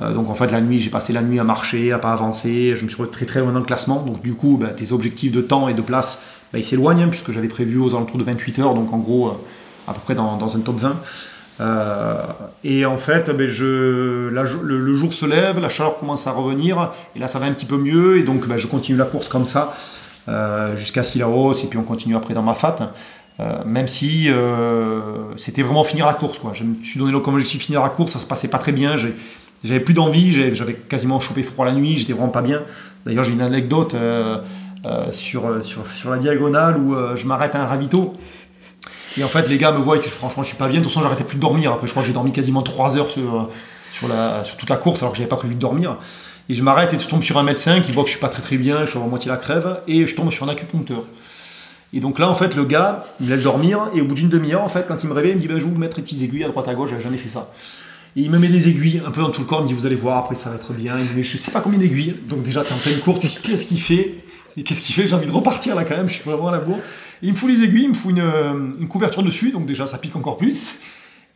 euh, 0.00 0.12
donc 0.12 0.30
en 0.30 0.34
fait, 0.34 0.50
la 0.50 0.60
nuit, 0.60 0.78
j'ai 0.78 0.90
passé 0.90 1.12
la 1.12 1.22
nuit 1.22 1.38
à 1.38 1.44
marcher, 1.44 1.92
à 1.92 1.98
pas 1.98 2.12
avancer. 2.12 2.74
Je 2.76 2.84
me 2.84 2.88
suis 2.88 2.96
retrouvé 3.00 3.10
très 3.10 3.26
très 3.26 3.40
loin 3.40 3.52
dans 3.52 3.58
le 3.58 3.66
classement. 3.66 4.02
Donc 4.02 4.22
du 4.22 4.34
coup, 4.34 4.60
tes 4.76 4.92
objectifs 4.92 5.32
de 5.32 5.40
temps 5.40 5.68
et 5.68 5.74
de 5.74 5.82
place, 5.82 6.22
ils 6.54 6.64
s'éloignent, 6.64 7.02
hein, 7.02 7.08
puisque 7.08 7.32
j'avais 7.32 7.48
prévu 7.48 7.78
aux 7.78 7.94
alentours 7.94 8.18
de 8.18 8.24
28 8.24 8.58
heures, 8.60 8.74
donc 8.74 8.92
en 8.92 8.98
gros, 8.98 9.38
à 9.86 9.92
peu 9.92 10.00
près 10.04 10.14
dans, 10.14 10.56
un 10.56 10.60
top 10.60 10.78
20. 10.78 10.96
et 12.64 12.86
en 12.86 12.96
fait, 12.96 13.30
je, 13.46 14.28
le, 14.28 14.96
jour 14.96 15.12
se 15.12 15.26
lève, 15.26 15.58
la 15.60 15.68
chaleur 15.68 15.98
commence 15.98 16.26
à 16.26 16.32
revenir, 16.32 16.92
et 17.14 17.18
là 17.18 17.28
ça 17.28 17.38
va 17.38 17.46
un 17.46 17.52
petit 17.52 17.66
peu 17.66 17.76
mieux, 17.76 18.16
et 18.16 18.22
donc 18.22 18.44
je 18.56 18.66
continue 18.66 18.96
la 18.96 19.04
course 19.04 19.28
comme 19.28 19.44
ça. 19.44 19.76
Euh, 20.28 20.76
jusqu'à 20.76 21.04
Silaos, 21.04 21.54
et 21.54 21.66
puis 21.66 21.78
on 21.78 21.84
continue 21.84 22.16
après 22.16 22.34
dans 22.34 22.42
ma 22.42 22.54
fat. 22.54 22.92
Euh, 23.38 23.62
même 23.64 23.86
si 23.86 24.28
euh, 24.28 25.36
c'était 25.36 25.62
vraiment 25.62 25.84
finir 25.84 26.06
la 26.06 26.14
course. 26.14 26.38
Quoi. 26.38 26.52
Je 26.52 26.64
me 26.64 26.82
suis 26.82 26.98
donné 26.98 27.12
comme 27.20 27.34
objectif 27.34 27.62
finir 27.62 27.82
la 27.82 27.90
course, 27.90 28.12
ça 28.12 28.18
se 28.18 28.26
passait 28.26 28.48
pas 28.48 28.58
très 28.58 28.72
bien. 28.72 28.96
J'avais 29.62 29.80
plus 29.80 29.94
d'envie, 29.94 30.32
j'avais 30.54 30.74
quasiment 30.74 31.20
chopé 31.20 31.42
froid 31.42 31.64
la 31.64 31.72
nuit, 31.72 31.96
j'étais 31.96 32.12
vraiment 32.12 32.28
pas 32.28 32.42
bien. 32.42 32.62
D'ailleurs, 33.04 33.24
j'ai 33.24 33.32
une 33.32 33.40
anecdote 33.40 33.94
sur, 35.10 35.64
sur, 35.64 35.90
sur, 35.90 36.10
la 36.10 36.18
diagonale 36.18 36.76
où 36.78 36.94
je 37.16 37.26
m'arrête 37.26 37.54
à 37.54 37.62
un 37.62 37.66
ravito. 37.66 38.12
Et 39.18 39.24
en 39.24 39.28
fait, 39.28 39.48
les 39.48 39.58
gars 39.58 39.72
me 39.72 39.78
voient 39.78 39.98
que 39.98 40.08
franchement, 40.08 40.42
je 40.42 40.48
suis 40.48 40.58
pas 40.58 40.68
bien. 40.68 40.80
De 40.80 40.84
toute 40.84 40.92
façon, 40.92 41.02
j'arrêtais 41.02 41.24
plus 41.24 41.36
de 41.36 41.40
dormir. 41.40 41.72
Après, 41.72 41.86
je 41.86 41.92
crois 41.92 42.02
que 42.02 42.06
j'ai 42.06 42.12
dormi 42.12 42.32
quasiment 42.32 42.62
3 42.62 42.96
heures 42.96 43.10
sur, 43.10 43.48
sur 43.92 44.56
toute 44.56 44.70
la 44.70 44.76
course 44.76 45.02
alors 45.02 45.12
que 45.12 45.18
j'avais 45.18 45.28
pas 45.28 45.36
prévu 45.36 45.54
de 45.54 45.60
dormir. 45.60 45.96
Et 46.48 46.54
je 46.54 46.62
m'arrête 46.62 46.94
et 46.94 46.98
je 46.98 47.08
tombe 47.08 47.22
sur 47.22 47.38
un 47.38 47.42
médecin 47.42 47.80
qui 47.80 47.92
voit 47.92 48.04
que 48.04 48.08
je 48.08 48.12
suis 48.12 48.20
pas 48.20 48.28
très 48.28 48.42
très 48.42 48.56
bien, 48.56 48.84
je 48.84 48.90
suis 48.90 48.98
à 48.98 49.02
moitié 49.02 49.30
la 49.30 49.36
crève, 49.36 49.80
et 49.88 50.06
je 50.06 50.14
tombe 50.14 50.30
sur 50.32 50.44
un 50.44 50.48
acupuncteur. 50.48 51.02
Et 51.92 52.00
donc 52.00 52.18
là, 52.18 52.28
en 52.28 52.34
fait, 52.34 52.54
le 52.54 52.62
il 52.62 53.26
me 53.26 53.30
laisse 53.30 53.42
dormir, 53.42 53.88
et 53.94 54.00
au 54.00 54.04
bout 54.04 54.14
d'une 54.14 54.28
demi-heure, 54.28 54.62
en 54.62 54.68
fait, 54.68 54.86
quand 54.86 55.02
il 55.02 55.08
me 55.08 55.14
réveille, 55.14 55.32
il 55.32 55.36
me 55.36 55.40
dit 55.40 55.48
ben, 55.48 55.58
Je 55.58 55.64
vais 55.64 55.70
vous 55.70 55.78
mettre 55.78 55.96
des 55.96 56.02
petites 56.02 56.22
aiguilles 56.22 56.44
à 56.44 56.48
droite 56.48 56.68
à 56.68 56.74
gauche, 56.74 56.90
j'avais 56.90 57.02
jamais 57.02 57.16
fait 57.16 57.28
ça. 57.28 57.50
Et 58.16 58.20
il 58.20 58.30
me 58.30 58.38
met 58.38 58.48
des 58.48 58.68
aiguilles 58.68 59.02
un 59.04 59.10
peu 59.10 59.20
dans 59.20 59.30
tout 59.30 59.40
le 59.40 59.46
corps, 59.46 59.60
il 59.60 59.64
me 59.64 59.68
dit 59.68 59.74
Vous 59.74 59.86
allez 59.86 59.96
voir, 59.96 60.18
après 60.18 60.34
ça 60.34 60.50
va 60.50 60.56
être 60.56 60.72
bien. 60.72 60.98
Il 60.98 61.04
me 61.04 61.14
dit 61.14 61.22
Je 61.22 61.36
sais 61.36 61.50
pas 61.50 61.60
combien 61.60 61.78
d'aiguilles. 61.78 62.16
Donc 62.28 62.42
déjà, 62.42 62.62
tu 62.62 62.70
es 62.70 62.76
en 62.76 62.78
pleine 62.78 63.00
course, 63.00 63.20
tu 63.20 63.26
dis 63.26 63.38
Qu'est-ce 63.42 63.66
qu'il 63.66 63.80
fait? 63.80 64.14
Et 64.56 64.62
qu'est-ce 64.62 64.80
qu'il 64.80 64.94
fait? 64.94 65.06
J'ai 65.06 65.14
envie 65.14 65.26
de 65.26 65.32
repartir 65.32 65.74
là 65.74 65.84
quand 65.84 65.96
même, 65.96 66.08
je 66.08 66.14
suis 66.14 66.22
vraiment 66.24 66.48
à 66.48 66.52
la 66.52 66.60
bourre. 66.60 66.78
Et 67.22 67.26
il 67.26 67.32
me 67.32 67.36
fout 67.36 67.50
les 67.50 67.62
aiguilles, 67.62 67.84
il 67.84 67.90
me 67.90 67.94
fout 67.94 68.10
une, 68.10 68.76
une 68.80 68.88
couverture 68.88 69.22
dessus, 69.22 69.50
donc 69.50 69.66
déjà 69.66 69.86
ça 69.86 69.98
pique 69.98 70.16
encore 70.16 70.36
plus. 70.36 70.74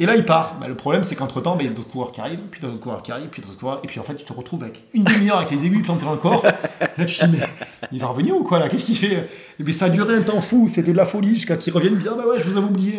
Et 0.01 0.07
là, 0.07 0.17
il 0.17 0.25
part. 0.25 0.57
Bah, 0.59 0.67
le 0.67 0.75
problème, 0.75 1.05
c'est 1.05 1.15
qu'entre-temps, 1.15 1.57
bah, 1.57 1.63
il 1.63 1.67
y 1.67 1.71
a 1.71 1.75
d'autres 1.75 1.91
coureurs 1.91 2.11
qui 2.11 2.23
arrivent, 2.23 2.41
puis 2.51 2.59
d'autres 2.59 2.81
coureurs 2.81 3.03
qui 3.03 3.13
arrivent, 3.13 3.29
puis 3.29 3.43
d'autres 3.43 3.59
coureurs. 3.59 3.81
Et 3.85 3.87
puis 3.87 4.01
en 4.01 4.03
fait, 4.03 4.15
tu 4.15 4.25
te 4.25 4.33
retrouves 4.33 4.63
avec 4.63 4.83
une 4.95 5.05
demi-heure 5.05 5.37
avec 5.37 5.51
les 5.51 5.67
aiguilles 5.67 5.83
plantées 5.83 6.07
dans 6.07 6.13
le 6.13 6.17
corps. 6.17 6.43
Là, 6.43 7.05
tu 7.05 7.15
te 7.15 7.27
dis, 7.27 7.37
mais 7.39 7.47
il 7.93 8.01
va 8.01 8.07
revenir 8.07 8.35
ou 8.35 8.43
quoi 8.43 8.59
là? 8.59 8.71
Qu'est-ce 8.71 8.87
qu'il 8.87 8.97
fait? 8.97 9.29
Et 9.59 9.63
bien, 9.63 9.75
ça 9.75 9.85
a 9.85 9.89
duré 9.91 10.17
un 10.17 10.23
temps 10.23 10.41
fou. 10.41 10.71
C'était 10.73 10.93
de 10.93 10.97
la 10.97 11.05
folie 11.05 11.35
jusqu'à 11.35 11.59
qu'il 11.59 11.75
revienne 11.75 11.97
dise, 11.97 12.09
ah 12.11 12.17
bah 12.17 12.25
ouais, 12.27 12.39
je 12.43 12.49
vous 12.49 12.57
avais 12.57 12.67
oublié. 12.67 12.99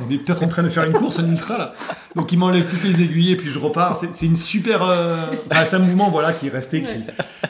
on 0.00 0.08
est 0.08 0.18
peut-être 0.18 0.44
en 0.44 0.48
train 0.48 0.62
de 0.62 0.68
faire 0.68 0.84
une 0.84 0.92
course, 0.92 1.18
un 1.18 1.28
ultra 1.28 1.58
là. 1.58 1.74
Donc 2.14 2.30
il 2.30 2.38
m'enlève 2.38 2.66
toutes 2.66 2.84
les 2.84 3.02
aiguilles 3.02 3.32
et 3.32 3.36
puis 3.36 3.50
je 3.50 3.58
repars. 3.58 4.00
C'est 4.12 4.26
une 4.26 4.36
super. 4.36 4.84
Euh... 4.84 5.16
c'est 5.66 5.74
un 5.74 5.80
mouvement 5.80 6.10
voilà, 6.10 6.32
qui 6.32 6.46
est 6.46 6.50
resté. 6.50 6.84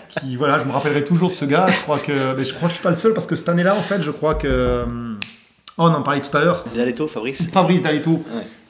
Qui, 0.09 0.37
voilà, 0.37 0.59
je 0.59 0.65
me 0.65 0.73
rappellerai 0.73 1.05
toujours 1.05 1.29
de 1.29 1.35
ce 1.35 1.45
gars. 1.45 1.67
Je 1.69 1.81
crois 1.83 1.99
que, 1.99 2.13
je 2.43 2.55
crois 2.55 2.69
que 2.69 2.71
je 2.71 2.77
suis 2.77 2.83
pas 2.83 2.91
le 2.91 2.97
seul 2.97 3.13
parce 3.13 3.27
que 3.27 3.37
cette 3.37 3.49
année-là, 3.51 3.77
en 3.77 3.83
fait, 3.83 4.01
je 4.01 4.11
crois 4.11 4.37
que. 4.37 4.87
Oh, 5.77 5.85
on 5.89 5.95
en 5.95 6.03
parlait 6.03 6.21
tout 6.21 6.37
à 6.37 6.41
l'heure. 6.41 6.65
D'Aleto, 6.75 7.09
Fabrice. 7.09 7.43
Fabrice 7.51 7.83
D'Aleto. 7.83 8.23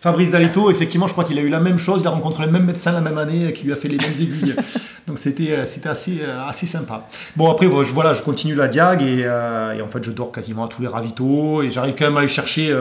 Fabrice 0.04 0.30
Dalito, 0.30 0.70
effectivement, 0.70 1.06
je 1.06 1.12
crois 1.12 1.24
qu'il 1.24 1.38
a 1.38 1.40
eu 1.40 1.48
la 1.48 1.60
même 1.60 1.78
chose. 1.78 2.02
Il 2.02 2.06
a 2.06 2.10
rencontré 2.10 2.44
le 2.44 2.52
même 2.52 2.66
médecin 2.66 2.92
la 2.92 3.00
même 3.00 3.16
année 3.16 3.54
qui 3.54 3.64
lui 3.64 3.72
a 3.72 3.76
fait 3.76 3.88
les 3.88 3.96
mêmes 3.96 4.12
aiguilles. 4.12 4.54
Donc 5.06 5.18
c'était 5.18 5.52
euh, 5.52 5.64
assez 5.90 6.20
euh, 6.20 6.46
assez 6.46 6.66
sympa. 6.66 7.08
Bon 7.36 7.50
après 7.50 7.66
voilà, 7.66 8.12
je 8.12 8.20
continue 8.20 8.54
la 8.54 8.68
diag 8.68 9.02
euh, 9.02 9.72
et, 9.72 9.80
en 9.80 9.88
fait 9.88 10.04
je 10.04 10.10
dors 10.10 10.30
quasiment 10.30 10.66
à 10.66 10.68
tous 10.68 10.82
les 10.82 10.88
ravitaux 10.88 11.62
et 11.62 11.70
j'arrive 11.70 11.94
quand 11.98 12.04
même 12.04 12.18
à 12.18 12.20
aller 12.20 12.28
chercher 12.28 12.74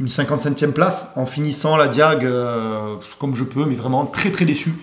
une 0.00 0.08
55e 0.08 0.72
place 0.72 1.12
en 1.14 1.26
finissant 1.26 1.76
la 1.76 1.86
diag 1.86 2.28
comme 3.20 3.36
je 3.36 3.44
peux, 3.44 3.66
mais 3.66 3.76
vraiment 3.76 4.04
très 4.06 4.30
très 4.30 4.44
déçu. 4.44 4.74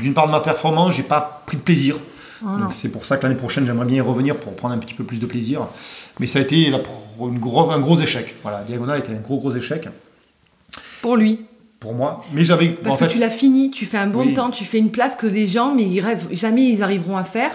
D'une 0.00 0.14
part 0.14 0.26
de 0.26 0.32
ma 0.32 0.40
performance, 0.40 0.94
j'ai 0.94 1.04
pas 1.04 1.44
pris 1.46 1.58
de 1.58 1.62
plaisir. 1.62 1.96
Oh 2.44 2.48
c'est 2.70 2.90
pour 2.90 3.04
ça 3.06 3.16
que 3.16 3.22
l'année 3.22 3.34
prochaine 3.38 3.66
j'aimerais 3.66 3.86
bien 3.86 3.96
y 3.96 4.00
revenir 4.00 4.36
pour 4.36 4.54
prendre 4.54 4.74
un 4.74 4.78
petit 4.78 4.94
peu 4.94 5.04
plus 5.04 5.18
de 5.18 5.26
plaisir. 5.26 5.66
Mais 6.20 6.26
ça 6.26 6.38
a 6.38 6.42
été 6.42 6.66
une 6.66 7.38
gros, 7.38 7.70
un 7.70 7.80
gros 7.80 7.98
échec. 8.00 8.34
Voilà, 8.42 8.62
Diagonale 8.64 8.98
était 9.00 9.12
un 9.12 9.20
gros 9.20 9.38
gros 9.38 9.54
échec. 9.54 9.88
Pour 11.02 11.16
lui. 11.16 11.40
Pour 11.80 11.94
moi. 11.94 12.24
Mais 12.32 12.44
j'avais. 12.44 12.70
Parce 12.70 12.98
que 12.98 13.04
tu 13.04 13.18
l'as 13.18 13.30
fini, 13.30 13.70
tu 13.70 13.86
fais 13.86 13.98
un 13.98 14.06
bon 14.08 14.32
temps, 14.32 14.50
tu 14.50 14.64
fais 14.64 14.78
une 14.78 14.90
place 14.90 15.14
que 15.14 15.26
des 15.26 15.46
gens, 15.46 15.74
mais 15.74 15.84
ils 15.84 16.00
rêvent, 16.00 16.26
jamais 16.32 16.68
ils 16.68 16.82
arriveront 16.82 17.16
à 17.16 17.24
faire. 17.24 17.52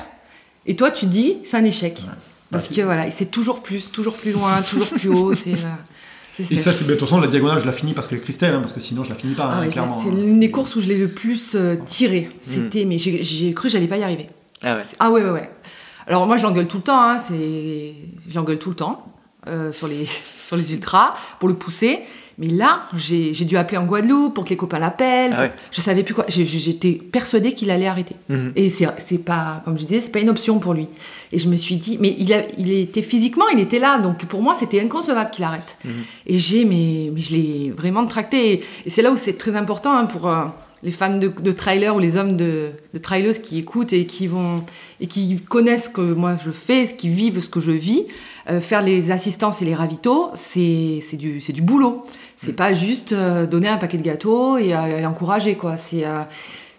Et 0.66 0.76
toi, 0.76 0.92
tu 0.92 1.06
dis, 1.08 1.38
c'est 1.44 1.58
un 1.58 1.66
échec. 1.66 2.02
Parce 2.52 2.70
bah, 2.70 2.76
que 2.76 2.82
voilà, 2.82 3.10
c'est 3.12 3.32
toujours 3.32 3.62
plus, 3.62 3.92
toujours 3.92 4.14
plus 4.16 4.32
loin, 4.32 4.62
toujours 4.70 4.88
plus 4.88 5.10
haut. 5.10 5.34
C'est. 5.34 5.54
Euh, 5.54 5.74
C'est 6.34 6.52
Et 6.52 6.58
ça, 6.58 6.72
c'est 6.72 6.86
de 6.86 6.92
toute 6.92 7.00
façon, 7.02 7.20
la 7.20 7.28
diagonale, 7.28 7.60
je 7.60 7.66
la 7.66 7.72
finis 7.72 7.94
parce 7.94 8.08
que 8.08 8.16
Christelle, 8.16 8.54
hein, 8.54 8.60
parce 8.60 8.74
que 8.74 8.80
sinon, 8.80 9.04
je 9.04 9.10
la 9.10 9.16
finis 9.16 9.34
pas, 9.34 9.50
Ah 9.52 9.58
hein, 9.58 9.62
ouais, 9.64 9.70
clairement. 9.70 10.00
c'est 10.00 10.10
hein. 10.10 10.16
l'une 10.16 10.40
des 10.40 10.52
courses 10.52 10.76
où 10.76 10.80
je 10.82 10.88
l'ai 10.88 10.98
le 10.98 11.08
plus 11.08 11.56
euh, 11.56 11.76
tiré. 11.86 12.30
C'était, 12.42 12.86
mais 12.86 12.98
j'ai- 12.98 13.24
j'ai 13.24 13.54
cru 13.54 13.68
que 13.68 13.72
j'allais 13.72 13.88
pas 13.88 13.98
y 13.98 14.04
arriver. 14.04 14.30
Ah 14.64 14.76
ouais. 14.76 14.82
Ah 15.00 15.12
ouais, 15.12 15.24
ouais, 15.24 15.30
ouais. 15.32 15.50
Alors 16.08 16.26
moi, 16.28 16.38
je 16.38 16.44
l'engueule 16.44 16.68
tout 16.68 16.78
le 16.78 16.84
temps. 16.84 17.02
Hein, 17.02 17.20
c'est... 17.20 17.94
Je 18.30 18.36
l'engueule 18.36 18.60
tout 18.60 18.70
le 18.70 18.76
temps 18.76 19.06
euh, 19.48 19.72
sur, 19.72 19.88
les... 19.88 20.08
sur 20.46 20.56
les 20.56 20.72
ultras 20.74 21.14
pour 21.40 21.50
le 21.50 21.56
pousser. 21.56 22.00
Mais 22.38 22.48
là, 22.48 22.84
j'ai, 22.96 23.34
j'ai 23.34 23.46
dû 23.46 23.56
appeler 23.56 23.78
en 23.78 23.86
Guadeloupe 23.86 24.34
pour 24.34 24.46
que 24.46 24.50
les 24.50 24.58
copains 24.58 24.80
l'appellent. 24.80 25.34
Ah 25.38 25.42
ouais. 25.44 25.52
Je 25.70 25.80
savais 25.82 26.02
plus 26.02 26.16
quoi. 26.16 26.26
J'ai- 26.28 26.46
J'étais 26.46 26.94
persuadée 26.94 27.54
qu'il 27.54 27.70
allait 27.70 27.86
arrêter. 27.88 28.16
Mhm. 28.30 28.54
Et 28.56 28.70
c'est, 28.72 28.88
c'est 28.98 29.20
pas, 29.20 29.62
comme 29.64 29.78
je 29.78 29.84
disais, 29.86 30.00
c'est 30.00 30.10
pas 30.10 30.22
une 30.22 30.30
option 30.30 30.58
pour 30.58 30.74
lui. 30.74 30.88
Et 31.32 31.38
je 31.38 31.48
me 31.48 31.56
suis 31.56 31.76
dit, 31.76 31.98
mais 32.00 32.16
il, 32.18 32.34
a, 32.34 32.42
il 32.58 32.72
était 32.72 33.04
physiquement, 33.04 33.48
il 33.50 33.60
était 33.60 33.78
là. 33.80 34.00
Donc 34.00 34.26
pour 34.26 34.42
moi, 34.42 34.56
c'était 34.60 34.82
inconcevable 34.82 35.30
qu'il 35.30 35.44
arrête. 35.44 35.78
Mhm. 35.86 35.92
Et 36.26 36.40
j'ai, 36.40 36.66
mais, 36.66 37.12
mais 37.14 37.22
je 37.22 37.36
l'ai 37.36 37.74
vraiment 37.78 38.08
tracté. 38.08 38.54
Et, 38.54 38.64
et 38.86 38.90
c'est 38.90 39.04
là 39.04 39.12
où 39.12 39.18
c'est 39.18 39.38
très 39.38 39.56
important 39.56 39.94
hein, 39.96 40.06
pour 40.06 40.28
euh, 40.28 40.46
les 40.84 40.92
fans 40.92 41.16
de, 41.16 41.28
de 41.28 41.52
trailer 41.52 41.96
ou 41.96 42.00
les 42.00 42.18
hommes 42.18 42.38
de, 42.38 42.72
de 42.94 43.00
trailers 43.00 43.42
qui 43.42 43.58
écoutent 43.60 43.94
et 43.94 44.06
qui 44.06 44.28
vont 44.28 44.64
et 45.00 45.08
qui 45.08 45.40
connaissent 45.42 45.86
ce 45.86 45.90
que 45.90 46.14
moi 46.14 46.36
je 46.44 46.52
fais, 46.52 46.88
ce 46.88 46.94
qui 46.94 47.10
vivent 47.10 47.40
ce 47.42 47.50
que 47.50 47.60
je 47.60 47.72
vis. 47.72 48.06
Euh, 48.50 48.60
faire 48.60 48.82
les 48.82 49.12
assistances 49.12 49.62
et 49.62 49.66
les 49.66 49.76
ravitaux, 49.76 50.32
c'est 50.34 51.02
du, 51.14 51.40
c'est 51.42 51.54
du 51.54 51.62
boulot. 51.62 52.04
C'est 52.44 52.54
pas 52.54 52.74
juste 52.74 53.12
euh, 53.12 53.46
donner 53.46 53.68
un 53.68 53.78
paquet 53.78 53.98
de 53.98 54.04
gâteaux 54.04 54.58
et, 54.58 54.74
euh, 54.74 55.00
et 55.00 55.06
encourager, 55.06 55.56
quoi. 55.56 55.78
C'est. 55.78 56.06
euh, 56.06 56.24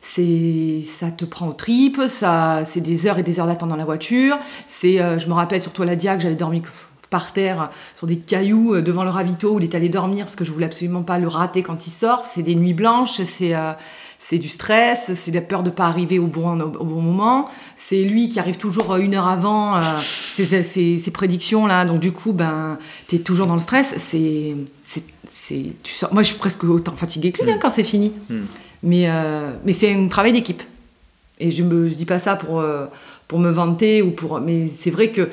c'est 0.05 0.83
ça 0.85 1.13
te 1.13 1.25
prend 1.25 1.47
aux 1.47 1.53
tripes, 1.53 2.03
ça 2.09 2.63
c'est 2.65 2.81
des 2.81 3.07
heures 3.07 3.21
et 3.21 3.23
des 3.23 3.39
heures 3.39 3.47
d'attente 3.47 3.69
dans 3.69 3.77
la 3.77 3.85
voiture. 3.85 4.37
C'est 4.67 4.97
je 4.99 5.29
me 5.29 5.33
rappelle 5.33 5.63
surtout 5.63 5.83
à 5.83 5.87
la 5.87 5.95
Dia 5.95 6.17
que 6.17 6.23
j'avais 6.23 6.35
dormi 6.35 6.61
par 7.13 7.33
terre 7.33 7.71
sur 7.95 8.09
des 8.09 8.17
cailloux 8.17 8.75
euh, 8.75 8.83
devant 8.83 9.05
le 9.05 9.11
ravito 9.11 9.55
où 9.55 9.59
il 9.61 9.65
est 9.65 9.75
allé 9.77 9.89
dormir 9.89 10.25
parce 10.25 10.35
que 10.35 10.45
je 10.45 10.51
voulais 10.51 10.67
absolument 10.67 11.03
pas 11.03 11.19
le 11.21 11.29
rater 11.29 11.63
quand 11.63 11.87
il 11.87 11.91
sort. 11.91 12.25
C'est 12.27 12.43
des 12.43 12.57
nuits 12.57 12.75
blanches, 12.75 13.23
c'est 13.23 13.55
euh, 13.55 13.73
c'est 14.19 14.39
du 14.39 14.49
stress, 14.49 15.11
c'est 15.15 15.33
la 15.33 15.41
peur 15.41 15.63
de 15.65 15.71
pas 15.71 15.87
arriver 15.87 16.19
au 16.21 16.27
bon, 16.29 16.59
au, 16.61 16.85
bon 16.85 17.01
moment. 17.03 17.49
C'est 17.77 18.05
lui 18.05 18.29
qui 18.29 18.39
arrive 18.41 18.57
toujours 18.57 18.93
euh, 18.93 18.99
une 18.99 19.15
heure 19.15 19.27
avant 19.29 19.77
euh, 19.77 19.81
ses, 20.33 20.63
ses- 20.63 21.11
prédictions 21.13 21.67
là. 21.67 21.85
Donc 21.85 22.01
du 22.01 22.13
coup, 22.13 22.33
ben, 22.33 22.79
tu 23.09 23.17
es 23.17 23.19
toujours 23.19 23.47
dans 23.47 23.55
le 23.55 23.61
stress. 23.61 23.95
C'est, 23.99 24.55
c'est, 24.85 25.03
c'est, 25.33 25.67
tu 25.83 25.93
sors- 25.93 26.13
Moi, 26.15 26.23
je 26.23 26.29
suis 26.29 26.39
presque 26.39 26.65
autant 26.65 26.95
fatiguée 26.97 27.33
que 27.33 27.43
lui 27.45 27.51
hein, 27.53 27.59
quand 27.61 27.71
c'est 27.71 27.85
fini. 27.85 28.13
Mm. 28.31 28.37
Mais, 28.85 29.05
euh, 29.11 29.51
mais 29.65 29.73
c'est 29.73 29.93
un 29.93 30.09
travail 30.09 30.33
d'équipe. 30.33 30.63
Et 31.41 31.51
je 31.51 31.63
me 31.65 31.89
je 31.89 31.95
dis 31.95 32.07
pas 32.07 32.19
ça 32.21 32.37
pour, 32.37 32.63
pour 33.27 33.39
me 33.41 33.51
vanter 33.51 34.03
ou 34.03 34.13
pour. 34.13 34.41
Mais 34.41 34.71
c'est 34.81 34.91
vrai 34.91 35.11
que. 35.11 35.29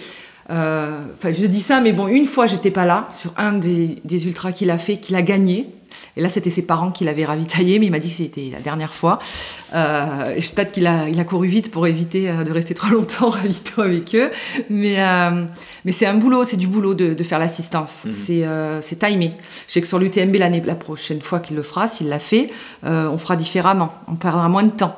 Euh, 0.49 0.99
Enfin, 1.17 1.33
je 1.33 1.45
dis 1.45 1.61
ça, 1.61 1.81
mais 1.81 1.93
bon, 1.93 2.07
une 2.07 2.25
fois, 2.25 2.47
j'étais 2.47 2.71
pas 2.71 2.85
là 2.85 3.07
sur 3.11 3.31
un 3.37 3.53
des, 3.53 3.99
des 4.03 4.25
ultras 4.25 4.51
qu'il 4.51 4.69
a 4.71 4.77
fait, 4.77 4.97
qu'il 4.97 5.15
a 5.15 5.21
gagné. 5.21 5.67
Et 6.15 6.21
là, 6.21 6.29
c'était 6.29 6.51
ses 6.51 6.61
parents 6.61 6.91
qui 6.91 7.03
l'avaient 7.03 7.25
ravitaillé, 7.25 7.79
mais 7.79 7.87
il 7.87 7.91
m'a 7.91 7.97
dit 7.99 8.09
que 8.09 8.15
c'était 8.15 8.49
la 8.53 8.59
dernière 8.59 8.93
fois. 8.93 9.19
Euh, 9.73 10.35
Peut-être 10.55 10.71
qu'il 10.71 10.85
a, 10.85 11.09
il 11.09 11.19
a 11.19 11.23
couru 11.23 11.47
vite 11.47 11.71
pour 11.71 11.87
éviter 11.87 12.29
euh, 12.29 12.43
de 12.43 12.51
rester 12.51 12.75
trop 12.75 12.89
longtemps 12.89 13.29
ravito 13.31 13.81
avec 13.81 14.13
eux. 14.15 14.29
Mais, 14.69 14.99
euh, 15.01 15.45
mais 15.85 15.91
c'est 15.91 16.05
un 16.05 16.13
boulot, 16.13 16.45
c'est 16.45 16.57
du 16.57 16.67
boulot 16.67 16.93
de, 16.93 17.15
de 17.15 17.23
faire 17.23 17.39
l'assistance. 17.39 18.03
Mhm. 18.05 18.13
C'est 18.25 18.45
euh, 18.45 18.81
timé. 18.81 19.33
Je 19.67 19.73
sais 19.73 19.81
que 19.81 19.87
sur 19.87 19.97
l'UTMB, 19.97 20.35
la 20.35 20.75
prochaine 20.75 21.21
fois 21.21 21.39
qu'il 21.39 21.55
le 21.55 21.63
fera, 21.63 21.87
s'il 21.87 22.07
l'a 22.07 22.19
fait, 22.19 22.49
on 22.83 23.17
fera 23.17 23.35
différemment. 23.35 23.91
On 24.07 24.15
perdra 24.15 24.47
moins 24.47 24.63
de 24.63 24.71
temps. 24.71 24.95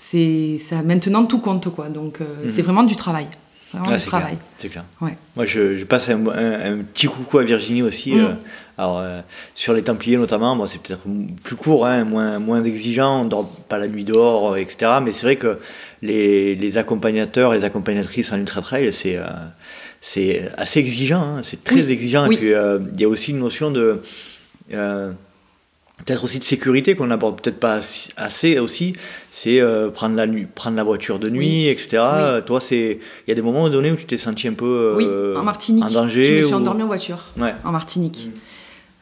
C'est 0.00 0.58
maintenant 0.84 1.24
tout 1.24 1.38
compte, 1.40 1.68
quoi. 1.74 1.88
Donc, 1.88 2.20
Mhm. 2.20 2.50
c'est 2.54 2.62
vraiment 2.62 2.82
du 2.84 2.96
travail. 2.96 3.26
Vraiment 3.72 3.90
Ah, 3.92 3.98
c'est 3.98 4.06
travail. 4.06 4.38
C'est 4.56 4.68
clair. 4.68 4.84
Ouais. 5.00 5.16
Moi, 5.36 5.44
je, 5.44 5.76
je 5.76 5.84
passe 5.84 6.08
un, 6.08 6.26
un- 6.28 6.72
un 6.72 6.76
petit 6.78 7.06
coucou 7.06 7.38
à 7.38 7.44
Virginie 7.44 7.82
aussi. 7.82 8.12
Mm. 8.14 8.18
euh, 8.18 8.32
alors, 8.78 8.98
euh, 9.00 9.20
sur 9.54 9.72
les 9.74 9.82
Templiers 9.82 10.16
notamment, 10.16 10.54
bon, 10.56 10.66
c'est 10.66 10.80
peut-être 10.80 11.02
plus 11.42 11.56
court, 11.56 11.84
hein, 11.86 12.04
moins, 12.04 12.38
moins 12.38 12.62
exigeant, 12.62 13.20
on 13.20 13.24
ne 13.24 13.28
dort 13.28 13.50
pas 13.68 13.76
la 13.78 13.88
nuit 13.88 14.04
dehors, 14.04 14.52
euh, 14.52 14.56
etc. 14.56 14.92
Mais 15.02 15.12
c'est 15.12 15.26
vrai 15.26 15.36
que 15.36 15.58
les, 16.00 16.54
les 16.54 16.76
accompagnateurs, 16.78 17.52
les 17.52 17.64
accompagnatrices 17.64 18.32
en 18.32 18.38
ultra 18.38 18.62
trail, 18.62 18.92
c'est 18.92 19.16
euh, 19.16 19.24
c'est 20.00 20.48
assez 20.56 20.78
exigeant, 20.78 21.22
hein, 21.22 21.40
c'est 21.42 21.62
très 21.64 21.82
Oui, 21.82 21.90
exigeant. 21.92 22.28
oui. 22.28 22.36
Et 22.36 22.38
puis, 22.38 22.52
il 22.94 23.00
y 23.00 23.04
a 23.04 23.08
aussi 23.08 23.32
une 23.32 23.40
notion 23.40 23.70
de. 23.72 24.00
Euh, 26.00 26.02
Peut-être 26.04 26.24
aussi 26.24 26.38
de 26.38 26.44
sécurité 26.44 26.94
qu'on 26.94 27.06
n'aborde 27.08 27.40
peut-être 27.40 27.60
pas 27.60 27.80
assez 28.16 28.58
aussi, 28.58 28.94
c'est 29.32 29.60
euh, 29.60 29.90
prendre 29.90 30.16
la 30.16 30.26
nuit, 30.26 30.46
prendre 30.54 30.76
la 30.76 30.84
voiture 30.84 31.18
de 31.18 31.28
nuit, 31.30 31.66
etc. 31.68 31.88
Oui. 32.36 32.42
Toi, 32.46 32.60
c'est, 32.60 32.98
il 33.26 33.28
y 33.28 33.32
a 33.32 33.34
des 33.34 33.42
moments 33.42 33.68
donnés 33.68 33.90
où 33.92 33.96
tu 33.96 34.06
t'es 34.06 34.16
senti 34.16 34.48
un 34.48 34.54
peu 34.54 34.94
Oui, 34.96 35.06
euh, 35.08 35.36
en 35.36 35.42
Martinique. 35.42 35.84
en 35.84 35.90
danger. 35.90 36.26
Je 36.26 36.32
me 36.38 36.42
suis 36.44 36.54
ou- 36.54 36.56
endormie 36.56 36.82
en 36.82 36.86
voiture. 36.86 37.18
Ouais. 37.36 37.54
en 37.64 37.72
Martinique. 37.72 38.30
Mm. 38.34 38.38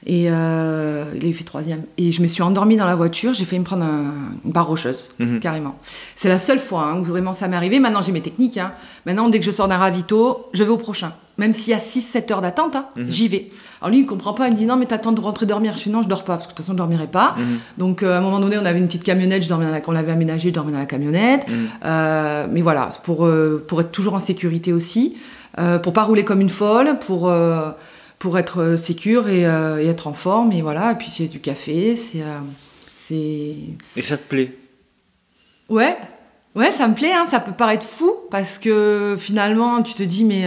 Et 0.08 0.28
euh, 0.30 1.04
il 1.20 1.28
a 1.28 1.32
fait 1.32 1.42
troisième. 1.42 1.82
Et 1.98 2.12
je 2.12 2.22
me 2.22 2.28
suis 2.28 2.40
endormie 2.40 2.76
dans 2.76 2.86
la 2.86 2.94
voiture, 2.94 3.34
j'ai 3.34 3.44
failli 3.44 3.58
me 3.58 3.64
prendre 3.64 3.82
un- 3.84 4.14
une 4.44 4.52
barre 4.52 4.68
rocheuse, 4.68 5.10
Mhm. 5.18 5.40
carrément. 5.40 5.80
C'est 6.14 6.28
la 6.28 6.38
seule 6.38 6.60
fois 6.60 6.82
hein, 6.84 7.00
où 7.00 7.02
vraiment 7.04 7.32
ça 7.32 7.48
m'est 7.48 7.56
arrivé. 7.56 7.80
Maintenant, 7.80 8.02
j'ai 8.02 8.12
mes 8.12 8.20
techniques. 8.22 8.56
hein. 8.58 8.72
Maintenant, 9.04 9.28
dès 9.28 9.40
que 9.40 9.44
je 9.44 9.50
sors 9.50 9.66
d'un 9.66 9.78
ravito, 9.78 10.46
je 10.52 10.62
vais 10.62 10.70
au 10.70 10.76
prochain. 10.76 11.12
Même 11.38 11.52
s'il 11.52 11.72
y 11.72 11.74
a 11.74 11.80
6-7 11.80 12.30
heures 12.30 12.40
d'attente, 12.40 12.76
hein, 12.76 12.86
Mhm. 12.94 13.06
j'y 13.10 13.26
vais. 13.26 13.50
Alors 13.86 13.94
lui, 13.94 14.00
il 14.00 14.06
comprend 14.06 14.34
pas. 14.34 14.48
Il 14.48 14.52
me 14.54 14.56
dit 14.56 14.66
non, 14.66 14.74
mais 14.74 14.86
t'attends 14.86 15.12
de 15.12 15.20
rentrer 15.20 15.46
dormir. 15.46 15.74
Je 15.76 15.84
dis 15.84 15.90
non, 15.90 16.02
je 16.02 16.08
dors 16.08 16.24
pas, 16.24 16.34
parce 16.34 16.48
que 16.48 16.52
de 16.52 16.56
toute 16.56 16.64
façon, 16.64 16.72
je 16.72 16.78
dormirai 16.78 17.06
pas. 17.06 17.36
Mhm. 17.38 17.58
Donc, 17.78 18.02
euh, 18.02 18.14
à 18.14 18.18
un 18.18 18.20
moment 18.20 18.40
donné, 18.40 18.58
on 18.58 18.64
avait 18.64 18.80
une 18.80 18.86
petite 18.86 19.04
camionnette, 19.04 19.44
je 19.44 19.48
dormais 19.48 19.70
la... 19.70 19.80
on 19.86 19.92
l'avait 19.92 20.10
aménagée, 20.10 20.48
je 20.48 20.54
dormais 20.54 20.72
dans 20.72 20.78
la 20.78 20.86
camionnette. 20.86 21.48
Mhm. 21.48 21.68
Euh, 21.84 22.46
mais 22.50 22.62
voilà, 22.62 22.88
pour, 23.04 23.26
euh, 23.26 23.64
pour 23.68 23.80
être 23.80 23.92
toujours 23.92 24.14
en 24.14 24.18
sécurité 24.18 24.72
aussi, 24.72 25.16
pour 25.82 25.92
pas 25.92 26.02
rouler 26.02 26.24
comme 26.24 26.40
une 26.40 26.50
folle, 26.50 26.98
pour, 26.98 27.32
pour 28.18 28.38
être 28.38 28.76
sécure 28.76 29.28
et, 29.28 29.42
et 29.42 29.86
être 29.86 30.08
en 30.08 30.12
forme. 30.12 30.50
Et 30.50 30.62
voilà, 30.62 30.92
et 30.92 30.94
puis 30.96 31.24
a 31.24 31.28
du 31.28 31.38
café, 31.38 31.94
c'est. 31.94 32.24
c'est... 32.96 33.54
Et 33.94 34.02
ça 34.02 34.16
te 34.16 34.28
plaît? 34.28 34.52
Ouais, 35.68 35.96
ouais, 36.56 36.72
ça 36.72 36.88
me 36.88 36.94
plaît, 36.94 37.12
hein, 37.12 37.24
ça 37.30 37.40
peut 37.40 37.52
paraître 37.52 37.86
fou, 37.86 38.12
parce 38.30 38.58
que 38.58 39.16
finalement, 39.16 39.82
tu 39.82 39.94
te 39.94 40.02
dis, 40.02 40.24
mais 40.24 40.44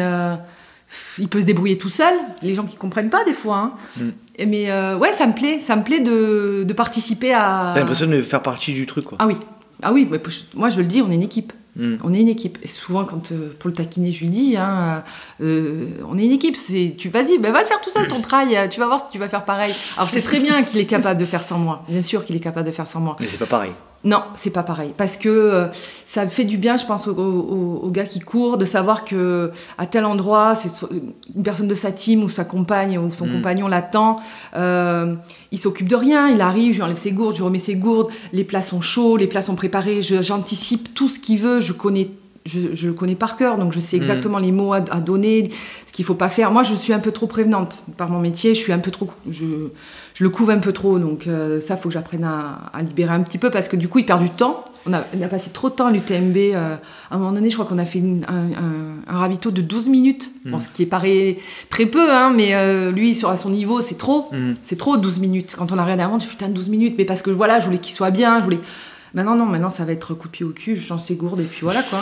il 1.17 1.27
peut 1.27 1.41
se 1.41 1.45
débrouiller 1.45 1.77
tout 1.77 1.89
seul, 1.89 2.13
les 2.41 2.53
gens 2.53 2.63
qui 2.63 2.75
comprennent 2.75 3.09
pas 3.09 3.23
des 3.23 3.33
fois. 3.33 3.57
hein. 3.57 3.73
Mm. 3.97 4.45
Mais 4.47 4.71
euh, 4.71 4.97
ouais, 4.97 5.11
ça 5.13 5.27
me 5.27 5.33
plaît, 5.33 5.59
ça 5.59 5.75
me 5.75 5.83
plaît 5.83 5.99
de, 5.99 6.63
de 6.65 6.73
participer 6.73 7.33
à. 7.33 7.71
T'as 7.73 7.81
l'impression 7.81 8.07
de 8.07 8.21
faire 8.21 8.41
partie 8.41 8.73
du 8.73 8.85
truc, 8.85 9.05
quoi. 9.05 9.17
Ah 9.19 9.27
oui, 9.27 9.35
ah 9.83 9.93
oui, 9.93 10.07
moi 10.55 10.69
je 10.69 10.77
le 10.77 10.85
dis, 10.85 11.01
on 11.01 11.11
est 11.11 11.15
une 11.15 11.23
équipe. 11.23 11.53
Mhm. 11.75 11.99
On 12.03 12.13
est 12.13 12.19
une 12.19 12.27
équipe. 12.27 12.57
Et 12.61 12.67
souvent, 12.67 13.05
quand 13.05 13.31
euh, 13.31 13.53
pour 13.57 13.69
le 13.69 13.75
taquiner, 13.75 14.11
je 14.11 14.21
lui 14.21 14.29
dis, 14.29 14.57
hein, 14.57 15.03
euh, 15.41 15.85
on 16.09 16.17
est 16.17 16.25
une 16.25 16.31
équipe. 16.31 16.55
C'est, 16.55 16.95
tu 16.97 17.09
vas-y, 17.09 17.37
ben, 17.37 17.51
va 17.51 17.61
le 17.61 17.67
faire 17.67 17.79
tout 17.81 17.89
seul 17.89 18.07
ton 18.07 18.21
euh, 18.21 18.67
Tu 18.67 18.79
vas 18.79 18.87
voir 18.87 18.99
si 18.99 19.05
tu 19.11 19.17
vas 19.17 19.29
faire 19.29 19.45
pareil. 19.45 19.73
Alors, 19.97 20.09
sais 20.09 20.21
très 20.21 20.39
bien 20.39 20.63
qu'il 20.63 20.79
est 20.79 20.85
capable 20.85 21.19
de 21.19 21.25
faire 21.25 21.43
sans 21.43 21.57
moi. 21.57 21.85
Bien 21.87 22.01
sûr 22.01 22.25
qu'il 22.25 22.35
est 22.35 22.41
capable 22.41 22.67
de 22.67 22.73
faire 22.73 22.87
sans 22.87 22.99
moi. 22.99 23.15
Mais 23.19 23.27
c'est 23.31 23.37
pas 23.37 23.45
pareil. 23.45 23.71
Non, 24.05 24.21
c'est 24.34 24.51
pas 24.51 24.63
pareil. 24.63 24.93
Parce 24.95 25.17
que 25.17 25.27
euh, 25.27 25.67
ça 26.05 26.26
fait 26.26 26.45
du 26.45 26.57
bien, 26.57 26.77
je 26.77 26.85
pense, 26.85 27.05
aux, 27.05 27.11
aux- 27.13 27.80
aux 27.84 27.89
gars 27.91 28.05
qui 28.05 28.19
courent, 28.21 28.57
de 28.57 28.63
savoir 28.63 29.03
que 29.03 29.51
à 29.77 29.85
tel 29.88 30.05
endroit, 30.05 30.55
c'est 30.55 30.69
so- 30.69 30.88
une 31.35 31.43
personne 31.43 31.67
de 31.67 31.76
sa 31.76 31.91
team 31.91 32.23
ou 32.23 32.30
sa 32.30 32.45
compagne 32.45 32.97
ou 32.97 33.11
son 33.11 33.26
Mm. 33.27 33.31
compagnon 33.34 33.67
l'attend. 33.67 34.21
Euh, 34.55 35.15
il 35.51 35.59
s'occupe 35.59 35.89
de 35.89 35.97
rien. 35.97 36.30
Il 36.30 36.39
arrive, 36.39 36.71
je 36.71 36.77
lui 36.77 36.84
enlève 36.84 36.97
ses 36.97 37.11
gourdes, 37.11 37.34
je 37.34 37.39
lui 37.39 37.45
remets 37.45 37.59
ses 37.59 37.76
gourdes. 37.76 38.09
Les 38.31 38.45
plats 38.45 38.61
sont 38.61 38.80
chauds, 38.80 39.17
les 39.17 39.27
plats 39.27 39.41
sont 39.41 39.55
préparés. 39.55 40.01
J'anticipe 40.01 40.93
tout 40.93 41.09
ce 41.09 41.19
qu'il 41.19 41.38
veut. 41.39 41.59
Je 41.59 41.73
connais. 41.73 42.09
Je, 42.45 42.73
je 42.73 42.88
le 42.88 42.93
connais 42.93 43.15
par 43.15 43.35
cœur, 43.35 43.57
donc 43.57 43.73
je 43.73 43.81
sais 43.81 43.97
Mm. 43.97 44.01
exactement 44.01 44.39
les 44.39 44.53
mots 44.53 44.71
à, 44.71 44.77
à 44.91 45.01
donner, 45.01 45.49
ce 45.85 45.91
qu'il 45.91 46.05
faut 46.05 46.15
pas 46.15 46.30
faire. 46.30 46.51
Moi, 46.51 46.63
je 46.63 46.73
suis 46.73 46.93
un 46.93 46.99
peu 46.99 47.11
trop 47.11 47.27
prévenante 47.27 47.84
par 47.97 48.09
mon 48.09 48.19
métier. 48.19 48.55
Je 48.55 48.59
suis 48.61 48.71
un 48.71 48.80
peu 48.80 48.91
trop, 48.91 49.09
je, 49.30 49.45
je 50.19 50.25
le 50.25 50.29
couvre 50.29 50.51
un 50.51 50.57
peu 50.57 50.73
trop, 50.73 50.99
donc 50.99 51.27
euh, 51.27 51.61
ça, 51.61 51.77
faut 51.77 51.87
que 51.87 51.93
j'apprenne 51.93 52.25
à, 52.25 52.69
à 52.73 52.81
libérer 52.83 53.13
un 53.13 53.21
petit 53.21 53.37
peu 53.37 53.49
parce 53.49 53.69
que 53.69 53.77
du 53.77 53.87
coup, 53.87 53.99
il 53.99 54.05
perd 54.05 54.21
du 54.21 54.29
temps. 54.29 54.65
On 54.85 54.91
a, 54.91 55.01
on 55.17 55.21
a 55.21 55.27
passé 55.29 55.49
trop 55.49 55.69
de 55.69 55.75
temps 55.75 55.85
à 55.87 55.91
l'UTMB. 55.91 56.35
euh, 56.37 56.75
à 57.09 57.15
un 57.15 57.17
moment 57.17 57.31
donné, 57.31 57.49
je 57.49 57.55
crois 57.55 57.65
qu'on 57.65 57.77
a 57.77 57.85
fait 57.85 57.99
une- 57.99 58.25
un, 58.27 59.15
un- 59.15 59.29
de 59.51 59.61
12 59.61 59.87
minutes, 59.87 60.29
Mm. 60.43 60.51
bon, 60.51 60.59
ce 60.59 60.67
qui 60.67 60.85
paraît 60.85 61.37
très 61.69 61.85
peu, 61.85 62.11
hein, 62.13 62.33
mais 62.35 62.53
euh, 62.53 62.91
lui, 62.91 63.15
sur 63.15 63.29
à 63.29 63.37
son 63.37 63.49
niveau, 63.49 63.79
c'est 63.79 63.97
trop. 63.97 64.27
Mhm. 64.33 64.55
C'est 64.61 64.77
trop 64.77 64.97
12 64.97 65.19
minutes. 65.19 65.55
Quand 65.57 65.71
on 65.71 65.77
a 65.77 65.83
regardé 65.83 66.03
avant, 66.03 66.19
je 66.19 66.25
suis 66.25 66.35
putain 66.35 66.49
12 66.49 66.67
minutes, 66.67 66.95
mais 66.97 67.05
parce 67.05 67.21
que 67.21 67.29
voilà, 67.31 67.61
je 67.61 67.65
voulais 67.67 67.77
qu'il 67.79 67.95
soit 67.95 68.11
bien, 68.11 68.39
je 68.39 68.43
voulais. 68.43 68.59
Maintenant, 69.13 69.35
non, 69.35 69.45
maintenant 69.45 69.69
ça 69.71 69.85
va 69.85 69.91
être 69.93 70.13
coupé 70.13 70.43
au 70.43 70.49
cul, 70.49 70.75
je 70.75 70.81
change 70.81 71.01
ses 71.01 71.15
gourdes 71.15 71.39
et 71.39 71.43
puis 71.45 71.61
voilà 71.63 71.81
quoi. 71.81 71.99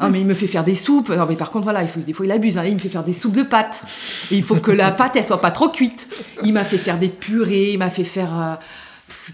Ah, 0.00 0.08
mais 0.08 0.20
il 0.20 0.26
me 0.26 0.34
fait 0.34 0.46
faire 0.46 0.64
des 0.64 0.76
soupes. 0.76 1.08
Non, 1.08 1.26
mais 1.28 1.36
par 1.36 1.50
contre, 1.50 1.64
voilà, 1.64 1.82
il 1.82 1.88
faut, 1.88 2.00
des 2.00 2.12
fois 2.12 2.24
il 2.26 2.32
abuse. 2.32 2.56
hein. 2.58 2.64
Il 2.66 2.74
me 2.74 2.78
fait 2.78 2.88
faire 2.88 3.04
des 3.04 3.14
soupes 3.14 3.34
de 3.34 3.42
pâtes. 3.42 3.82
Et 4.30 4.36
il 4.36 4.42
faut 4.42 4.56
que 4.56 4.70
la 4.70 4.90
pâte, 4.92 5.16
elle 5.16 5.24
soit 5.24 5.40
pas 5.40 5.50
trop 5.50 5.68
cuite. 5.70 6.08
Il 6.44 6.52
m'a 6.52 6.64
fait 6.64 6.78
faire 6.78 6.98
des 6.98 7.08
purées, 7.08 7.72
il 7.72 7.78
m'a 7.78 7.90
fait 7.90 8.04
faire. 8.04 8.30
euh, 8.38 8.54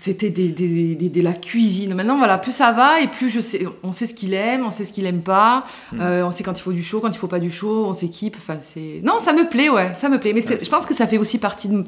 C'était 0.00 0.30
des, 0.30 0.48
des- 0.50 0.94
des- 0.94 1.08
de 1.08 1.20
la 1.22 1.32
cuisine. 1.32 1.94
Maintenant, 1.94 2.16
voilà, 2.16 2.38
plus 2.38 2.52
ça 2.52 2.72
va 2.72 3.00
et 3.00 3.08
plus 3.08 3.28
je 3.30 3.40
sais, 3.40 3.66
on 3.82 3.90
sait 3.92 4.06
ce 4.06 4.14
qu'il 4.14 4.32
aime, 4.34 4.64
on 4.66 4.70
sait 4.70 4.84
ce 4.84 4.92
qu'il 4.92 5.04
aime 5.06 5.20
pas. 5.22 5.64
Euh, 6.00 6.22
on 6.24 6.30
sait 6.32 6.42
quand 6.44 6.56
il 6.58 6.62
faut 6.62 6.72
du 6.72 6.82
chaud, 6.82 7.00
quand 7.00 7.10
il 7.10 7.16
faut 7.18 7.26
pas 7.28 7.40
du 7.40 7.50
chaud, 7.50 7.86
on 7.88 7.92
s'équipe. 7.92 8.36
Enfin, 8.38 8.58
c'est. 8.62 9.00
Non, 9.02 9.14
ça 9.24 9.32
me 9.32 9.48
plaît, 9.48 9.68
ouais, 9.70 9.92
ça 9.94 10.08
me 10.08 10.18
plaît. 10.18 10.32
Mais 10.32 10.42
je 10.42 10.68
pense 10.70 10.86
que 10.86 10.94
ça 10.94 11.06
fait 11.06 11.18
aussi 11.18 11.38
partie 11.38 11.68
de, 11.68 11.82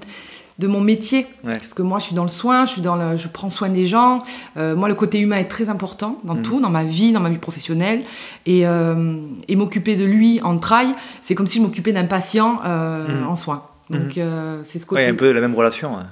de 0.58 0.66
mon 0.66 0.80
métier. 0.80 1.26
Ouais. 1.44 1.58
Parce 1.58 1.74
que 1.74 1.82
moi, 1.82 1.98
je 1.98 2.04
suis 2.04 2.14
dans 2.14 2.22
le 2.24 2.30
soin, 2.30 2.64
je, 2.64 2.72
suis 2.72 2.80
dans 2.80 2.96
le, 2.96 3.16
je 3.16 3.28
prends 3.28 3.50
soin 3.50 3.68
des 3.68 3.86
gens. 3.86 4.22
Euh, 4.56 4.74
moi, 4.74 4.88
le 4.88 4.94
côté 4.94 5.18
humain 5.20 5.36
est 5.38 5.44
très 5.48 5.68
important 5.68 6.18
dans 6.24 6.34
Mhm. 6.34 6.42
tout, 6.42 6.60
dans 6.60 6.70
ma 6.70 6.84
vie, 6.84 7.12
dans 7.12 7.20
ma 7.20 7.28
vie 7.30 7.36
professionnelle. 7.38 8.02
Et, 8.46 8.66
euh, 8.66 9.16
et 9.48 9.56
m'occuper 9.56 9.96
de 9.96 10.04
lui 10.04 10.40
en 10.42 10.56
trail, 10.58 10.88
c'est 11.22 11.34
comme 11.34 11.46
si 11.46 11.58
je 11.58 11.62
m'occupais 11.62 11.92
d'un 11.92 12.04
patient 12.06 12.60
euh, 12.64 13.06
Mhm. 13.22 13.26
en 13.28 13.36
soin. 13.36 13.64
Donc 13.90 14.16
euh, 14.18 14.62
c'est 14.64 14.78
ce 14.78 14.86
Ouais, 14.86 15.04
il 15.04 15.04
y 15.04 15.06
côté. 15.06 15.06
a 15.06 15.10
un 15.12 15.14
peu 15.14 15.32
la 15.32 15.40
même 15.40 15.54
relation. 15.54 15.96
hein. 15.96 16.06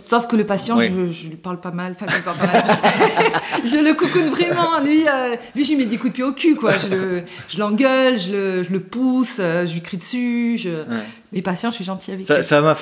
Sauf 0.00 0.26
que 0.26 0.34
le 0.34 0.44
patient, 0.44 0.76
Oui. 0.76 0.90
je, 0.90 1.12
je 1.12 1.28
lui 1.28 1.36
parle 1.36 1.60
pas 1.60 1.70
mal. 1.70 1.92
Enfin, 1.94 2.06
je, 2.10 2.16
lui 2.16 2.22
parle 2.22 2.36
pas 2.38 2.46
mal. 2.46 2.64
je 3.64 3.76
le 3.76 3.94
coucoune 3.94 4.28
vraiment. 4.30 4.80
Lui, 4.82 5.06
euh, 5.06 5.36
lui, 5.54 5.64
je 5.64 5.70
lui 5.70 5.76
mets 5.76 5.86
des 5.86 5.96
coups 5.96 6.10
de 6.10 6.14
pied 6.14 6.24
au 6.24 6.32
cul, 6.32 6.56
quoi. 6.56 6.76
Je 6.76 6.88
le- 6.88 7.22
je 7.48 7.58
l'engueule, 7.60 8.18
je, 8.18 8.32
le, 8.32 8.62
je 8.64 8.70
le 8.72 8.80
pousse, 8.80 9.36
je 9.38 9.72
lui 9.72 9.80
crie 9.80 9.96
dessus. 9.96 10.58
Je... 10.58 10.70
Ouais. 10.70 11.04
Mes 11.34 11.42
patients, 11.42 11.70
je 11.70 11.74
suis 11.76 11.84
gentille 11.84 12.14
avec 12.14 12.26
Ça, 12.26 12.38
eux. 12.38 12.42
ça 12.42 12.76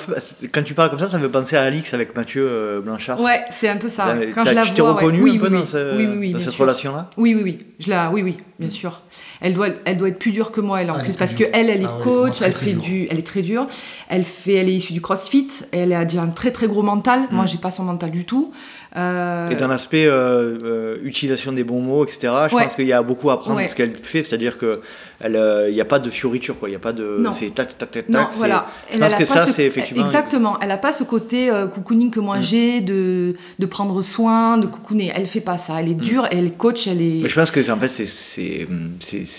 quand 0.53 0.63
tu 0.63 0.73
parles 0.75 0.89
comme 0.91 0.99
ça, 0.99 1.09
ça 1.09 1.17
me 1.17 1.23
fait 1.23 1.31
penser 1.31 1.55
à 1.57 1.63
Alix 1.63 1.93
avec 1.93 2.15
Mathieu 2.15 2.45
euh, 2.47 2.81
Blanchard. 2.81 3.19
Ouais, 3.19 3.41
c'est 3.49 3.67
un 3.67 3.77
peu 3.77 3.87
ça. 3.89 4.15
Quand 4.35 4.43
je 4.45 4.51
la 4.51 4.61
tu 4.63 4.71
t'es 4.73 4.81
vois, 4.81 4.91
ouais. 4.91 4.95
reconnu 4.97 5.21
oui, 5.23 5.37
un 5.37 5.39
peu 5.39 5.45
oui, 5.47 5.51
dans, 5.53 5.59
oui. 5.61 5.65
ce- 5.65 5.97
oui, 5.97 6.05
oui, 6.07 6.17
oui, 6.19 6.31
dans 6.31 6.37
bien 6.37 6.45
cette 6.47 6.55
relation-là? 6.55 7.09
Oui, 7.17 7.33
oui, 7.35 7.41
oui. 7.43 7.57
Je 7.79 7.89
la, 7.89 8.11
oui, 8.11 8.21
oui, 8.21 8.37
bien 8.59 8.69
sûr. 8.69 9.01
Elle 9.41 9.53
doit, 9.55 9.67
elle 9.85 9.97
doit 9.97 10.07
être 10.09 10.19
plus 10.19 10.31
dure 10.31 10.51
que 10.51 10.61
moi, 10.61 10.81
elle 10.81 10.89
en 10.91 10.93
Ah, 10.93 10.97
elle 10.99 11.05
plus, 11.05 11.17
parce 11.17 11.33
dure. 11.35 11.49
que 11.51 11.57
elle, 11.57 11.69
elle 11.69 11.81
est 11.81 11.85
Ah 11.85 11.99
coach, 12.03 12.37
très, 12.37 12.45
elle 12.45 12.53
très 12.53 12.65
fait 12.67 12.73
du, 12.73 13.07
elle 13.09 13.19
est 13.19 13.25
très 13.27 13.41
dure. 13.41 13.67
Elle 14.07 14.23
fait, 14.23 14.53
elle 14.53 14.69
est 14.69 14.75
issue 14.75 14.93
du 14.93 15.01
CrossFit. 15.01 15.47
Elle 15.71 15.91
a 15.91 16.05
déjà 16.05 16.21
un 16.21 16.27
très 16.27 16.51
très 16.51 16.67
gros 16.67 16.81
mental. 16.83 17.21
Moi, 17.31 17.43
Mm. 17.43 17.47
j'ai 17.49 17.57
pas 17.57 17.71
son 17.71 17.83
mental 17.83 18.11
du 18.11 18.23
tout. 18.25 18.53
Euh, 18.95 19.49
Et 19.49 19.55
dans 19.55 19.67
l'aspect 19.67 20.05
euh, 20.05 20.55
euh, 20.63 20.97
utilisation 21.03 21.51
des 21.51 21.63
bons 21.63 21.81
mots, 21.81 22.05
etc., 22.05 22.31
je 22.49 22.55
Ouais. 22.55 22.63
pense 22.63 22.75
qu'il 22.75 22.85
y 22.87 22.93
a 22.93 23.01
beaucoup 23.01 23.31
à 23.31 23.33
apprendre 23.33 23.57
Ouais. 23.57 23.63
de 23.65 23.69
ce 23.69 23.75
qu'elle 23.75 23.97
fait, 23.97 24.21
c'est-à-dire 24.23 24.59
que 24.59 24.81
euh, 25.25 25.65
il 25.69 25.73
n'y 25.73 25.81
a 25.81 25.85
pas 25.85 25.97
de 25.97 26.11
fioriture, 26.11 26.59
quoi. 26.59 26.69
Il 26.69 26.73
n'y 26.73 26.75
a 26.75 26.79
pas 26.79 26.93
de. 26.93 27.17
Non. 27.19 27.33
C'est 27.33 27.49
tac, 27.55 27.75
tac, 27.75 27.89
tac, 27.89 28.07
non, 28.09 28.19
tac. 28.25 28.33
voilà. 28.35 28.67
Je 28.93 28.99
pense 28.99 29.13
que 29.15 29.25
ça, 29.25 29.45
ce- 29.45 29.51
c'est 29.53 29.65
effectivement. 29.65 30.05
Exactement. 30.05 30.59
Elle 30.59 30.69
a 30.69 30.77
pas 30.77 30.91
ce 30.91 31.03
côté 31.03 31.49
cocooning 31.73 32.11
que 32.11 32.19
moi 32.19 32.37
Mm. 32.37 32.41
j'ai 32.43 32.81
de, 32.81 33.33
de 33.57 33.65
prendre 33.65 33.99
soin, 34.03 34.59
de 34.59 34.67
cocooner. 34.67 35.11
Elle 35.15 35.25
fait 35.25 35.41
pas 35.41 35.57
ça. 35.57 35.79
Elle 35.79 35.89
est 35.89 35.93
dure, 35.95 36.27
elle 36.29 36.45
est 36.45 36.57
coach, 36.57 36.85
elle 36.87 37.01
est. 37.01 37.19
Mm. 37.19 37.23
Mais 37.23 37.29
je 37.29 37.35
pense 37.39 37.49
que 37.51 37.63
c'est- 37.63 37.71
en 37.71 37.77
fait, 37.79 37.91
c'est- 37.91 38.07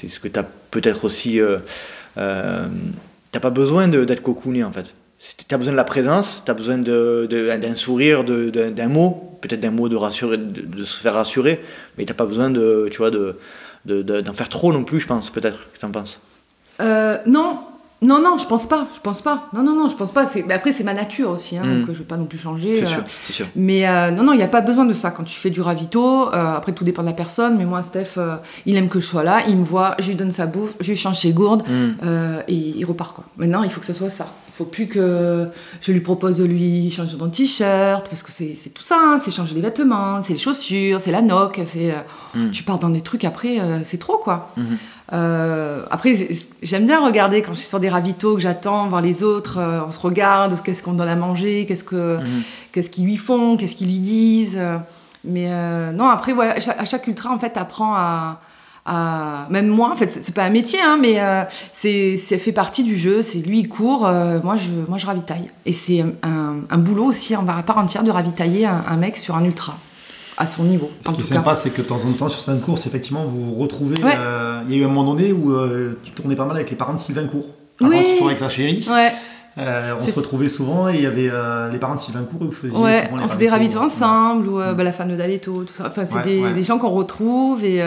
ce 0.08 0.18
que 0.20 0.26
tu 0.28 0.38
as 0.40 0.46
peut-être 0.72 1.04
aussi. 1.04 1.38
Euh, 1.40 1.58
t'as 3.30 3.40
pas 3.40 3.50
besoin 3.50 3.86
d'être 3.88 4.22
cocooné, 4.22 4.64
en 4.64 4.72
fait. 4.72 4.92
Tu 5.48 5.54
as 5.54 5.58
besoin 5.58 5.72
de 5.72 5.76
la 5.78 5.84
présence, 5.84 6.42
tu 6.44 6.50
as 6.50 6.54
besoin 6.54 6.76
d'un 6.78 7.76
sourire, 7.76 8.24
d'un 8.24 8.88
mot, 8.88 9.38
peut-être 9.40 9.60
d'un 9.60 9.70
mot 9.70 9.88
de, 9.88 9.96
rassurer, 9.96 10.36
de, 10.36 10.60
de 10.60 10.84
se 10.84 11.00
faire 11.00 11.14
rassurer, 11.14 11.60
mais 11.96 12.04
tu 12.04 12.12
pas 12.12 12.26
besoin 12.26 12.50
de, 12.50 12.88
tu 12.90 12.98
vois, 12.98 13.10
de, 13.10 13.38
de- 13.86 14.02
de- 14.02 14.20
d'en 14.20 14.34
faire 14.34 14.50
trop 14.50 14.70
non 14.72 14.84
plus, 14.84 15.00
je 15.00 15.06
pense, 15.06 15.30
peut-être. 15.30 15.60
Qu'est-ce 15.60 15.74
que 15.74 15.78
tu 15.80 15.86
en 15.86 15.90
penses? 15.92 16.20
Euh, 16.80 17.16
non, 17.26 17.58
non, 18.02 18.20
non, 18.20 18.36
je 18.36 18.46
pense 18.46 18.66
pas. 18.66 18.86
Je 18.94 19.00
pense 19.00 19.22
pas. 19.22 19.48
Non, 19.54 19.62
non, 19.62 19.74
non, 19.74 19.88
je 19.88 19.96
pense 19.96 20.12
pas. 20.12 20.26
Mais 20.46 20.52
après, 20.52 20.72
c'est 20.72 20.84
ma 20.84 20.92
nature 20.92 21.30
aussi, 21.30 21.56
hein, 21.56 21.62
Mm. 21.64 21.78
donc 21.86 21.94
je 21.94 21.98
vais 22.00 22.04
pas 22.04 22.18
non 22.18 22.26
plus 22.26 22.38
changer. 22.38 22.74
C'est 22.74 22.82
euh, 22.82 22.96
sûr, 22.96 23.02
c'est 23.06 23.32
sûr. 23.32 23.46
Mais 23.56 23.88
euh, 23.88 24.10
non, 24.10 24.24
non, 24.24 24.32
il 24.32 24.36
n'y 24.38 24.42
a 24.42 24.48
pas 24.48 24.60
besoin 24.60 24.84
de 24.84 24.92
ça 24.92 25.10
quand 25.10 25.24
tu 25.24 25.34
fais 25.34 25.48
du 25.50 25.62
ravito. 25.62 26.28
euh, 26.34 26.54
après, 26.56 26.72
tout 26.72 26.84
dépend 26.84 27.00
de 27.02 27.08
la 27.08 27.14
personne. 27.14 27.56
Mais 27.56 27.64
moi, 27.64 27.82
Steph, 27.82 28.18
euh, 28.18 28.36
il 28.66 28.76
aime 28.76 28.90
que 28.90 29.00
je 29.00 29.06
sois 29.06 29.24
là. 29.24 29.42
Il 29.48 29.56
me 29.56 29.64
voit, 29.64 29.94
je 30.00 30.08
lui 30.08 30.16
donne 30.16 30.32
sa 30.32 30.44
bouffe, 30.46 30.74
je 30.80 30.88
lui 30.90 30.96
change 30.96 31.16
ses 31.20 31.32
gourdes 31.32 31.62
Mm. 31.66 31.92
euh, 32.02 32.42
et 32.46 32.54
il 32.54 32.84
repart. 32.84 33.14
quoi. 33.14 33.24
Maintenant, 33.38 33.62
il 33.62 33.70
faut 33.70 33.80
que 33.80 33.86
ce 33.86 33.94
soit 33.94 34.10
ça. 34.10 34.26
Il 34.54 34.58
faut 34.58 34.64
plus 34.66 34.86
que 34.86 35.48
je 35.80 35.90
lui 35.90 35.98
propose 35.98 36.38
de 36.38 36.44
lui 36.44 36.88
changer 36.92 37.16
ton 37.18 37.28
t-shirt 37.28 38.08
parce 38.08 38.22
que 38.22 38.30
c'est 38.30 38.54
tout 38.72 38.84
ça. 38.84 38.96
hein, 39.00 39.20
c'est 39.20 39.32
changer 39.32 39.52
les 39.52 39.60
vêtements, 39.60 40.22
c'est 40.22 40.34
les 40.34 40.38
chaussures, 40.38 41.00
c'est 41.00 41.10
la 41.10 41.22
noc. 41.22 41.60
c'est 41.66 41.90
euh, 41.90 41.96
Mm. 42.36 42.50
Tu 42.50 42.62
pars 42.64 42.78
dans 42.80 42.88
des 42.88 43.00
trucs 43.00 43.24
après, 43.24 43.60
euh, 43.60 43.80
c'est 43.84 43.98
trop 43.98 44.16
quoi. 44.18 44.50
Mhm. 44.56 44.76
Euh, 45.12 45.82
après, 45.90 46.14
j'ai- 46.16 46.30
j'aime 46.62 46.84
bien 46.86 47.04
regarder 47.04 47.42
quand 47.42 47.52
je 47.52 47.58
suis 47.58 47.68
sur 47.68 47.78
des 47.78 47.88
ravitaux, 47.88 48.34
que 48.34 48.40
j'attends, 48.40 48.88
voir 48.88 49.02
les 49.02 49.22
autres, 49.22 49.58
euh, 49.58 49.80
on 49.86 49.92
se 49.92 50.00
regarde, 50.00 50.60
qu'est-ce 50.64 50.82
qu'on 50.82 50.94
donne 50.94 51.08
à 51.08 51.14
manger, 51.14 51.64
qu'est-ce 51.66 51.84
que 51.84 52.16
Mhm. 52.18 52.42
qu'est-ce 52.72 52.90
qu'ils 52.90 53.04
lui 53.04 53.16
font, 53.16 53.56
qu'est-ce 53.56 53.76
qu'ils 53.76 53.86
lui 53.86 54.00
disent. 54.00 54.58
Mais 55.24 55.48
non, 55.92 56.08
après, 56.08 56.32
ouais, 56.32 56.48
à 56.78 56.84
chaque, 56.84 57.06
ultra, 57.06 57.30
en 57.32 57.38
fait, 57.38 57.50
t'apprends 57.50 57.94
à, 57.94 58.40
à- 58.86 59.46
Même 59.50 59.68
moi, 59.68 59.90
en 59.90 59.94
fait, 59.94 60.10
c'est 60.10 60.34
pas 60.34 60.44
un 60.44 60.50
métier, 60.50 60.78
hein, 60.82 60.98
mais 61.00 61.20
euh, 61.20 61.42
c'est 61.72 62.16
fait 62.38 62.52
partie 62.52 62.82
du 62.84 62.96
jeu. 62.98 63.22
C'est 63.22 63.38
lui, 63.38 63.60
il 63.60 63.68
court, 63.68 64.06
euh, 64.06 64.40
moi, 64.42 64.56
je, 64.56 64.68
moi, 64.88 64.98
je 64.98 65.06
ravitaille. 65.06 65.50
Et 65.66 65.72
c'est 65.72 66.04
un, 66.22 66.56
un 66.68 66.78
boulot 66.78 67.04
aussi, 67.06 67.34
en 67.36 67.46
à 67.48 67.62
part 67.62 67.78
entière, 67.78 68.02
de 68.02 68.10
ravitailler 68.10 68.66
un, 68.66 68.84
un 68.88 68.96
mec 68.96 69.16
sur 69.16 69.36
un 69.36 69.44
ultra, 69.44 69.76
à 70.36 70.46
son 70.46 70.64
niveau, 70.64 70.90
Ce 71.04 71.08
en 71.08 71.12
qui 71.12 71.20
est 71.22 71.24
sympa, 71.24 71.54
c'est 71.54 71.70
que 71.70 71.80
de 71.82 71.86
temps 71.86 71.96
en 72.04 72.12
temps, 72.12 72.28
sur 72.28 72.40
certaines 72.40 72.62
courses, 72.62 72.86
effectivement, 72.86 73.24
vous 73.24 73.44
vous 73.46 73.54
retrouvez. 73.54 74.02
Ouais. 74.02 74.12
euh, 74.16 74.60
Il 74.68 74.74
y 74.74 74.78
a 74.78 74.82
eu 74.82 74.84
un 74.84 74.88
moment 74.88 75.14
donné 75.14 75.32
où 75.32 75.52
euh, 75.52 75.98
tu 76.04 76.10
tournais 76.10 76.36
pas 76.36 76.44
mal 76.44 76.56
avec 76.56 76.70
les 76.70 76.76
parents 76.76 76.94
de 76.94 76.98
Sylvain 76.98 77.26
Court. 77.26 77.46
Avant 77.80 77.90
Oui. 77.90 78.04
qu'il 78.04 78.14
soit 78.18 78.26
avec 78.26 78.38
sa 78.38 78.48
chérie. 78.48 78.86
Ouais, 78.90 79.12
Euh, 79.56 79.94
on 80.00 80.04
se 80.04 80.10
retrouvait 80.18 80.48
souvent 80.48 80.88
et 80.88 80.96
il 80.96 81.02
y 81.02 81.06
avait 81.06 81.30
les 81.72 81.78
parents 81.78 81.94
de 81.94 82.00
Sylvain 82.00 82.22
et 82.22 82.44
vous 82.44 82.50
faisiez 82.50 82.76
ouais 82.76 83.08
on 83.12 83.28
fait 83.28 83.36
des 83.38 83.48
ravitaux 83.48 83.78
ensemble, 83.78 84.48
ou 84.48 84.58
Mm. 84.58 84.74
bah, 84.76 84.82
la 84.82 84.90
femme 84.92 85.10
de 85.10 85.16
Daletto, 85.16 85.62
tout 85.62 85.74
ça. 85.74 85.84
Enfin, 85.86 86.04
c'est 86.04 86.22
des, 86.24 86.52
des 86.52 86.62
gens 86.64 86.76
qu'on 86.78 86.90
retrouve 86.90 87.64
et, 87.64 87.80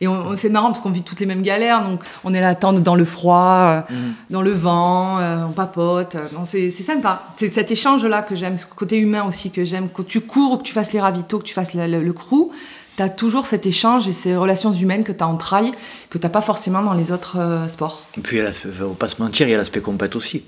et 0.00 0.08
on, 0.08 0.28
on- 0.28 0.36
c'est 0.36 0.48
marrant 0.48 0.68
parce 0.68 0.80
qu'on 0.80 0.90
vit 0.90 1.02
toutes 1.02 1.20
les 1.20 1.26
mêmes 1.26 1.42
galères. 1.42 1.82
Donc, 1.84 2.00
on 2.24 2.32
est 2.34 2.40
là 2.40 2.48
à 2.48 2.50
attendre 2.50 2.80
dans 2.80 2.94
le 2.94 3.04
froid, 3.04 3.84
euh, 3.90 3.92
Mhm. 3.92 4.14
dans 4.30 4.42
le 4.42 4.52
vent, 4.52 5.18
euh, 5.18 5.44
on 5.48 5.52
papote. 5.52 6.14
euh, 6.14 6.26
non, 6.32 6.44
c'est 6.44 6.70
c'est 6.70 6.82
sympa. 6.82 7.22
C'est 7.36 7.50
cet 7.52 7.70
échange-là 7.70 8.22
que 8.22 8.34
j'aime, 8.34 8.56
ce 8.56 8.66
côté 8.66 8.98
humain 8.98 9.24
aussi 9.24 9.50
que 9.50 9.64
j'aime. 9.64 9.88
Quand 9.92 10.06
tu 10.06 10.20
cours, 10.20 10.52
ou 10.52 10.56
que 10.58 10.62
tu 10.62 10.72
fasses 10.72 10.92
les 10.92 11.00
ravitaux, 11.00 11.38
que 11.38 11.44
tu 11.44 11.54
fasses 11.54 11.74
le, 11.74 11.86
le, 11.86 12.02
le 12.02 12.12
crew, 12.12 12.50
tu 12.96 13.02
as 13.02 13.08
toujours 13.08 13.46
cet 13.46 13.64
échange 13.64 14.06
et 14.08 14.12
ces 14.12 14.36
relations 14.36 14.72
humaines 14.72 15.02
que 15.04 15.12
tu 15.12 15.22
as 15.24 15.26
en 15.28 15.36
trail, 15.36 15.72
que 16.10 16.18
tu 16.18 16.28
pas 16.28 16.42
forcément 16.42 16.82
dans 16.82 16.92
les 16.94 17.10
autres 17.10 17.38
euh, 17.38 17.66
sports. 17.68 18.04
Et 18.18 18.20
puis, 18.20 18.38
il 18.38 18.52
faut 18.74 18.88
pas 18.90 19.08
se 19.08 19.20
mentir, 19.22 19.48
il 19.48 19.52
y 19.52 19.54
a 19.54 19.56
l'aspect 19.58 19.80
compète 19.80 20.14
aussi. 20.16 20.42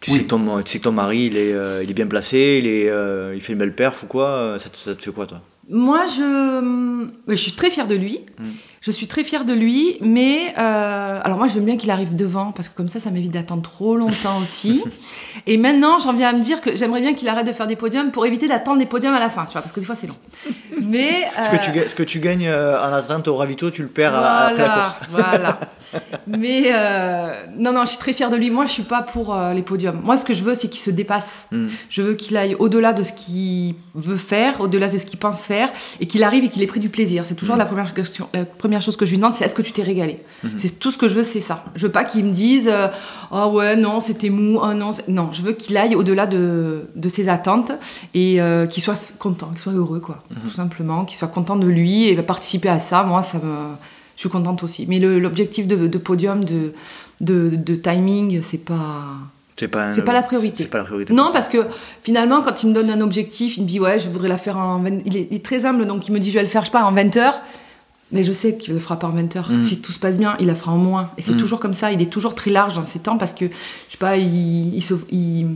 Tu, 0.00 0.10
Oui. 0.10 0.16
sais 0.16 0.22
que 0.24 0.28
ton, 0.30 0.62
tu 0.62 0.72
sais 0.72 0.78
que 0.78 0.84
ton 0.84 0.92
mari, 0.92 1.26
il 1.26 1.36
est, 1.36 1.52
euh, 1.52 1.82
il 1.84 1.90
est 1.90 1.94
bien 1.94 2.06
placé, 2.06 2.58
il, 2.62 2.66
est, 2.66 2.88
euh, 2.88 3.34
il 3.34 3.42
fait 3.42 3.52
une 3.52 3.58
belle 3.58 3.74
perf 3.74 4.02
ou 4.02 4.06
quoi 4.06 4.56
ça 4.58 4.70
te, 4.70 4.76
ça 4.78 4.94
te 4.94 5.02
fait 5.02 5.10
quoi, 5.10 5.26
toi? 5.26 5.42
Moi, 5.70 6.04
je, 6.06 7.06
je 7.28 7.34
suis 7.34 7.52
très 7.52 7.70
fière 7.70 7.86
de 7.86 7.94
lui. 7.94 8.20
Mm. 8.38 8.44
Je 8.82 8.90
suis 8.90 9.06
très 9.06 9.24
fière 9.24 9.44
de 9.44 9.52
lui, 9.52 9.98
mais 10.00 10.54
euh, 10.58 11.20
alors 11.22 11.36
moi 11.36 11.48
j'aime 11.48 11.66
bien 11.66 11.76
qu'il 11.76 11.90
arrive 11.90 12.16
devant 12.16 12.50
parce 12.52 12.70
que 12.70 12.74
comme 12.74 12.88
ça, 12.88 12.98
ça 12.98 13.10
m'évite 13.10 13.30
d'attendre 13.32 13.60
trop 13.60 13.94
longtemps 13.94 14.38
aussi. 14.40 14.82
Et 15.46 15.58
maintenant, 15.58 15.98
j'en 15.98 16.14
viens 16.14 16.30
à 16.30 16.32
me 16.32 16.40
dire 16.40 16.62
que 16.62 16.74
j'aimerais 16.74 17.02
bien 17.02 17.12
qu'il 17.12 17.28
arrête 17.28 17.46
de 17.46 17.52
faire 17.52 17.66
des 17.66 17.76
podiums 17.76 18.10
pour 18.10 18.24
éviter 18.24 18.48
d'attendre 18.48 18.78
des 18.78 18.86
podiums 18.86 19.12
à 19.12 19.20
la 19.20 19.28
fin, 19.28 19.44
tu 19.44 19.52
vois, 19.52 19.60
parce 19.60 19.72
que 19.72 19.80
des 19.80 19.86
fois 19.86 19.94
c'est 19.96 20.06
long. 20.06 20.16
Mais 20.80 21.28
ce, 21.44 21.50
que 21.50 21.56
euh, 21.56 21.58
tu, 21.62 21.70
ga- 21.72 21.88
ce 21.88 21.94
que 21.94 22.02
tu 22.02 22.20
gagnes 22.20 22.48
euh, 22.48 22.80
en 22.80 22.90
attente 22.94 23.28
au 23.28 23.36
ravito, 23.36 23.70
tu 23.70 23.82
le 23.82 23.88
perds 23.88 24.14
à- 24.14 24.20
à- 24.26 24.46
après 24.46 24.62
la 24.62 24.68
voilà, 24.68 24.82
course. 24.82 24.94
voilà. 25.10 25.60
Mais 26.28 26.70
euh, 26.72 27.34
non, 27.58 27.72
non, 27.72 27.82
je 27.82 27.88
suis 27.88 27.98
très 27.98 28.12
fière 28.12 28.30
de 28.30 28.36
lui. 28.36 28.48
Moi, 28.50 28.64
je 28.66 28.70
suis 28.70 28.84
pas 28.84 29.02
pour 29.02 29.34
euh, 29.34 29.52
les 29.52 29.62
podiums. 29.62 30.00
Moi, 30.04 30.16
ce 30.16 30.24
que 30.24 30.32
je 30.34 30.44
veux, 30.44 30.54
c'est 30.54 30.68
qu'il 30.68 30.80
se 30.80 30.90
dépasse. 30.92 31.48
Mm. 31.50 31.66
Je 31.88 32.02
veux 32.02 32.14
qu'il 32.14 32.36
aille 32.36 32.54
au-delà 32.60 32.92
de 32.92 33.02
ce 33.02 33.12
qu'il 33.12 33.74
veut 33.96 34.16
faire, 34.16 34.60
au-delà 34.60 34.88
de 34.88 34.96
ce 34.96 35.04
qu'il 35.04 35.18
pense 35.18 35.40
faire, 35.42 35.68
et 35.98 36.06
qu'il 36.06 36.22
arrive 36.22 36.44
et 36.44 36.48
qu'il 36.48 36.62
ait 36.62 36.68
pris 36.68 36.78
du 36.78 36.90
plaisir. 36.90 37.26
C'est 37.26 37.34
toujours 37.34 37.56
la, 37.56 37.66
première 37.66 37.92
question, 37.92 38.28
la 38.32 38.44
première 38.44 38.69
chose 38.78 38.96
que 38.96 39.04
je 39.04 39.10
lui 39.10 39.16
demande, 39.18 39.34
c'est 39.36 39.44
est-ce 39.44 39.56
que 39.56 39.62
tu 39.62 39.72
t'es 39.72 39.82
régalé 39.82 40.20
C'est 40.56 40.78
tout 40.78 40.92
ce 40.92 40.98
que 40.98 41.08
je 41.08 41.14
veux, 41.14 41.24
c'est 41.24 41.40
ça. 41.40 41.64
Je 41.74 41.86
veux 41.86 41.92
pas 41.92 42.04
qu'il 42.04 42.24
me 42.24 42.30
dise 42.30 42.68
euh, 42.72 42.86
oh 43.32 43.46
ouais 43.54 43.74
non 43.74 43.98
c'était 43.98 44.30
mou, 44.30 44.60
oh 44.62 44.72
non 44.74 44.92
non. 45.08 45.30
Je 45.32 45.42
veux 45.42 45.52
qu'il 45.52 45.76
aille 45.76 45.96
au-delà 45.96 46.28
de, 46.28 46.82
de 46.94 47.08
ses 47.08 47.28
attentes 47.28 47.72
et 48.14 48.40
euh, 48.40 48.66
qu'il 48.66 48.82
soit 48.84 48.96
content, 49.18 49.48
qu'il 49.50 49.58
soit 49.58 49.72
heureux 49.72 49.98
quoi, 49.98 50.22
tout 50.44 50.50
simplement, 50.52 51.04
qu'il 51.04 51.16
soit 51.16 51.26
content 51.26 51.56
de 51.56 51.66
lui 51.66 52.06
et 52.06 52.14
participer 52.22 52.68
à 52.68 52.78
ça. 52.78 53.02
Moi 53.02 53.24
ça 53.24 53.38
me, 53.38 53.74
je 54.14 54.20
suis 54.20 54.28
contente 54.28 54.62
aussi. 54.62 54.84
Mais 54.88 55.00
l'objectif 55.00 55.66
de, 55.66 55.88
de 55.88 55.98
podium, 55.98 56.44
de, 56.44 56.72
de, 57.20 57.56
de 57.56 57.74
timing, 57.74 58.40
c'est 58.42 58.58
pas 58.64 59.04
C'est 59.56 59.68
pas, 59.68 59.88
un- 59.88 60.00
pas 60.00 60.12
la 60.14 60.22
priorité. 60.22 60.62
C'est 60.64 60.70
pas 60.70 60.78
la 60.78 60.84
priorité. 60.84 61.12
non, 61.12 61.30
parce 61.32 61.48
que 61.50 61.58
finalement, 62.02 62.40
quand 62.42 62.62
il 62.62 62.68
me 62.70 62.74
donne 62.74 62.88
un 62.90 63.00
objectif, 63.02 63.56
il 63.58 63.64
me 63.64 63.68
dit 63.68 63.78
Ouais, 63.80 63.98
je 63.98 64.08
voudrais 64.08 64.28
la 64.28 64.38
faire 64.38 64.56
en 64.56 64.78
20 64.80 65.00
il, 65.04 65.16
est, 65.16 65.28
il 65.30 65.36
est 65.36 65.44
très 65.44 65.64
humble, 65.66 65.86
donc 65.86 66.08
il 66.08 66.12
me 66.12 66.18
dit 66.18 66.30
Je 66.30 66.36
vais 66.36 66.42
le 66.42 66.48
faire, 66.48 66.62
je 66.62 66.66
sais 66.66 66.72
pas, 66.72 66.84
en 66.84 66.92
20 66.92 67.16
heures. 67.18 67.40
Mais 68.12 68.24
je 68.24 68.32
sais 68.32 68.56
qu'il 68.56 68.74
le 68.74 68.80
fera 68.80 68.98
pas 68.98 69.06
en 69.06 69.10
20 69.12 69.36
heures. 69.36 69.50
Mm. 69.50 69.62
Si 69.62 69.80
tout 69.80 69.92
se 69.92 69.98
passe 69.98 70.18
bien, 70.18 70.34
il 70.40 70.46
la 70.46 70.54
fera 70.54 70.72
en 70.72 70.78
moins. 70.78 71.10
Et 71.18 71.22
c'est 71.22 71.32
Mm. 71.34 71.38
toujours 71.38 71.60
comme 71.60 71.74
ça. 71.74 71.92
Il 71.92 72.02
est 72.02 72.10
toujours 72.12 72.34
très 72.34 72.50
large 72.50 72.74
dans 72.74 72.84
ses 72.86 72.98
temps 72.98 73.18
parce 73.18 73.32
que, 73.32 73.44
je 73.46 73.92
sais 73.92 73.98
pas, 73.98 74.16
il, 74.16 74.74
il, 74.74 74.82
se- 74.82 74.94
il- 75.10 75.46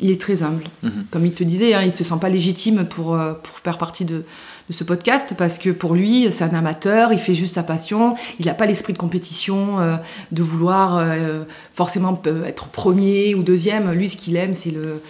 il 0.00 0.10
est 0.10 0.20
très 0.20 0.42
humble. 0.42 0.64
Mhm. 0.82 1.04
Comme 1.10 1.24
il 1.26 1.32
te 1.32 1.44
disait, 1.44 1.74
hein, 1.74 1.82
il 1.82 1.90
ne 1.90 1.94
se 1.94 2.02
sent 2.04 2.14
pas 2.20 2.28
légitime 2.28 2.84
pour, 2.84 3.14
euh, 3.14 3.34
pour 3.34 3.58
faire 3.60 3.78
partie 3.78 4.04
de, 4.04 4.24
de 4.68 4.72
ce 4.72 4.82
podcast 4.84 5.34
parce 5.38 5.58
que 5.58 5.70
pour 5.70 5.94
lui, 5.94 6.26
c'est 6.32 6.42
un 6.44 6.54
amateur, 6.54 7.12
il 7.12 7.18
fait 7.20 7.34
juste 7.34 7.54
sa 7.54 7.62
passion, 7.62 8.14
il 8.40 8.46
n'a 8.46 8.54
pas 8.54 8.66
l'esprit 8.66 8.92
de 8.92 8.98
compétition, 8.98 9.78
euh, 9.80 9.96
de 10.32 10.42
vouloir 10.42 10.96
euh, 10.98 11.44
forcément 11.74 12.20
être 12.46 12.66
premier 12.66 13.34
ou 13.36 13.42
deuxième. 13.42 13.92
Lui, 13.92 14.08
ce 14.08 14.16
qu'il 14.16 14.36
aime, 14.36 14.54
c'est 14.54 14.70
le, 14.72 15.00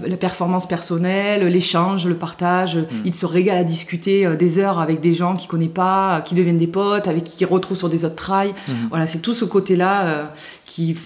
la, 0.00 0.08
la 0.08 0.16
performance 0.16 0.66
personnelle, 0.66 1.46
l'échange, 1.46 2.06
le 2.06 2.14
partage. 2.16 2.78
Il 3.04 3.14
se 3.14 3.26
régale 3.26 3.58
à 3.58 3.64
discuter 3.64 4.26
euh, 4.26 4.36
des 4.36 4.58
heures 4.58 4.78
avec 4.80 5.00
des 5.00 5.14
gens 5.14 5.34
qu'il 5.36 5.48
connaît 5.48 5.68
pas, 5.68 6.18
euh, 6.18 6.20
qui 6.20 6.34
deviennent 6.34 6.58
des 6.58 6.66
potes, 6.66 7.06
avec 7.08 7.24
qui 7.24 7.42
il 7.42 7.46
retrouve 7.46 7.76
sur 7.76 7.88
des 7.88 8.04
autres 8.04 8.16
trails. 8.16 8.54
Mhm. 8.68 8.74
Voilà, 8.90 9.06
c'est 9.06 9.18
tout 9.18 9.34
ce 9.34 9.44
côté-là 9.44 10.02
euh, 10.06 10.24
qui, 10.66 10.96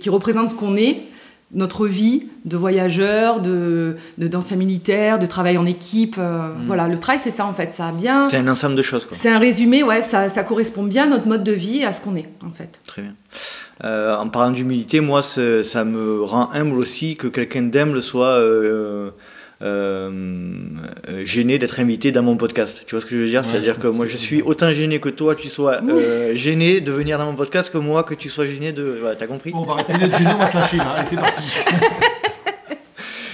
qui, 0.00 0.08
représente 0.08 0.50
ce 0.50 0.54
qu'on 0.54 0.76
est, 0.76 1.02
notre 1.52 1.86
vie 1.86 2.24
de 2.44 2.56
voyageur, 2.56 3.40
de 3.40 3.96
de- 4.18 4.26
d'ancien 4.26 4.56
militaire, 4.56 5.18
de 5.20 5.26
travail 5.26 5.58
en 5.58 5.66
équipe. 5.66 6.16
euh, 6.18 6.48
Voilà, 6.66 6.88
le 6.88 6.98
trail, 6.98 7.18
c'est 7.22 7.30
ça 7.30 7.46
en 7.46 7.52
fait. 7.52 7.72
Ça 7.74 7.86
a 7.88 7.92
bien. 7.92 8.28
C'est 8.30 8.38
un 8.38 8.48
ensemble 8.48 8.74
de 8.76 8.82
choses, 8.82 9.04
quoi. 9.06 9.16
C'est 9.20 9.30
un 9.30 9.38
résumé, 9.38 9.82
ouais, 9.84 10.02
ça, 10.02 10.28
ça 10.28 10.42
correspond 10.42 10.82
bien 10.82 11.04
à 11.04 11.06
notre 11.06 11.28
mode 11.28 11.44
de 11.44 11.52
vie 11.52 11.78
et 11.78 11.84
à 11.84 11.92
ce 11.92 12.00
qu'on 12.00 12.16
est 12.16 12.28
en 12.44 12.50
fait. 12.50 12.80
Très 12.86 13.02
bien. 13.02 13.14
Euh, 13.84 14.16
en 14.16 14.28
parlant 14.28 14.52
d'humilité, 14.52 15.00
moi, 15.00 15.22
ça 15.22 15.84
me 15.84 16.22
rend 16.22 16.50
humble 16.52 16.76
aussi 16.76 17.16
que 17.16 17.26
quelqu'un 17.26 17.62
d'humble 17.62 18.02
soit 18.02 18.40
euh, 19.62 20.10
gêné 21.24 21.58
d'être 21.58 21.78
invité 21.78 22.10
dans 22.10 22.22
mon 22.22 22.36
podcast. 22.36 22.82
Tu 22.86 22.94
vois 22.94 23.02
ce 23.02 23.06
que 23.06 23.16
je 23.16 23.22
veux 23.22 23.28
dire? 23.28 23.44
C'est-à-dire 23.44 23.78
que 23.78 23.88
moi, 23.88 24.06
je 24.06 24.16
suis 24.16 24.42
autant 24.42 24.72
gêné 24.72 24.98
que 24.98 25.10
toi, 25.10 25.34
tu 25.34 25.48
sois 25.48 25.80
gêné 26.34 26.80
de 26.80 26.92
venir 26.92 27.18
dans 27.18 27.26
mon 27.26 27.36
podcast 27.36 27.70
que 27.70 27.78
moi, 27.78 28.02
que 28.02 28.14
tu 28.14 28.30
sois 28.30 28.46
gêné 28.46 28.72
de. 28.72 28.98
Voilà, 29.00 29.16
T'as 29.16 29.26
compris? 29.26 29.52
On 29.54 29.62
va 29.62 29.74
arrêter 29.74 29.92
d'être 29.92 30.16
gêné, 30.16 30.30
on 30.34 30.38
va 30.38 30.46
se 30.46 30.56
lâcher 30.56 30.78
là. 30.78 30.94
Allez, 30.96 31.06
c'est 31.06 31.16
parti. 31.16 31.42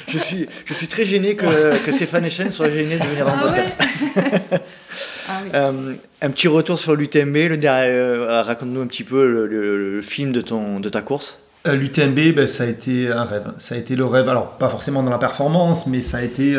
je, 0.09 0.19
suis, 0.19 0.48
je 0.64 0.74
suis 0.74 0.89
très 0.89 1.05
gêné 1.05 1.36
que, 1.36 1.77
que 1.85 1.93
Stéphane 1.93 2.24
Echen 2.24 2.51
soit 2.51 2.70
gêné 2.70 2.98
de 2.98 3.05
venir 3.05 3.27
dans 3.27 3.36
mon 3.36 3.47
ah 3.47 3.52
podcast. 3.52 4.62
Ah 5.28 5.40
euh, 5.54 5.94
un 6.20 6.30
petit 6.30 6.48
retour 6.48 6.78
sur 6.78 6.94
l'UTMB, 6.94 7.36
euh, 7.36 8.42
raconte-nous 8.42 8.80
un 8.80 8.86
petit 8.86 9.04
peu 9.04 9.46
le, 9.46 10.00
film 10.02 10.32
de, 10.32 10.40
ton, 10.40 10.80
de 10.80 10.88
ta 10.88 11.02
course. 11.02 11.38
Euh, 11.66 11.74
L'UTMB, 11.74 12.34
ben, 12.34 12.46
ça 12.46 12.64
a 12.64 12.66
été 12.66 13.10
un 13.10 13.24
rêve. 13.24 13.52
Ça 13.58 13.76
a 13.76 13.78
été 13.78 13.94
le 13.94 14.04
rêve, 14.04 14.28
alors 14.28 14.50
pas 14.52 14.68
forcément 14.68 15.02
dans 15.02 15.10
la 15.10 15.18
performance, 15.18 15.86
mais 15.86 16.00
ça 16.00 16.18
a 16.18 16.22
été. 16.22 16.54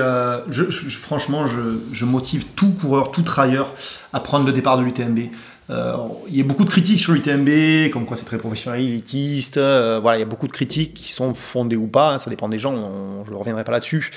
je, 0.49 0.63
franchement, 0.89 1.45
je, 1.47 1.59
je, 1.91 2.05
motive 2.05 2.45
tout 2.55 2.71
coureur, 2.71 3.11
tout 3.11 3.23
trailer 3.23 3.65
à 4.13 4.19
prendre 4.19 4.45
le 4.45 4.53
départ 4.53 4.77
de 4.77 4.83
l'UTMB. 4.83 5.19
il 5.69 6.37
y 6.37 6.41
a 6.41 6.43
beaucoup 6.45 6.63
de 6.63 6.69
critiques 6.69 6.99
sur 6.99 7.11
l'UTMB, 7.11 7.91
comme 7.91 8.05
quoi 8.05 8.15
c'est 8.15 8.25
très 8.25 8.37
professionnel, 8.37 8.81
élitiste. 8.81 9.57
voilà, 9.57 10.17
il 10.17 10.19
y 10.19 10.23
a 10.23 10.27
beaucoup 10.27 10.47
de 10.47 10.53
critiques 10.53 10.93
qui 10.93 11.11
sont 11.11 11.33
fondées 11.33 11.75
ou 11.75 11.87
pas, 11.87 12.13
hein, 12.13 12.19
ça 12.19 12.29
dépend 12.29 12.47
des 12.47 12.59
gens, 12.59 13.23
je 13.25 13.31
ne 13.31 13.35
reviendrai 13.35 13.65
pas 13.65 13.73
là-dessus. 13.73 14.11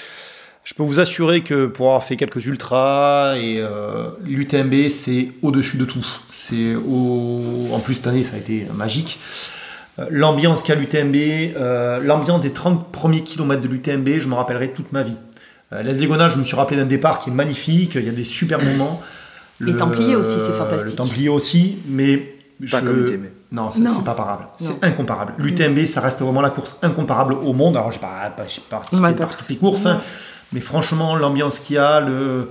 Je 0.67 0.75
peux 0.75 0.83
vous 0.83 0.99
assurer 0.99 1.43
que 1.43 1.67
pour 1.67 1.87
avoir 1.87 2.03
fait 2.03 2.17
quelques 2.17 2.45
ultras, 2.45 3.37
et 3.37 3.61
euh, 3.61 4.09
l'UTMB, 4.25 4.89
c'est 4.89 5.29
au-dessus 5.41 5.77
de 5.77 5.85
tout. 5.85 6.05
C'est 6.27 6.75
au... 6.75 7.69
En 7.73 7.79
plus, 7.79 7.95
cette 7.95 8.09
année, 8.09 8.25
ça 8.25 8.35
a 8.35 8.39
été 8.39 8.67
magique. 8.75 9.21
Euh, 10.01 10.07
l'ambiance 10.11 10.65
qu'a 10.65 10.75
l'UTMB, 10.75 11.15
euh, 11.57 12.01
l'ambiance 12.01 12.41
des 12.41 12.53
30 12.53 12.91
premiers 12.91 13.23
kilomètres 13.23 13.63
de 13.63 13.69
l'UTMB, 13.69 14.19
je 14.19 14.27
me 14.27 14.35
rappellerai 14.35 14.73
toute 14.73 14.91
ma 14.91 15.05
vie. 15.05 15.15
Euh, 15.73 15.85
la 15.85 15.93
diagonale, 15.93 16.33
je 16.33 16.39
me 16.39 16.43
suis 16.43 16.57
rappelé 16.57 16.79
d'un 16.79 16.87
départ 16.87 17.21
qui 17.21 17.31
est 17.31 17.33
magnifique, 17.33 17.95
il 17.95 18.05
y 18.05 18.09
a 18.09 18.13
des 18.13 18.25
super 18.25 18.61
moments. 18.65 19.01
Les 19.61 19.77
Templiers 19.77 20.17
aussi, 20.17 20.35
c'est 20.45 20.53
fantastique. 20.53 20.91
Le 20.91 20.97
Templier 20.97 21.29
aussi, 21.29 21.79
mais... 21.89 22.35
Pas 22.69 22.81
comme 22.81 23.05
l'UTMB. 23.05 23.27
Non, 23.53 23.71
c'est 23.71 23.85
pas 23.85 23.93
comparable. 23.93 24.47
C'est 24.57 24.83
incomparable. 24.83 25.35
L'UTMB, 25.39 25.85
ça 25.85 26.01
reste 26.01 26.23
vraiment 26.23 26.41
la 26.41 26.51
course 26.51 26.81
incomparable 26.83 27.35
au 27.35 27.53
monde. 27.53 27.77
Alors, 27.77 27.93
je 27.93 27.99
n'ai 27.99 28.01
pas, 28.01 28.31
pas, 28.37 28.43
pas 28.43 28.79
participé 28.79 29.07
à 29.07 29.27
toutes 29.27 29.49
les 29.49 29.57
courses, 29.59 29.87
hein, 29.87 30.01
mais 30.53 30.61
franchement, 30.61 31.17
l'ambiance 31.17 31.59
qu'il 31.59 31.77
y 31.77 31.79
a, 31.79 32.01
le, 32.01 32.51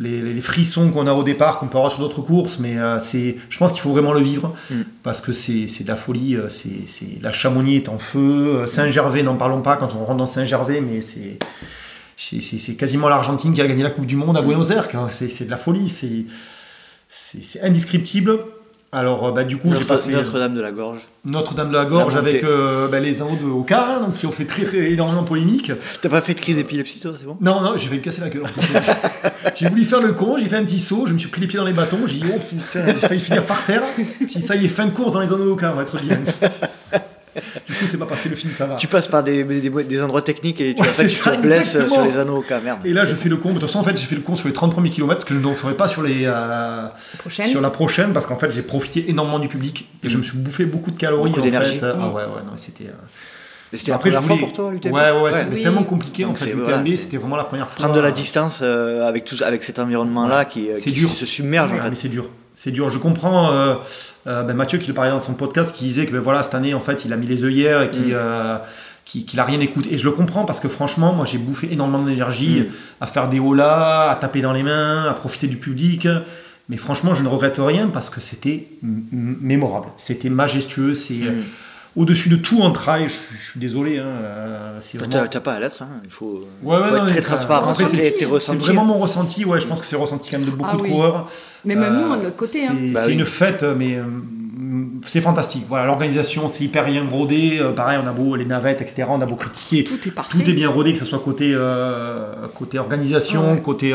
les, 0.00 0.40
frissons 0.40 0.90
qu'on 0.90 1.06
a 1.06 1.12
au 1.12 1.22
départ, 1.22 1.58
qu'on 1.58 1.66
peut 1.66 1.76
avoir 1.76 1.92
sur 1.92 2.00
d'autres 2.00 2.22
courses, 2.22 2.58
mais 2.58 2.78
euh, 2.78 2.98
c'est, 3.00 3.36
je 3.48 3.58
pense 3.58 3.72
qu'il 3.72 3.82
faut 3.82 3.92
vraiment 3.92 4.12
le 4.12 4.20
vivre 4.20 4.54
mm. 4.70 4.82
parce 5.02 5.20
que 5.20 5.32
c'est, 5.32 5.66
de 5.82 5.88
la 5.88 5.96
folie. 5.96 6.36
Euh, 6.36 6.48
c'est, 6.48 7.20
la 7.20 7.32
Chamonix 7.32 7.76
est 7.76 7.88
en 7.88 7.98
feu. 7.98 8.60
Euh, 8.62 8.66
Saint-Gervais, 8.66 9.22
n'en 9.22 9.36
parlons 9.36 9.62
pas 9.62 9.76
quand 9.76 9.94
on 9.94 10.04
rentre 10.04 10.18
dans 10.18 10.26
Saint-Gervais, 10.26 10.80
mais 10.80 11.02
c'est, 11.02 11.38
c'est, 12.16 12.74
quasiment 12.74 13.08
l'Argentine 13.08 13.54
qui 13.54 13.60
a 13.60 13.66
gagné 13.66 13.82
la 13.82 13.90
Coupe 13.90 14.06
du 14.06 14.16
Monde 14.16 14.36
à 14.36 14.42
Buenos 14.42 14.70
Aires. 14.70 14.88
C'est, 15.10 15.44
de 15.44 15.50
la 15.50 15.58
folie. 15.58 15.88
C'est, 15.88 16.24
c'est 17.08 17.60
indescriptible. 17.60 18.38
Alors, 18.92 19.24
euh, 19.24 19.32
bah, 19.32 19.44
du 19.44 19.56
coup, 19.56 19.72
j'ai 19.72 19.84
passé. 19.84 20.10
Notre-Dame 20.10 20.54
de 20.54 20.60
la 20.60 20.72
Gorge. 20.72 21.00
Notre-Dame 21.24 21.68
de 21.68 21.74
la 21.74 21.84
Gorge 21.84 22.16
avec 22.16 22.42
euh, 22.42 22.88
bah, 22.88 22.98
les 22.98 23.22
anneaux 23.22 23.36
de 23.36 23.46
Oka, 23.46 24.00
donc, 24.00 24.16
qui 24.16 24.26
ont 24.26 24.32
fait 24.32 24.46
très, 24.46 24.64
très 24.64 24.92
énormément 24.92 25.22
polémique. 25.22 25.70
T'as 26.02 26.08
pas 26.08 26.20
fait 26.20 26.34
de 26.34 26.40
crise 26.40 26.56
d'épilepsie, 26.56 26.98
toi, 26.98 27.12
c'est 27.16 27.24
bon? 27.24 27.36
Non, 27.40 27.60
non, 27.60 27.74
j'ai 27.76 27.86
failli 27.86 28.00
me 28.00 28.04
casser 28.04 28.20
la 28.20 28.30
gueule. 28.30 28.42
j'ai 29.54 29.68
voulu 29.68 29.84
faire 29.84 30.00
le 30.00 30.12
con, 30.12 30.38
j'ai 30.38 30.48
fait 30.48 30.56
un 30.56 30.64
petit 30.64 30.80
saut, 30.80 31.04
je 31.06 31.12
me 31.12 31.18
suis 31.18 31.28
pris 31.28 31.40
les 31.40 31.46
pieds 31.46 31.58
dans 31.58 31.64
les 31.64 31.72
bâtons, 31.72 32.00
j'ai 32.06 32.18
dit, 32.18 32.24
oh 32.34 32.38
putain, 32.38 32.86
j'ai 32.86 32.94
failli 32.94 33.20
finir 33.20 33.46
par 33.46 33.64
terre. 33.64 33.82
J'ai 34.28 34.40
ça 34.40 34.56
y 34.56 34.64
est, 34.64 34.68
fin 34.68 34.86
de 34.86 34.90
course 34.90 35.12
dans 35.12 35.20
les 35.20 35.32
anneaux 35.32 35.44
de 35.44 35.50
Oka, 35.50 35.70
on 35.72 35.76
va 35.76 35.82
être 35.82 36.00
bien. 36.00 36.18
Du 37.66 37.74
coup, 37.74 37.86
c'est 37.86 37.98
pas 37.98 38.06
passé 38.06 38.28
le 38.28 38.36
film, 38.36 38.52
ça 38.52 38.66
va. 38.66 38.76
Tu 38.76 38.86
passes 38.86 39.08
par 39.08 39.22
des, 39.22 39.44
des, 39.44 40.02
endroits 40.02 40.22
techniques 40.22 40.60
et 40.60 40.74
tu, 40.74 40.82
ouais, 40.82 40.88
tu 40.96 41.06
te 41.06 41.36
blesses 41.36 41.86
sur 41.86 42.02
les 42.02 42.18
anneaux, 42.18 42.42
cas, 42.42 42.60
merde. 42.60 42.80
Et 42.84 42.92
là, 42.92 43.04
je 43.04 43.14
fais 43.14 43.28
le 43.28 43.36
con. 43.36 43.50
De 43.50 43.54
toute 43.54 43.62
façon, 43.62 43.78
en 43.78 43.84
fait, 43.84 43.96
j'ai 43.96 44.06
fait 44.06 44.14
le 44.14 44.20
con 44.20 44.36
sur 44.36 44.48
les 44.48 44.54
30 44.54 44.72
premiers 44.72 44.90
kilomètres, 44.90 45.20
ce 45.20 45.26
que 45.26 45.34
je 45.34 45.38
ne 45.38 45.54
ferai 45.54 45.74
pas 45.74 45.88
sur, 45.88 46.02
les, 46.02 46.24
euh, 46.24 46.88
sur 47.28 47.60
la 47.60 47.70
prochaine, 47.70 48.12
parce 48.12 48.26
qu'en 48.26 48.38
fait, 48.38 48.52
j'ai 48.52 48.62
profité 48.62 49.10
énormément 49.10 49.38
du 49.38 49.48
public 49.48 49.88
et 50.02 50.08
je 50.08 50.18
me 50.18 50.22
suis 50.22 50.38
bouffé 50.38 50.64
beaucoup 50.64 50.90
de 50.90 50.98
calories. 50.98 51.30
Beaucoup 51.30 51.40
d'énergie. 51.40 51.78
Ah 51.82 52.08
ouais, 52.08 52.14
ouais, 52.14 52.42
non, 52.46 52.56
c'était. 52.56 52.86
Euh, 52.86 52.92
c'était 53.72 53.92
Après, 53.92 54.10
la 54.10 54.20
première 54.20 54.38
fois 54.38 54.46
pour 54.46 54.52
toi, 54.52 54.72
l'UTMB 54.72 54.92
Ouais, 54.92 55.10
ouais, 55.12 55.20
ouais 55.20 55.32
c'était 55.32 55.62
tellement 55.62 55.84
compliqué 55.84 56.24
en 56.24 56.34
fait. 56.34 56.52
L'UTMB, 56.52 56.88
c'était 56.96 57.18
vraiment 57.18 57.36
la 57.36 57.44
première 57.44 57.68
fois. 57.68 57.84
Prendre 57.84 57.94
de 57.94 58.00
la 58.00 58.10
distance 58.10 58.60
euh, 58.62 59.06
avec, 59.06 59.24
tout, 59.24 59.36
avec 59.44 59.62
cet 59.62 59.78
environnement-là 59.78 60.44
qui, 60.44 60.68
qui 60.74 61.06
se 61.06 61.26
submerge. 61.26 61.70
mais 61.72 61.94
c'est 61.94 62.08
dur. 62.08 62.28
C'est 62.62 62.72
dur. 62.72 62.90
Je 62.90 62.98
comprends 62.98 63.50
euh, 63.52 63.74
euh, 64.26 64.42
ben 64.42 64.52
Mathieu 64.52 64.76
qui 64.76 64.86
le 64.86 64.92
parlait 64.92 65.10
dans 65.10 65.22
son 65.22 65.32
podcast, 65.32 65.74
qui 65.74 65.84
disait 65.84 66.04
que 66.04 66.12
ben 66.12 66.20
voilà, 66.20 66.42
cette 66.42 66.54
année, 66.54 66.74
en 66.74 66.80
fait, 66.80 67.06
il 67.06 67.12
a 67.14 67.16
mis 67.16 67.26
les 67.26 67.42
œillères 67.42 67.80
et 67.80 67.86
mm. 67.86 68.10
euh, 68.12 68.58
qu'il 69.06 69.24
qui, 69.24 69.34
n'a 69.34 69.44
rien 69.44 69.60
écouté. 69.60 69.94
Et 69.94 69.96
je 69.96 70.04
le 70.04 70.10
comprends 70.10 70.44
parce 70.44 70.60
que 70.60 70.68
franchement, 70.68 71.14
moi, 71.14 71.24
j'ai 71.24 71.38
bouffé 71.38 71.72
énormément 71.72 72.02
d'énergie 72.02 72.60
mm. 72.60 72.66
à 73.00 73.06
faire 73.06 73.30
des 73.30 73.40
holas, 73.40 74.10
à 74.10 74.14
taper 74.16 74.42
dans 74.42 74.52
les 74.52 74.62
mains, 74.62 75.06
à 75.08 75.14
profiter 75.14 75.46
du 75.46 75.56
public. 75.56 76.06
Mais 76.68 76.76
franchement, 76.76 77.14
je 77.14 77.22
ne 77.22 77.28
regrette 77.28 77.56
rien 77.58 77.86
parce 77.86 78.10
que 78.10 78.20
c'était 78.20 78.68
mémorable. 78.82 79.86
C'était 79.96 80.28
majestueux. 80.28 80.92
C'est. 80.92 81.14
Mm 81.14 81.44
au-dessus 81.96 82.28
de 82.28 82.36
tout 82.36 82.60
en 82.60 82.72
trail. 82.72 83.08
Je, 83.08 83.50
suis 83.50 83.60
désolé. 83.60 83.98
Hein, 83.98 84.06
euh, 84.06 84.80
vraiment... 84.94 85.26
T'as 85.30 85.40
pas 85.40 85.54
à 85.54 85.60
l'être, 85.60 85.82
hein, 85.82 85.88
il 86.04 86.10
faut, 86.10 86.46
être 86.64 87.06
très 87.06 87.20
transparent. 87.20 87.74
C'est 87.74 88.54
vraiment 88.56 88.84
mon 88.84 88.98
ressenti. 88.98 89.44
Ouais, 89.44 89.60
je 89.60 89.66
pense 89.66 89.80
que 89.80 89.86
c'est 89.86 89.96
le 89.96 90.02
ressenti 90.02 90.30
quand 90.30 90.38
même 90.38 90.46
de 90.46 90.52
beaucoup 90.52 90.70
ah 90.72 90.76
de 90.76 90.88
coureurs. 90.88 91.30
Mais 91.64 91.74
même 91.74 91.94
nous, 91.94 92.16
de 92.16 92.22
l'autre 92.24 92.36
côté. 92.36 92.66
Hein. 92.66 92.74
C'est 92.74 92.90
bah 92.92 93.08
une 93.08 93.26
fête, 93.26 93.62
mais 93.62 93.96
euh, 93.96 94.04
c'est 95.04 95.20
fantastique. 95.20 95.64
Voilà, 95.68 95.86
l'organisation, 95.86 96.48
c'est 96.48 96.64
hyper 96.64 96.86
bien 96.86 97.06
rodé. 97.08 97.58
Euh, 97.60 97.72
pareil, 97.72 97.98
on 98.02 98.08
a 98.08 98.12
beau 98.12 98.36
les 98.36 98.46
navettes, 98.46 98.80
etc. 98.80 99.04
On 99.10 99.20
a 99.20 99.26
beau 99.26 99.36
critiquer. 99.36 99.84
Tout 99.84 99.98
est 100.06 100.10
parfait. 100.10 100.38
Tout 100.38 100.48
est 100.48 100.54
bien 100.54 100.70
rodé, 100.70 100.92
que 100.92 100.98
ce 100.98 101.04
soit 101.04 101.18
côté 101.18 101.56
côté 102.54 102.78
organisation, 102.78 103.56
côté 103.58 103.94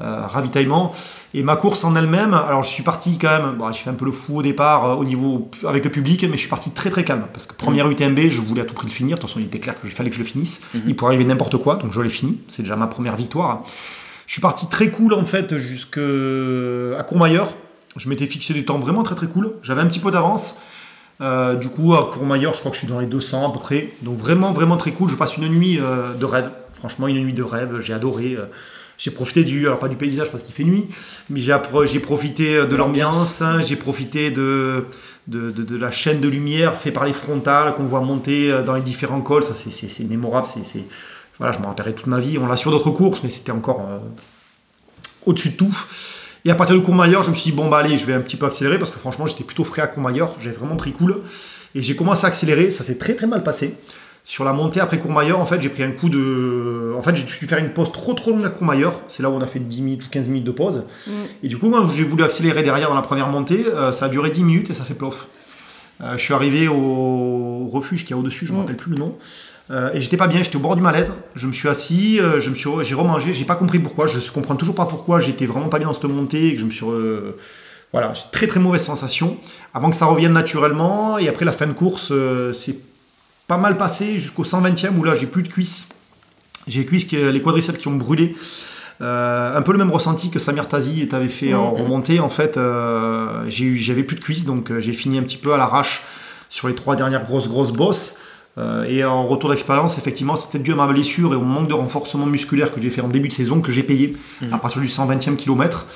ravitaillement. 0.00 0.92
Et 1.34 1.42
ma 1.42 1.56
course 1.56 1.84
en 1.84 1.94
elle-même, 1.94 2.32
alors 2.32 2.64
je 2.64 2.70
suis 2.70 2.82
parti 2.82 3.18
quand 3.18 3.28
même, 3.28 3.56
bon, 3.58 3.70
j'ai 3.70 3.80
fait 3.80 3.90
un 3.90 3.94
peu 3.94 4.06
le 4.06 4.12
fou 4.12 4.38
au 4.38 4.42
départ 4.42 4.86
euh, 4.86 4.94
au 4.94 5.04
niveau 5.04 5.50
avec 5.66 5.84
le 5.84 5.90
public, 5.90 6.24
mais 6.24 6.32
je 6.32 6.40
suis 6.40 6.48
parti 6.48 6.70
très 6.70 6.88
très 6.88 7.04
calme 7.04 7.26
parce 7.32 7.46
que 7.46 7.54
première 7.54 7.86
mm. 7.86 7.92
UTMB, 7.92 8.18
je 8.30 8.40
voulais 8.40 8.62
à 8.62 8.64
tout 8.64 8.72
prix 8.72 8.86
le 8.86 8.92
finir. 8.92 9.16
De 9.16 9.20
toute 9.20 9.28
façon, 9.28 9.40
il 9.40 9.46
était 9.46 9.60
clair 9.60 9.78
qu'il 9.78 9.90
fallait 9.90 10.08
que 10.08 10.16
je 10.16 10.22
le 10.22 10.26
finisse. 10.26 10.60
Mm-hmm. 10.60 10.80
Il 10.86 10.96
pourrait 10.96 11.10
arriver 11.10 11.26
n'importe 11.26 11.58
quoi, 11.58 11.76
donc 11.76 11.92
je 11.92 12.00
l'ai 12.00 12.08
fini. 12.08 12.40
C'est 12.48 12.62
déjà 12.62 12.76
ma 12.76 12.86
première 12.86 13.14
victoire. 13.14 13.62
Je 14.26 14.32
suis 14.32 14.40
parti 14.40 14.68
très 14.68 14.90
cool 14.90 15.12
en 15.12 15.24
fait 15.24 15.58
jusqu'à 15.58 16.00
Courmayeur. 17.06 17.54
Je 17.96 18.08
m'étais 18.08 18.26
fixé 18.26 18.54
des 18.54 18.64
temps 18.64 18.78
vraiment 18.78 19.02
très 19.02 19.14
très 19.14 19.26
cool. 19.26 19.52
J'avais 19.62 19.82
un 19.82 19.86
petit 19.86 20.00
peu 20.00 20.10
d'avance. 20.10 20.56
Euh, 21.20 21.56
du 21.56 21.68
coup, 21.68 21.94
à 21.94 22.08
Courmayeur, 22.10 22.54
je 22.54 22.60
crois 22.60 22.70
que 22.70 22.76
je 22.76 22.80
suis 22.80 22.88
dans 22.88 23.00
les 23.00 23.06
200 23.06 23.50
à 23.50 23.52
peu 23.52 23.58
près. 23.58 23.90
Donc 24.02 24.16
vraiment 24.16 24.52
vraiment 24.52 24.78
très 24.78 24.92
cool. 24.92 25.10
Je 25.10 25.16
passe 25.16 25.36
une 25.36 25.48
nuit 25.48 25.78
euh, 25.78 26.14
de 26.14 26.24
rêve. 26.24 26.50
Franchement, 26.72 27.06
une 27.06 27.22
nuit 27.22 27.34
de 27.34 27.42
rêve. 27.42 27.80
J'ai 27.80 27.92
adoré. 27.92 28.38
J'ai 28.98 29.12
profité 29.12 29.44
du, 29.44 29.66
alors 29.66 29.78
pas 29.78 29.88
du 29.88 29.96
paysage 29.96 30.30
parce 30.30 30.42
qu'il 30.42 30.54
fait 30.54 30.64
nuit, 30.64 30.86
mais 31.30 31.38
j'ai, 31.38 32.00
profité 32.00 32.66
de 32.66 32.76
l'ambiance, 32.76 33.42
j'ai 33.62 33.76
profité 33.76 34.30
de 34.30 34.86
de, 35.28 35.50
de, 35.50 35.76
la 35.76 35.90
chaîne 35.90 36.20
de 36.20 36.28
lumière 36.28 36.76
fait 36.76 36.90
par 36.90 37.04
les 37.04 37.12
frontales 37.12 37.74
qu'on 37.74 37.84
voit 37.84 38.00
monter 38.00 38.50
euh, 38.50 38.62
dans 38.62 38.74
les 38.74 38.80
différents 38.80 39.20
cols. 39.20 39.44
Ça, 39.44 39.52
c'est, 39.54 40.04
mémorable. 40.04 40.46
C'est, 40.46 40.84
voilà, 41.38 41.52
je 41.52 41.58
me 41.58 41.66
rappellerai 41.66 41.94
toute 41.94 42.06
ma 42.06 42.18
vie. 42.18 42.38
On 42.38 42.46
l'a 42.46 42.56
sur 42.56 42.70
d'autres 42.70 42.90
courses, 42.90 43.20
mais 43.22 43.30
c'était 43.30 43.52
encore 43.52 43.86
euh, 43.88 43.98
au-dessus 45.26 45.50
de 45.50 45.56
tout. 45.56 45.76
Et 46.44 46.50
à 46.50 46.54
partir 46.54 46.76
de 46.76 46.80
Courmayeur, 46.80 47.22
je 47.22 47.30
me 47.30 47.34
suis 47.34 47.50
dit, 47.50 47.56
bon, 47.56 47.68
bah 47.68 47.78
allez, 47.78 47.98
je 47.98 48.06
vais 48.06 48.14
un 48.14 48.20
petit 48.20 48.36
peu 48.36 48.46
accélérer 48.46 48.78
parce 48.78 48.90
que 48.90 48.98
franchement, 48.98 49.26
j'étais 49.26 49.44
plutôt 49.44 49.64
frais 49.64 49.82
à 49.82 49.86
Courmayeur. 49.86 50.34
J'avais 50.40 50.56
vraiment 50.56 50.76
pris 50.76 50.92
cool. 50.92 51.20
Et 51.74 51.82
j'ai 51.82 51.94
commencé 51.94 52.24
à 52.24 52.28
accélérer. 52.28 52.70
Ça 52.70 52.82
s'est 52.82 52.96
très 52.96 53.14
très 53.14 53.26
mal 53.26 53.42
passé. 53.42 53.74
Sur 54.28 54.44
la 54.44 54.52
montée 54.52 54.80
après 54.80 54.98
Courmayeur, 54.98 55.40
en 55.40 55.46
fait, 55.46 55.62
j'ai 55.62 55.70
pris 55.70 55.82
un 55.82 55.90
coup 55.90 56.10
de. 56.10 56.94
En 56.96 57.00
fait, 57.00 57.16
j'ai 57.16 57.24
dû 57.24 57.46
faire 57.46 57.58
une 57.58 57.70
pause 57.70 57.90
trop 57.92 58.12
trop 58.12 58.30
longue 58.30 58.44
à 58.44 58.50
Courmayeur. 58.50 59.00
C'est 59.08 59.22
là 59.22 59.30
où 59.30 59.32
on 59.32 59.40
a 59.40 59.46
fait 59.46 59.58
10 59.58 59.80
minutes 59.80 60.04
ou 60.04 60.08
15 60.10 60.26
minutes 60.26 60.44
de 60.44 60.50
pause. 60.50 60.84
Mm. 61.06 61.10
Et 61.44 61.48
du 61.48 61.56
coup, 61.56 61.70
moi, 61.70 61.88
j'ai 61.94 62.04
voulu 62.04 62.22
accélérer 62.22 62.62
derrière 62.62 62.90
dans 62.90 62.94
la 62.94 63.00
première 63.00 63.28
montée. 63.28 63.64
Euh, 63.66 63.90
ça 63.92 64.04
a 64.04 64.08
duré 64.10 64.28
10 64.28 64.44
minutes 64.44 64.70
et 64.70 64.74
ça 64.74 64.84
fait 64.84 64.92
plof. 64.92 65.28
Euh, 66.02 66.18
je 66.18 66.22
suis 66.22 66.34
arrivé 66.34 66.68
au 66.68 67.68
refuge 67.72 68.04
qui 68.04 68.12
est 68.12 68.16
au-dessus, 68.16 68.44
je 68.44 68.52
ne 68.52 68.58
me 68.58 68.62
mm. 68.62 68.66
rappelle 68.66 68.76
plus 68.76 68.90
le 68.90 68.98
nom. 68.98 69.16
Euh, 69.70 69.92
et 69.94 70.02
j'étais 70.02 70.18
pas 70.18 70.28
bien, 70.28 70.42
j'étais 70.42 70.56
au 70.56 70.60
bord 70.60 70.76
du 70.76 70.82
malaise. 70.82 71.14
Je 71.34 71.46
me 71.46 71.52
suis 71.54 71.68
assis, 71.68 72.18
je 72.18 72.50
me 72.50 72.54
suis, 72.54 72.68
j'ai 72.82 72.94
remangé, 72.94 73.32
j'ai 73.32 73.46
pas 73.46 73.56
compris 73.56 73.78
pourquoi. 73.78 74.06
Je 74.08 74.18
comprends 74.30 74.56
toujours 74.56 74.74
pas 74.74 74.86
pourquoi. 74.86 75.20
J'étais 75.20 75.46
vraiment 75.46 75.68
pas 75.68 75.78
bien 75.78 75.88
dans 75.88 75.94
cette 75.94 76.04
montée 76.04 76.48
et 76.48 76.54
que 76.54 76.60
je 76.60 76.66
me 76.66 76.70
suis. 76.70 76.84
Voilà, 77.92 78.12
j'ai 78.12 78.24
très 78.30 78.46
très 78.46 78.60
mauvaise 78.60 78.82
sensation. 78.82 79.38
Avant 79.72 79.88
que 79.88 79.96
ça 79.96 80.04
revienne 80.04 80.34
naturellement, 80.34 81.16
et 81.16 81.28
après 81.28 81.46
la 81.46 81.52
fin 81.52 81.66
de 81.66 81.72
course, 81.72 82.12
c'est 82.52 82.76
pas 83.48 83.56
mal 83.56 83.76
passé 83.76 84.18
jusqu'au 84.18 84.44
120e 84.44 84.96
où 84.96 85.02
là 85.02 85.16
j'ai 85.16 85.26
plus 85.26 85.42
de 85.42 85.48
cuisses. 85.48 85.88
J'ai 86.68 86.80
les 86.80 86.86
cuisses, 86.86 87.10
les 87.10 87.40
quadriceps 87.40 87.78
qui 87.78 87.88
ont 87.88 87.96
brûlé. 87.96 88.36
Euh, 89.00 89.56
un 89.56 89.62
peu 89.62 89.72
le 89.72 89.78
même 89.78 89.90
ressenti 89.90 90.28
que 90.30 90.38
Samir 90.38 90.66
Tazi 90.68 91.06
t'avait 91.08 91.28
fait 91.28 91.54
en 91.54 91.72
mm. 91.72 91.82
remontée. 91.82 92.20
En 92.20 92.28
fait, 92.28 92.56
euh, 92.56 93.44
j'avais 93.48 94.02
plus 94.02 94.16
de 94.16 94.20
cuisses, 94.20 94.44
donc 94.44 94.70
euh, 94.70 94.80
j'ai 94.80 94.92
fini 94.92 95.18
un 95.18 95.22
petit 95.22 95.36
peu 95.36 95.54
à 95.54 95.56
l'arrache 95.56 96.02
sur 96.48 96.68
les 96.68 96.74
trois 96.74 96.96
dernières 96.96 97.24
grosses 97.24 97.48
grosses 97.48 97.72
bosses. 97.72 98.16
et 98.88 99.04
en 99.04 99.24
retour 99.24 99.50
d'expérience, 99.50 99.98
effectivement, 99.98 100.34
c'est 100.34 100.50
peut-être 100.50 100.64
dû 100.64 100.72
à 100.72 100.74
ma 100.74 100.86
blessure 100.86 101.32
et 101.32 101.36
au 101.36 101.42
manque 101.42 101.68
de 101.68 101.74
renforcement 101.74 102.26
musculaire 102.26 102.72
que 102.72 102.82
j'ai 102.82 102.90
fait 102.90 103.00
en 103.00 103.08
début 103.08 103.28
de 103.28 103.32
saison 103.32 103.60
que 103.60 103.70
j'ai 103.70 103.84
payé 103.84 104.16
mm. 104.42 104.52
à 104.52 104.58
partir 104.58 104.82
du 104.82 104.88
120e 104.88 105.36
kilomètre. 105.36 105.86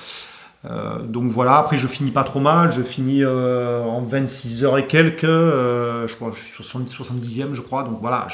Donc 0.64 1.30
voilà, 1.30 1.56
après 1.56 1.76
je 1.76 1.86
finis 1.88 2.12
pas 2.12 2.22
trop 2.22 2.38
mal, 2.38 2.72
je 2.72 2.82
finis 2.82 3.24
en 3.24 4.00
26 4.02 4.64
heures 4.64 4.78
et 4.78 4.86
quelques, 4.86 5.26
je 5.26 6.14
crois, 6.14 6.32
je 6.32 6.44
suis 6.44 6.62
70e 6.62 7.52
je 7.52 7.60
crois, 7.60 7.82
donc 7.82 7.98
voilà, 8.00 8.28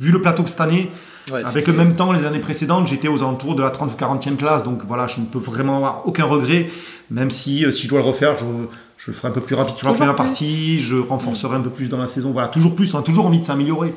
vu 0.00 0.10
le 0.10 0.22
plateau 0.22 0.42
que 0.42 0.48
cette 0.50 0.62
année, 0.62 0.90
avec 1.30 1.66
le 1.66 1.74
même 1.74 1.96
temps, 1.96 2.12
les 2.12 2.24
années 2.24 2.38
précédentes, 2.38 2.88
j'étais 2.88 3.08
aux 3.08 3.22
alentours 3.22 3.54
de 3.56 3.62
la 3.62 3.70
30 3.70 3.92
ou 3.92 3.96
40e 3.96 4.36
place, 4.36 4.64
donc 4.64 4.84
voilà, 4.86 5.06
je 5.06 5.20
ne 5.20 5.26
peux 5.26 5.38
vraiment 5.38 5.76
avoir 5.76 6.06
aucun 6.06 6.24
regret, 6.24 6.70
même 7.10 7.30
si 7.30 7.64
si 7.70 7.82
je 7.82 7.88
dois 7.88 7.98
le 7.98 8.06
refaire, 8.06 8.36
je, 8.36 8.46
je 9.04 9.10
le 9.10 9.12
ferai 9.14 9.28
un 9.28 9.30
peu 9.30 9.40
plus 9.40 9.54
rapide 9.54 9.76
sur 9.76 9.88
la 9.88 9.94
première 9.94 10.14
partie, 10.14 10.78
je 10.80 10.96
renforcerai 10.96 11.56
un 11.56 11.60
peu 11.60 11.70
plus 11.70 11.88
dans 11.88 11.96
la 11.96 12.06
saison. 12.06 12.32
Voilà, 12.32 12.48
toujours 12.48 12.76
plus, 12.76 12.92
on 12.94 12.98
a 12.98 13.02
toujours 13.02 13.26
envie 13.26 13.38
de 13.38 13.44
s'améliorer. 13.44 13.94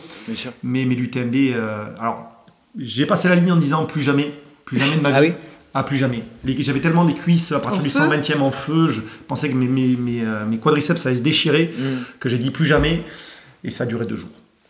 Mais, 0.64 0.86
mais 0.86 0.96
l'UTMB, 0.96 1.36
euh, 1.36 1.86
alors, 2.00 2.32
j'ai 2.78 3.06
passé 3.06 3.28
la 3.28 3.36
ligne 3.36 3.52
en 3.52 3.58
disant 3.58 3.86
plus 3.86 4.02
jamais, 4.02 4.32
plus 4.64 4.78
jamais 4.78 4.96
de 4.96 5.02
ma 5.02 5.14
ah 5.14 5.22
vie. 5.22 5.34
Ah, 5.74 5.84
plus 5.84 5.98
jamais. 5.98 6.24
J'avais 6.60 6.82
tellement 6.82 7.04
des 7.04 7.16
cuisses 7.16 7.52
à 7.52 7.60
partir 7.60 7.82
du 7.82 7.90
120e 7.90 8.42
en 8.42 8.52
feu, 8.52 8.90
je 8.90 9.02
pensais 9.28 9.50
que 9.50 9.56
mes, 9.56 9.68
mes, 9.68 9.96
mes, 9.96 10.22
euh, 10.22 10.46
mes 10.46 10.58
quadriceps 10.58 11.06
allaient 11.06 11.18
se 11.18 11.24
déchirer, 11.24 11.74
mm. 11.76 11.84
que 12.20 12.30
j'ai 12.30 12.38
dit 12.38 12.52
plus 12.52 12.66
jamais, 12.66 13.02
et 13.64 13.72
ça 13.72 13.86
a 13.86 13.88
duré 13.88 14.06
deux 14.06 14.18
jours. 14.18 14.30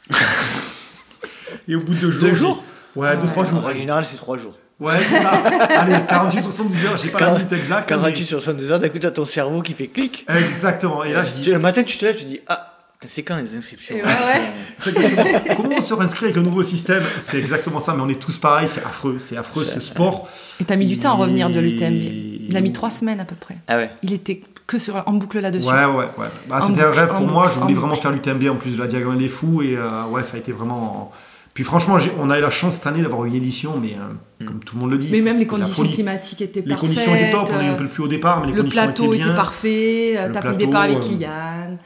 et 1.68 1.76
au 1.76 1.82
bout 1.82 1.94
de 1.94 2.00
deux 2.00 2.12
jours. 2.12 2.22
Deux 2.22 2.36
jours 2.36 2.64
Ouais, 2.96 3.18
deux, 3.18 3.28
trois 3.28 3.46
jours. 3.46 3.66
En 3.66 3.74
général, 3.74 4.06
c'est 4.06 4.18
trois 4.18 4.38
jours. 4.38 4.56
Ouais, 4.80 4.94
c'est 5.04 5.22
ça. 5.22 5.32
Allez, 5.80 5.96
48 6.08 6.42
sur 6.42 6.54
72 6.54 6.86
heures, 6.86 6.98
j'ai 6.98 7.10
pas 7.10 7.20
la 7.20 7.32
minute 7.34 7.52
exacte. 7.52 7.90
48 7.90 8.26
sur 8.26 8.42
72 8.42 8.72
heures, 8.72 8.80
d'un 8.80 8.90
coup, 8.90 9.00
t'as 9.00 9.12
ton 9.12 9.26
cerveau 9.26 9.62
qui 9.62 9.74
fait 9.74 9.88
clic. 9.88 10.26
Exactement. 10.30 11.04
Et 11.04 11.14
là, 11.14 11.24
je 11.24 11.34
dis. 11.34 11.50
Le 11.50 11.60
matin, 11.60 11.84
tu 11.84 11.98
te 11.98 12.06
lèves, 12.06 12.18
tu 12.18 12.26
dis 12.26 12.40
Ah, 12.48 12.73
c'est 13.08 13.24
quand 13.24 13.38
les 13.38 13.56
inscriptions 13.56 13.96
ouais, 13.96 14.04
ouais. 14.04 15.54
Comment 15.56 15.78
on 15.78 15.82
se 15.82 15.94
réinscrit 15.94 16.26
avec 16.26 16.38
un 16.38 16.44
nouveau 16.44 16.64
système? 16.64 17.04
C'est 17.22 17.40
exactement 17.40 17.80
ça, 17.80 17.94
mais 17.96 18.02
on 18.02 18.10
est 18.10 18.20
tous 18.20 18.38
pareils, 18.38 18.68
c'est 18.68 18.84
affreux, 18.84 19.16
c'est 19.20 19.38
affreux 19.38 19.64
ce 19.64 19.80
sport. 19.80 20.30
Et 20.60 20.66
t'as 20.66 20.76
mis 20.76 20.88
du 20.88 20.98
temps 20.98 21.12
à 21.12 21.16
revenir 21.16 21.50
de 21.50 21.60
l'UTMB. 21.60 22.50
Il 22.50 22.58
a 22.58 22.62
mis 22.62 22.72
trois 22.72 22.90
semaines 22.90 23.20
à 23.20 23.26
peu 23.26 23.36
près. 23.36 23.58
Ah 23.68 23.78
ouais. 23.78 23.90
Il 24.04 24.14
était 24.14 24.42
que 24.68 24.78
sur, 24.78 25.02
en 25.06 25.14
boucle 25.14 25.40
là-dessus. 25.40 25.68
Ouais, 25.68 25.86
ouais, 25.86 26.10
ouais. 26.18 26.28
Bah, 26.50 26.60
C'était 26.66 26.84
un 26.84 26.92
rêve 26.92 27.14
pour 27.14 27.28
moi, 27.28 27.52
je 27.54 27.60
voulais 27.60 27.74
vraiment 27.74 27.96
faire 27.96 28.12
l'UTMB 28.12 28.50
en 28.50 28.56
plus 28.56 28.72
de 28.72 28.80
la 28.80 28.88
Diagonale 28.88 29.18
des 29.18 29.30
Fous, 29.30 29.62
et 29.62 29.76
euh, 29.76 30.06
ouais, 30.10 30.24
ça 30.24 30.38
a 30.38 30.40
été 30.40 30.52
vraiment. 30.52 31.12
Puis 31.54 31.64
franchement, 31.64 31.98
on 32.20 32.32
a 32.32 32.40
eu 32.40 32.42
la 32.42 32.50
chance 32.50 32.76
cette 32.76 32.88
année 32.88 33.04
d'avoir 33.04 33.26
une 33.26 33.36
édition, 33.36 33.80
mais 33.80 33.94
euh, 33.94 34.44
mm. 34.44 34.48
comme 34.48 34.60
tout 34.64 34.76
le 34.76 34.82
monde 34.82 34.92
le 34.92 34.98
dit. 34.98 35.10
Mais 35.12 35.22
même 35.22 35.38
les 35.38 35.46
conditions 35.46 35.84
climatiques 35.84 36.42
étaient 36.42 36.62
parfaites. 36.62 36.82
Les 36.82 36.88
conditions 36.88 37.16
étaient 37.16 37.32
top, 37.32 37.50
on 37.54 37.60
a 37.60 37.64
eu 37.64 37.68
un 37.68 37.74
peu 37.74 37.84
le 37.84 37.90
plus 37.90 38.04
haut 38.04 38.08
départ, 38.08 38.42
mais 38.42 38.48
les 38.48 38.58
conditions 38.58 38.84
étaient 38.84 39.02
bien. 39.02 39.08
Le 39.08 39.14
plateau 39.14 39.32
était 39.32 39.36
parfait, 39.36 40.30
t'as 40.34 40.40
pris 40.40 40.50
le 40.50 40.56
départ 40.56 40.82
avec 40.82 40.98
euh, 40.98 41.02
Kylian. 41.02 41.78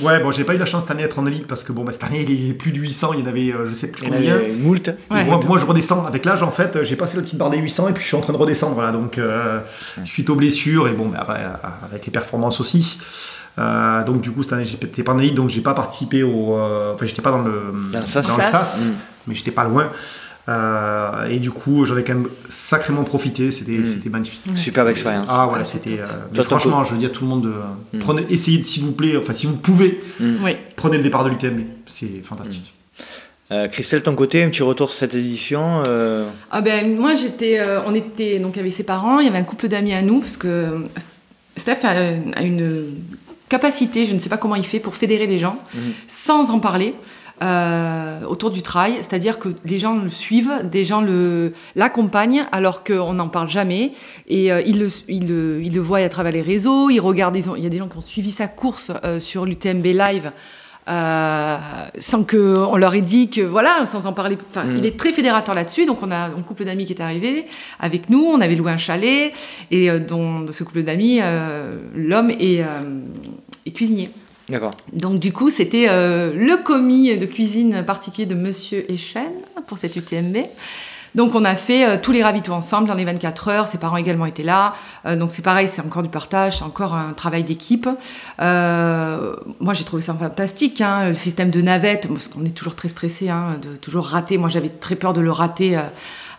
Ouais, 0.00 0.20
bon, 0.20 0.32
j'ai 0.32 0.44
pas 0.44 0.54
eu 0.54 0.58
la 0.58 0.66
chance 0.66 0.82
cette 0.82 0.90
année 0.90 1.02
d'être 1.02 1.18
en 1.18 1.26
élite 1.26 1.46
parce 1.46 1.62
que 1.62 1.72
bon, 1.72 1.84
bah, 1.84 1.92
cette 1.92 2.04
année, 2.04 2.24
il 2.28 2.50
est 2.50 2.54
plus 2.54 2.72
de 2.72 2.78
800, 2.78 3.12
il 3.14 3.20
y 3.20 3.22
en 3.22 3.26
avait, 3.26 3.52
euh, 3.52 3.66
je 3.66 3.74
sais 3.74 3.88
plus 3.88 4.08
combien. 4.08 4.38
Moult. 4.58 4.90
Moi, 5.10 5.58
je 5.58 5.64
redescends. 5.64 6.04
Avec 6.06 6.24
l'âge, 6.24 6.42
en 6.42 6.50
fait, 6.50 6.82
j'ai 6.82 6.96
passé 6.96 7.16
la 7.16 7.22
petite 7.22 7.38
barre 7.38 7.50
des 7.50 7.58
800 7.58 7.88
et 7.88 7.92
puis 7.92 8.02
je 8.02 8.08
suis 8.08 8.16
en 8.16 8.20
train 8.20 8.32
de 8.32 8.38
redescendre. 8.38 8.74
Voilà, 8.74 8.92
donc, 8.92 9.18
suite 10.04 10.30
aux 10.30 10.36
blessures 10.36 10.88
et 10.88 10.92
bon, 10.92 11.08
bah, 11.08 11.26
avec 11.90 12.06
les 12.06 12.12
performances 12.12 12.60
aussi. 12.60 12.98
Euh, 13.56 14.02
donc 14.02 14.20
du 14.20 14.32
coup 14.32 14.42
cette 14.42 14.54
année 14.54 14.64
j'étais 14.64 15.04
pas 15.04 15.12
en 15.12 15.18
élite 15.20 15.36
donc 15.36 15.48
j'ai 15.48 15.60
pas 15.60 15.74
participé 15.74 16.24
au 16.24 16.58
euh, 16.58 16.92
enfin 16.92 17.06
j'étais 17.06 17.22
pas 17.22 17.30
dans 17.30 17.42
le 17.42 17.72
dans, 17.92 18.00
le 18.00 18.42
SAS, 18.42 18.88
mm. 18.88 18.94
mais 19.28 19.34
j'étais 19.36 19.52
pas 19.52 19.62
loin 19.62 19.88
euh, 20.48 21.28
et 21.28 21.38
du 21.38 21.50
coup 21.50 21.86
j'en 21.86 21.96
ai 21.96 22.04
quand 22.04 22.14
même 22.14 22.28
sacrément 22.48 23.04
profité. 23.04 23.50
C'était 23.50 23.72
mm. 23.72 23.86
c'était 23.86 24.10
magnifique. 24.10 24.42
Superbe 24.56 24.88
expérience. 24.88 25.28
Ah 25.30 25.48
ouais 25.48 25.64
c'était 25.64 25.98
franchement 26.42 26.84
je 26.84 26.92
veux 26.92 26.98
dire 26.98 27.12
tout 27.12 27.24
le 27.24 27.30
monde 27.30 27.52
mm. 27.92 27.98
prenez 27.98 28.26
essayez 28.30 28.62
s'il 28.62 28.84
vous 28.84 28.92
plaît 28.92 29.16
enfin 29.16 29.32
si 29.32 29.46
vous 29.46 29.56
pouvez 29.56 30.02
prenez 30.76 30.96
le 30.96 31.02
départ 31.02 31.24
de 31.24 31.30
l'UTMB 31.30 31.60
c'est 31.86 32.22
fantastique. 32.22 32.74
Christelle, 33.70 34.02
ton 34.02 34.16
côté, 34.16 34.42
un 34.42 34.48
petit 34.48 34.64
retour 34.64 34.90
sur 34.90 34.98
cette 34.98 35.14
édition 35.14 35.82
Ah 36.50 36.60
ben 36.60 36.98
moi 36.98 37.14
j'étais, 37.14 37.60
on 37.86 37.94
était 37.94 38.38
donc 38.38 38.58
avec 38.58 38.72
ses 38.72 38.82
parents, 38.82 39.20
il 39.20 39.26
y 39.26 39.28
avait 39.28 39.38
un 39.38 39.44
couple 39.44 39.68
d'amis 39.68 39.92
à 39.92 40.02
nous 40.02 40.20
parce 40.20 40.36
que 40.36 40.82
Steph 41.56 41.84
a 41.84 42.42
une 42.42 42.86
capacité, 43.48 44.06
je 44.06 44.14
ne 44.14 44.18
sais 44.18 44.28
pas 44.28 44.36
comment 44.36 44.56
il 44.56 44.66
fait, 44.66 44.80
pour 44.80 44.94
fédérer 44.94 45.26
les 45.26 45.38
gens 45.38 45.56
mhm. 45.74 45.92
sans 46.08 46.50
en 46.50 46.58
parler. 46.58 46.94
Euh, 47.42 48.20
autour 48.28 48.52
du 48.52 48.62
trail, 48.62 48.94
c'est-à-dire 48.98 49.40
que 49.40 49.48
les 49.64 49.78
gens 49.78 49.96
le 49.96 50.08
suivent, 50.08 50.52
des 50.70 50.84
gens 50.84 51.00
le, 51.00 51.52
l'accompagnent 51.74 52.46
alors 52.52 52.84
qu'on 52.84 53.14
n'en 53.14 53.26
parle 53.26 53.48
jamais 53.48 53.90
et 54.28 54.52
euh, 54.52 54.62
ils, 54.64 54.78
le, 54.78 54.88
ils, 55.08 55.26
le, 55.26 55.60
ils, 55.60 55.74
le, 55.74 55.80
voient 55.80 55.98
à 55.98 56.08
travers 56.08 56.30
les 56.30 56.42
réseaux, 56.42 56.90
ils 56.90 57.00
regardent, 57.00 57.34
il 57.34 57.62
y 57.62 57.66
a 57.66 57.68
des 57.68 57.78
gens 57.78 57.88
qui 57.88 57.96
ont 57.96 58.02
suivi 58.02 58.30
sa 58.30 58.46
course 58.46 58.92
euh, 59.04 59.18
sur 59.18 59.46
l'UTMB 59.46 59.84
Live 59.84 60.30
sans 60.86 62.24
qu'on 62.24 62.76
leur 62.76 62.94
ait 62.94 63.00
dit 63.00 63.30
que 63.30 63.40
voilà, 63.40 63.84
sans 63.84 64.06
en 64.06 64.12
parler. 64.12 64.38
Enfin, 64.50 64.62
mm. 64.62 64.76
il 64.76 64.86
est 64.86 64.96
très 64.96 65.10
fédérateur 65.10 65.56
là-dessus. 65.56 65.86
Donc 65.86 66.02
on 66.02 66.12
a 66.12 66.26
un 66.26 66.42
couple 66.42 66.64
d'amis 66.64 66.84
qui 66.84 66.92
est 66.92 67.02
arrivé 67.02 67.46
avec 67.80 68.10
nous. 68.10 68.22
On 68.22 68.40
avait 68.40 68.54
loué 68.54 68.70
un 68.70 68.76
chalet 68.76 69.32
et 69.72 69.90
dans 69.98 70.52
ce 70.52 70.62
couple 70.62 70.82
d'amis, 70.82 71.20
l'homme 71.96 72.30
est, 72.30 72.62
est, 73.66 73.70
cuisinier. 73.72 74.10
Donc 74.92 75.20
du 75.20 75.32
coup, 75.32 75.50
c'était 75.50 75.86
le 75.86 76.62
commis 76.62 77.16
de 77.16 77.26
cuisine 77.26 77.84
particulier 77.84 78.26
de 78.26 78.34
Monsieur 78.34 78.90
Echen 78.90 79.32
pour 79.66 79.78
cette 79.78 79.96
UTMB. 79.96 80.36
Donc 81.14 81.34
on 81.34 81.44
a 81.44 81.54
fait 81.54 81.86
euh, 81.86 81.96
tous 82.00 82.12
les 82.12 82.22
ravitaux 82.22 82.52
ensemble 82.52 82.88
dans 82.88 82.94
les 82.94 83.04
24 83.04 83.48
heures. 83.48 83.66
Ses 83.68 83.78
parents 83.78 83.96
également 83.96 84.26
étaient 84.26 84.42
là. 84.42 84.74
Euh, 85.06 85.16
donc 85.16 85.30
c'est 85.30 85.42
pareil, 85.42 85.68
c'est 85.68 85.82
encore 85.82 86.02
du 86.02 86.08
partage, 86.08 86.58
c'est 86.58 86.64
encore 86.64 86.94
un 86.94 87.12
travail 87.12 87.44
d'équipe. 87.44 87.88
Euh, 88.40 89.36
moi 89.60 89.74
j'ai 89.74 89.84
trouvé 89.84 90.02
ça 90.02 90.14
fantastique, 90.14 90.80
hein, 90.80 91.10
le 91.10 91.14
système 91.14 91.50
de 91.50 91.60
navette, 91.60 92.08
parce 92.08 92.28
qu'on 92.28 92.44
est 92.44 92.54
toujours 92.54 92.74
très 92.74 92.88
stressé 92.88 93.28
hein, 93.28 93.58
de 93.62 93.76
toujours 93.76 94.06
rater. 94.06 94.38
Moi 94.38 94.48
j'avais 94.48 94.68
très 94.68 94.96
peur 94.96 95.12
de 95.12 95.20
le 95.20 95.30
rater. 95.30 95.78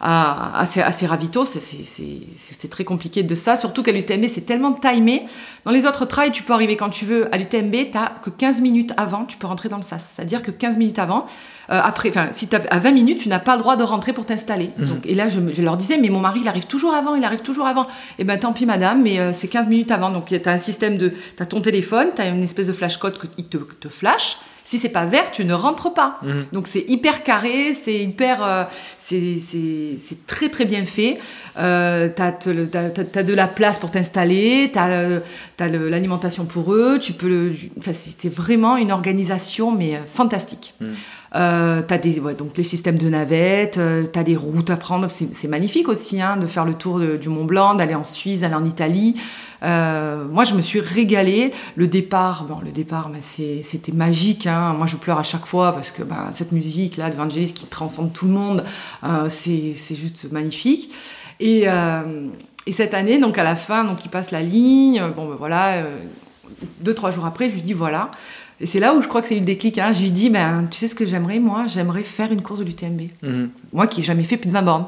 À, 0.07 0.60
à, 0.60 0.65
ces, 0.68 0.82
à, 0.82 0.91
ces, 0.91 1.07
ravitaux. 1.07 1.45
C'est 1.45 2.69
très 2.69 2.84
compliqué 2.84 3.23
de 3.23 3.34
ça, 3.34 3.56
surtout 3.56 3.82
qu'à 3.82 3.91
l'UTMB, 3.91 4.26
c'est 4.32 4.45
tellement 4.45 4.72
timé. 4.73 5.23
Dans 5.64 5.72
les 5.72 5.88
autres 5.88 6.06
trails, 6.06 6.32
tu 6.32 6.44
peux 6.44 6.53
arriver 6.53 6.77
quand 6.77 6.90
tu 6.90 7.06
veux. 7.06 7.34
À 7.34 7.40
l'UTMB, 7.40 7.72
tu 7.72 7.91
n'as 7.98 8.11
que 8.22 8.30
15 8.30 8.61
minutes 8.61 8.94
avant, 8.98 9.26
tu 9.26 9.38
peux 9.38 9.48
rentrer 9.48 9.68
dans 9.68 9.77
le 9.77 9.82
SAS. 9.82 10.11
C'est-à-dire 10.14 10.44
que 10.44 10.52
15 10.52 10.77
minutes 10.77 10.99
avant, 10.99 11.26
euh, 11.72 11.82
après, 11.84 12.10
enfin, 12.10 12.27
si 12.32 12.48
tu 12.48 12.56
à 12.56 12.80
20 12.80 12.91
minutes, 12.91 13.19
tu 13.22 13.30
n'as 13.30 13.40
pas 13.40 13.56
le 13.56 13.61
droit 13.61 13.76
de 13.76 13.84
rentrer 13.84 14.14
pour 14.14 14.27
t'installer. 14.27 14.69
Mhm. 14.77 14.88
Donc, 14.88 15.06
et 15.07 15.15
là, 15.15 15.27
je, 15.27 15.61
leur 15.61 15.76
disais, 15.77 15.98
mais 15.98 16.10
mon 16.10 16.19
mari, 16.19 16.41
il 16.44 16.48
arrive 16.48 16.68
toujours 16.68 16.94
avant, 16.94 17.15
il 17.15 17.23
arrive 17.23 17.41
toujours 17.41 17.65
avant. 17.65 17.88
Eh 18.19 18.23
ben, 18.23 18.38
tant 18.38 18.53
pis, 18.53 18.68
madame, 18.68 19.02
mais 19.02 19.19
euh, 19.19 19.32
c'est 19.34 19.48
15 19.48 19.68
minutes 19.69 19.90
avant. 19.90 20.11
Donc, 20.11 20.27
tu 20.27 20.40
as 20.45 20.52
un 20.52 20.60
système 20.60 20.98
de, 20.98 21.10
tu 21.10 21.41
as 21.41 21.48
ton 21.48 21.61
téléphone, 21.61 22.10
tu 22.15 22.22
as 22.22 22.27
une 22.27 22.44
espèce 22.44 22.68
de 22.68 22.73
flash 22.73 22.98
code 22.98 23.18
qui 23.18 23.44
te, 23.44 23.57
te 23.57 23.90
flash. 23.90 24.38
Si 24.66 24.80
c'est 24.80 24.90
pas 24.90 25.06
vert, 25.06 25.30
tu 25.32 25.46
ne 25.46 25.54
rentres 25.54 25.94
pas. 25.94 26.18
Mhm. 26.24 26.46
Donc 26.52 26.68
c'est 26.68 26.84
hyper 26.88 27.24
carré, 27.24 27.78
c'est 27.84 28.00
hyper, 28.00 28.44
euh, 28.44 28.64
c'est 28.98 30.26
très 30.26 30.50
très 30.50 30.66
bien 30.66 30.84
fait. 30.86 31.20
Euh, 31.58 32.10
tu 32.14 32.22
as, 32.22 33.24
de 33.24 33.34
la 33.34 33.48
place 33.48 33.78
pour 33.78 33.92
t'installer, 33.92 34.72
tu 34.74 34.80
as, 34.80 35.22
as 35.60 35.68
l'alimentation 35.68 36.46
pour 36.46 36.74
eux, 36.74 36.98
tu 37.00 37.14
peux 37.14 37.30
le, 37.30 37.54
enfin, 37.78 37.92
vraiment 38.30 38.76
une 38.76 38.92
organisation 38.92 39.72
mais 39.72 40.02
fantastique. 40.12 40.74
Mhm. 40.82 40.88
Euh, 41.36 41.82
tu 41.88 41.94
as 41.94 41.98
des, 41.98 42.20
donc 42.38 42.58
les 42.58 42.64
systèmes 42.64 42.98
de 42.98 43.10
navettes, 43.10 43.78
euh, 43.78 44.06
tu 44.12 44.18
as 44.18 44.24
des 44.24 44.36
routes 44.36 44.70
à 44.70 44.78
prendre. 44.78 45.08
C'est 45.10 45.48
magnifique 45.48 45.90
aussi 45.90 46.22
hein, 46.22 46.38
de 46.38 46.48
faire 46.48 46.66
le 46.66 46.74
tour 46.74 47.00
du 47.00 47.30
Mont 47.30 47.46
Blanc, 47.46 47.76
d'aller 47.76 47.96
en 47.96 48.04
Suisse, 48.04 48.42
d'aller 48.42 48.56
en 48.56 48.66
Italie. 48.66 49.16
Euh, 49.66 50.26
moi, 50.26 50.44
je 50.44 50.54
me 50.54 50.62
suis 50.62 50.80
régalée. 50.80 51.52
Le 51.76 51.88
départ, 51.88 52.46
bon, 52.46 52.60
le 52.64 52.72
départ, 52.72 53.10
ben, 53.10 53.22
c'était 53.22 53.92
magique. 53.92 54.48
Hein. 54.48 54.74
Moi, 54.78 54.88
je 54.88 54.96
pleure 54.96 55.18
à 55.18 55.24
chaque 55.24 55.46
fois 55.46 55.74
parce 55.74 55.92
que 55.92 56.04
ben, 56.04 56.30
cette 56.34 56.52
musique 56.52 56.98
là 56.98 57.10
de 57.10 57.16
Vangelis 57.16 57.54
qui 57.54 57.66
transcende 57.66 58.14
tout 58.14 58.26
le 58.26 58.32
monde, 58.32 58.64
c'est 59.30 59.76
juste 59.92 60.32
magnifique. 60.32 60.92
Et, 61.40 61.66
et, 62.66 62.72
cette 62.72 62.94
année, 62.94 63.20
donc 63.20 63.38
à 63.38 63.44
la 63.44 63.56
fin, 63.56 63.84
donc 63.84 64.06
il 64.06 64.10
passe 64.10 64.32
la 64.32 64.42
ligne. 64.42 65.04
Bon, 65.16 65.28
ben, 65.28 65.36
voilà. 65.38 65.84
deux 66.82 66.94
trois 66.94 67.12
jours 67.12 67.26
après, 67.26 67.50
je 67.50 67.56
lui 67.56 67.62
dis 67.62 67.74
voilà. 67.74 68.12
Et 68.62 68.66
c'est 68.66 68.80
là 68.80 68.96
où 68.96 69.02
je 69.02 69.08
crois 69.08 69.22
que 69.22 69.28
c'est 69.28 69.36
eu 69.36 69.40
le 69.40 69.46
déclic. 69.46 69.78
Hein. 69.78 69.92
Je 69.92 70.02
lui 70.02 70.12
dis, 70.12 70.30
ben, 70.30 70.68
tu 70.72 70.78
sais 70.78 70.88
ce 70.88 70.96
que 70.96 71.06
j'aimerais, 71.06 71.40
moi? 71.40 71.66
J'aimerais 71.68 72.04
faire 72.04 72.32
une 72.32 72.42
course 72.42 72.60
de 72.60 72.66
l'UTMB. 72.66 73.02
Mhm. 73.22 73.50
Moi 73.74 73.88
qui 73.88 74.00
n'ai 74.00 74.06
jamais 74.06 74.24
fait 74.24 74.38
plus 74.38 74.48
de 74.48 74.54
20 74.54 74.62
bornes. 74.62 74.86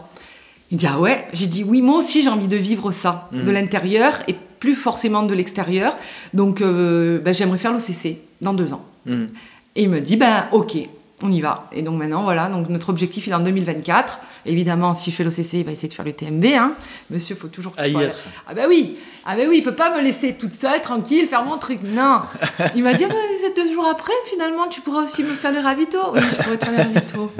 Il 0.72 0.78
dit, 0.78 0.88
ah 0.88 1.00
ouais? 1.00 1.28
J'ai 1.34 1.48
dit, 1.48 1.64
oui, 1.64 1.82
moi 1.82 1.98
aussi 1.98 2.24
j'ai 2.24 2.30
envie 2.30 2.48
de 2.48 2.58
vivre 2.58 2.92
ça, 2.92 3.30
mhm. 3.32 3.46
de 3.46 3.52
l'intérieur 3.52 4.22
et 4.28 4.36
plus 4.60 4.76
forcément 4.76 5.24
de 5.24 5.34
l'extérieur. 5.34 5.96
Donc 6.34 6.62
euh, 6.62 7.20
ben, 7.20 7.34
j'aimerais 7.34 7.58
faire 7.58 7.74
l'OCC 7.74 8.18
dans 8.42 8.54
deux 8.54 8.74
ans. 8.74 8.86
Mhm. 9.06 9.30
Et 9.76 9.84
il 9.84 9.90
me 9.90 10.00
dit, 10.00 10.18
ben 10.18 10.46
ok, 10.52 10.78
on 11.24 11.32
y 11.32 11.42
va. 11.42 11.68
Et 11.72 11.82
donc 11.82 11.98
maintenant, 11.98 12.24
voilà, 12.24 12.48
donc 12.48 12.70
notre 12.70 12.90
objectif 12.90 13.26
il 13.26 13.32
est 13.32 13.36
en 13.36 13.40
2024. 13.40 14.20
Évidemment, 14.46 14.94
si 14.94 15.10
je 15.10 15.16
fais 15.16 15.24
l'OCC, 15.24 15.54
il 15.54 15.64
va 15.64 15.72
essayer 15.72 15.88
de 15.88 15.94
faire 15.94 16.06
le 16.06 16.14
TMB. 16.14 16.46
Hein. 16.46 16.74
Monsieur, 17.10 17.36
il 17.36 17.40
faut 17.40 17.48
toujours 17.48 17.76
qu'il 17.76 17.92
soit... 17.92 18.04
Ah 18.48 18.54
ben 18.54 18.66
oui, 18.70 18.98
ah 19.26 19.36
ben 19.36 19.50
oui, 19.50 19.58
il 19.58 19.64
peut 19.64 19.76
pas 19.76 19.96
me 19.98 20.02
laisser 20.02 20.36
toute 20.36 20.54
seule, 20.54 20.80
tranquille, 20.80 21.28
faire 21.28 21.44
mon 21.44 21.58
truc. 21.58 21.80
Non. 21.84 22.22
Il 22.76 22.84
m'a 22.84 22.94
dit, 22.94 23.04
ah 23.04 23.10
ben, 23.10 23.54
deux 23.56 23.74
jours 23.74 23.88
après, 23.88 24.14
finalement, 24.26 24.68
tu 24.68 24.82
pourras 24.82 25.04
aussi 25.04 25.24
me 25.24 25.34
faire 25.34 25.52
les 25.52 25.60
ravitaux. 25.60 26.14
Oui, 26.14 26.22
je 26.32 26.44
pourrais 26.44 26.58
te 26.58 26.66
faire 26.66 26.74
les 26.74 26.84
ravitaux. 26.84 27.32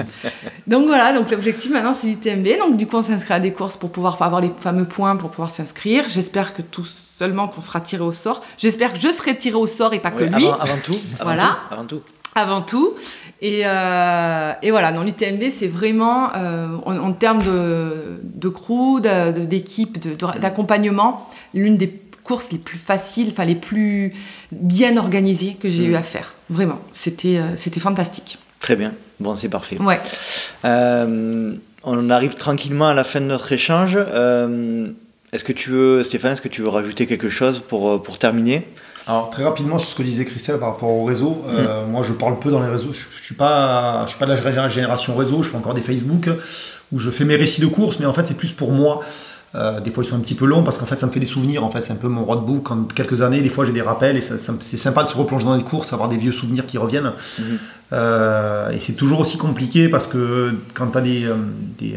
donc 0.66 0.86
voilà, 0.86 1.12
donc 1.12 1.30
l'objectif 1.30 1.70
maintenant, 1.70 1.94
c'est 1.94 2.08
l'UTMB. 2.08 2.58
Donc 2.58 2.76
du 2.76 2.86
coup, 2.86 2.96
on 2.96 3.02
s'inscrit 3.02 3.34
à 3.34 3.40
des 3.40 3.52
courses 3.52 3.76
pour 3.76 3.90
pouvoir 3.90 4.20
avoir 4.20 4.40
les 4.40 4.50
fameux 4.56 4.86
points 4.86 5.14
pour 5.16 5.30
pouvoir 5.30 5.52
s'inscrire. 5.52 6.08
J'espère 6.08 6.52
que 6.52 6.62
tous 6.62 7.07
seulement 7.18 7.48
qu'on 7.48 7.60
sera 7.60 7.80
tiré 7.80 8.02
au 8.04 8.12
sort. 8.12 8.42
J'espère 8.58 8.92
que 8.92 9.00
je 9.00 9.08
serai 9.08 9.36
tiré 9.36 9.56
au 9.56 9.66
sort 9.66 9.92
et 9.92 9.98
pas 9.98 10.10
que 10.12 10.24
lui. 10.24 10.46
Avant, 10.46 10.78
tout. 10.84 10.98
voilà. 11.20 11.58
avant 11.70 11.84
tout. 11.84 12.00
avant 12.34 12.62
tout. 12.62 12.94
Et, 13.42 13.62
euh, 13.64 14.52
et 14.62 14.70
voilà, 14.70 14.92
dans 14.92 15.02
l'UTMB, 15.02 15.50
c'est 15.50 15.66
vraiment, 15.66 16.30
euh, 16.36 16.68
en, 16.86 16.96
en 16.96 17.12
termes 17.12 17.42
de, 17.42 18.20
de 18.22 18.48
crew, 18.48 19.00
d'équipe, 19.00 19.98
d'accompagnement, 20.40 21.28
l'une 21.54 21.76
des 21.76 21.92
courses 22.24 22.52
les 22.52 22.58
plus 22.58 22.78
faciles, 22.78 23.28
enfin 23.32 23.44
les 23.46 23.54
plus 23.54 24.12
bien 24.52 24.96
organisées 24.96 25.56
que 25.60 25.70
j'ai 25.70 25.86
Mm. 25.88 25.90
eu 25.92 25.94
à 25.96 26.02
faire. 26.02 26.34
Vraiment, 26.50 26.78
c'était 26.92 27.38
euh, 27.38 27.56
c'était 27.56 27.80
fantastique. 27.80 28.38
Très 28.60 28.76
bien. 28.76 28.92
Bon, 29.18 29.34
c'est 29.34 29.48
parfait. 29.48 29.78
Ouais. 29.80 30.00
Euh, 30.64 31.54
on 31.84 32.10
arrive 32.10 32.34
tranquillement 32.34 32.88
à 32.88 32.94
la 32.94 33.04
fin 33.04 33.20
de 33.20 33.26
notre 33.26 33.50
échange. 33.52 33.96
Est-ce 35.32 35.44
que 35.44 35.52
tu 35.52 35.70
veux, 35.70 36.02
Stéphane, 36.02 36.32
est-ce 36.32 36.42
que 36.42 36.48
tu 36.48 36.62
veux 36.62 36.68
rajouter 36.68 37.06
quelque 37.06 37.28
chose 37.28 37.60
pour, 37.60 37.90
euh, 37.90 37.98
pour 37.98 38.18
terminer 38.18 38.66
Alors 39.06 39.30
très 39.30 39.44
rapidement 39.44 39.78
sur 39.78 39.90
ce 39.90 39.94
que 39.96 40.02
disait 40.02 40.24
Christelle 40.24 40.58
par 40.58 40.70
rapport 40.70 40.88
au 40.90 41.04
réseau, 41.04 41.44
euh, 41.48 41.86
moi 41.86 42.02
je 42.02 42.12
parle 42.12 42.38
peu 42.38 42.50
dans 42.50 42.62
les 42.62 42.68
réseaux, 42.70 42.92
je, 42.92 43.00
je 43.18 43.22
suis 43.22 43.34
pas, 43.34 44.04
je 44.06 44.10
suis 44.10 44.18
pas 44.18 44.26
de 44.26 44.32
la 44.32 44.40
gé- 44.40 44.70
génération 44.70 45.14
réseau, 45.16 45.42
je 45.42 45.50
fais 45.50 45.56
encore 45.56 45.74
des 45.74 45.80
Facebook 45.82 46.28
où 46.92 46.98
je 46.98 47.10
fais 47.10 47.24
mes 47.26 47.36
récits 47.36 47.60
de 47.60 47.66
courses, 47.66 47.98
mais 48.00 48.06
en 48.06 48.12
fait 48.14 48.26
c'est 48.26 48.36
plus 48.36 48.52
pour 48.52 48.72
moi. 48.72 49.00
Euh, 49.54 49.80
des 49.80 49.90
fois 49.90 50.04
ils 50.04 50.06
sont 50.06 50.16
un 50.16 50.20
petit 50.20 50.34
peu 50.34 50.44
longs 50.44 50.62
parce 50.62 50.76
qu'en 50.76 50.84
fait 50.84 51.00
ça 51.00 51.06
me 51.06 51.10
fait 51.12 51.20
des 51.20 51.26
souvenirs, 51.26 51.64
en 51.64 51.70
fait 51.70 51.80
c'est 51.80 51.92
un 51.92 51.96
peu 51.96 52.08
mon 52.08 52.22
roadbook 52.24 52.70
en 52.70 52.84
quelques 52.84 53.22
années, 53.22 53.40
des 53.40 53.48
fois 53.48 53.64
j'ai 53.64 53.72
des 53.72 53.80
rappels 53.80 54.16
et 54.18 54.20
c'est 54.20 54.76
sympa 54.76 55.02
de 55.04 55.08
se 55.08 55.16
replonger 55.16 55.46
dans 55.46 55.56
les 55.56 55.62
courses, 55.64 55.92
avoir 55.94 56.10
des 56.10 56.18
vieux 56.18 56.32
souvenirs 56.32 56.66
qui 56.66 56.76
reviennent. 56.76 57.12
Mhm. 57.38 57.58
Euh, 57.94 58.70
et 58.70 58.78
c'est 58.78 58.92
toujours 58.92 59.20
aussi 59.20 59.38
compliqué 59.38 59.88
parce 59.88 60.06
que 60.06 60.54
quand 60.74 60.88
tu 60.88 60.98
as 60.98 61.00
des, 61.00 61.26
des, 61.78 61.94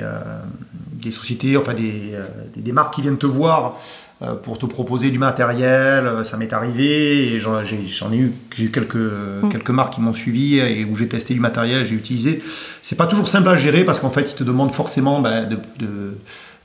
des 1.04 1.12
sociétés, 1.12 1.58
enfin 1.58 1.74
des, 1.74 2.12
euh, 2.14 2.26
des, 2.56 2.62
des 2.62 2.72
marques 2.72 2.94
qui 2.96 3.02
viennent 3.02 3.18
te 3.18 3.26
voir 3.26 3.78
euh, 4.22 4.36
pour 4.36 4.58
te 4.60 4.66
proposer 4.68 5.10
du 5.10 5.18
matériel, 5.18 6.06
euh, 6.06 6.24
ça 6.24 6.38
m'est 6.38 6.54
arrivé 6.54 7.34
et 7.34 7.40
j'en 7.40 7.62
ai 7.64 8.18
eu, 8.18 8.32
j'ai 8.56 8.66
eu 8.66 8.72
quelques, 8.72 8.98
quelques 9.52 9.70
marques 9.72 9.96
qui 9.96 10.02
m'ont 10.02 10.14
suivi 10.14 10.60
et 10.60 10.86
où 10.86 10.96
j'ai 10.96 11.08
testé 11.08 11.34
du 11.34 11.40
matériel, 11.40 11.84
j'ai 11.86 11.96
utilisé. 11.96 12.42
C'est 12.84 12.96
pas 12.98 13.08
toujours 13.08 13.28
simple 13.28 13.50
à 13.50 13.56
gérer 13.56 13.84
parce 13.84 14.00
qu'en 14.00 14.12
fait 14.12 14.32
ils 14.32 14.36
te 14.36 14.44
demandent 14.44 14.74
forcément 14.74 15.22
ben, 15.22 15.48
de, 15.50 15.58
de, 15.80 16.16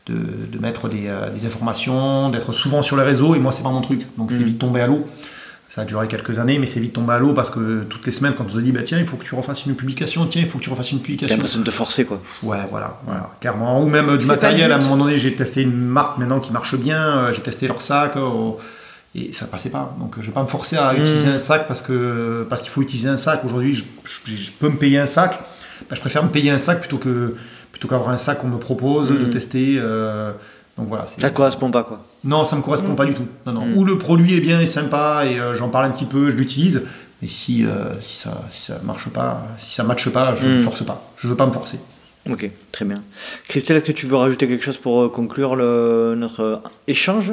de, 0.07 0.15
de 0.53 0.59
mettre 0.61 0.89
des, 0.89 1.07
euh, 1.07 1.31
des 1.31 1.47
informations, 1.47 2.29
d'être 2.31 2.53
souvent 2.53 2.83
sur 2.83 2.97
les 2.97 3.03
réseaux 3.05 3.35
et 3.35 3.39
moi 3.39 3.53
c'est 3.53 3.63
pas 3.63 3.71
mon 3.71 3.81
truc, 3.81 4.03
donc 4.19 4.31
c'est 4.33 4.39
Mhm. 4.39 4.45
vite 4.45 4.59
tombé 4.59 4.81
à 4.83 4.87
l'eau. 4.87 5.07
Ça 5.69 5.83
a 5.83 5.85
duré 5.85 6.07
quelques 6.07 6.39
années, 6.39 6.59
mais 6.61 6.67
c'est 6.67 6.79
vite 6.81 6.93
tombé 6.93 7.13
à 7.13 7.19
l'eau 7.19 7.33
parce 7.35 7.51
que 7.51 7.83
toutes 7.91 8.07
les 8.07 8.13
semaines, 8.13 8.35
quand 8.39 8.45
on 8.49 8.53
te 8.55 8.59
dit, 8.61 8.71
bah, 8.73 8.83
tiens, 8.85 8.99
il 8.99 9.05
faut 9.05 9.17
que 9.17 9.25
tu 9.25 9.35
refasses 9.35 9.67
une 9.67 9.75
publication, 9.75 10.25
tiens, 10.27 10.43
il 10.43 10.49
faut 10.49 10.59
que 10.59 10.63
tu 10.65 10.71
refasses 10.71 10.93
une 10.93 11.01
publication. 11.01 11.35
l'impression 11.37 11.59
de 11.61 11.65
te 11.65 11.71
forcer, 11.73 12.05
quoi. 12.05 12.21
Ouais, 12.45 12.59
voilà, 12.71 13.01
voilà, 13.05 13.31
clairement. 13.41 13.83
Ou 13.83 13.87
même 13.89 14.09
euh, 14.11 14.17
du 14.17 14.27
matériel, 14.27 14.71
à 14.71 14.77
un 14.77 14.79
moment 14.79 14.97
donné, 15.05 15.19
j'ai 15.19 15.35
testé 15.35 15.63
une 15.63 15.77
marque 15.77 16.19
maintenant 16.19 16.39
qui 16.39 16.53
marche 16.53 16.77
bien, 16.77 17.03
euh, 17.19 17.33
j'ai 17.33 17.43
testé 17.43 17.67
leur 17.67 17.83
sac, 17.83 18.17
euh, 18.17 18.53
et 19.17 19.33
ça 19.33 19.47
passait 19.47 19.71
pas. 19.71 19.95
Donc 19.99 20.15
je 20.21 20.27
vais 20.27 20.33
pas 20.33 20.43
me 20.43 20.47
forcer 20.47 20.77
à 20.77 20.93
Mm. 20.93 20.97
utiliser 20.99 21.29
un 21.29 21.39
sac 21.39 21.67
parce 21.67 21.83
que 21.83 22.47
parce 22.49 22.63
qu'il 22.63 22.71
faut 22.71 22.83
utiliser 22.83 23.09
un 23.09 23.17
sac. 23.17 23.45
Aujourd'hui, 23.45 23.75
je, 23.75 23.85
je- 24.25 24.37
je 24.37 24.51
peux 24.53 24.69
me 24.69 24.77
payer 24.77 24.99
un 24.99 25.07
sac. 25.07 25.39
Bah, 25.91 25.95
je 25.97 26.01
préfère 26.01 26.23
me 26.23 26.29
payer 26.29 26.51
un 26.51 26.59
sac 26.59 26.79
plutôt 26.81 26.99
que 26.99 27.35
plutôt 27.73 27.89
qu'avoir 27.89 28.11
un 28.11 28.17
sac 28.19 28.39
qu'on 28.39 28.49
me 28.49 28.59
propose 28.59 29.09
de 29.11 29.15
Mm. 29.27 29.31
tester. 29.31 29.77
euh, 29.81 30.33
donc 30.79 30.89
voilà. 30.89 31.07
Ça 31.07 31.31
correspond 31.31 31.71
pas, 31.71 31.83
quoi. 31.85 32.01
non, 32.25 32.45
ça 32.45 32.57
me 32.57 32.63
correspond 32.63 32.93
Mm. 32.93 32.97
pas 32.97 33.05
du 33.07 33.15
tout. 33.15 33.27
Non, 33.47 33.53
non. 33.53 33.67
Mm. 33.67 33.77
Ou 33.79 33.85
le 33.85 33.99
produit 33.99 34.35
est 34.37 34.41
bien 34.41 34.61
et 34.61 34.67
sympa 34.67 35.25
et 35.27 35.39
euh, 35.41 35.55
j'en 35.55 35.69
parle 35.69 35.87
un 35.87 35.91
petit 35.91 36.05
peu, 36.05 36.31
je 36.31 36.37
l'utilise. 36.37 36.83
Mais 37.23 37.29
si, 37.29 37.65
euh, 37.65 37.99
si 38.01 38.17
ça 38.19 38.43
si 38.51 38.63
ça 38.67 38.79
marche 38.85 39.09
pas, 39.09 39.43
si 39.59 39.75
ça 39.75 39.85
matche 39.85 40.09
pas, 40.11 40.35
je 40.35 40.47
ne 40.47 40.59
Mm. 40.59 40.63
force 40.63 40.85
pas. 40.85 41.03
Je 41.17 41.29
veux 41.29 41.37
pas 41.37 41.47
me 41.47 41.53
forcer. 41.53 41.79
Ok, 42.31 42.51
très 42.73 42.85
bien. 42.85 43.03
Christelle, 43.49 43.77
est-ce 43.77 43.85
que 43.85 43.93
tu 43.93 44.07
veux 44.07 44.17
rajouter 44.17 44.49
quelque 44.49 44.65
chose 44.65 44.79
pour 44.79 45.01
euh, 45.03 45.09
conclure 45.09 45.55
le- 45.57 46.15
notre 46.17 46.61
échange? 46.89 47.33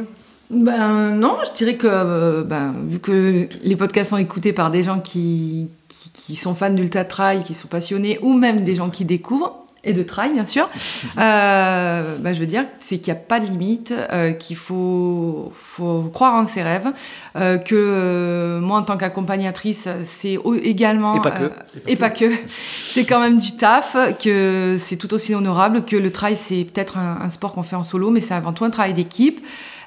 Ben 0.51 1.15
non, 1.15 1.37
je 1.43 1.51
dirais 1.57 1.75
que 1.77 2.43
ben, 2.43 2.73
vu 2.87 2.99
que 2.99 3.47
les 3.63 3.75
podcasts 3.75 4.11
sont 4.11 4.17
écoutés 4.17 4.53
par 4.53 4.69
des 4.69 4.83
gens 4.83 4.99
qui, 4.99 5.67
qui, 5.89 6.11
qui 6.11 6.35
sont 6.35 6.53
fans 6.53 6.69
d'ultra 6.69 7.05
trail, 7.05 7.43
qui 7.43 7.55
sont 7.55 7.67
passionnés, 7.67 8.19
ou 8.21 8.33
même 8.33 8.63
des 8.63 8.75
gens 8.75 8.89
qui 8.91 9.03
découvrent, 9.03 9.62
et 9.83 9.93
de 9.93 10.03
trail 10.03 10.33
bien 10.33 10.45
sûr, 10.45 10.69
euh, 11.17 12.17
ben, 12.17 12.33
je 12.33 12.39
veux 12.39 12.45
dire 12.45 12.65
c'est 12.79 12.97
qu'il 12.99 13.13
n'y 13.13 13.19
a 13.19 13.21
pas 13.21 13.39
de 13.39 13.45
limite, 13.45 13.93
euh, 14.11 14.31
qu'il 14.31 14.55
faut, 14.55 15.51
faut 15.55 16.09
croire 16.13 16.35
en 16.35 16.45
ses 16.45 16.61
rêves, 16.61 16.87
euh, 17.35 17.57
que 17.57 17.75
euh, 17.75 18.59
moi 18.59 18.79
en 18.79 18.83
tant 18.83 18.97
qu'accompagnatrice, 18.97 19.87
c'est 20.05 20.37
également... 20.63 21.15
Et 21.15 21.21
pas 21.21 21.31
que. 21.31 21.43
euh, 21.43 21.49
et 21.87 21.95
pas 21.95 22.09
que. 22.09 22.25
C'est 22.91 23.05
quand 23.05 23.19
même 23.19 23.37
du 23.37 23.57
taf, 23.57 23.97
que 24.23 24.77
c'est 24.79 24.97
tout 24.97 25.13
aussi 25.13 25.35
honorable, 25.35 25.83
que 25.85 25.95
le 25.95 26.11
trail, 26.11 26.35
c'est 26.35 26.65
peut-être 26.65 26.97
un, 26.97 27.19
un 27.21 27.29
sport 27.29 27.53
qu'on 27.53 27.63
fait 27.63 27.75
en 27.75 27.83
solo, 27.83 28.09
mais 28.09 28.19
c'est 28.19 28.33
avant 28.35 28.53
tout 28.53 28.65
un 28.65 28.69
travail 28.69 28.93
d'équipe. 28.93 29.45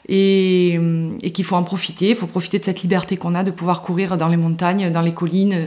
Et, 0.08 0.78
et 1.22 1.32
qu'il 1.32 1.44
faut 1.44 1.56
en 1.56 1.64
profiter. 1.64 2.10
Il 2.10 2.14
faut 2.14 2.28
profiter 2.28 2.60
de 2.60 2.64
cette 2.64 2.82
liberté 2.82 3.16
qu'on 3.16 3.34
a 3.34 3.42
de 3.42 3.50
pouvoir 3.50 3.82
courir 3.82 4.16
dans 4.16 4.28
les 4.28 4.36
montagnes, 4.36 4.92
dans 4.92 5.00
les 5.00 5.10
collines, 5.10 5.66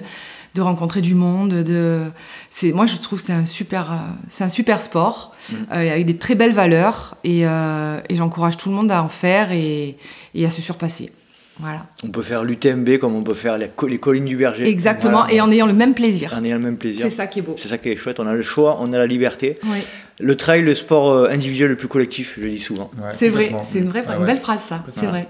de 0.56 0.62
rencontrer 0.62 1.02
du 1.02 1.14
monde. 1.14 1.50
De... 1.50 2.06
C'est, 2.52 2.72
moi, 2.72 2.86
je 2.88 2.96
trouve 2.98 3.20
que 3.20 3.26
c'est 3.26 3.34
un 3.34 3.46
super, 3.46 3.92
euh, 3.92 3.96
c'est 4.30 4.44
un 4.44 4.50
super 4.50 4.82
sport 4.82 5.32
Mm. 5.50 5.54
euh, 5.72 5.92
avec 5.92 6.06
des 6.06 6.18
très 6.18 6.36
belles 6.36 6.52
valeurs. 6.54 7.16
Et, 7.24 7.42
euh, 7.46 8.00
et 8.10 8.16
j'encourage 8.16 8.58
tout 8.58 8.70
le 8.70 8.76
monde 8.76 8.92
à 8.92 9.02
en 9.04 9.08
faire 9.10 9.52
et, 9.52 9.98
et 10.36 10.46
à 10.46 10.50
se 10.50 10.62
surpasser. 10.62 11.12
Voilà. 11.60 11.86
On 12.04 12.08
peut 12.08 12.22
faire 12.22 12.44
l'UTMB 12.46 12.98
comme 13.00 13.16
on 13.16 13.22
peut 13.24 13.34
faire 13.34 13.58
les, 13.58 13.68
co- 13.68 13.88
les 13.88 13.98
collines 13.98 14.26
du 14.26 14.38
berger. 14.38 14.68
Exactement. 14.68 15.20
Voilà. 15.24 15.34
Et 15.34 15.42
en 15.42 15.52
ayant 15.52 15.66
le 15.68 15.74
même 15.74 15.94
plaisir. 15.94 16.34
En 16.38 16.44
ayant 16.44 16.56
le 16.56 16.62
même 16.64 16.78
plaisir. 16.78 17.02
C'est 17.04 17.10
ça 17.10 17.28
qui 17.28 17.40
est 17.40 17.42
beau. 17.42 17.56
C'est 17.58 17.68
ça 17.68 17.78
qui 17.78 17.90
est 17.90 17.96
chouette. 17.98 18.20
On 18.20 18.28
a 18.28 18.34
le 18.34 18.42
choix, 18.42 18.78
on 18.80 18.94
a 18.94 18.98
la 18.98 19.08
liberté. 19.08 19.60
Oui. 19.66 19.80
Le 20.22 20.36
trail, 20.38 20.62
le 20.62 20.74
sport 20.76 21.28
individuel 21.30 21.70
le 21.70 21.76
plus 21.76 21.88
collectif, 21.88 22.36
je 22.38 22.44
le 22.46 22.50
dis 22.50 22.60
souvent. 22.60 22.90
Ouais, 22.98 23.10
C'est 23.14 23.30
vrai, 23.30 23.54
c'est 23.72 23.80
une 23.80 23.90
vraie, 23.90 24.04
Ah 24.08 24.14
une 24.16 24.22
ouais. 24.22 24.26
belle 24.28 24.40
phrase 24.40 24.60
ça, 24.68 24.84
c'est 24.98 25.06
vrai. 25.06 25.28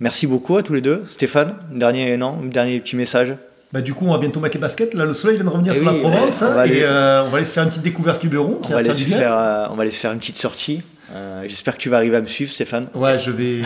Merci 0.00 0.26
beaucoup 0.26 0.56
à 0.56 0.62
tous 0.62 0.74
les 0.74 0.80
deux. 0.80 1.04
Stéphane, 1.08 1.56
dernier, 1.72 2.16
non, 2.16 2.38
un 2.42 2.46
dernier 2.46 2.80
petit 2.80 2.96
message. 2.96 3.34
Bah, 3.74 3.80
du 3.82 3.92
coup, 3.92 4.06
on 4.06 4.12
va 4.12 4.18
bientôt 4.18 4.38
mettre 4.38 4.56
les 4.56 4.60
baskets. 4.60 4.94
Là, 4.94 5.04
le 5.04 5.12
soleil 5.12 5.34
vient 5.34 5.44
de 5.44 5.50
revenir 5.50 5.72
Eh 5.74 5.78
sur 5.80 5.88
oui, 5.90 6.00
la 6.00 6.08
Provence. 6.08 6.42
on 6.42 6.54
va 6.54 6.60
aller- 6.60 6.76
et 6.78 6.84
euh, 6.84 7.24
on 7.24 7.28
va 7.30 7.38
aller 7.38 7.44
se 7.44 7.52
faire 7.52 7.64
une 7.64 7.70
petite 7.70 7.82
découverte 7.82 8.20
du 8.20 8.28
Luberon. 8.28 8.60
On 8.62 8.68
va, 8.68 8.74
va 8.74 8.78
aller 8.78 8.94
se 8.94 9.02
faire, 9.02 9.36
euh, 9.36 9.66
on 9.72 9.74
va 9.74 9.82
aller 9.82 9.90
se 9.90 9.98
faire 9.98 10.12
une 10.12 10.20
petite 10.20 10.38
sortie. 10.38 10.82
Euh, 11.12 11.42
J'espère 11.48 11.74
que 11.74 11.80
tu 11.80 11.88
vas 11.88 11.96
arriver 11.96 12.16
à 12.16 12.20
me 12.22 12.28
suivre, 12.28 12.52
Stéphane. 12.52 12.86
Ouais, 12.94 13.18
je 13.18 13.32
vais. 13.32 13.62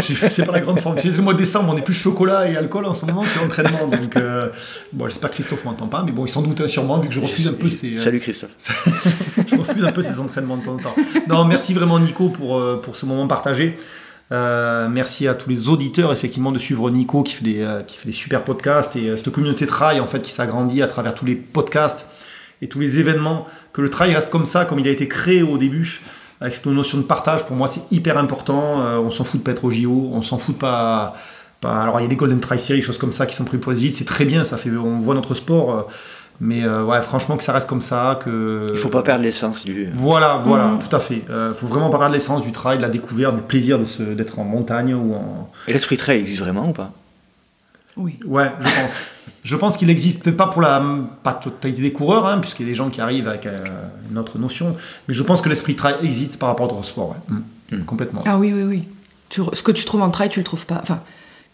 C'est 0.30 0.46
pas 0.46 0.52
la 0.52 0.60
grande 0.60 0.80
forme. 0.80 0.98
Sais, 0.98 1.10
le 1.10 1.20
mois 1.22 1.34
de 1.34 1.38
décembre, 1.38 1.70
on 1.70 1.76
est 1.76 1.82
plus 1.82 1.92
chocolat 1.92 2.48
et 2.48 2.56
alcool 2.56 2.86
en 2.86 2.94
ce 2.94 3.04
moment 3.04 3.22
que 3.24 3.42
l'entraînement. 3.42 3.86
Donc, 3.88 4.16
euh, 4.16 4.48
bon, 4.94 5.06
j'espère 5.06 5.28
que 5.28 5.34
Christophe 5.34 5.66
m'entend 5.66 5.86
pas, 5.86 6.02
mais 6.02 6.12
bon, 6.12 6.24
il 6.24 6.30
s'en 6.30 6.40
doute 6.40 6.62
hein, 6.62 6.68
sûrement, 6.68 6.98
vu 6.98 7.08
que 7.08 7.14
je 7.14 7.20
refuse 7.20 7.46
un 7.46 7.52
peu 7.52 7.68
ces. 7.68 7.98
Salut 7.98 8.20
Christophe. 8.20 8.52
je 9.46 9.54
refuse 9.56 9.84
un 9.84 9.92
peu 9.92 10.00
ces 10.00 10.18
entraînements 10.18 10.56
de 10.56 10.64
temps 10.64 10.74
en 10.76 10.78
temps. 10.78 10.94
Non, 11.28 11.44
merci 11.44 11.74
vraiment 11.74 11.98
Nico 11.98 12.30
pour, 12.30 12.58
pour 12.80 12.96
ce 12.96 13.04
moment 13.04 13.26
partagé. 13.28 13.76
Euh, 14.30 14.88
merci 14.88 15.28
à 15.28 15.34
tous 15.34 15.50
les 15.50 15.68
auditeurs 15.68 16.12
effectivement 16.12 16.52
de 16.52 16.58
suivre 16.58 16.88
Nico 16.90 17.22
qui 17.22 17.34
fait 17.34 17.44
des, 17.44 17.60
euh, 17.60 17.82
super 18.12 18.44
podcasts 18.44 18.96
et 18.96 19.08
euh, 19.10 19.16
cette 19.16 19.28
communauté 19.30 19.66
trail 19.66 20.00
en 20.00 20.06
fait 20.06 20.20
qui 20.22 20.30
s'agrandit 20.30 20.80
à 20.80 20.86
travers 20.86 21.14
tous 21.14 21.26
les 21.26 21.34
podcasts 21.34 22.06
et 22.62 22.68
tous 22.68 22.78
les 22.80 22.98
événements. 22.98 23.46
Que 23.72 23.82
le 23.82 23.90
trail 23.90 24.14
reste 24.14 24.30
comme 24.30 24.46
ça, 24.46 24.64
comme 24.64 24.78
il 24.78 24.88
a 24.88 24.90
été 24.90 25.08
créé 25.08 25.42
au 25.42 25.58
début, 25.58 26.00
avec 26.40 26.54
cette 26.54 26.66
notion 26.66 26.98
de 26.98 27.02
partage. 27.02 27.44
Pour 27.44 27.56
moi, 27.56 27.66
c'est 27.68 27.82
hyper 27.90 28.16
important. 28.18 28.76
On 29.02 29.10
s'en 29.10 29.24
fout 29.24 29.40
de 29.40 29.44
pas 29.44 29.50
être 29.50 29.64
au 29.64 29.70
JO, 29.70 30.10
on 30.12 30.22
s'en 30.22 30.38
fout 30.38 30.54
de 30.54 30.60
pas. 30.60 31.16
pas- 31.60 31.80
alors 31.82 31.98
il 31.98 32.04
y 32.04 32.06
a 32.06 32.08
des 32.08 32.16
Golden 32.16 32.38
Trail 32.40 32.58
Series, 32.58 32.82
choses 32.82 32.98
comme 32.98 33.12
ça 33.12 33.26
qui 33.26 33.34
sont 33.34 33.44
prises 33.44 33.60
pour 33.60 33.72
les 33.72 33.90
c'est 33.90 34.04
très 34.04 34.24
bien, 34.24 34.44
ça 34.44 34.56
fait, 34.58 34.70
on 34.70 34.98
voit 34.98 35.14
notre 35.16 35.34
sport. 35.34 35.88
Euh, 36.42 36.46
mais 36.46 36.64
euh, 36.64 36.84
ouais, 36.84 37.00
franchement 37.02 37.36
que 37.36 37.44
ça 37.44 37.52
reste 37.52 37.68
comme 37.68 37.80
ça, 37.82 38.18
que 38.24 38.66
Il 38.72 38.78
faut 38.78 38.88
pas 38.88 39.02
perdre 39.02 39.22
l'essence 39.24 39.64
du. 39.64 39.88
voilà, 39.94 40.42
voilà, 40.44 40.64
Mhm. 40.66 40.78
tout 40.88 40.96
à 40.96 41.00
fait. 41.00 41.22
Il 41.28 41.54
faut 41.56 41.66
vraiment 41.66 41.90
pas 41.90 41.98
perdre 41.98 42.14
l'essence 42.14 42.42
du 42.42 42.52
trail, 42.52 42.78
de 42.78 42.82
la 42.82 42.88
découverte, 42.88 43.36
du 43.36 43.42
plaisir 43.42 43.78
de 43.78 43.84
se- 43.84 44.02
d'être 44.02 44.38
en 44.38 44.44
montagne 44.44 44.94
ou 44.94 45.14
en. 45.14 45.50
Et 45.68 45.72
l'esprit 45.72 45.96
trail 45.96 46.18
existe 46.20 46.40
vraiment 46.40 46.68
ou 46.68 46.72
pas? 46.72 46.92
Oui. 47.96 48.18
Ouais, 48.26 48.50
je 48.60 48.80
pense. 48.80 49.02
je 49.44 49.56
pense 49.56 49.76
qu'il 49.76 49.90
existe 49.90 50.22
peut-être 50.22 50.36
pas 50.38 50.46
pour 50.46 50.62
la 50.62 50.82
pas 51.22 51.34
totalité 51.34 51.82
des 51.82 51.92
coureurs, 51.92 52.26
hein, 52.26 52.38
puisqu'il 52.38 52.62
y 52.64 52.68
a 52.68 52.72
des 52.72 52.74
gens 52.74 52.88
qui 52.88 53.00
arrivent 53.02 53.28
avec 53.28 53.44
euh, 53.44 53.64
une 54.10 54.16
autre 54.18 54.38
notion, 54.38 54.74
mais 55.08 55.14
je 55.14 55.22
pense 55.22 55.42
que 55.42 55.48
l'esprit 55.50 55.76
trail 55.76 55.96
existe 56.02 56.38
par 56.38 56.48
rapport 56.48 56.66
à 56.66 56.68
d'autres 56.70 56.84
sports. 56.86 57.10
Ouais. 57.10 57.16
Mhm. 57.36 57.42
Mhm. 57.78 57.84
Complètement. 57.84 58.20
Ah 58.26 58.38
oui, 58.38 58.50
oui, 58.54 58.62
oui. 58.62 58.82
Tu 59.28 59.42
ce 59.52 59.62
que 59.62 59.72
tu 59.72 59.84
trouves 59.84 60.02
en 60.02 60.10
trail, 60.10 60.28
tu 60.30 60.40
le 60.40 60.44
trouves 60.44 60.64
pas. 60.66 60.78
Enfin, 60.82 61.00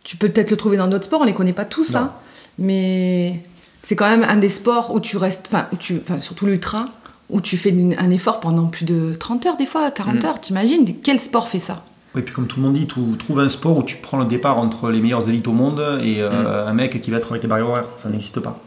tu 0.05 0.17
peux 0.17 0.29
peut-être 0.29 0.51
le 0.51 0.57
trouver 0.57 0.77
dans 0.77 0.87
d'autres 0.89 1.05
sports, 1.07 1.21
on 1.23 1.25
les 1.25 1.35
connaît 1.35 1.53
pas 1.53 1.65
tous, 1.65 1.95
hein. 1.97 2.13
Mais 2.59 3.41
c'est 3.89 3.97
quand 3.97 4.09
même 4.11 4.23
un 4.29 4.37
des 4.37 4.51
sports 4.51 4.93
où 4.95 5.01
tu 5.01 5.17
restes, 5.17 5.49
enfin, 5.51 5.67
où 5.73 5.77
tu, 5.77 5.99
enfin, 6.07 6.21
surtout 6.21 6.45
l'ultra, 6.45 6.91
où 7.31 7.41
tu 7.41 7.57
fais 7.57 7.75
un 7.99 8.11
effort 8.11 8.39
pendant 8.39 8.67
plus 8.67 8.85
de 8.85 9.15
30 9.15 9.47
heures, 9.47 9.57
des 9.57 9.65
fois, 9.65 9.91
40 9.91 10.17
Mhm. 10.17 10.25
heures. 10.27 10.41
T'imagines? 10.43 10.85
Quel 11.03 11.19
sport 11.19 11.49
fait 11.49 11.59
ça? 11.59 11.83
Et 12.15 12.21
puis 12.21 12.35
comme 12.35 12.47
tout 12.47 12.59
le 12.61 12.67
monde 12.67 12.75
dit, 12.75 12.87
tu 12.87 13.01
trouves 13.19 13.41
un 13.41 13.49
sport 13.49 13.79
où 13.79 13.83
tu 13.83 13.97
prends 13.97 14.19
le 14.19 14.27
départ 14.27 14.59
entre 14.59 14.91
les 14.91 15.01
meilleures 15.01 15.27
élites 15.27 15.49
au 15.49 15.53
monde 15.53 15.81
et 16.03 16.17
euh, 16.21 16.67
un 16.67 16.75
mec 16.75 17.01
qui 17.01 17.11
va 17.11 17.17
être 17.17 17.31
avec 17.31 17.43
les 17.43 17.49
barrières 17.49 17.69
horaires. 17.71 17.85
Ça 17.97 18.11
n'existe 18.11 18.41
pas. 18.41 18.59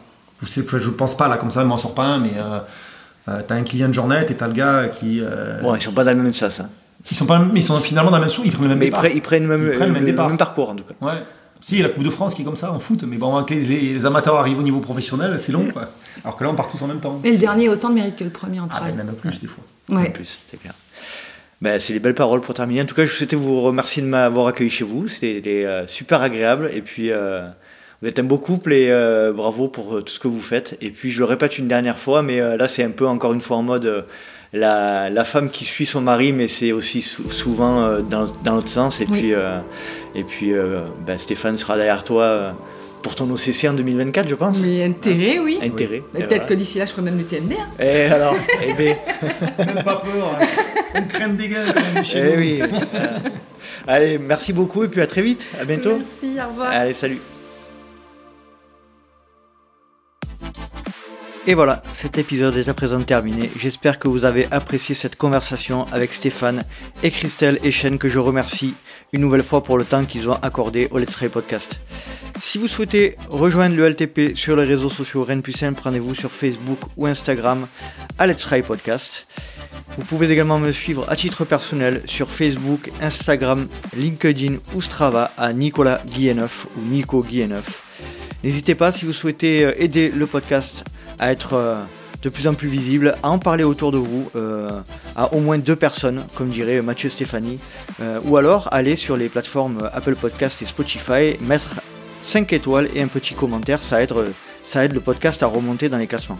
Je 0.42 0.48
je 0.78 0.90
pense 0.90 1.16
pas 1.16 1.28
là 1.28 1.36
comme 1.36 1.52
ça, 1.52 1.62
il 1.62 1.68
m'en 1.68 1.78
sort 1.78 1.94
pas 1.94 2.02
un, 2.04 2.18
mais 2.18 2.32
euh, 2.36 2.58
euh, 3.28 3.42
t'as 3.46 3.54
un 3.54 3.62
client 3.62 3.86
de 3.88 3.94
journée 3.94 4.22
et 4.28 4.34
t'as 4.34 4.48
le 4.48 4.52
gars 4.54 4.88
qui. 4.88 5.20
euh, 5.22 5.60
Bon, 5.62 5.74
ils 5.76 5.82
sont 5.82 5.92
pas 5.92 6.02
dans 6.02 6.16
le 6.16 6.22
même 6.22 6.32
sas. 6.32 6.58
hein. 6.60 6.68
Ils 7.10 7.16
sont 7.16 7.26
pas, 7.26 7.38
mais 7.38 7.60
ils 7.60 7.64
sont 7.64 7.78
finalement 7.80 8.10
dans 8.10 8.16
la 8.18 8.22
même 8.22 8.28
sou, 8.30 8.42
ils 8.44 8.50
prennent 8.50 8.62
le 8.64 8.68
même 8.70 8.78
Mais 8.78 8.86
ils, 8.86 8.88
départ. 8.88 9.00
prennent- 9.02 9.16
ils 9.16 9.22
prennent 9.22 9.46
même, 9.46 9.62
Ils 9.72 9.76
prennent 9.76 9.88
le 9.88 9.92
même 9.94 10.02
le 10.02 10.06
départ. 10.10 10.28
même 10.28 10.36
parcours 10.38 10.70
en 10.70 10.74
tout 10.76 10.84
cas. 10.84 10.94
Ouais. 11.04 11.22
Si, 11.62 11.76
il 11.76 11.78
y 11.78 11.80
a 11.84 11.86
la 11.86 11.94
Coupe 11.94 12.02
de 12.02 12.10
France 12.10 12.34
qui 12.34 12.42
est 12.42 12.44
comme 12.44 12.56
ça 12.56 12.72
en 12.72 12.78
foot, 12.80 13.04
mais 13.04 13.16
bon, 13.16 13.42
que 13.44 13.54
les, 13.54 13.94
les 13.94 14.04
amateurs 14.06 14.34
arrivent 14.34 14.58
au 14.58 14.62
niveau 14.62 14.80
professionnel, 14.80 15.38
c'est 15.38 15.52
long, 15.52 15.66
quoi. 15.72 15.88
Alors 16.24 16.36
que 16.36 16.42
là, 16.44 16.50
on 16.50 16.54
part 16.54 16.68
tous 16.68 16.82
en 16.82 16.88
même 16.88 16.98
temps. 17.00 17.20
Et 17.24 17.30
le 17.30 17.38
dernier 17.38 17.68
a 17.68 17.70
autant 17.70 17.88
de 17.88 17.94
mérite 17.94 18.16
que 18.16 18.24
le 18.24 18.30
premier 18.30 18.58
en 18.60 18.66
Ah, 18.70 18.78
trail. 18.80 18.92
ben, 18.96 19.04
même 19.04 19.14
plus, 19.14 19.40
des 19.40 19.46
fois. 19.46 19.62
En 19.90 19.96
ouais. 19.96 20.10
plus, 20.10 20.38
c'est 20.50 20.58
clair. 20.60 20.74
Ben, 21.60 21.78
c'est 21.78 21.92
les 21.92 22.00
belles 22.00 22.16
paroles 22.16 22.40
pour 22.40 22.54
terminer. 22.54 22.82
En 22.82 22.86
tout 22.86 22.94
cas, 22.96 23.06
je 23.06 23.12
souhaitais 23.14 23.36
vous 23.36 23.60
remercier 23.60 24.02
de 24.02 24.08
m'avoir 24.08 24.48
accueilli 24.48 24.70
chez 24.70 24.82
vous. 24.84 25.06
C'était 25.06 25.64
euh, 25.64 25.86
super 25.86 26.20
agréable. 26.20 26.68
Et 26.74 26.82
puis, 26.82 27.12
euh, 27.12 27.46
Vous 28.02 28.08
êtes 28.08 28.18
un 28.18 28.24
beau 28.24 28.38
couple 28.38 28.72
et 28.72 28.90
bravo 29.32 29.68
pour 29.68 30.02
tout 30.02 30.12
ce 30.12 30.18
que 30.18 30.26
vous 30.26 30.40
faites. 30.42 30.76
Et 30.80 30.90
puis 30.90 31.12
je 31.12 31.20
le 31.20 31.24
répète 31.24 31.58
une 31.58 31.68
dernière 31.68 32.00
fois, 32.00 32.20
mais 32.22 32.40
là 32.40 32.66
c'est 32.66 32.82
un 32.82 32.90
peu 32.90 33.06
encore 33.06 33.32
une 33.32 33.40
fois 33.40 33.58
en 33.58 33.62
mode 33.62 34.04
la, 34.52 35.08
la, 35.08 35.24
femme 35.24 35.48
qui 35.50 35.64
suit 35.64 35.86
son 35.86 36.00
mari, 36.00 36.32
mais 36.32 36.48
c'est 36.48 36.72
aussi 36.72 37.00
souvent 37.00 38.00
dans, 38.00 38.26
dans 38.42 38.56
l'autre 38.56 38.68
sens. 38.68 39.00
Et 39.00 39.06
puis, 39.06 39.32
et 40.14 40.24
puis 40.24 40.52
ben, 41.06 41.18
Stéphane 41.18 41.56
sera 41.56 41.76
derrière 41.76 42.04
toi 42.04 42.54
pour 43.02 43.14
ton 43.16 43.28
OCC 43.30 43.64
en 43.68 43.74
2024, 43.74 44.28
je 44.28 44.34
pense. 44.34 44.58
Mais 44.58 44.84
intérêt, 44.84 45.38
oui. 45.38 45.58
Intérêt. 45.62 46.02
Peut-être 46.12 46.46
que 46.46 46.54
d'ici 46.54 46.78
là, 46.78 46.86
je 46.86 46.92
ferai 46.92 47.02
même 47.02 47.18
le 47.18 47.24
TND. 47.24 47.52
Hein. 47.52 47.66
Et 47.78 47.84
eh, 47.84 48.04
alors, 48.06 48.34
eh 48.64 48.72
bien. 48.74 48.96
même 49.58 49.82
pas 49.84 49.96
peur. 49.96 50.38
Hein. 50.40 50.46
On 50.94 51.02
crème 51.06 51.36
des 51.36 51.48
gars 51.48 51.64
quand 51.66 51.94
même 51.94 52.04
chez 52.04 52.32
eh 52.34 52.36
oui. 52.36 52.62
Allez, 53.86 54.18
merci 54.18 54.52
beaucoup 54.52 54.84
et 54.84 54.88
puis 54.88 55.00
à 55.00 55.06
très 55.06 55.22
vite. 55.22 55.44
À 55.60 55.64
bientôt. 55.64 55.98
Merci, 55.98 56.38
au 56.40 56.48
revoir. 56.48 56.70
Allez, 56.70 56.94
salut. 56.94 57.20
Et 61.44 61.54
voilà, 61.54 61.82
cet 61.92 62.18
épisode 62.18 62.56
est 62.56 62.68
à 62.68 62.74
présent 62.74 63.02
terminé. 63.02 63.50
J'espère 63.58 63.98
que 63.98 64.06
vous 64.06 64.24
avez 64.24 64.46
apprécié 64.52 64.94
cette 64.94 65.16
conversation 65.16 65.86
avec 65.90 66.12
Stéphane 66.12 66.62
et 67.02 67.10
Christelle 67.10 67.58
et 67.64 67.72
Chen 67.72 67.98
que 67.98 68.08
je 68.08 68.20
remercie 68.20 68.74
une 69.12 69.20
nouvelle 69.20 69.42
fois 69.42 69.62
pour 69.62 69.76
le 69.76 69.84
temps 69.84 70.06
qu'ils 70.06 70.30
ont 70.30 70.38
accordé 70.40 70.88
au 70.90 70.98
Let's 70.98 71.12
Try 71.12 71.28
Podcast. 71.28 71.78
Si 72.40 72.56
vous 72.56 72.66
souhaitez 72.66 73.16
rejoindre 73.28 73.76
le 73.76 73.86
LTP 73.86 74.34
sur 74.34 74.56
les 74.56 74.64
réseaux 74.64 74.88
sociaux 74.88 75.22
Rennes 75.22 75.42
plus 75.42 75.62
prenez-vous 75.76 76.14
sur 76.14 76.30
Facebook 76.30 76.78
ou 76.96 77.06
Instagram 77.06 77.66
à 78.18 78.26
Let's 78.26 78.40
Try 78.40 78.62
Podcast. 78.62 79.26
Vous 79.98 80.04
pouvez 80.04 80.30
également 80.30 80.58
me 80.58 80.72
suivre 80.72 81.04
à 81.10 81.16
titre 81.16 81.44
personnel 81.44 82.02
sur 82.06 82.30
Facebook, 82.30 82.90
Instagram, 83.02 83.68
LinkedIn 83.94 84.56
ou 84.74 84.80
Strava 84.80 85.30
à 85.36 85.52
Nicolas 85.52 86.00
Guilleneuf 86.06 86.66
ou 86.76 86.80
Nico 86.80 87.22
Guilleneuf. 87.22 87.84
N'hésitez 88.42 88.74
pas 88.74 88.92
si 88.92 89.04
vous 89.04 89.12
souhaitez 89.12 89.64
euh, 89.64 89.72
aider 89.76 90.08
le 90.08 90.26
podcast 90.26 90.84
à 91.18 91.30
être 91.30 91.52
euh, 91.52 91.82
de 92.22 92.28
plus 92.28 92.46
en 92.46 92.54
plus 92.54 92.68
visible, 92.68 93.16
à 93.22 93.30
en 93.30 93.38
parler 93.38 93.64
autour 93.64 93.92
de 93.92 93.98
vous, 93.98 94.30
euh, 94.36 94.80
à 95.16 95.32
au 95.34 95.40
moins 95.40 95.58
deux 95.58 95.76
personnes, 95.76 96.24
comme 96.34 96.48
dirait 96.48 96.80
Mathieu 96.80 97.10
Stéphanie, 97.10 97.58
ou 98.24 98.36
alors 98.36 98.68
aller 98.72 98.96
sur 98.96 99.16
les 99.16 99.28
plateformes 99.28 99.90
Apple 99.92 100.14
Podcast 100.14 100.62
et 100.62 100.66
Spotify, 100.66 101.36
mettre 101.40 101.80
5 102.22 102.52
étoiles 102.52 102.88
et 102.94 103.02
un 103.02 103.08
petit 103.08 103.34
commentaire, 103.34 103.82
ça 103.82 104.02
aide, 104.02 104.12
ça 104.64 104.84
aide 104.84 104.92
le 104.92 105.00
podcast 105.00 105.42
à 105.42 105.46
remonter 105.46 105.88
dans 105.88 105.98
les 105.98 106.06
classements. 106.06 106.38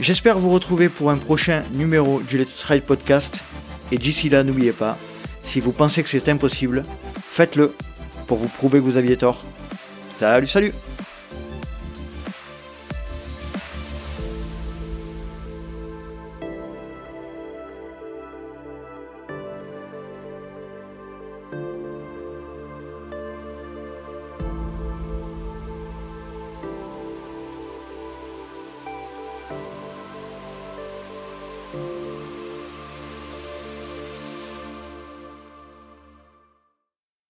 J'espère 0.00 0.38
vous 0.38 0.50
retrouver 0.50 0.88
pour 0.88 1.10
un 1.10 1.16
prochain 1.16 1.62
numéro 1.74 2.20
du 2.20 2.38
Let's 2.38 2.56
Try 2.56 2.80
Podcast, 2.80 3.40
et 3.92 3.98
d'ici 3.98 4.28
là, 4.28 4.42
n'oubliez 4.42 4.72
pas, 4.72 4.96
si 5.44 5.60
vous 5.60 5.72
pensez 5.72 6.02
que 6.02 6.08
c'est 6.08 6.28
impossible, 6.28 6.82
faites-le 7.20 7.74
pour 8.26 8.38
vous 8.38 8.48
prouver 8.48 8.78
que 8.78 8.84
vous 8.84 8.96
aviez 8.96 9.16
tort. 9.16 9.44
Salut, 10.16 10.46
salut 10.46 10.72